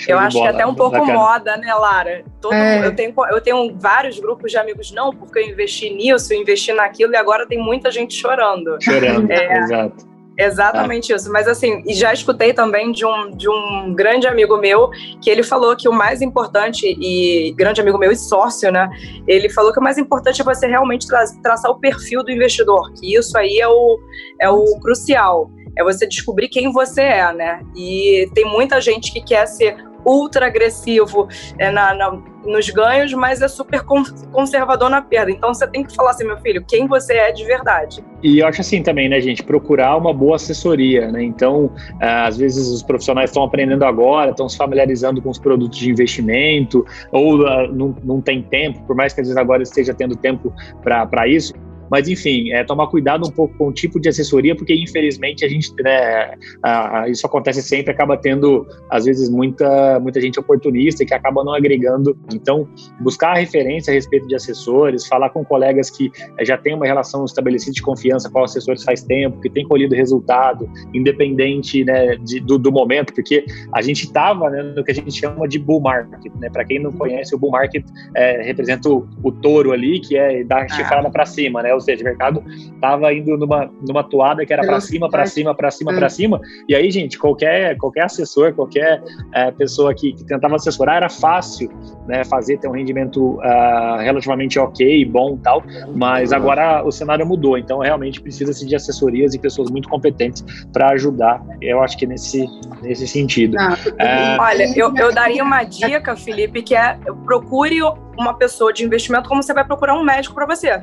eu 0.08 0.20
acho 0.20 0.38
bola, 0.38 0.50
que 0.50 0.54
é 0.54 0.56
até 0.56 0.66
um 0.66 0.76
pouco 0.76 0.98
bacana. 0.98 1.14
moda, 1.14 1.58
né, 1.58 1.74
Lara? 1.74 2.24
Todo, 2.40 2.54
é. 2.54 2.86
eu, 2.86 2.96
tenho, 2.96 3.14
eu 3.32 3.42
tenho 3.42 3.76
vários 3.76 4.20
grupos 4.20 4.52
de 4.52 4.58
amigos, 4.58 4.92
não, 4.92 5.12
porque 5.12 5.40
eu 5.40 5.50
investi 5.50 5.90
nisso, 5.90 6.32
eu 6.34 6.42
investi 6.42 6.72
naquilo, 6.72 7.14
e 7.14 7.16
agora 7.16 7.48
tem 7.48 7.58
muita 7.58 7.90
gente 7.90 8.14
chorando. 8.14 8.78
Chorando, 8.80 9.32
é, 9.32 9.58
exato. 9.58 10.13
Exatamente 10.38 11.14
isso. 11.14 11.32
Mas 11.32 11.48
assim, 11.48 11.84
e 11.86 11.94
já 11.94 12.12
escutei 12.12 12.54
também 12.54 12.92
de 12.92 13.06
um, 13.06 13.32
de 13.32 13.48
um 13.48 13.94
grande 13.96 14.28
amigo 14.28 14.58
meu 14.58 14.90
que 15.22 15.30
ele 15.30 15.44
falou 15.44 15.76
que 15.76 15.88
o 15.88 15.94
mais 15.94 16.22
importante, 16.22 16.86
e 16.88 17.54
grande 17.54 17.82
amigo 17.82 17.98
meu 17.98 18.12
e 18.12 18.16
sócio, 18.16 18.72
né? 18.72 18.90
Ele 19.28 19.50
falou 19.50 19.72
que 19.72 19.80
o 19.80 19.84
mais 19.84 19.98
importante 19.98 20.42
é 20.42 20.44
você 20.44 20.68
realmente 20.68 21.08
tra 21.08 21.24
traçar 21.42 21.72
o 21.72 21.80
perfil 21.80 22.24
do 22.24 22.32
investidor, 22.32 22.92
que 22.94 23.16
isso 23.16 23.38
aí 23.38 23.60
é 23.60 23.68
o, 23.68 24.00
é 24.42 24.50
o 24.50 24.80
crucial. 24.80 25.52
É 25.78 25.84
você 25.84 26.08
descobrir 26.08 26.50
quem 26.50 26.72
você 26.72 27.02
é, 27.02 27.34
né? 27.34 27.62
E 27.76 28.30
tem 28.34 28.46
muita 28.46 28.80
gente 28.80 29.12
que 29.12 29.22
quer 29.22 29.48
ser 29.48 29.76
ultra 30.06 30.48
agressivo 30.48 31.28
é, 31.58 31.72
na, 31.72 31.94
na, 31.94 32.20
nos 32.46 32.70
ganhos, 32.70 33.14
mas 33.14 33.42
é 33.42 33.48
super 33.48 33.84
conservador 34.32 34.90
na 34.90 35.02
perda. 35.02 35.32
Então 35.32 35.54
você 35.54 35.68
tem 35.68 35.84
que 35.84 35.96
falar 35.96 36.12
assim, 36.12 36.26
meu 36.26 36.38
filho, 36.38 36.64
quem 36.68 36.88
você 36.88 37.14
é 37.14 37.32
de 37.32 37.44
verdade. 37.46 38.04
E 38.22 38.40
eu 38.40 38.48
acho 38.48 38.62
assim 38.62 38.82
também, 38.82 39.10
né, 39.10 39.20
gente, 39.20 39.44
procurar 39.44 39.98
uma 39.98 40.14
boa 40.14 40.36
assessoria, 40.36 41.12
né? 41.12 41.24
Então, 41.24 41.72
ah, 42.02 42.28
às 42.28 42.38
vezes 42.38 42.68
os 42.68 42.84
profissionais 42.84 43.30
estão 43.30 43.44
aprendendo 43.44 43.84
agora, 43.84 44.32
estão 44.32 44.48
se 44.48 44.58
familiarizando 44.58 45.22
com 45.22 45.30
os 45.30 45.40
produtos 45.40 45.78
de 45.78 45.90
investimento, 45.90 46.86
ou 47.12 47.40
uh, 47.42 47.72
não, 47.74 47.96
não 48.04 48.22
tem 48.22 48.42
tempo, 48.42 48.82
por 48.86 48.96
mais 48.96 49.14
que 49.14 49.22
às 49.22 49.28
vezes 49.28 49.38
agora 49.38 49.64
esteja 49.64 49.94
tendo 49.94 50.16
tempo 50.16 50.54
para 50.82 51.28
isso 51.28 51.54
mas, 51.90 52.08
enfim, 52.08 52.52
é 52.52 52.64
tomar 52.64 52.88
cuidado 52.88 53.28
um 53.28 53.32
pouco 53.32 53.56
com 53.58 53.68
o 53.68 53.74
tipo 53.74 54.00
de 54.00 54.10
assessoria, 54.10 54.56
porque, 54.56 54.74
infelizmente, 54.74 55.46
a 55.46 55.48
gente, 55.48 55.72
né, 55.82 56.36
a, 56.62 57.02
a, 57.02 57.10
isso 57.10 57.26
acontece 57.26 57.62
sempre, 57.62 57.92
acaba 57.92 58.18
tendo, 58.18 58.68
às 58.90 59.06
vezes, 59.06 59.30
muita, 59.30 60.00
muita 60.00 60.20
gente 60.20 60.40
oportunista 60.40 61.06
que 61.06 61.14
acaba 61.14 61.44
não 61.44 61.54
agregando. 61.54 62.18
Então, 62.34 62.68
buscar 63.00 63.36
referência 63.36 63.92
a 63.92 63.94
respeito 63.94 64.28
de 64.28 64.36
assessores, 64.36 65.08
falar 65.08 65.30
com 65.30 65.44
colegas 65.44 65.90
que 65.90 66.12
é, 66.38 66.46
já 66.46 66.58
têm 66.58 66.74
uma 66.74 66.86
relação 66.86 67.26
estabelecida 67.26 67.74
de 67.74 67.82
confiança 67.82 68.30
com 68.30 68.44
assessores 68.44 68.84
faz 68.84 69.04
tempo, 69.04 69.40
que 69.42 69.50
tem 69.50 69.66
colhido 69.66 69.96
resultado, 69.96 70.70
independente 70.94 71.84
né, 71.84 72.16
de, 72.18 72.40
do, 72.40 72.58
do, 72.58 72.72
momento, 72.72 73.14
porque 73.14 73.46
a 73.74 73.82
gente 73.82 74.06
estava 74.06 74.50
né, 74.50 74.64
no 74.64 74.84
que 74.84 74.92
a 74.92 74.96
gente 74.96 75.12
chama 75.12 75.48
de 75.48 75.60
bull 75.60 75.82
market. 75.82 76.32
Né? 76.36 76.50
Para 76.50 76.66
quem 76.66 76.80
não 76.80 76.92
conhece, 76.92 77.36
o 77.36 77.38
bull 77.38 77.52
market 77.52 77.86
é, 78.16 78.42
representa 78.42 78.90
o, 78.90 79.08
o, 79.22 79.32
touro 79.32 79.72
ali, 79.72 80.00
que 80.00 80.18
é 80.18 80.44
dar 80.44 80.68
chifrada 80.70 81.08
ah. 81.08 81.12
para 81.12 81.26
cima, 81.26 81.62
né? 81.62 81.73
Seja, 81.80 82.02
o 82.02 82.06
mercado 82.06 82.44
estava 82.48 83.14
indo 83.14 83.38
numa, 83.38 83.70
numa 83.88 84.04
toada 84.04 84.46
que 84.46 84.54
era 84.54 84.64
para 84.64 84.80
cima, 84.80 85.10
para 85.10 85.26
cima, 85.26 85.56
para 85.56 85.72
cima, 85.72 85.94
para 85.94 86.10
cima. 86.10 86.42
E 86.68 86.76
aí, 86.76 86.90
gente, 86.92 87.18
qualquer, 87.18 87.78
qualquer 87.78 88.06
assessor, 88.06 88.54
qualquer 88.54 89.02
é, 89.34 89.52
pessoa 89.52 89.94
que, 89.94 90.14
que, 90.14 90.26
tentava 90.26 90.56
assessorar 90.56 90.98
era 90.98 91.10
fácil 91.10 91.70
né, 92.08 92.24
fazer, 92.24 92.58
ter 92.58 92.68
um 92.68 92.74
rendimento 92.74 93.36
uh, 93.36 93.98
relativamente 94.00 94.60
ok, 94.60 95.06
bom 95.06 95.38
tal. 95.38 95.64
Mas 95.96 96.34
agora 96.34 96.84
o 96.86 96.92
cenário 96.92 97.26
mudou, 97.26 97.58
então 97.58 97.80
realmente 97.80 98.22
precisa-se 98.22 98.66
de 98.66 98.76
assessorias 98.76 99.34
e 99.34 99.40
pessoas 99.40 99.70
muito 99.70 99.90
competentes 99.90 100.44
para 100.72 100.92
ajudar. 100.92 101.42
Eu 101.62 101.82
acho 101.82 101.98
que 101.98 102.06
nesse, 102.06 102.48
nesse 102.82 103.08
sentido. 103.08 103.58
Ah, 103.60 103.78
é... 104.00 104.38
Olha, 104.40 104.78
eu, 104.78 104.94
eu 104.96 105.14
daria 105.14 105.44
uma 105.44 105.64
dica, 105.64 106.16
Felipe, 106.16 106.62
que 106.62 106.76
é 106.76 106.98
procure 107.26 107.82
uma 108.18 108.34
pessoa 108.34 108.72
de 108.74 108.84
investimento 108.84 109.28
como 109.30 109.42
você 109.42 109.54
vai 109.54 109.66
procurar 109.66 109.96
um 109.96 110.04
médico 110.04 110.36
para 110.36 110.46
você. 110.46 110.82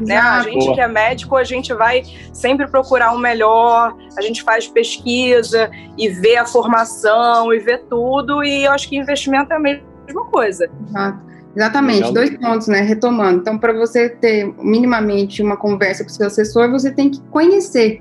Né? 0.00 0.16
A 0.16 0.42
gente 0.42 0.64
Boa. 0.64 0.74
que 0.74 0.80
é 0.80 0.88
médico, 0.88 1.36
a 1.36 1.44
gente 1.44 1.74
vai 1.74 2.02
sempre 2.32 2.66
procurar 2.68 3.12
um 3.12 3.18
melhor, 3.18 3.96
a 4.16 4.22
gente 4.22 4.42
faz 4.42 4.66
pesquisa 4.68 5.70
e 5.96 6.08
vê 6.08 6.36
a 6.36 6.46
formação 6.46 7.52
e 7.52 7.58
vê 7.58 7.78
tudo, 7.78 8.44
e 8.44 8.64
eu 8.64 8.72
acho 8.72 8.88
que 8.88 8.96
investimento 8.96 9.52
é 9.52 9.56
a 9.56 9.60
mesma 9.60 10.24
coisa. 10.30 10.70
Exato. 10.88 11.28
Exatamente, 11.56 11.96
Legal. 11.96 12.12
dois 12.12 12.36
pontos, 12.36 12.68
né? 12.68 12.80
Retomando. 12.82 13.40
Então, 13.40 13.58
para 13.58 13.72
você 13.72 14.08
ter 14.08 14.54
minimamente 14.62 15.42
uma 15.42 15.56
conversa 15.56 16.04
com 16.04 16.10
o 16.10 16.12
seu 16.12 16.26
assessor, 16.26 16.70
você 16.70 16.90
tem 16.92 17.10
que 17.10 17.20
conhecer 17.30 18.00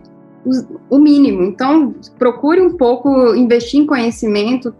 o 0.89 0.97
mínimo. 0.97 1.43
Então, 1.43 1.95
procure 2.19 2.61
um 2.61 2.77
pouco 2.77 3.35
investir 3.35 3.79
em 3.79 3.85
conhecimento, 3.85 4.75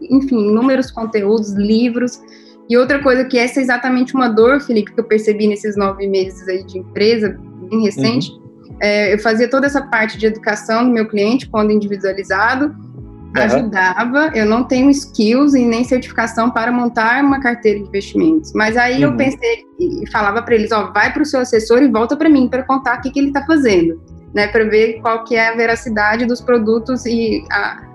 enfim, 0.00 0.48
inúmeros 0.48 0.90
conteúdos, 0.90 1.52
livros, 1.52 2.22
e 2.68 2.76
outra 2.76 3.02
coisa 3.02 3.24
que 3.24 3.38
essa 3.38 3.60
é 3.60 3.62
exatamente 3.62 4.14
uma 4.14 4.28
dor, 4.28 4.60
Felipe, 4.60 4.92
que 4.92 5.00
eu 5.00 5.04
percebi 5.04 5.46
nesses 5.46 5.76
nove 5.76 6.06
meses 6.06 6.46
aí 6.48 6.64
de 6.64 6.78
empresa, 6.78 7.38
bem 7.70 7.82
recente. 7.82 8.30
Uhum. 8.30 8.76
É, 8.80 9.14
eu 9.14 9.18
fazia 9.18 9.48
toda 9.48 9.66
essa 9.66 9.82
parte 9.82 10.16
de 10.18 10.26
educação 10.26 10.84
do 10.84 10.90
meu 10.90 11.06
cliente, 11.06 11.48
quando 11.48 11.70
individualizado, 11.70 12.66
uhum. 12.66 13.32
ajudava. 13.34 14.30
Eu 14.34 14.46
não 14.46 14.64
tenho 14.64 14.90
skills 14.90 15.54
e 15.54 15.64
nem 15.64 15.84
certificação 15.84 16.50
para 16.50 16.72
montar 16.72 17.22
uma 17.22 17.40
carteira 17.40 17.80
de 17.80 17.86
investimentos. 17.86 18.52
Mas 18.54 18.76
aí 18.76 19.04
uhum. 19.04 19.10
eu 19.10 19.16
pensei 19.16 19.64
e 19.78 20.10
falava 20.10 20.42
para 20.42 20.54
eles: 20.54 20.72
ó, 20.72 20.90
vai 20.90 21.12
para 21.12 21.22
o 21.22 21.26
seu 21.26 21.40
assessor 21.40 21.82
e 21.82 21.88
volta 21.88 22.16
para 22.16 22.30
mim 22.30 22.48
para 22.48 22.62
contar 22.62 22.98
o 22.98 23.02
que, 23.02 23.10
que 23.10 23.18
ele 23.18 23.28
está 23.28 23.44
fazendo, 23.44 24.00
né? 24.34 24.46
Para 24.48 24.64
ver 24.64 25.00
qual 25.02 25.22
que 25.24 25.36
é 25.36 25.50
a 25.50 25.54
veracidade 25.54 26.24
dos 26.24 26.40
produtos 26.40 27.04
e 27.04 27.44
a, 27.52 27.93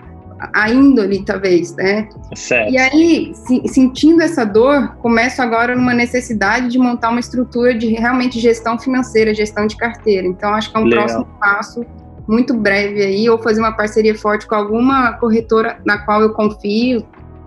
a 0.54 0.70
índole, 0.70 1.24
talvez, 1.24 1.76
né? 1.76 2.08
Certo. 2.36 2.72
E 2.72 2.78
aí, 2.78 3.32
se, 3.34 3.62
sentindo 3.68 4.22
essa 4.22 4.46
dor, 4.46 4.96
começo 4.98 5.42
agora 5.42 5.76
numa 5.76 5.94
necessidade 5.94 6.70
de 6.70 6.78
montar 6.78 7.10
uma 7.10 7.20
estrutura 7.20 7.74
de 7.74 7.88
realmente 7.88 8.40
gestão 8.40 8.78
financeira, 8.80 9.34
gestão 9.34 9.68
de 9.68 9.76
carteira. 9.76 10.26
Então, 10.28 10.54
acho 10.54 10.72
que 10.72 10.78
é 10.78 10.80
um 10.80 10.86
Legal. 10.86 11.06
próximo 11.06 11.26
passo 11.40 11.86
muito 12.28 12.54
breve 12.54 13.02
aí, 13.02 13.28
ou 13.28 13.40
fazer 13.40 13.60
uma 13.60 13.72
parceria 13.72 14.14
forte 14.16 14.46
com 14.48 14.54
alguma 14.54 15.14
corretora 15.14 15.80
na 15.84 15.98
qual 15.98 16.22
eu 16.22 16.32
confio, 16.32 17.04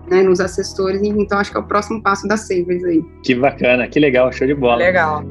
né, 0.09 0.21
nos 0.21 0.41
assessores. 0.41 1.01
Então, 1.01 1.39
acho 1.39 1.51
que 1.51 1.57
é 1.57 1.59
o 1.61 1.63
próximo 1.63 2.03
passo 2.03 2.27
da 2.27 2.35
Savers 2.35 2.83
aí. 2.83 3.01
Que 3.23 3.33
bacana, 3.33 3.87
que 3.87 3.97
legal, 3.97 4.31
show 4.33 4.45
de 4.45 4.53
bola. 4.53 4.77
Legal. 4.77 5.23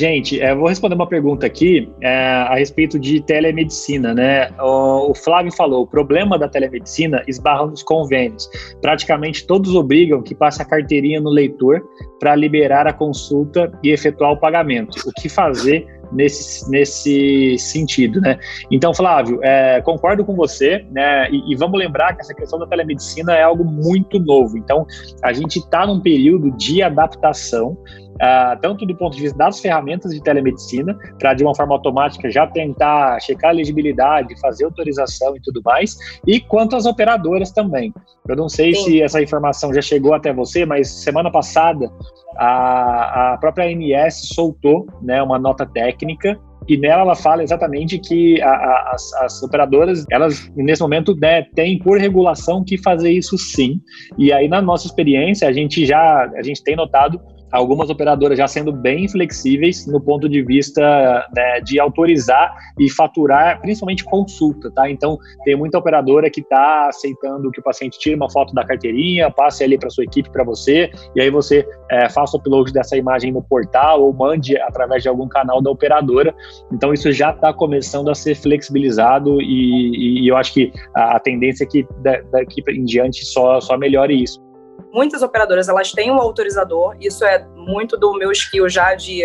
Gente, 0.00 0.40
é, 0.40 0.54
vou 0.54 0.66
responder 0.66 0.94
uma 0.94 1.06
pergunta 1.06 1.44
aqui 1.44 1.92
é, 2.00 2.08
a 2.08 2.54
respeito 2.54 2.98
de 2.98 3.20
telemedicina, 3.20 4.14
né? 4.14 4.48
O, 4.58 5.10
o, 5.10 5.14
Flávio 5.14 5.52
falou, 5.52 5.82
o 5.82 5.86
problema 5.86 6.38
da 6.38 6.48
telemedicina 6.48 7.22
esbarra 7.28 7.66
nos 7.66 7.82
convênios. 7.82 8.48
Praticamente 8.80 9.46
todos 9.46 9.74
obrigam 9.74 10.22
que 10.22 10.34
passe 10.34 10.62
a 10.62 10.64
carteirinha 10.64 11.20
no 11.20 11.28
leitor 11.28 11.86
para 12.18 12.34
liberar 12.34 12.86
a 12.86 12.94
consulta 12.94 13.70
e 13.84 13.90
efetuar 13.90 14.32
o 14.32 14.38
pagamento. 14.38 14.96
O 15.06 15.12
que 15.20 15.28
fazer 15.28 15.86
nesse, 16.12 16.70
nesse 16.70 17.58
sentido, 17.58 18.20
né? 18.20 18.38
Então, 18.70 18.94
Flávio, 18.94 19.38
é, 19.42 19.80
concordo 19.82 20.24
com 20.24 20.34
você, 20.34 20.84
né? 20.90 21.30
E, 21.30 21.52
e, 21.52 21.56
vamos 21.56 21.78
lembrar 21.78 22.14
que 22.14 22.22
essa 22.22 22.34
questão 22.34 22.58
da 22.58 22.66
telemedicina 22.66 23.34
é 23.34 23.42
algo 23.42 23.64
muito 23.64 24.18
novo. 24.18 24.56
Então, 24.56 24.86
a 25.22 25.32
gente 25.32 25.58
está 25.58 25.86
num 25.86 26.00
período 26.00 26.50
de 26.56 26.82
adaptação 26.82 27.76
uh, 28.20 28.60
tanto 28.60 28.86
do 28.86 28.94
ponto 28.94 29.16
de 29.16 29.22
vista 29.22 29.36
das 29.36 29.60
ferramentas 29.60 30.12
de 30.12 30.22
telemedicina, 30.22 30.96
para 31.18 31.34
de 31.34 31.42
uma 31.42 31.54
forma 31.54 31.74
automática 31.74 32.30
já 32.30 32.46
tentar 32.46 33.20
checar 33.20 33.50
a 33.50 33.54
elegibilidade, 33.54 34.38
fazer 34.40 34.64
autorização 34.64 35.36
e 35.36 35.40
tudo 35.40 35.60
mais, 35.64 35.96
e 36.26 36.40
quanto 36.40 36.76
às 36.76 36.86
operadoras 36.86 37.50
também. 37.50 37.92
Eu 38.28 38.36
não 38.36 38.48
sei 38.48 38.74
Sim. 38.74 38.84
se 38.84 39.02
essa 39.02 39.22
informação 39.22 39.72
já 39.72 39.82
chegou 39.82 40.14
até 40.14 40.32
você, 40.32 40.64
mas 40.64 40.88
semana 40.88 41.30
passada 41.30 41.90
a, 42.36 43.32
a 43.32 43.38
própria 43.38 43.66
ANS 43.66 44.28
soltou 44.34 44.86
né, 45.02 45.22
uma 45.22 45.38
nota 45.38 45.66
técnica 45.66 46.38
e 46.68 46.76
nela 46.76 47.02
ela 47.02 47.16
fala 47.16 47.42
exatamente 47.42 47.98
que 47.98 48.40
a, 48.42 48.50
a, 48.50 48.92
as, 48.94 49.12
as, 49.14 49.42
operadoras, 49.42 50.04
elas 50.10 50.50
nesse 50.54 50.82
momento 50.82 51.16
né, 51.16 51.42
têm 51.54 51.78
por 51.78 51.98
regulação 51.98 52.62
que 52.62 52.76
fazer 52.78 53.10
isso 53.10 53.36
sim. 53.38 53.80
E 54.18 54.32
aí 54.32 54.46
na 54.46 54.60
nossa 54.60 54.86
experiência 54.86 55.48
a 55.48 55.52
gente 55.52 55.84
já 55.86 56.30
a 56.36 56.42
gente 56.42 56.62
tem 56.62 56.76
notado 56.76 57.20
algumas 57.50 57.90
operadoras 57.90 58.38
já 58.38 58.46
sendo 58.46 58.72
bem 58.72 59.08
flexíveis 59.08 59.86
no 59.86 60.00
ponto 60.00 60.28
de 60.28 60.42
vista 60.42 61.26
né, 61.34 61.60
de 61.60 61.80
autorizar 61.80 62.54
e 62.78 62.90
faturar, 62.90 63.60
principalmente 63.60 64.04
consulta, 64.04 64.70
tá? 64.70 64.90
Então, 64.90 65.18
tem 65.44 65.56
muita 65.56 65.78
operadora 65.78 66.30
que 66.30 66.40
está 66.40 66.88
aceitando 66.88 67.50
que 67.50 67.60
o 67.60 67.62
paciente 67.62 67.98
tire 67.98 68.14
uma 68.14 68.30
foto 68.30 68.54
da 68.54 68.64
carteirinha, 68.64 69.30
passe 69.30 69.64
ali 69.64 69.78
para 69.78 69.90
sua 69.90 70.04
equipe, 70.04 70.30
para 70.30 70.44
você, 70.44 70.90
e 71.14 71.20
aí 71.20 71.30
você 71.30 71.66
é, 71.90 72.08
faça 72.08 72.36
o 72.36 72.40
upload 72.40 72.72
dessa 72.72 72.96
imagem 72.96 73.32
no 73.32 73.42
portal 73.42 74.02
ou 74.02 74.12
mande 74.12 74.56
através 74.60 75.02
de 75.02 75.08
algum 75.08 75.28
canal 75.28 75.60
da 75.60 75.70
operadora, 75.70 76.34
Então 76.72 76.92
isso 76.92 77.10
já 77.12 77.30
está 77.30 77.52
começando 77.52 78.10
a 78.10 78.14
ser 78.14 78.34
flexibilizado 78.34 79.40
e, 79.40 80.24
e, 80.24 80.28
eu 80.28 80.36
acho 80.36 80.52
que 80.52 80.72
a, 80.94 81.18
tendência 81.20 81.64
é 81.64 81.66
que 81.66 81.86
daqui 82.32 82.62
em 82.68 82.84
diante 82.84 83.24
só, 83.24 83.60
só 83.60 83.76
melhore 83.76 84.22
isso 84.22 84.49
muitas 84.92 85.22
operadoras 85.22 85.68
elas 85.68 85.92
têm 85.92 86.10
um 86.10 86.20
autorizador, 86.20 86.96
isso 87.00 87.24
é 87.24 87.46
muito 87.66 87.96
do 87.96 88.12
meu 88.14 88.32
skill 88.32 88.68
já 88.68 88.94
de. 88.94 89.22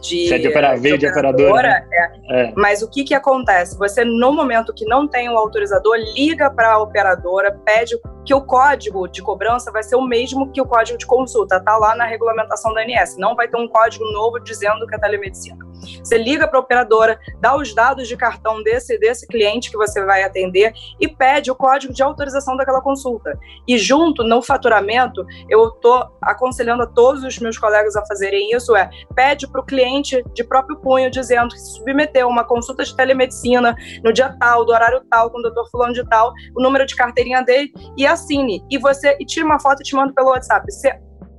de, 0.00 0.32
é 0.32 0.38
de, 0.38 0.80
de, 0.80 0.98
de 0.98 1.06
operadora. 1.06 1.68
Né? 1.68 2.10
É. 2.30 2.42
É. 2.42 2.52
Mas 2.56 2.82
o 2.82 2.90
que, 2.90 3.04
que 3.04 3.14
acontece? 3.14 3.76
Você, 3.78 4.04
no 4.04 4.32
momento 4.32 4.74
que 4.74 4.84
não 4.84 5.08
tem 5.08 5.28
um 5.28 5.38
autorizador, 5.38 5.96
liga 6.14 6.50
para 6.50 6.72
a 6.72 6.78
operadora, 6.78 7.58
pede 7.64 7.98
que 8.24 8.34
o 8.34 8.42
código 8.42 9.08
de 9.08 9.22
cobrança 9.22 9.72
vai 9.72 9.82
ser 9.82 9.96
o 9.96 10.02
mesmo 10.02 10.52
que 10.52 10.60
o 10.60 10.66
código 10.66 10.98
de 10.98 11.06
consulta, 11.06 11.58
tá 11.60 11.78
lá 11.78 11.96
na 11.96 12.04
regulamentação 12.04 12.74
da 12.74 12.82
ANS. 12.82 13.16
Não 13.16 13.34
vai 13.34 13.48
ter 13.48 13.56
um 13.56 13.66
código 13.66 14.04
novo 14.12 14.38
dizendo 14.38 14.86
que 14.86 14.94
é 14.94 14.98
telemedicina. 14.98 15.66
Você 16.02 16.18
liga 16.18 16.46
para 16.46 16.58
a 16.58 16.60
operadora, 16.60 17.18
dá 17.40 17.56
os 17.56 17.74
dados 17.74 18.08
de 18.08 18.16
cartão 18.16 18.62
desse 18.62 18.98
desse 18.98 19.26
cliente 19.26 19.70
que 19.70 19.76
você 19.76 20.04
vai 20.04 20.22
atender 20.22 20.72
e 21.00 21.08
pede 21.08 21.50
o 21.50 21.54
código 21.54 21.92
de 21.92 22.02
autorização 22.02 22.56
daquela 22.56 22.80
consulta. 22.80 23.38
E 23.66 23.78
junto 23.78 24.24
no 24.24 24.42
faturamento, 24.42 25.24
eu 25.48 25.68
estou 25.68 26.08
aconselhando 26.20 26.82
a 26.82 26.86
todos 26.86 27.24
os 27.24 27.38
meus 27.38 27.56
colegas 27.56 27.77
a 27.96 28.06
fazerem 28.06 28.50
isso 28.52 28.76
é 28.76 28.88
pede 29.14 29.46
para 29.50 29.60
o 29.60 29.64
cliente 29.64 30.22
de 30.34 30.44
próprio 30.44 30.78
punho 30.80 31.10
dizendo 31.10 31.48
que 31.48 31.58
se 31.58 31.76
submeteu 31.76 32.28
uma 32.28 32.44
consulta 32.44 32.84
de 32.84 32.94
telemedicina 32.94 33.74
no 34.04 34.12
dia 34.12 34.34
tal, 34.38 34.64
do 34.64 34.72
horário 34.72 35.02
tal, 35.10 35.30
com 35.30 35.38
o 35.38 35.42
doutor 35.42 35.68
fulano 35.70 35.92
de 35.92 36.06
tal, 36.08 36.32
o 36.56 36.62
número 36.62 36.86
de 36.86 36.94
carteirinha 36.96 37.42
dele 37.42 37.72
e 37.96 38.06
assine. 38.06 38.62
E 38.70 38.78
você 38.78 39.16
e 39.20 39.24
tira 39.24 39.46
uma 39.46 39.60
foto 39.60 39.80
e 39.80 39.84
te 39.84 39.94
manda 39.94 40.12
pelo 40.12 40.30
WhatsApp. 40.30 40.70
Você 40.70 40.92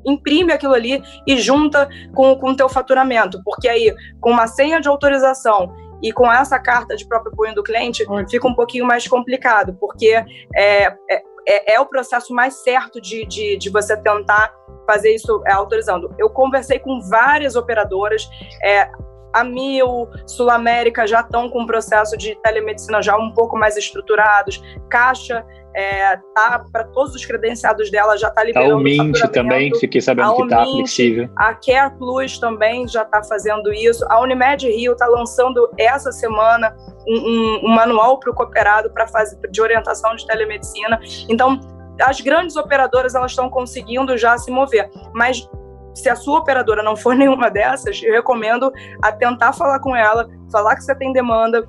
imprime 0.06 0.54
aquilo 0.54 0.74
ali 0.74 1.02
e 1.28 1.38
junta 1.38 1.90
com 2.14 2.32
o 2.32 2.56
teu 2.56 2.70
faturamento, 2.70 3.42
porque 3.44 3.68
aí, 3.68 3.94
com 4.22 4.32
uma 4.32 4.48
senha 4.48 4.80
de 4.80 4.88
autorização 4.88 5.74
e 6.02 6.12
com 6.14 6.32
essa 6.32 6.58
carta 6.58 6.96
de 6.96 7.06
próprio 7.08 7.36
punho 7.36 7.54
do 7.54 7.64
cliente, 7.64 8.06
fica 8.30 8.48
um 8.48 8.56
pouquinho 8.56 8.86
mais 8.86 9.08
complicado, 9.08 9.76
porque 9.80 10.24
é, 10.56 10.86
é, 10.86 11.22
é, 11.48 11.74
é 11.74 11.80
o 11.80 11.86
processo 11.86 12.34
mais 12.34 12.56
certo 12.56 13.00
de, 13.02 13.26
de, 13.26 13.58
de 13.58 13.70
você 13.70 13.96
tentar 13.98 14.54
fazer 14.86 15.14
isso 15.14 15.42
é, 15.46 15.52
autorizando. 15.52 16.14
Eu 16.18 16.30
conversei 16.30 16.80
com 16.80 17.00
várias 17.02 17.56
operadoras, 17.56 18.28
é, 18.64 18.90
a 19.34 19.44
Mil, 19.44 20.08
Sul 20.26 20.50
América 20.50 21.06
já 21.06 21.22
estão 21.22 21.50
com 21.50 21.62
um 21.62 21.66
processo 21.66 22.18
de 22.18 22.36
telemedicina 22.42 23.02
já 23.02 23.18
um 23.18 23.32
pouco 23.32 23.58
mais 23.58 23.78
estruturados, 23.78 24.62
Caixa 24.90 25.46
é, 25.76 26.18
tá 26.34 26.66
para 26.72 26.84
todos 26.86 27.16
os 27.16 27.26
credenciados 27.26 27.92
dela 27.92 28.18
já 28.18 28.30
está 28.30 28.44
liberando. 28.44 28.76
A 28.76 28.80
Mint 28.80 29.20
também, 29.32 29.74
fiquei 29.80 30.02
sabendo 30.02 30.32
a 30.32 30.36
que 30.36 30.42
está 30.44 30.66
flexível. 30.66 31.30
A 31.36 31.54
Care 31.54 31.96
Plus 31.98 32.40
também 32.40 32.88
já 32.88 33.04
está 33.04 33.24
fazendo 33.24 33.72
isso. 33.72 34.06
A 34.10 34.20
Unimed 34.20 34.68
Rio 34.68 34.94
está 34.94 35.06
lançando 35.08 35.70
essa 35.78 36.12
semana 36.12 36.76
um, 37.08 37.16
um, 37.16 37.62
um 37.66 37.76
manual 37.76 38.20
para 38.20 38.32
o 38.32 38.36
cooperado 38.36 38.92
para 38.92 39.08
fazer 39.08 39.38
de 39.50 39.62
orientação 39.62 40.16
de 40.16 40.26
telemedicina. 40.26 41.00
Então, 41.30 41.60
as 42.02 42.20
grandes 42.22 42.56
operadoras 42.56 43.14
elas 43.14 43.32
estão 43.32 43.50
conseguindo 43.50 44.18
já 44.18 44.38
se 44.38 44.50
mover, 44.50 44.90
mas 45.14 45.48
se 45.94 46.10
a 46.10 46.16
sua 46.16 46.40
operadora 46.40 46.84
não 46.84 46.96
for 46.96 47.16
nenhuma 47.16 47.50
dessas, 47.50 48.02
eu 48.04 48.14
recomendo 48.14 48.72
a 49.02 49.12
tentar 49.12 49.54
falar 49.54 49.80
com 49.80 49.96
ela, 49.96 50.30
falar 50.52 50.76
que 50.76 50.84
você 50.84 50.96
tem 50.96 51.14
demanda, 51.14 51.68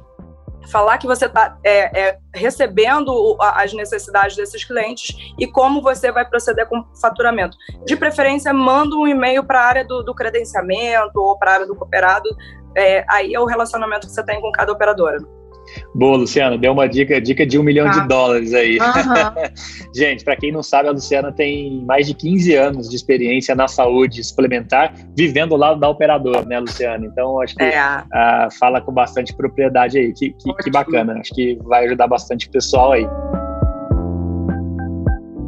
falar 0.69 0.99
que 0.99 1.07
você 1.07 1.27
está 1.27 1.57
é, 1.65 2.09
é, 2.09 2.19
recebendo 2.35 3.37
as 3.41 3.73
necessidades 3.73 4.37
desses 4.37 4.65
clientes 4.65 5.33
e 5.39 5.47
como 5.47 5.81
você 5.81 6.13
vai 6.13 6.25
proceder 6.29 6.67
com 6.67 6.81
o 6.81 6.97
faturamento. 7.01 7.57
De 7.85 7.97
preferência, 7.97 8.53
manda 8.53 8.95
um 8.95 9.07
e-mail 9.07 9.43
para 9.43 9.61
a 9.61 9.65
área 9.65 9.85
do, 9.85 10.03
do, 10.03 10.15
credenciamento 10.15 11.19
ou 11.21 11.39
para 11.39 11.51
a 11.51 11.55
área 11.55 11.67
do 11.67 11.75
cooperado. 11.75 12.29
É, 12.77 13.05
aí 13.09 13.35
é 13.35 13.41
o 13.41 13.47
relacionamento 13.47 14.07
que 14.07 14.13
você 14.13 14.23
tem 14.23 14.41
com 14.41 14.53
cada 14.53 14.73
operadora. 14.73 15.19
Boa, 15.95 16.17
Luciana, 16.17 16.57
deu 16.57 16.73
uma 16.73 16.89
dica, 16.89 17.21
dica 17.21 17.47
de 17.47 17.59
um 17.59 17.63
milhão 17.63 17.87
ah. 17.87 17.91
de 17.91 18.09
dólares 18.09 18.55
aí. 18.55 18.79
Uhum. 18.79 19.91
Gente, 19.95 20.25
para 20.25 20.37
quem 20.37 20.53
não 20.53 20.63
sabe, 20.63 20.89
a 20.89 20.93
Luciana 20.93 21.33
tem 21.33 21.85
mais 21.85 22.07
de 22.07 22.15
15 22.15 22.55
anos 22.55 22.89
de 22.89 22.97
experiência 22.97 23.55
na 23.55 23.69
saúde 23.69 24.23
suplementar, 24.23 24.95
vivendo 25.17 25.57
lá 25.57 25.75
da 25.75 25.89
operadora, 25.89 26.45
né, 26.45 26.59
Luciana? 26.59 27.05
Então, 27.07 27.41
acho 27.41 27.55
que 27.55 27.63
é. 27.63 27.81
uh, 27.81 28.59
fala 28.59 28.81
com 28.81 28.93
bastante 28.93 29.35
propriedade 29.35 29.99
aí. 29.99 30.13
Que, 30.13 30.31
que, 30.31 30.55
que 30.55 30.71
bacana, 30.71 31.15
acho 31.21 31.35
que 31.35 31.59
vai 31.65 31.87
ajudar 31.87 32.07
bastante 32.07 32.47
o 32.47 32.51
pessoal 32.51 32.93
aí. 32.93 33.07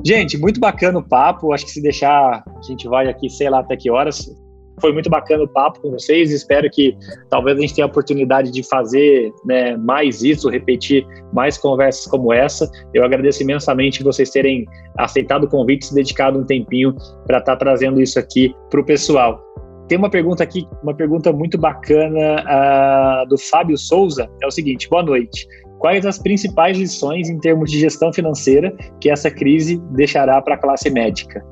Gente, 0.04 0.36
muito 0.36 0.58
bacana 0.58 0.98
o 0.98 1.02
papo. 1.02 1.52
Acho 1.52 1.64
que 1.64 1.70
se 1.70 1.80
deixar, 1.80 2.42
a 2.44 2.62
gente 2.62 2.88
vai 2.88 3.08
aqui, 3.08 3.30
sei 3.30 3.48
lá 3.48 3.60
até 3.60 3.76
que 3.76 3.90
horas. 3.90 4.28
Foi 4.82 4.92
muito 4.92 5.08
bacana 5.08 5.44
o 5.44 5.48
papo 5.48 5.80
com 5.80 5.92
vocês. 5.92 6.32
Espero 6.32 6.68
que 6.68 6.96
talvez 7.30 7.56
a 7.56 7.60
gente 7.60 7.72
tenha 7.72 7.84
a 7.84 7.88
oportunidade 7.88 8.50
de 8.50 8.64
fazer 8.64 9.32
né, 9.44 9.76
mais 9.76 10.24
isso, 10.24 10.48
repetir 10.48 11.06
mais 11.32 11.56
conversas 11.56 12.04
como 12.08 12.32
essa. 12.32 12.68
Eu 12.92 13.04
agradeço 13.04 13.44
imensamente 13.44 14.02
vocês 14.02 14.28
terem 14.30 14.66
aceitado 14.98 15.44
o 15.44 15.48
convite, 15.48 15.86
se 15.86 15.94
dedicado 15.94 16.40
um 16.40 16.44
tempinho 16.44 16.96
para 17.28 17.38
estar 17.38 17.52
tá 17.52 17.56
trazendo 17.56 18.00
isso 18.00 18.18
aqui 18.18 18.52
para 18.68 18.80
o 18.80 18.84
pessoal. 18.84 19.40
Tem 19.86 19.96
uma 19.96 20.10
pergunta 20.10 20.42
aqui, 20.42 20.66
uma 20.82 20.94
pergunta 20.94 21.32
muito 21.32 21.56
bacana 21.56 22.42
uh, 22.42 23.28
do 23.28 23.38
Fábio 23.38 23.78
Souza. 23.78 24.28
É 24.42 24.46
o 24.48 24.50
seguinte: 24.50 24.88
boa 24.90 25.04
noite. 25.04 25.46
Quais 25.78 26.04
as 26.04 26.18
principais 26.18 26.76
lições 26.76 27.28
em 27.28 27.38
termos 27.38 27.70
de 27.70 27.78
gestão 27.78 28.12
financeira 28.12 28.74
que 29.00 29.08
essa 29.08 29.30
crise 29.30 29.80
deixará 29.92 30.42
para 30.42 30.54
a 30.56 30.58
classe 30.58 30.90
médica? 30.90 31.44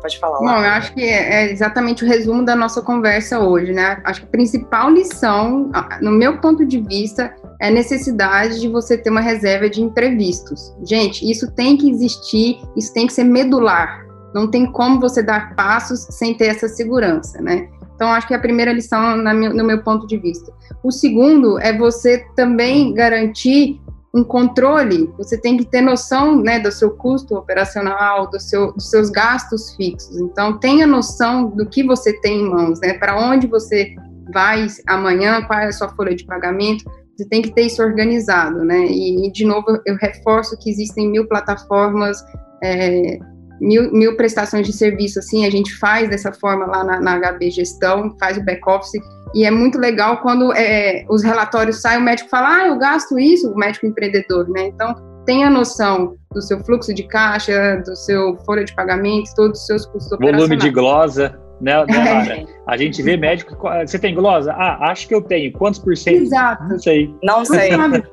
Pode 0.00 0.18
falar. 0.18 0.38
Bom, 0.38 0.64
eu 0.64 0.70
acho 0.70 0.94
que 0.94 1.02
é, 1.02 1.44
é 1.44 1.52
exatamente 1.52 2.04
o 2.04 2.06
resumo 2.06 2.44
da 2.44 2.56
nossa 2.56 2.80
conversa 2.80 3.38
hoje, 3.38 3.72
né? 3.72 4.00
Acho 4.04 4.20
que 4.20 4.26
a 4.26 4.30
principal 4.30 4.90
lição, 4.90 5.70
no 6.00 6.10
meu 6.10 6.38
ponto 6.38 6.64
de 6.64 6.80
vista, 6.80 7.34
é 7.60 7.68
a 7.68 7.70
necessidade 7.70 8.60
de 8.60 8.68
você 8.68 8.96
ter 8.96 9.10
uma 9.10 9.20
reserva 9.20 9.68
de 9.68 9.82
imprevistos. 9.82 10.74
Gente, 10.84 11.30
isso 11.30 11.50
tem 11.52 11.76
que 11.76 11.90
existir, 11.90 12.58
isso 12.76 12.92
tem 12.94 13.06
que 13.06 13.12
ser 13.12 13.24
medular. 13.24 14.06
Não 14.34 14.50
tem 14.50 14.70
como 14.70 15.00
você 15.00 15.22
dar 15.22 15.54
passos 15.54 16.06
sem 16.10 16.34
ter 16.34 16.46
essa 16.46 16.68
segurança, 16.68 17.42
né? 17.42 17.68
Então, 17.94 18.08
acho 18.08 18.26
que 18.26 18.32
é 18.32 18.36
a 18.36 18.40
primeira 18.40 18.72
lição 18.72 19.18
no 19.18 19.64
meu 19.64 19.82
ponto 19.82 20.06
de 20.06 20.16
vista. 20.16 20.50
O 20.82 20.90
segundo 20.90 21.58
é 21.60 21.76
você 21.76 22.24
também 22.34 22.94
garantir 22.94 23.78
um 24.12 24.24
controle, 24.24 25.12
você 25.16 25.40
tem 25.40 25.56
que 25.56 25.64
ter 25.64 25.80
noção 25.80 26.36
né, 26.36 26.58
do 26.58 26.72
seu 26.72 26.90
custo 26.90 27.36
operacional, 27.36 28.28
do 28.28 28.40
seu, 28.40 28.72
dos 28.72 28.90
seus 28.90 29.08
gastos 29.08 29.74
fixos. 29.76 30.18
Então, 30.18 30.58
tenha 30.58 30.86
noção 30.86 31.48
do 31.50 31.68
que 31.68 31.84
você 31.84 32.12
tem 32.20 32.40
em 32.40 32.50
mãos, 32.50 32.80
né? 32.80 32.94
Para 32.94 33.16
onde 33.16 33.46
você 33.46 33.94
vai 34.32 34.66
amanhã, 34.86 35.42
qual 35.42 35.60
é 35.60 35.66
a 35.66 35.72
sua 35.72 35.88
folha 35.90 36.14
de 36.14 36.24
pagamento. 36.24 36.84
Você 37.16 37.28
tem 37.28 37.40
que 37.42 37.52
ter 37.52 37.62
isso 37.62 37.82
organizado, 37.82 38.64
né? 38.64 38.86
E, 38.86 39.30
de 39.30 39.44
novo, 39.44 39.80
eu 39.86 39.96
reforço 39.96 40.58
que 40.58 40.70
existem 40.70 41.08
mil 41.08 41.28
plataformas, 41.28 42.18
é, 42.62 43.18
mil, 43.60 43.92
mil 43.92 44.16
prestações 44.16 44.66
de 44.66 44.72
serviço, 44.72 45.18
assim, 45.18 45.44
a 45.44 45.50
gente 45.50 45.76
faz 45.76 46.08
dessa 46.08 46.32
forma 46.32 46.66
lá 46.66 46.82
na, 46.82 47.00
na 47.00 47.32
HB 47.32 47.50
Gestão, 47.50 48.16
faz 48.18 48.38
o 48.38 48.44
back-office 48.44 49.00
e 49.34 49.44
é 49.44 49.50
muito 49.50 49.78
legal 49.78 50.18
quando 50.18 50.52
é, 50.54 51.04
os 51.08 51.22
relatórios 51.22 51.80
saem, 51.80 52.00
o 52.00 52.02
médico 52.02 52.28
fala, 52.28 52.56
ah, 52.56 52.66
eu 52.68 52.78
gasto 52.78 53.18
isso, 53.18 53.50
o 53.50 53.56
médico 53.56 53.86
empreendedor, 53.86 54.48
né? 54.48 54.66
Então, 54.66 54.94
tenha 55.24 55.48
noção 55.48 56.16
do 56.32 56.42
seu 56.42 56.58
fluxo 56.64 56.92
de 56.92 57.04
caixa, 57.04 57.76
do 57.86 57.94
seu 57.94 58.36
folha 58.44 58.64
de 58.64 58.74
pagamento, 58.74 59.30
todos 59.36 59.60
os 59.60 59.66
seus 59.66 59.86
custos 59.86 60.18
Volume 60.18 60.56
de 60.56 60.70
glosa, 60.70 61.38
né, 61.60 61.84
né 61.86 62.40
é. 62.40 62.46
A 62.66 62.76
gente 62.76 63.02
vê 63.02 63.16
médico, 63.16 63.56
você 63.86 63.98
tem 63.98 64.14
glosa? 64.14 64.52
Ah, 64.52 64.90
acho 64.90 65.06
que 65.06 65.14
eu 65.14 65.22
tenho. 65.22 65.52
Quantos 65.52 65.78
por 65.78 65.96
cento? 65.96 66.22
Exato. 66.22 66.64
Não 66.64 66.78
sei. 66.78 67.14
Não 67.22 67.44
sei. 67.44 67.70
Não 67.70 67.90
sabe. 67.90 68.04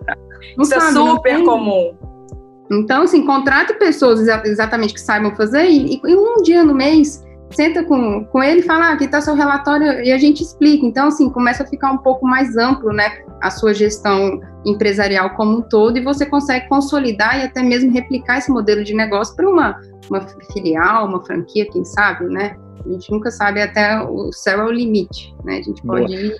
Não 0.55 0.63
Isso 0.63 0.73
é 0.75 0.79
sabe, 0.79 0.91
é 0.91 0.91
super 0.91 1.43
comum. 1.43 1.95
Então, 2.71 3.03
assim, 3.03 3.25
contrate 3.25 3.73
pessoas 3.75 4.19
exatamente 4.45 4.93
que 4.93 5.01
saibam 5.01 5.35
fazer 5.35 5.65
e, 5.65 6.01
e 6.03 6.15
um 6.15 6.41
dia 6.43 6.63
no 6.63 6.73
mês 6.73 7.25
senta 7.51 7.83
com, 7.83 8.25
com 8.25 8.43
ele 8.43 8.59
e 8.59 8.63
fala, 8.63 8.89
ah, 8.89 8.93
aqui 8.93 9.05
está 9.05 9.21
seu 9.21 9.33
relatório 9.33 10.01
e 10.03 10.11
a 10.11 10.17
gente 10.17 10.43
explica. 10.43 10.85
Então, 10.85 11.07
assim, 11.07 11.29
começa 11.29 11.63
a 11.63 11.67
ficar 11.67 11.91
um 11.91 11.97
pouco 11.97 12.25
mais 12.27 12.57
amplo, 12.57 12.91
né, 12.91 13.19
a 13.41 13.49
sua 13.49 13.73
gestão 13.73 14.41
empresarial 14.65 15.29
como 15.31 15.59
um 15.59 15.61
todo 15.61 15.97
e 15.97 16.03
você 16.03 16.25
consegue 16.25 16.67
consolidar 16.67 17.39
e 17.39 17.43
até 17.43 17.63
mesmo 17.63 17.91
replicar 17.91 18.39
esse 18.39 18.51
modelo 18.51 18.83
de 18.83 18.93
negócio 18.93 19.35
para 19.35 19.49
uma, 19.49 19.79
uma 20.09 20.21
filial, 20.51 21.07
uma 21.07 21.23
franquia, 21.23 21.69
quem 21.71 21.85
sabe, 21.85 22.25
né? 22.25 22.57
A 22.85 22.89
gente 22.89 23.11
nunca 23.11 23.31
sabe 23.31 23.61
até 23.61 24.01
o 24.01 24.31
céu 24.31 24.61
é 24.61 24.65
o 24.65 24.71
limite, 24.71 25.35
né? 25.43 25.57
A 25.59 25.61
gente 25.61 25.81
pode 25.83 26.07
Boa. 26.07 26.19
ir 26.19 26.37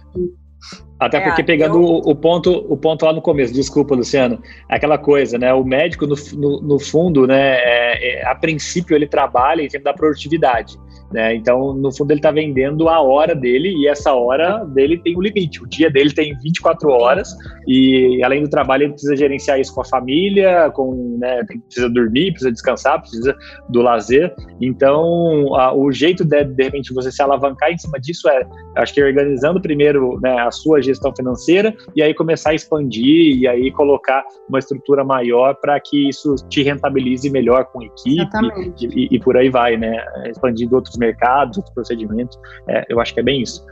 até 0.99 1.19
porque 1.19 1.41
é, 1.41 1.45
pegando 1.45 1.77
eu... 1.77 2.01
o, 2.05 2.15
ponto, 2.15 2.51
o 2.51 2.75
ponto 2.75 3.05
lá 3.05 3.13
no 3.13 3.21
começo, 3.21 3.53
desculpa, 3.53 3.93
Luciano, 3.93 4.41
aquela 4.67 4.97
coisa, 4.97 5.37
né? 5.37 5.53
O 5.53 5.63
médico, 5.63 6.07
no, 6.07 6.15
no, 6.33 6.61
no 6.61 6.79
fundo, 6.79 7.27
né, 7.27 7.57
é, 7.59 8.21
é, 8.21 8.27
a 8.27 8.33
princípio, 8.33 8.95
ele 8.95 9.07
trabalha 9.07 9.61
em 9.61 9.67
termos 9.67 9.85
da 9.85 9.93
produtividade. 9.93 10.77
Né? 11.11 11.35
Então, 11.35 11.73
no 11.73 11.95
fundo, 11.95 12.11
ele 12.11 12.19
está 12.19 12.31
vendendo 12.31 12.89
a 12.89 13.01
hora 13.01 13.33
dele 13.33 13.69
e 13.69 13.87
essa 13.87 14.13
hora 14.13 14.65
dele 14.65 14.97
tem 14.97 15.15
um 15.17 15.21
limite. 15.21 15.63
O 15.63 15.67
dia 15.67 15.89
dele 15.89 16.13
tem 16.13 16.37
24 16.37 16.89
horas 16.89 17.29
e, 17.67 18.21
além 18.23 18.43
do 18.43 18.49
trabalho, 18.49 18.83
ele 18.83 18.91
precisa 18.91 19.15
gerenciar 19.15 19.59
isso 19.59 19.73
com 19.73 19.81
a 19.81 19.85
família, 19.85 20.69
com, 20.71 21.17
né, 21.19 21.43
precisa 21.67 21.89
dormir, 21.89 22.31
precisa 22.31 22.51
descansar, 22.51 22.99
precisa 22.99 23.35
do 23.69 23.81
lazer. 23.81 24.33
Então, 24.61 25.55
a, 25.55 25.73
o 25.73 25.91
jeito 25.91 26.25
de, 26.25 26.43
de 26.43 26.63
repente, 26.63 26.93
você 26.93 27.11
se 27.11 27.21
alavancar 27.21 27.71
em 27.71 27.77
cima 27.77 27.99
disso 27.99 28.27
é, 28.29 28.45
acho 28.75 28.93
que 28.93 29.01
organizando 29.01 29.61
primeiro 29.61 30.19
né, 30.21 30.39
a 30.39 30.51
sua 30.51 30.81
gestão 30.81 31.13
financeira 31.15 31.73
e 31.95 32.01
aí 32.01 32.13
começar 32.13 32.51
a 32.51 32.55
expandir 32.55 33.37
e 33.37 33.47
aí 33.47 33.71
colocar 33.71 34.23
uma 34.49 34.59
estrutura 34.59 35.03
maior 35.03 35.55
para 35.55 35.79
que 35.79 36.09
isso 36.09 36.35
te 36.49 36.63
rentabilize 36.63 37.29
melhor 37.29 37.65
com 37.65 37.81
equipe 37.81 38.27
e, 38.81 38.85
e, 38.85 39.07
e, 39.11 39.19
por 39.19 39.37
aí 39.37 39.49
vai, 39.49 39.77
né? 39.77 40.03
Expandindo 40.29 40.75
outros 40.75 40.96
mercados, 40.97 41.57
outros 41.57 41.73
procedimentos. 41.73 42.37
É, 42.67 42.85
eu 42.89 42.99
acho 42.99 43.13
que 43.13 43.19
é 43.19 43.23
bem 43.23 43.41
isso. 43.41 43.65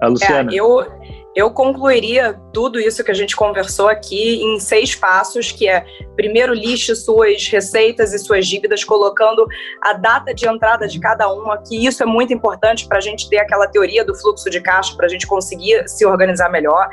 A 0.00 0.08
Luciana. 0.08 0.50
É, 0.52 0.54
eu, 0.54 0.86
eu 1.34 1.50
concluiria 1.50 2.40
tudo 2.52 2.80
isso 2.80 3.04
que 3.04 3.10
a 3.10 3.14
gente 3.14 3.36
conversou 3.36 3.88
aqui 3.88 4.42
em 4.42 4.58
seis 4.58 4.96
passos, 4.96 5.52
que 5.52 5.68
é 5.68 5.84
primeiro 6.16 6.52
liste 6.52 6.94
suas 6.96 7.46
receitas 7.46 8.12
e 8.12 8.18
suas 8.18 8.46
dívidas, 8.46 8.82
colocando 8.82 9.46
a 9.80 9.92
data 9.92 10.34
de 10.34 10.46
entrada 10.48 10.88
de 10.88 10.98
cada 10.98 11.32
uma, 11.32 11.62
que 11.62 11.86
isso 11.86 12.02
é 12.02 12.06
muito 12.06 12.32
importante 12.32 12.86
para 12.86 12.98
a 12.98 13.00
gente 13.00 13.28
ter 13.28 13.38
aquela 13.38 13.68
teoria 13.68 14.04
do 14.04 14.14
fluxo 14.14 14.50
de 14.50 14.60
caixa, 14.60 14.96
para 14.96 15.06
a 15.06 15.08
gente 15.08 15.26
conseguir 15.26 15.88
se 15.88 16.04
organizar 16.04 16.50
melhor, 16.50 16.88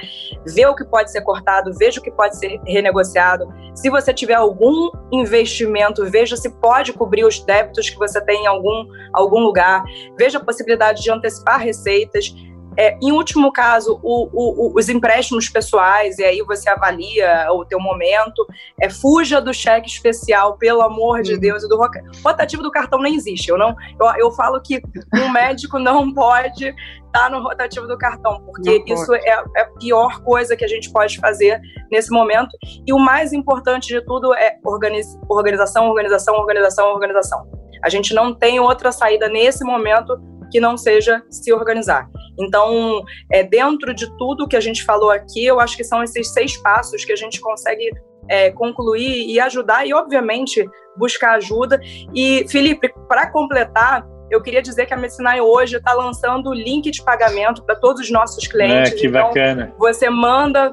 ver 0.45 0.67
o 0.67 0.75
que 0.75 0.85
pode 0.85 1.11
ser 1.11 1.21
cortado, 1.21 1.73
veja 1.73 1.99
o 1.99 2.03
que 2.03 2.11
pode 2.11 2.37
ser 2.37 2.59
renegociado. 2.65 3.51
Se 3.73 3.89
você 3.89 4.13
tiver 4.13 4.35
algum 4.35 4.91
investimento, 5.11 6.05
veja 6.05 6.37
se 6.37 6.49
pode 6.49 6.93
cobrir 6.93 7.25
os 7.25 7.39
débitos 7.43 7.89
que 7.89 7.97
você 7.97 8.21
tem 8.21 8.43
em 8.43 8.47
algum, 8.47 8.85
algum 9.13 9.39
lugar, 9.39 9.83
veja 10.17 10.37
a 10.37 10.43
possibilidade 10.43 11.01
de 11.01 11.11
antecipar 11.11 11.59
receitas 11.59 12.33
é, 12.77 12.95
em 13.01 13.11
último 13.11 13.51
caso, 13.51 13.99
o, 14.03 14.29
o, 14.31 14.77
os 14.77 14.87
empréstimos 14.87 15.49
pessoais, 15.49 16.19
e 16.19 16.23
aí 16.23 16.41
você 16.43 16.69
avalia 16.69 17.47
o 17.51 17.65
teu 17.65 17.79
momento. 17.79 18.45
É, 18.79 18.87
fuja 18.87 19.41
do 19.41 19.51
cheque 19.51 19.89
especial, 19.89 20.57
pelo 20.57 20.83
amor 20.83 21.23
de 21.23 21.33
uhum. 21.33 21.39
Deus. 21.39 21.63
E 21.63 21.67
do 21.67 21.79
rotativo 22.23 22.61
do 22.61 22.69
cartão 22.69 22.99
nem 22.99 23.15
existe. 23.15 23.49
Eu, 23.49 23.57
não, 23.57 23.75
eu, 23.99 24.07
eu 24.17 24.31
falo 24.31 24.61
que 24.61 24.79
um 25.15 25.29
médico 25.33 25.79
não 25.79 26.13
pode 26.13 26.73
estar 27.07 27.31
no 27.31 27.41
rotativo 27.41 27.87
do 27.87 27.97
cartão, 27.97 28.43
porque 28.45 28.83
isso 28.85 29.13
é, 29.15 29.43
é, 29.55 29.61
a 29.61 29.65
pior 29.79 30.21
coisa 30.21 30.55
que 30.55 30.63
a 30.63 30.67
gente 30.67 30.91
pode 30.91 31.17
fazer 31.17 31.59
nesse 31.91 32.11
momento. 32.11 32.49
E 32.85 32.93
o 32.93 32.99
mais 32.99 33.33
importante 33.33 33.87
de 33.87 34.01
tudo 34.05 34.35
é 34.35 34.55
organiz, 34.63 35.17
organização, 35.27 35.89
organização, 35.89 36.35
organização, 36.35 36.87
organização. 36.89 37.47
A 37.83 37.89
gente 37.89 38.13
não 38.13 38.35
tem 38.35 38.59
outra 38.59 38.91
saída 38.91 39.27
nesse 39.27 39.63
momento 39.63 40.36
que 40.51 40.59
não 40.59 40.77
seja 40.77 41.21
se 41.29 41.53
organizar. 41.53 42.09
Então, 42.39 43.03
é, 43.31 43.43
dentro 43.43 43.93
de 43.93 44.07
tudo 44.17 44.47
que 44.47 44.55
a 44.55 44.61
gente 44.61 44.83
falou 44.83 45.09
aqui, 45.09 45.45
eu 45.45 45.59
acho 45.59 45.75
que 45.75 45.83
são 45.83 46.03
esses 46.03 46.31
seis 46.31 46.55
passos 46.57 47.03
que 47.03 47.11
a 47.11 47.15
gente 47.15 47.41
consegue 47.41 47.89
é, 48.29 48.51
concluir 48.51 49.27
e 49.27 49.39
ajudar, 49.39 49.85
e 49.87 49.93
obviamente 49.93 50.67
buscar 50.95 51.35
ajuda. 51.35 51.79
E, 52.13 52.45
Felipe, 52.49 52.93
para 53.07 53.31
completar, 53.31 54.05
eu 54.29 54.41
queria 54.41 54.61
dizer 54.61 54.85
que 54.85 54.93
a 54.93 54.97
Medicinai 54.97 55.39
hoje 55.39 55.77
está 55.77 55.93
lançando 55.93 56.49
o 56.49 56.53
link 56.53 56.91
de 56.91 57.01
pagamento 57.03 57.63
para 57.63 57.75
todos 57.75 58.01
os 58.01 58.11
nossos 58.11 58.45
clientes. 58.47 58.93
É, 58.93 58.95
que 58.95 59.07
então, 59.07 59.27
bacana. 59.27 59.73
Você 59.77 60.09
manda 60.09 60.71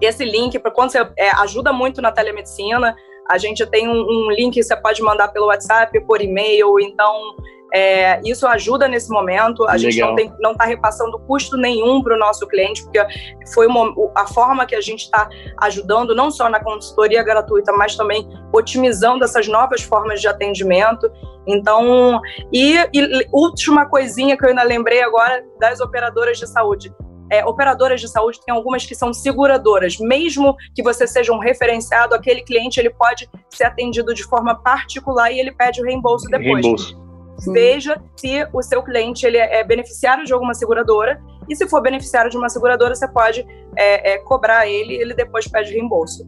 esse 0.00 0.24
link 0.24 0.58
para 0.58 0.70
quando 0.70 0.90
você 0.90 0.98
é, 1.16 1.30
ajuda 1.36 1.72
muito 1.72 2.02
na 2.02 2.12
telemedicina. 2.12 2.94
A 3.30 3.38
gente 3.38 3.64
tem 3.66 3.88
um, 3.88 3.92
um, 3.92 4.30
link 4.30 4.54
que 4.54 4.62
você 4.62 4.76
pode 4.76 5.02
mandar 5.02 5.28
pelo 5.28 5.46
WhatsApp, 5.46 5.98
por 6.06 6.20
e-mail. 6.20 6.78
Então, 6.80 7.34
é, 7.74 8.20
isso 8.24 8.46
ajuda 8.46 8.86
nesse 8.86 9.10
momento. 9.10 9.64
A 9.64 9.72
Legal. 9.72 10.16
gente 10.16 10.32
não 10.40 10.52
está 10.52 10.64
repassando 10.64 11.18
custo 11.20 11.56
nenhum 11.56 12.02
para 12.02 12.14
o 12.14 12.18
nosso 12.18 12.46
cliente, 12.46 12.82
porque 12.84 13.04
foi 13.52 13.66
uma, 13.66 13.92
a 14.14 14.26
forma 14.26 14.64
que 14.66 14.76
a 14.76 14.80
gente 14.80 15.04
está 15.04 15.28
ajudando, 15.60 16.14
não 16.14 16.30
só 16.30 16.48
na 16.48 16.62
consultoria 16.62 17.22
gratuita, 17.22 17.72
mas 17.72 17.96
também 17.96 18.28
otimizando 18.52 19.24
essas 19.24 19.48
novas 19.48 19.82
formas 19.82 20.20
de 20.20 20.28
atendimento. 20.28 21.10
Então, 21.46 22.20
e, 22.52 22.76
e 22.92 23.26
última 23.32 23.86
coisinha 23.86 24.36
que 24.36 24.44
eu 24.44 24.50
ainda 24.50 24.62
lembrei 24.62 25.02
agora 25.02 25.44
das 25.58 25.80
operadoras 25.80 26.38
de 26.38 26.46
saúde. 26.46 26.92
É, 27.30 27.44
operadoras 27.44 28.00
de 28.00 28.08
saúde 28.08 28.40
tem 28.44 28.54
algumas 28.54 28.84
que 28.84 28.94
são 28.94 29.12
seguradoras. 29.12 29.98
Mesmo 29.98 30.56
que 30.74 30.82
você 30.82 31.06
seja 31.06 31.32
um 31.32 31.38
referenciado, 31.38 32.14
aquele 32.14 32.42
cliente 32.42 32.78
ele 32.78 32.90
pode 32.90 33.28
ser 33.50 33.64
atendido 33.64 34.14
de 34.14 34.24
forma 34.24 34.54
particular 34.54 35.32
e 35.32 35.38
ele 35.38 35.52
pede 35.52 35.80
o 35.80 35.84
reembolso 35.84 36.26
depois. 36.28 36.64
Reembolso. 36.64 37.04
Veja 37.52 38.00
se 38.16 38.46
o 38.52 38.62
seu 38.62 38.82
cliente 38.82 39.26
ele 39.26 39.36
é 39.36 39.64
beneficiário 39.64 40.24
de 40.24 40.32
alguma 40.32 40.54
seguradora 40.54 41.20
e 41.48 41.54
se 41.54 41.68
for 41.68 41.80
beneficiário 41.82 42.30
de 42.30 42.36
uma 42.36 42.48
seguradora, 42.48 42.94
você 42.94 43.08
pode 43.08 43.46
é, 43.76 44.12
é, 44.12 44.18
cobrar 44.18 44.66
ele 44.66 44.94
e 44.94 45.00
ele 45.00 45.14
depois 45.14 45.46
pede 45.46 45.72
reembolso. 45.72 46.26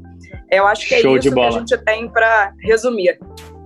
Eu 0.50 0.66
acho 0.66 0.86
que 0.86 0.94
é 0.94 1.00
Show 1.00 1.16
isso 1.16 1.32
que 1.32 1.40
a 1.40 1.50
gente 1.50 1.78
tem 1.78 2.08
para 2.08 2.52
resumir. 2.60 3.18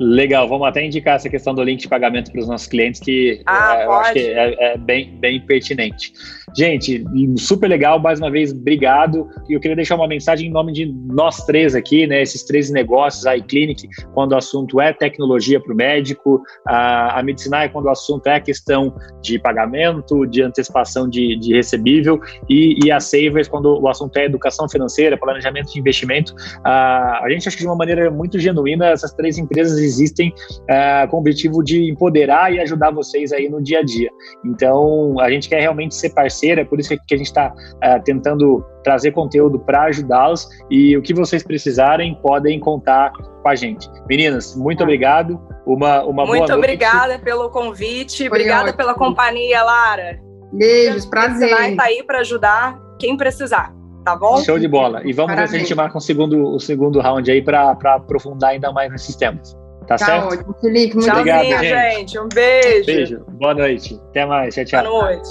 Legal, 0.03 0.49
vamos 0.49 0.67
até 0.67 0.83
indicar 0.83 1.17
essa 1.17 1.29
questão 1.29 1.55
do 1.55 1.63
link 1.63 1.81
de 1.81 1.89
pagamento 1.89 2.33
para 2.33 2.41
os 2.41 2.49
nossos 2.49 2.67
clientes, 2.67 2.99
que 3.01 3.43
ah, 3.45 3.77
é, 3.77 3.85
eu 3.85 3.93
acho 3.93 4.13
que 4.15 4.19
é, 4.19 4.73
é, 4.73 4.79
bem, 4.79 5.15
bem 5.21 5.39
pertinente. 5.43 6.15
Gente, 6.57 7.05
super 7.37 7.69
legal, 7.69 7.99
mais 7.99 8.19
uma 8.19 8.31
vez, 8.31 8.51
obrigado. 8.51 9.29
E 9.47 9.53
eu 9.53 9.61
queria 9.61 9.77
deixar 9.77 9.97
uma 9.97 10.09
mensagem 10.09 10.49
em 10.49 10.51
nome 10.51 10.73
de 10.73 10.87
nós 10.87 11.45
três 11.45 11.75
aqui, 11.75 12.07
né? 12.07 12.23
Esses 12.23 12.43
três 12.45 12.71
negócios, 12.71 13.27
a 13.27 13.37
iClinic, 13.37 13.87
quando 14.15 14.33
o 14.33 14.37
assunto 14.37 14.81
é 14.81 14.91
tecnologia 14.91 15.61
para 15.61 15.73
o 15.73 15.77
médico, 15.77 16.43
a, 16.67 17.21
a 17.21 17.23
Medicinai, 17.23 17.69
quando 17.69 17.85
o 17.85 17.91
assunto 17.91 18.27
é 18.27 18.37
a 18.37 18.41
questão 18.41 18.95
de 19.21 19.39
pagamento, 19.39 20.27
de 20.27 20.43
antecipação 20.43 21.11
de, 21.11 21.37
de 21.37 21.55
recebível, 21.55 22.19
e, 22.49 22.79
e 22.85 22.91
a 22.91 23.01
Savers, 23.01 23.49
quando 23.49 23.79
o 23.79 23.87
assunto 23.87 24.17
é 24.17 24.25
educação 24.25 24.67
financeira, 24.67 25.19
planejamento 25.19 25.75
de 25.75 25.79
investimento. 25.79 26.35
A, 26.65 27.25
a 27.25 27.31
gente 27.31 27.49
acha 27.49 27.57
que 27.57 27.63
de 27.63 27.69
uma 27.69 27.77
maneira 27.77 28.11
muito 28.11 28.39
genuína, 28.39 28.89
essas 28.89 29.13
três 29.13 29.39
empresas 29.39 29.79
existem 29.79 30.33
uh, 30.63 31.09
com 31.09 31.17
o 31.17 31.21
objetivo 31.21 31.63
de 31.63 31.91
empoderar 31.91 32.53
e 32.53 32.61
ajudar 32.61 32.91
vocês 32.91 33.33
aí 33.33 33.49
no 33.49 33.63
dia 33.63 33.81
a 33.81 33.83
dia. 33.83 34.11
Então, 34.45 35.19
a 35.21 35.31
gente 35.31 35.49
quer 35.49 35.61
realmente 35.61 35.95
ser 35.95 36.11
parceiro, 36.11 36.61
é 36.61 36.65
por 36.65 36.79
isso 36.81 36.91
que 37.07 37.15
a 37.15 37.17
gente 37.17 37.27
está 37.27 37.49
uh, 37.49 37.79
é, 37.83 37.99
tentando 38.01 38.65
trazer 38.83 39.13
conteúdo 39.13 39.59
para 39.59 39.85
ajudá-los 39.85 40.49
e 40.71 40.97
o 40.97 41.03
que 41.03 41.13
vocês 41.13 41.43
precisarem 41.43 42.15
podem 42.23 42.59
contar 42.59 43.13
com 43.13 43.49
a 43.49 43.55
gente. 43.55 43.89
Meninas, 44.09 44.57
muito 44.57 44.83
obrigado. 44.83 45.41
Uma, 45.67 46.03
uma 46.05 46.27
muito 46.27 46.47
boa 46.47 46.59
obrigada 46.59 47.19
pelo 47.19 47.51
convite, 47.51 48.19
Foi 48.19 48.29
obrigada 48.29 48.65
ótimo. 48.65 48.77
pela 48.77 48.95
companhia, 48.95 49.63
Lara. 49.63 50.19
Beijos, 50.53 51.07
prazer. 51.07 51.51
Vai 51.51 51.77
aí 51.79 52.03
para 52.03 52.21
ajudar 52.21 52.79
quem 52.99 53.17
precisar 53.17 53.80
tá 54.05 54.17
bom? 54.17 54.43
Show 54.43 54.59
de 54.59 54.69
bola. 54.69 55.01
E 55.05 55.13
vamos 55.13 55.33
Parabéns. 55.33 55.41
ver 55.41 55.49
se 55.49 55.57
a 55.57 55.59
gente 55.61 55.75
marca 55.75 55.97
um 55.97 56.01
segundo, 56.01 56.55
o 56.55 56.61
segundo 56.61 57.01
round 57.01 57.31
aí 57.31 57.43
para 57.43 57.71
aprofundar 57.71 58.51
ainda 58.51 58.73
mais 58.73 58.91
nesses 58.91 59.17
temas. 59.17 59.57
Tá, 59.87 59.97
tá 59.97 60.07
certo? 60.07 60.27
ótimo, 60.29 60.55
Felipe. 60.61 60.95
Muito 60.95 61.11
obrigado, 61.11 61.45
gente. 61.45 61.67
gente. 61.67 62.19
Um 62.19 62.29
beijo. 62.29 62.87
Beijo. 62.87 63.25
Boa 63.33 63.55
noite. 63.55 64.01
Até 64.11 64.25
mais. 64.25 64.55
Tchau, 64.55 64.65
tchau. 64.65 64.85
Boa 64.85 65.05
noite. 65.05 65.29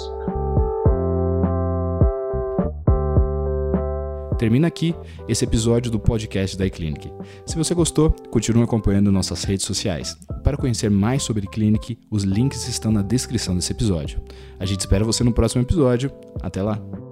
Termina 4.37 4.67
aqui 4.67 4.95
esse 5.27 5.43
episódio 5.43 5.91
do 5.91 5.99
podcast 5.99 6.57
da 6.57 6.65
iClinic. 6.65 7.11
Se 7.45 7.57
você 7.57 7.73
gostou, 7.73 8.09
continue 8.31 8.63
acompanhando 8.63 9.11
nossas 9.11 9.43
redes 9.43 9.65
sociais. 9.65 10.17
Para 10.45 10.55
conhecer 10.55 10.89
mais 10.89 11.23
sobre 11.23 11.43
iClinic, 11.43 11.99
os 12.09 12.23
links 12.23 12.65
estão 12.69 12.89
na 12.89 13.01
descrição 13.01 13.53
desse 13.53 13.73
episódio. 13.73 14.21
A 14.57 14.65
gente 14.65 14.79
espera 14.79 15.03
você 15.03 15.25
no 15.25 15.33
próximo 15.33 15.61
episódio. 15.61 16.09
Até 16.41 16.63
lá! 16.63 17.08